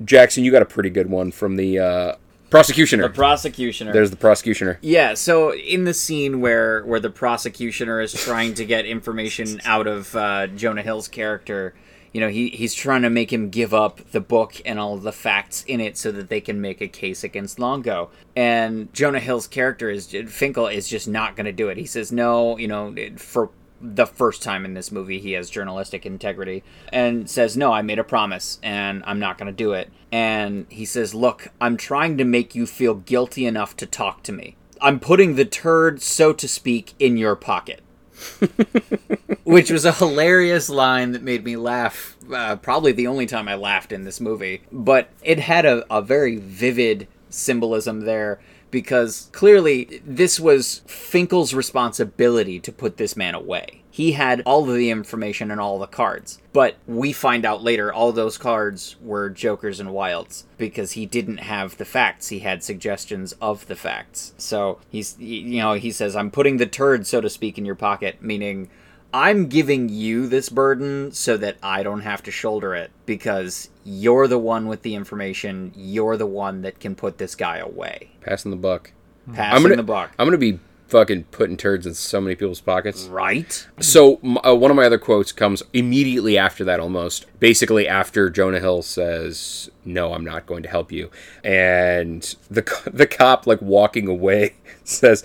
Jackson, 0.03 0.43
you 0.43 0.51
got 0.51 0.61
a 0.61 0.65
pretty 0.65 0.89
good 0.89 1.09
one 1.09 1.31
from 1.31 1.55
the 1.55 1.79
uh, 1.79 2.15
prosecutioner. 2.49 3.07
The 3.07 3.13
prosecutioner. 3.13 3.93
There's 3.93 4.11
the 4.11 4.17
prosecutioner. 4.17 4.77
Yeah, 4.81 5.13
so 5.13 5.53
in 5.53 5.85
the 5.85 5.93
scene 5.93 6.41
where 6.41 6.83
where 6.83 6.99
the 6.99 7.09
prosecutioner 7.09 8.01
is 8.03 8.13
trying 8.13 8.53
to 8.55 8.65
get 8.65 8.85
information 8.85 9.61
out 9.65 9.87
of 9.87 10.15
uh, 10.15 10.47
Jonah 10.47 10.81
Hill's 10.83 11.07
character, 11.07 11.73
you 12.13 12.21
know, 12.21 12.29
he 12.29 12.49
he's 12.49 12.73
trying 12.73 13.01
to 13.03 13.09
make 13.09 13.31
him 13.31 13.49
give 13.49 13.73
up 13.73 14.11
the 14.11 14.19
book 14.19 14.61
and 14.65 14.79
all 14.79 14.97
the 14.97 15.11
facts 15.11 15.63
in 15.67 15.79
it 15.79 15.97
so 15.97 16.11
that 16.11 16.29
they 16.29 16.41
can 16.41 16.61
make 16.61 16.81
a 16.81 16.87
case 16.87 17.23
against 17.23 17.59
Longo. 17.59 18.09
And 18.35 18.93
Jonah 18.93 19.19
Hill's 19.19 19.47
character 19.47 19.89
is 19.89 20.15
Finkel 20.27 20.67
is 20.67 20.87
just 20.87 21.07
not 21.07 21.35
going 21.35 21.45
to 21.45 21.51
do 21.51 21.69
it. 21.69 21.77
He 21.77 21.85
says 21.85 22.11
no, 22.11 22.57
you 22.57 22.67
know, 22.67 22.95
for 23.17 23.51
the 23.81 24.05
first 24.05 24.43
time 24.43 24.65
in 24.65 24.73
this 24.73 24.91
movie 24.91 25.19
he 25.19 25.31
has 25.31 25.49
journalistic 25.49 26.05
integrity 26.05 26.63
and 26.91 27.29
says 27.29 27.55
no 27.55 27.71
i 27.71 27.81
made 27.81 27.97
a 27.97 28.03
promise 28.03 28.59
and 28.61 29.01
i'm 29.05 29.19
not 29.19 29.37
going 29.37 29.47
to 29.47 29.53
do 29.53 29.71
it 29.71 29.89
and 30.11 30.65
he 30.69 30.83
says 30.83 31.15
look 31.15 31.47
i'm 31.61 31.77
trying 31.77 32.17
to 32.17 32.25
make 32.25 32.53
you 32.53 32.65
feel 32.65 32.95
guilty 32.95 33.45
enough 33.45 33.77
to 33.77 33.85
talk 33.85 34.21
to 34.21 34.33
me 34.33 34.57
i'm 34.81 34.99
putting 34.99 35.35
the 35.35 35.45
turd 35.45 36.01
so 36.01 36.33
to 36.33 36.45
speak 36.47 36.93
in 36.99 37.15
your 37.15 37.37
pocket 37.37 37.81
which 39.43 39.71
was 39.71 39.85
a 39.85 39.93
hilarious 39.93 40.69
line 40.69 41.11
that 41.11 41.23
made 41.23 41.43
me 41.43 41.55
laugh 41.55 42.17
uh, 42.33 42.55
probably 42.55 42.91
the 42.91 43.07
only 43.07 43.25
time 43.25 43.47
i 43.47 43.55
laughed 43.55 43.91
in 43.91 44.03
this 44.03 44.19
movie 44.19 44.61
but 44.71 45.09
it 45.23 45.39
had 45.39 45.65
a, 45.65 45.85
a 45.93 46.01
very 46.01 46.35
vivid 46.37 47.07
symbolism 47.29 48.01
there 48.01 48.39
because 48.71 49.29
clearly 49.31 50.01
this 50.05 50.39
was 50.39 50.81
Finkel's 50.85 51.53
responsibility 51.53 52.59
to 52.59 52.71
put 52.71 52.97
this 52.97 53.15
man 53.15 53.35
away. 53.35 53.78
He 53.99 54.13
had 54.13 54.41
all 54.45 54.69
of 54.69 54.73
the 54.77 54.91
information 54.91 55.51
and 55.51 55.59
all 55.59 55.77
the 55.77 55.85
cards, 55.85 56.39
but 56.53 56.77
we 56.87 57.11
find 57.11 57.43
out 57.43 57.61
later 57.61 57.91
all 57.91 58.13
those 58.13 58.37
cards 58.37 58.95
were 59.01 59.29
Jokers 59.29 59.81
and 59.81 59.91
Wilds 59.91 60.45
because 60.57 60.93
he 60.93 61.05
didn't 61.05 61.39
have 61.39 61.75
the 61.75 61.83
facts. 61.83 62.29
He 62.29 62.39
had 62.39 62.63
suggestions 62.63 63.33
of 63.41 63.67
the 63.67 63.75
facts. 63.75 64.31
So 64.37 64.79
he's, 64.89 65.19
you 65.19 65.59
know, 65.59 65.73
he 65.73 65.91
says, 65.91 66.15
I'm 66.15 66.31
putting 66.31 66.55
the 66.55 66.65
turd, 66.65 67.07
so 67.07 67.19
to 67.19 67.29
speak, 67.29 67.57
in 67.57 67.65
your 67.65 67.75
pocket, 67.75 68.21
meaning 68.21 68.69
I'm 69.13 69.47
giving 69.47 69.89
you 69.89 70.27
this 70.27 70.47
burden 70.47 71.11
so 71.11 71.35
that 71.35 71.57
I 71.61 71.83
don't 71.83 71.99
have 71.99 72.23
to 72.23 72.31
shoulder 72.31 72.73
it 72.75 72.91
because 73.05 73.69
you're 73.83 74.29
the 74.29 74.39
one 74.39 74.67
with 74.67 74.81
the 74.83 74.95
information. 74.95 75.73
You're 75.75 76.15
the 76.15 76.25
one 76.25 76.61
that 76.61 76.79
can 76.79 76.95
put 76.95 77.17
this 77.17 77.35
guy 77.35 77.57
away. 77.57 78.11
Passing 78.21 78.51
the 78.51 78.55
buck. 78.55 78.93
Passing 79.33 79.57
I'm 79.57 79.61
gonna, 79.61 79.75
the 79.75 79.83
buck. 79.83 80.13
I'm 80.17 80.25
gonna 80.25 80.37
be 80.37 80.61
fucking 80.89 81.25
putting 81.25 81.55
turds 81.57 81.85
in 81.85 81.93
so 81.93 82.19
many 82.19 82.35
people's 82.35 82.61
pockets. 82.61 83.05
right? 83.05 83.67
So 83.79 84.19
uh, 84.45 84.55
one 84.55 84.71
of 84.71 84.77
my 84.77 84.85
other 84.85 84.97
quotes 84.97 85.31
comes 85.31 85.63
immediately 85.73 86.37
after 86.37 86.63
that, 86.65 86.79
almost 86.79 87.25
basically 87.39 87.87
after 87.87 88.29
Jonah 88.29 88.59
Hill 88.59 88.81
says, 88.81 89.69
"No, 89.85 90.13
I'm 90.13 90.23
not 90.25 90.45
going 90.45 90.63
to 90.63 90.69
help 90.69 90.91
you," 90.91 91.09
and 91.43 92.23
the 92.49 92.63
the 92.93 93.07
cop 93.07 93.47
like 93.47 93.61
walking 93.61 94.07
away 94.07 94.55
says, 94.83 95.23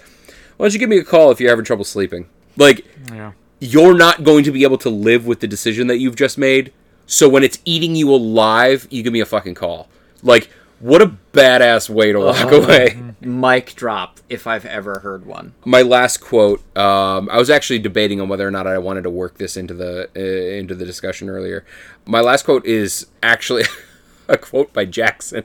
"Why 0.57 0.65
don't 0.67 0.73
you 0.73 0.79
give 0.79 0.89
me 0.89 0.99
a 0.99 1.05
call 1.05 1.31
if 1.31 1.41
you're 1.41 1.51
having 1.51 1.65
trouble 1.65 1.85
sleeping?" 1.85 2.27
Like 2.57 2.85
Yeah. 3.11 3.33
you're 3.61 3.97
not 3.97 4.23
going 4.25 4.45
to 4.45 4.53
be 4.53 4.63
able 4.63 4.79
to 4.79 4.91
live 4.91 5.27
with 5.27 5.41
the 5.41 5.49
decision 5.49 5.89
that 5.89 5.99
you've 5.99 6.17
just 6.17 6.39
made. 6.39 6.73
So 7.07 7.29
when 7.29 7.43
it's 7.43 7.59
eating 7.65 7.97
you 7.97 8.11
alive, 8.11 8.87
you 8.91 9.03
give 9.03 9.13
me 9.13 9.21
a 9.21 9.27
fucking 9.27 9.55
call. 9.55 9.89
Like 10.23 10.51
what 10.81 11.03
a 11.03 11.17
badass 11.33 11.89
way 11.91 12.13
to 12.13 12.19
walk 12.21 12.51
away. 12.53 12.99
Mic 13.27 13.75
drop, 13.75 14.21
if 14.29 14.47
I've 14.47 14.65
ever 14.67 15.01
heard 15.01 15.27
one. 15.27 15.55
my 15.65 15.83
last 15.83 16.19
quote 16.19 16.61
um, 16.77 17.29
i 17.31 17.39
was 17.39 17.51
actually 17.51 17.79
debating 17.79 18.21
on 18.21 18.29
whether 18.29 18.47
or 18.47 18.51
not 18.51 18.67
i 18.67 18.79
wanted 18.79 19.03
to 19.03 19.11
work 19.11 19.39
this 19.39 19.57
into 19.57 19.75
the 19.75 20.09
uh, 20.17 20.21
into 20.21 20.75
the 20.75 20.85
discussion 20.85 21.29
earlier. 21.29 21.65
My 22.07 22.21
last 22.21 22.45
quote 22.45 22.65
is 22.67 23.07
actually 23.23 23.65
a 24.29 24.37
quote 24.37 24.73
by 24.73 24.85
jackson. 24.85 25.45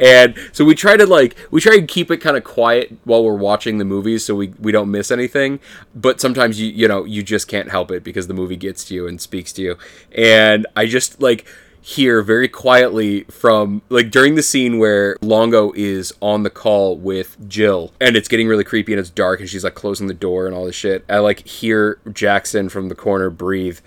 And 0.00 0.34
so 0.52 0.64
we 0.64 0.74
try 0.74 0.96
to 0.96 1.06
like 1.06 1.36
we 1.50 1.60
try 1.60 1.78
to 1.78 1.86
keep 1.86 2.10
it 2.10 2.18
kind 2.18 2.36
of 2.36 2.44
quiet 2.44 2.96
while 3.04 3.22
we're 3.22 3.34
watching 3.36 3.78
the 3.78 3.84
movies 3.84 4.24
so 4.24 4.34
we, 4.34 4.48
we 4.58 4.72
don't 4.72 4.90
miss 4.90 5.10
anything. 5.10 5.60
But 5.94 6.20
sometimes 6.20 6.60
you 6.60 6.68
you 6.68 6.88
know 6.88 7.04
you 7.04 7.22
just 7.22 7.46
can't 7.46 7.70
help 7.70 7.90
it 7.90 8.02
because 8.02 8.26
the 8.26 8.34
movie 8.34 8.56
gets 8.56 8.84
to 8.86 8.94
you 8.94 9.06
and 9.06 9.20
speaks 9.20 9.52
to 9.54 9.62
you. 9.62 9.78
And 10.12 10.66
i 10.74 10.86
just 10.86 11.20
like 11.20 11.46
hear 11.86 12.22
very 12.22 12.48
quietly 12.48 13.24
from 13.24 13.82
like 13.90 14.10
during 14.10 14.36
the 14.36 14.42
scene 14.42 14.78
where 14.78 15.18
Longo 15.20 15.70
is 15.76 16.14
on 16.22 16.42
the 16.42 16.48
call 16.48 16.96
with 16.96 17.36
Jill 17.46 17.92
and 18.00 18.16
it's 18.16 18.26
getting 18.26 18.48
really 18.48 18.64
creepy 18.64 18.94
and 18.94 19.00
it's 19.00 19.10
dark 19.10 19.38
and 19.38 19.50
she's 19.50 19.64
like 19.64 19.74
closing 19.74 20.06
the 20.06 20.14
door 20.14 20.46
and 20.46 20.54
all 20.54 20.64
this 20.64 20.74
shit. 20.74 21.04
I 21.10 21.18
like 21.18 21.46
hear 21.46 21.98
Jackson 22.10 22.70
from 22.70 22.88
the 22.88 22.94
corner 22.94 23.28
breathe. 23.28 23.80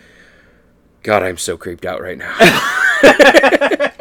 God, 1.02 1.24
I'm 1.24 1.38
so 1.38 1.58
creeped 1.58 1.86
out 1.86 2.00
right 2.00 2.20
now. 2.20 2.36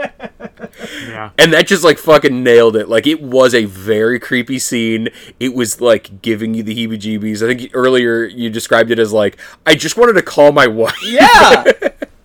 Yeah. 1.08 1.30
and 1.38 1.52
that 1.52 1.66
just 1.66 1.82
like 1.84 1.98
fucking 1.98 2.42
nailed 2.42 2.76
it. 2.76 2.88
Like 2.88 3.06
it 3.06 3.22
was 3.22 3.54
a 3.54 3.64
very 3.64 4.18
creepy 4.18 4.58
scene. 4.58 5.08
It 5.40 5.54
was 5.54 5.80
like 5.80 6.20
giving 6.20 6.52
you 6.54 6.62
the 6.62 6.74
heebie-jeebies. 6.74 7.42
I 7.42 7.54
think 7.54 7.70
earlier 7.74 8.24
you 8.24 8.50
described 8.50 8.90
it 8.90 8.98
as 8.98 9.12
like 9.12 9.38
I 9.64 9.74
just 9.74 9.96
wanted 9.96 10.14
to 10.14 10.22
call 10.22 10.52
my 10.52 10.66
wife. 10.66 10.94
Yeah. 11.02 11.64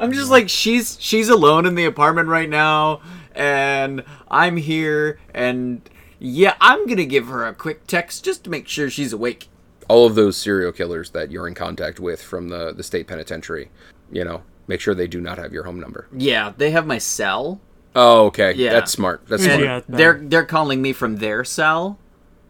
I'm 0.00 0.12
just 0.12 0.30
like 0.30 0.48
she's 0.48 0.96
she's 1.00 1.28
alone 1.28 1.66
in 1.66 1.74
the 1.74 1.84
apartment 1.84 2.28
right 2.28 2.48
now 2.48 3.00
and 3.34 4.02
I'm 4.30 4.56
here 4.56 5.18
and 5.34 5.88
yeah, 6.18 6.54
I'm 6.60 6.86
going 6.86 6.96
to 6.96 7.06
give 7.06 7.26
her 7.28 7.46
a 7.46 7.54
quick 7.54 7.86
text 7.86 8.24
just 8.24 8.44
to 8.44 8.50
make 8.50 8.66
sure 8.68 8.88
she's 8.88 9.12
awake. 9.12 9.48
all 9.88 10.06
of 10.06 10.14
those 10.14 10.36
serial 10.36 10.72
killers 10.72 11.10
that 11.10 11.30
you're 11.30 11.46
in 11.46 11.54
contact 11.54 12.00
with 12.00 12.22
from 12.22 12.48
the, 12.48 12.72
the 12.72 12.82
state 12.82 13.06
penitentiary, 13.06 13.70
you 14.10 14.24
know, 14.24 14.42
make 14.66 14.80
sure 14.80 14.94
they 14.94 15.06
do 15.06 15.20
not 15.20 15.38
have 15.38 15.52
your 15.52 15.64
home 15.64 15.78
number. 15.78 16.08
Yeah, 16.16 16.52
they 16.56 16.70
have 16.70 16.86
my 16.86 16.98
cell. 16.98 17.60
Oh, 17.94 18.26
okay. 18.26 18.52
Yeah. 18.54 18.72
That's 18.72 18.90
smart. 18.92 19.26
That's 19.28 19.44
Yeah. 19.46 19.56
smart. 19.58 19.84
Yeah. 19.88 19.96
They're 19.96 20.20
they're 20.24 20.44
calling 20.44 20.82
me 20.82 20.92
from 20.92 21.16
their 21.16 21.44
cell. 21.44 21.98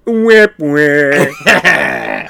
Whip, 0.04 0.54
whip. 0.58 1.30
uh, 1.46 2.28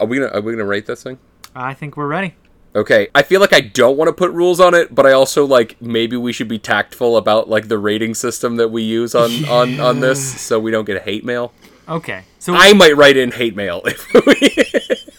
are 0.00 0.06
we 0.06 0.18
gonna 0.18 0.30
are 0.32 0.40
we 0.40 0.52
gonna 0.52 0.64
rate 0.64 0.86
this 0.86 1.02
thing? 1.02 1.18
I 1.54 1.74
think 1.74 1.96
we're 1.96 2.06
ready. 2.06 2.34
Okay. 2.74 3.08
I 3.14 3.22
feel 3.22 3.40
like 3.40 3.52
I 3.52 3.60
don't 3.60 3.96
want 3.96 4.08
to 4.08 4.12
put 4.12 4.30
rules 4.32 4.58
on 4.60 4.74
it, 4.74 4.94
but 4.94 5.06
I 5.06 5.12
also 5.12 5.44
like 5.44 5.80
maybe 5.80 6.16
we 6.16 6.32
should 6.32 6.48
be 6.48 6.58
tactful 6.58 7.16
about 7.16 7.48
like 7.48 7.68
the 7.68 7.78
rating 7.78 8.14
system 8.14 8.56
that 8.56 8.68
we 8.68 8.82
use 8.82 9.14
on 9.14 9.44
on 9.46 9.80
on 9.80 10.00
this, 10.00 10.40
so 10.40 10.58
we 10.58 10.70
don't 10.70 10.84
get 10.84 11.02
hate 11.02 11.24
mail. 11.24 11.52
Okay. 11.88 12.24
So 12.38 12.54
I 12.54 12.72
might 12.72 12.96
write 12.96 13.16
in 13.16 13.30
hate 13.30 13.54
mail 13.54 13.82
if 13.84 14.12
we. 14.26 15.10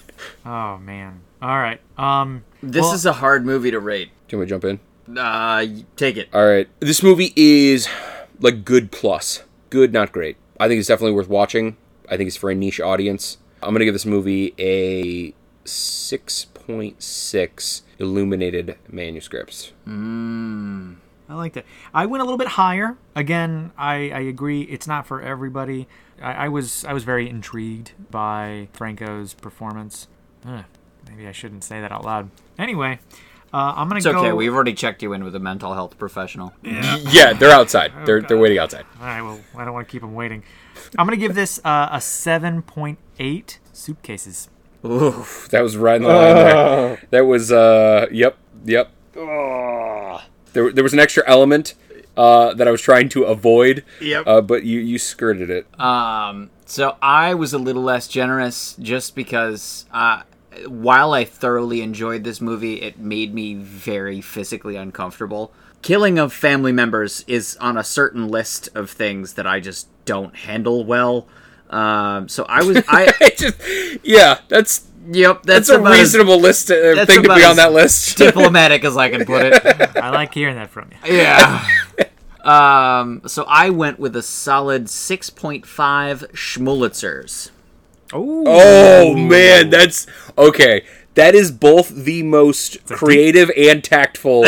Oh 0.46 0.78
man. 0.78 1.22
All 1.42 1.58
right. 1.58 1.80
Um 1.98 2.44
This 2.62 2.82
well, 2.82 2.94
is 2.94 3.06
a 3.06 3.14
hard 3.14 3.46
movie 3.46 3.72
to 3.72 3.80
rate. 3.80 4.10
Do 4.10 4.12
you 4.12 4.30
Can 4.30 4.40
we 4.40 4.46
jump 4.48 4.66
in? 4.66 4.80
Uh, 5.18 5.66
take 5.96 6.18
it. 6.18 6.30
All 6.34 6.46
right. 6.46 6.68
This 6.80 7.04
movie 7.04 7.32
is 7.36 7.88
like 8.40 8.66
good 8.66 8.92
plus. 8.92 9.44
Good, 9.70 9.94
not 9.94 10.12
great. 10.12 10.38
I 10.60 10.68
think 10.68 10.80
it's 10.80 10.88
definitely 10.88 11.14
worth 11.16 11.30
watching. 11.30 11.78
I 12.10 12.18
think 12.18 12.28
it's 12.28 12.38
for 12.38 12.50
a 12.50 12.56
niche 12.56 12.80
audience. 12.80 13.38
I'm 13.62 13.70
going 13.70 13.80
to 13.80 13.86
give 13.86 13.94
this 13.94 14.06
movie 14.06 14.54
a 14.58 15.34
6.6 16.68 17.82
illuminated 18.00 18.78
manuscripts. 18.90 19.72
I 19.88 21.34
like 21.34 21.54
that. 21.54 21.66
I 21.94 22.06
went 22.06 22.22
a 22.22 22.26
little 22.26 22.38
bit 22.38 22.50
higher. 22.50 22.98
Again, 23.16 23.72
I, 23.78 24.10
I 24.12 24.20
agree. 24.20 24.62
It's 24.64 24.88
not 24.88 25.08
for 25.08 25.22
everybody. 25.22 25.88
I, 26.22 26.46
I 26.46 26.48
was 26.50 26.86
I 26.86 26.94
was 26.94 27.04
very 27.04 27.28
intrigued 27.30 27.92
by 28.12 28.68
Franco's 28.74 29.34
performance. 29.34 30.08
Ugh, 30.46 30.64
maybe 31.10 31.28
I 31.28 31.32
shouldn't 31.32 31.64
say 31.64 31.82
that 31.82 31.92
out 31.92 32.06
loud. 32.06 32.30
Anyway, 32.60 33.00
uh, 33.54 33.74
I'm 33.76 33.88
gonna 33.88 33.98
It's 33.98 34.06
go. 34.06 34.18
okay. 34.20 34.32
We've 34.34 34.54
already 34.54 34.74
checked 34.76 35.02
you 35.02 35.14
in 35.14 35.24
with 35.24 35.36
a 35.36 35.40
mental 35.40 35.74
health 35.74 35.98
professional. 35.98 36.54
Yeah, 36.62 37.34
they're 37.34 37.52
outside. 37.52 37.92
They're 38.06 38.22
they're 38.22 38.38
waiting 38.38 38.60
outside. 38.60 38.86
All 39.00 39.06
right. 39.08 39.22
Well, 39.22 39.40
I 39.58 39.66
don't 39.66 39.74
want 39.74 39.88
to 39.88 39.92
keep 39.92 40.02
them 40.02 40.14
waiting. 40.14 40.44
I'm 40.98 41.06
gonna 41.08 41.18
give 41.18 41.34
this 41.36 41.60
uh, 41.66 41.90
a 41.92 41.98
7.8 41.98 43.58
suitcases. 43.74 44.50
Oof. 44.86 45.48
That 45.50 45.62
was 45.62 45.78
right 45.78 45.98
in 45.98 46.04
the 46.04 46.10
line 46.10 46.36
there. 46.36 47.02
That 47.10 47.26
was 47.26 47.52
uh 47.52 48.08
yep, 48.12 48.38
yep. 48.66 48.92
There 49.14 50.72
there 50.72 50.84
was 50.84 50.94
an 50.94 51.00
extra 51.00 51.24
element 51.28 51.76
uh, 52.18 52.54
that 52.54 52.68
I 52.68 52.72
was 52.72 52.82
trying 52.82 53.10
to 53.10 53.24
avoid. 53.24 53.84
Yep. 54.02 54.28
Uh, 54.28 54.42
but 54.42 54.64
you 54.64 54.80
you 54.80 54.98
skirted 54.98 55.50
it. 55.50 55.68
Um, 55.80 56.50
so 56.66 56.98
I 57.02 57.34
was 57.34 57.54
a 57.54 57.58
little 57.58 57.84
less 57.84 58.08
generous 58.08 58.76
just 58.80 59.16
because 59.16 59.86
uh, 59.92 60.22
while 60.68 61.14
I 61.14 61.26
thoroughly 61.26 61.82
enjoyed 61.82 62.24
this 62.24 62.42
movie, 62.42 62.82
it 62.82 62.98
made 62.98 63.34
me 63.34 63.56
very 63.56 64.22
physically 64.22 64.76
uncomfortable. 64.76 65.54
Killing 65.82 66.18
of 66.18 66.34
family 66.34 66.72
members 66.72 67.24
is 67.28 67.58
on 67.58 67.78
a 67.78 67.84
certain 67.84 68.28
list 68.28 68.70
of 68.74 68.90
things 68.90 69.34
that 69.34 69.46
I 69.46 69.60
just 69.60 69.88
don't 70.06 70.36
handle 70.36 70.84
well. 70.84 71.28
Um, 71.76 72.30
so 72.30 72.46
I 72.48 72.64
was 72.64 72.82
I 72.88 73.12
just, 73.38 73.58
yeah, 74.04 74.40
that's 74.48 74.88
yep 75.12 75.44
that's, 75.44 75.68
that's, 75.68 75.70
a 75.70 75.80
about 75.80 75.94
as 75.94 76.00
reasonable 76.00 76.40
list 76.40 76.72
uh, 76.72 76.96
that's 76.96 77.14
thing 77.14 77.24
to 77.24 77.36
be 77.36 77.44
on 77.44 77.58
that 77.58 77.74
list. 77.74 78.18
diplomatic 78.18 78.86
as 78.86 78.96
I 78.96 79.10
can 79.10 79.26
put 79.26 79.46
it. 79.48 79.66
I 79.98 80.10
like 80.12 80.34
hearing 80.34 80.56
that 80.56 80.70
from 80.70 80.90
you. 80.92 81.16
Yeah. 81.16 81.68
um, 82.44 83.22
so 83.28 83.44
I 83.48 83.72
went 83.72 84.00
with 84.00 84.16
a 84.16 84.22
solid 84.22 84.86
6.5 84.86 85.66
Schmulitzers. 86.32 87.52
Oh 88.14 89.14
man, 89.16 89.70
that's 89.70 90.08
okay. 90.38 90.86
That 91.16 91.34
is 91.36 91.52
both 91.52 91.90
the 91.90 92.24
most 92.24 92.86
creative 92.86 93.50
and 93.58 93.84
tactful 93.84 94.46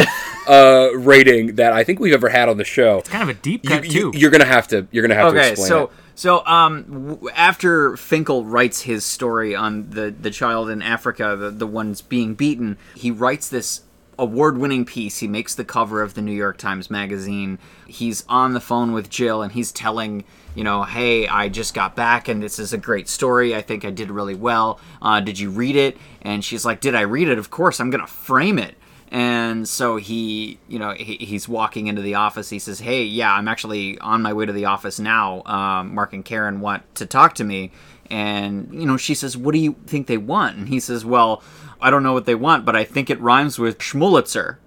uh, 0.47 0.89
rating 0.95 1.55
that 1.55 1.73
I 1.73 1.83
think 1.83 1.99
we've 1.99 2.13
ever 2.13 2.29
had 2.29 2.47
on 2.49 2.57
the 2.57 2.65
show. 2.65 2.99
It's 2.99 3.09
kind 3.09 3.23
of 3.23 3.29
a 3.29 3.39
deep 3.39 3.63
You, 3.63 3.69
cut 3.69 3.85
you, 3.85 4.11
too. 4.11 4.17
you're 4.17 4.31
gonna 4.31 4.45
have 4.45 4.67
to. 4.69 4.87
You're 4.91 5.01
gonna 5.01 5.15
have 5.15 5.33
to 5.33 5.39
Okay, 5.39 5.51
explain 5.51 5.67
so 5.67 5.83
it. 5.85 5.91
So 6.17 6.43
um 6.47 7.19
after 7.35 7.95
Finkel 7.95 8.43
writes 8.43 8.81
his 8.81 9.05
story 9.05 9.55
on 9.55 9.91
the 9.91 10.09
the 10.19 10.31
child 10.31 10.69
in 10.69 10.81
Africa, 10.81 11.35
the 11.37 11.51
the 11.51 11.67
ones 11.67 12.01
being 12.01 12.33
beaten, 12.33 12.77
he 12.95 13.11
writes 13.11 13.47
this 13.47 13.81
award-winning 14.19 14.83
piece. 14.83 15.19
He 15.19 15.27
makes 15.27 15.53
the 15.53 15.63
cover 15.63 16.01
of 16.01 16.15
the 16.15 16.23
New 16.23 16.31
York 16.31 16.57
Times 16.57 16.89
magazine. 16.89 17.59
He's 17.85 18.25
on 18.27 18.53
the 18.53 18.59
phone 18.59 18.91
with 18.91 19.11
Jill 19.11 19.43
and 19.43 19.51
he's 19.51 19.71
telling 19.71 20.23
you 20.55 20.63
know, 20.63 20.85
hey, 20.85 21.27
I 21.27 21.49
just 21.49 21.75
got 21.75 21.95
back 21.95 22.27
and 22.27 22.41
this 22.41 22.57
is 22.57 22.73
a 22.73 22.79
great 22.79 23.07
story. 23.07 23.55
I 23.55 23.61
think 23.61 23.85
I 23.85 23.91
did 23.91 24.09
really 24.09 24.33
well. 24.33 24.79
Uh, 24.99 25.19
did 25.19 25.37
you 25.37 25.51
read 25.51 25.75
it? 25.75 25.97
And 26.23 26.43
she's 26.43 26.65
like, 26.65 26.81
Did 26.81 26.95
I 26.95 27.01
read 27.01 27.27
it? 27.27 27.37
Of 27.37 27.51
course, 27.51 27.79
I'm 27.79 27.91
gonna 27.91 28.07
frame 28.07 28.57
it. 28.57 28.75
And 29.09 29.67
so 29.67 29.95
he, 29.95 30.59
you 30.67 30.79
know, 30.79 30.91
he, 30.91 31.15
he's 31.15 31.47
walking 31.47 31.87
into 31.87 32.01
the 32.01 32.15
office. 32.15 32.49
He 32.49 32.59
says, 32.59 32.79
"Hey, 32.79 33.03
yeah, 33.03 33.33
I'm 33.33 33.47
actually 33.47 33.97
on 33.99 34.21
my 34.21 34.33
way 34.33 34.45
to 34.45 34.51
the 34.53 34.65
office 34.65 34.99
now. 34.99 35.43
Um, 35.43 35.95
Mark 35.95 36.13
and 36.13 36.25
Karen 36.25 36.59
want 36.59 36.83
to 36.95 37.05
talk 37.05 37.35
to 37.35 37.43
me." 37.43 37.71
And 38.09 38.69
you 38.73 38.85
know, 38.85 38.97
she 38.97 39.13
says, 39.13 39.37
"What 39.37 39.53
do 39.53 39.59
you 39.59 39.75
think 39.85 40.07
they 40.07 40.17
want?" 40.17 40.57
And 40.57 40.67
he 40.69 40.79
says, 40.79 41.05
"Well, 41.05 41.41
I 41.79 41.89
don't 41.89 42.03
know 42.03 42.13
what 42.13 42.25
they 42.25 42.35
want, 42.35 42.65
but 42.65 42.75
I 42.75 42.83
think 42.83 43.09
it 43.09 43.19
rhymes 43.21 43.57
with 43.57 43.79
Schmulitzer." 43.79 44.57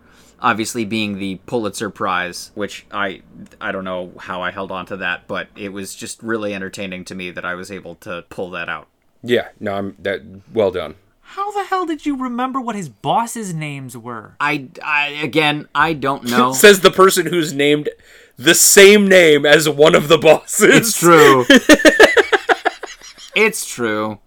Obviously, 0.43 0.87
being 0.87 1.19
the 1.19 1.37
Pulitzer 1.45 1.91
Prize, 1.91 2.51
which 2.55 2.87
I 2.91 3.21
I 3.61 3.73
don't 3.73 3.85
know 3.85 4.13
how 4.19 4.41
I 4.41 4.51
held 4.53 4.73
on 4.73 4.87
to 4.87 4.97
that, 4.97 5.29
but 5.29 5.49
it 5.55 5.69
was 5.71 5.95
just 5.95 6.23
really 6.23 6.55
entertaining 6.55 7.05
to 7.07 7.15
me 7.15 7.31
that 7.31 7.45
I 7.45 7.55
was 7.55 7.71
able 7.71 7.97
to 7.97 8.25
pull 8.31 8.51
that 8.53 8.71
out. 8.71 8.89
Yeah, 9.23 9.49
no, 9.61 9.75
I'm 9.75 9.97
that. 9.99 10.23
Well 10.55 10.71
done. 10.71 10.95
How 11.35 11.53
the 11.53 11.63
hell 11.63 11.87
did 11.87 12.05
you 12.07 12.17
remember 12.17 12.61
what 12.61 12.75
his 12.75 12.89
bosses' 12.89 13.55
names 13.55 13.97
were? 13.97 14.35
I, 14.41 14.67
I 14.85 15.11
again, 15.23 15.69
I 15.73 15.93
don't 15.93 16.25
know. 16.25 16.53
Says 16.55 16.81
the 16.81 16.91
person 16.91 17.27
who's 17.27 17.53
named 17.53 17.89
the 18.37 18.53
same 18.53 19.07
name 19.07 19.47
as 19.47 19.69
one 19.69 19.95
of 19.95 20.09
the 20.09 20.19
bosses. 20.19 20.75
It's 20.75 20.99
true. 20.99 21.45
it's 23.37 23.65
true. 23.65 24.19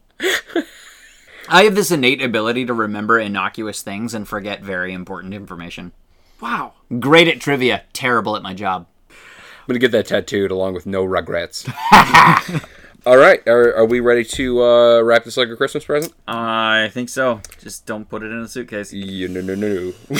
I 1.49 1.63
have 1.63 1.75
this 1.75 1.91
innate 1.91 2.21
ability 2.21 2.65
to 2.67 2.73
remember 2.73 3.19
innocuous 3.19 3.81
things 3.81 4.13
and 4.13 4.25
forget 4.25 4.61
very 4.61 4.93
important 4.93 5.33
information. 5.33 5.91
Wow. 6.39 6.71
Great 7.01 7.27
at 7.27 7.41
trivia, 7.41 7.83
terrible 7.91 8.37
at 8.37 8.43
my 8.43 8.53
job. 8.53 8.87
I'm 9.09 9.15
gonna 9.67 9.79
get 9.79 9.91
that 9.91 10.07
tattooed 10.07 10.51
along 10.51 10.73
with 10.73 10.85
no 10.85 11.03
regrets. 11.03 11.65
All 13.05 13.17
right, 13.17 13.45
are, 13.49 13.75
are 13.75 13.85
we 13.85 13.99
ready 13.99 14.23
to 14.23 14.63
uh, 14.63 15.01
wrap 15.01 15.25
this 15.25 15.35
like 15.35 15.49
a 15.49 15.57
Christmas 15.57 15.83
present? 15.83 16.13
I 16.25 16.89
think 16.93 17.09
so. 17.09 17.41
Just 17.61 17.85
don't 17.85 18.07
put 18.07 18.23
it 18.23 18.27
in 18.27 18.39
a 18.39 18.47
suitcase. 18.47 18.93
Yeah, 18.93 19.27
no, 19.27 19.41
no, 19.41 19.55
no. 19.55 19.93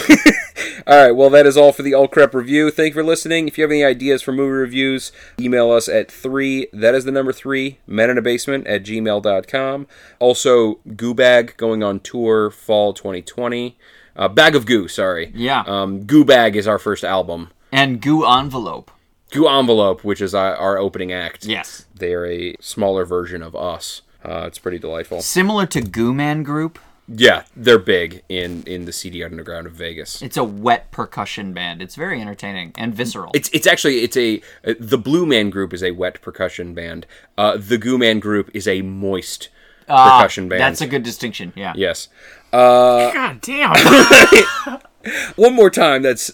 all 0.88 1.06
right, 1.06 1.12
well, 1.12 1.30
that 1.30 1.46
is 1.46 1.56
all 1.56 1.72
for 1.72 1.82
the 1.82 1.94
All 1.94 2.10
Crep 2.10 2.34
review. 2.34 2.72
Thank 2.72 2.90
you 2.90 3.02
for 3.02 3.04
listening. 3.06 3.48
If 3.48 3.58
you 3.58 3.62
have 3.62 3.72
any 3.72 3.86
ideas 3.86 4.22
for 4.22 4.34
movie 4.34 4.52
reviews, 4.52 5.14
email 5.40 5.72
us 5.72 5.88
at 5.88 6.12
three, 6.12 6.68
that 6.74 6.94
is 6.94 7.06
the 7.06 7.12
number 7.12 7.32
three, 7.32 7.80
men 7.88 8.10
in 8.10 8.18
a 8.18 8.22
basement 8.22 8.68
at 8.68 8.84
gmail.com. 8.84 9.88
Also, 10.20 10.80
Goo 10.98 11.14
Bag 11.14 11.56
going 11.56 11.84
on 11.84 12.02
tour 12.02 12.52
fall 12.52 12.92
2020. 12.92 13.78
Uh, 14.18 14.28
Bag 14.28 14.56
of 14.56 14.66
Goo, 14.66 14.90
sorry. 14.90 15.32
Yeah. 15.34 15.64
Um, 15.66 16.04
Goo 16.04 16.26
Bag 16.26 16.58
is 16.58 16.68
our 16.68 16.80
first 16.80 17.06
album. 17.06 17.50
And 17.72 18.02
goo 18.02 18.26
envelope. 18.26 18.92
Goo 19.34 19.48
Envelope, 19.48 20.04
which 20.04 20.22
is 20.22 20.34
our, 20.34 20.56
our 20.56 20.78
opening 20.78 21.12
act. 21.12 21.46
Yes. 21.46 21.86
They 21.94 22.14
are 22.14 22.26
a 22.26 22.56
smaller 22.62 23.04
version 23.06 23.42
of 23.44 23.56
us. 23.56 24.02
Uh, 24.24 24.46
it's 24.48 24.60
pretty 24.60 24.80
delightful. 24.80 25.22
Similar 25.22 25.66
to 25.68 25.82
Goo 25.82 26.14
Man 26.14 26.44
Group, 26.44 26.80
Yeah, 27.10 27.44
they're 27.58 27.78
big 27.80 28.24
in 28.30 28.64
in 28.66 28.86
the 28.86 28.94
CD 28.94 29.22
underground 29.24 29.68
of 29.68 29.74
Vegas. 29.74 30.22
it's 30.22 30.38
a 30.38 30.44
wet 30.46 30.90
percussion 30.92 31.52
band. 31.52 31.82
It's 31.82 31.96
very 31.96 32.22
entertaining 32.22 32.72
and 32.78 32.96
visceral. 32.96 33.32
It's 33.34 33.50
it's 33.52 33.68
actually 33.68 33.98
it's 34.00 34.16
a 34.16 34.42
uh, 34.66 34.76
the 34.80 34.98
Blue 34.98 35.26
Man 35.26 35.50
Group 35.50 35.74
is 35.74 35.84
a 35.84 35.92
wet 35.92 36.22
percussion 36.22 36.74
band. 36.74 37.06
Uh, 37.38 37.58
the 37.58 37.78
Goo 37.78 37.98
Man 37.98 38.20
Group 38.20 38.50
is 38.54 38.66
a 38.68 38.82
moist 38.82 39.50
percussion 39.88 40.48
band. 40.48 40.62
That's 40.62 40.80
a 40.82 40.88
good 40.88 41.04
distinction. 41.04 41.52
Yeah. 41.58 41.74
yes. 41.76 42.08
Uh, 42.54 43.12
God 43.12 43.42
damn. 43.42 43.76
one 45.36 45.54
more 45.54 45.70
time. 45.70 46.02
That's 46.04 46.32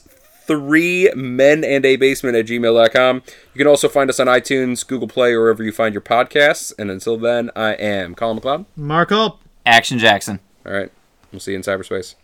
three 0.49 1.11
men 1.15 1.63
and 1.63 1.85
a 1.85 1.95
basement 1.95 2.35
at 2.35 2.47
gmail.com. 2.47 3.21
You 3.53 3.57
can 3.57 3.67
also 3.67 3.87
find 3.87 4.09
us 4.09 4.19
on 4.19 4.25
iTunes, 4.25 4.85
Google 4.85 5.07
Play, 5.07 5.33
or 5.33 5.41
wherever 5.43 5.63
you 5.63 5.71
find 5.71 5.93
your 5.93 6.01
podcasts. 6.01 6.73
And 6.79 6.89
until 6.89 7.17
then, 7.17 7.51
I 7.55 7.73
am 7.73 8.15
Colin 8.15 8.39
McLeod. 8.39 8.65
Mark 8.75 9.11
up. 9.11 9.41
Action 9.63 9.99
Jackson. 9.99 10.39
All 10.65 10.73
right, 10.73 10.91
we'll 11.31 11.39
see 11.39 11.51
you 11.51 11.57
in 11.57 11.61
cyberspace. 11.61 12.15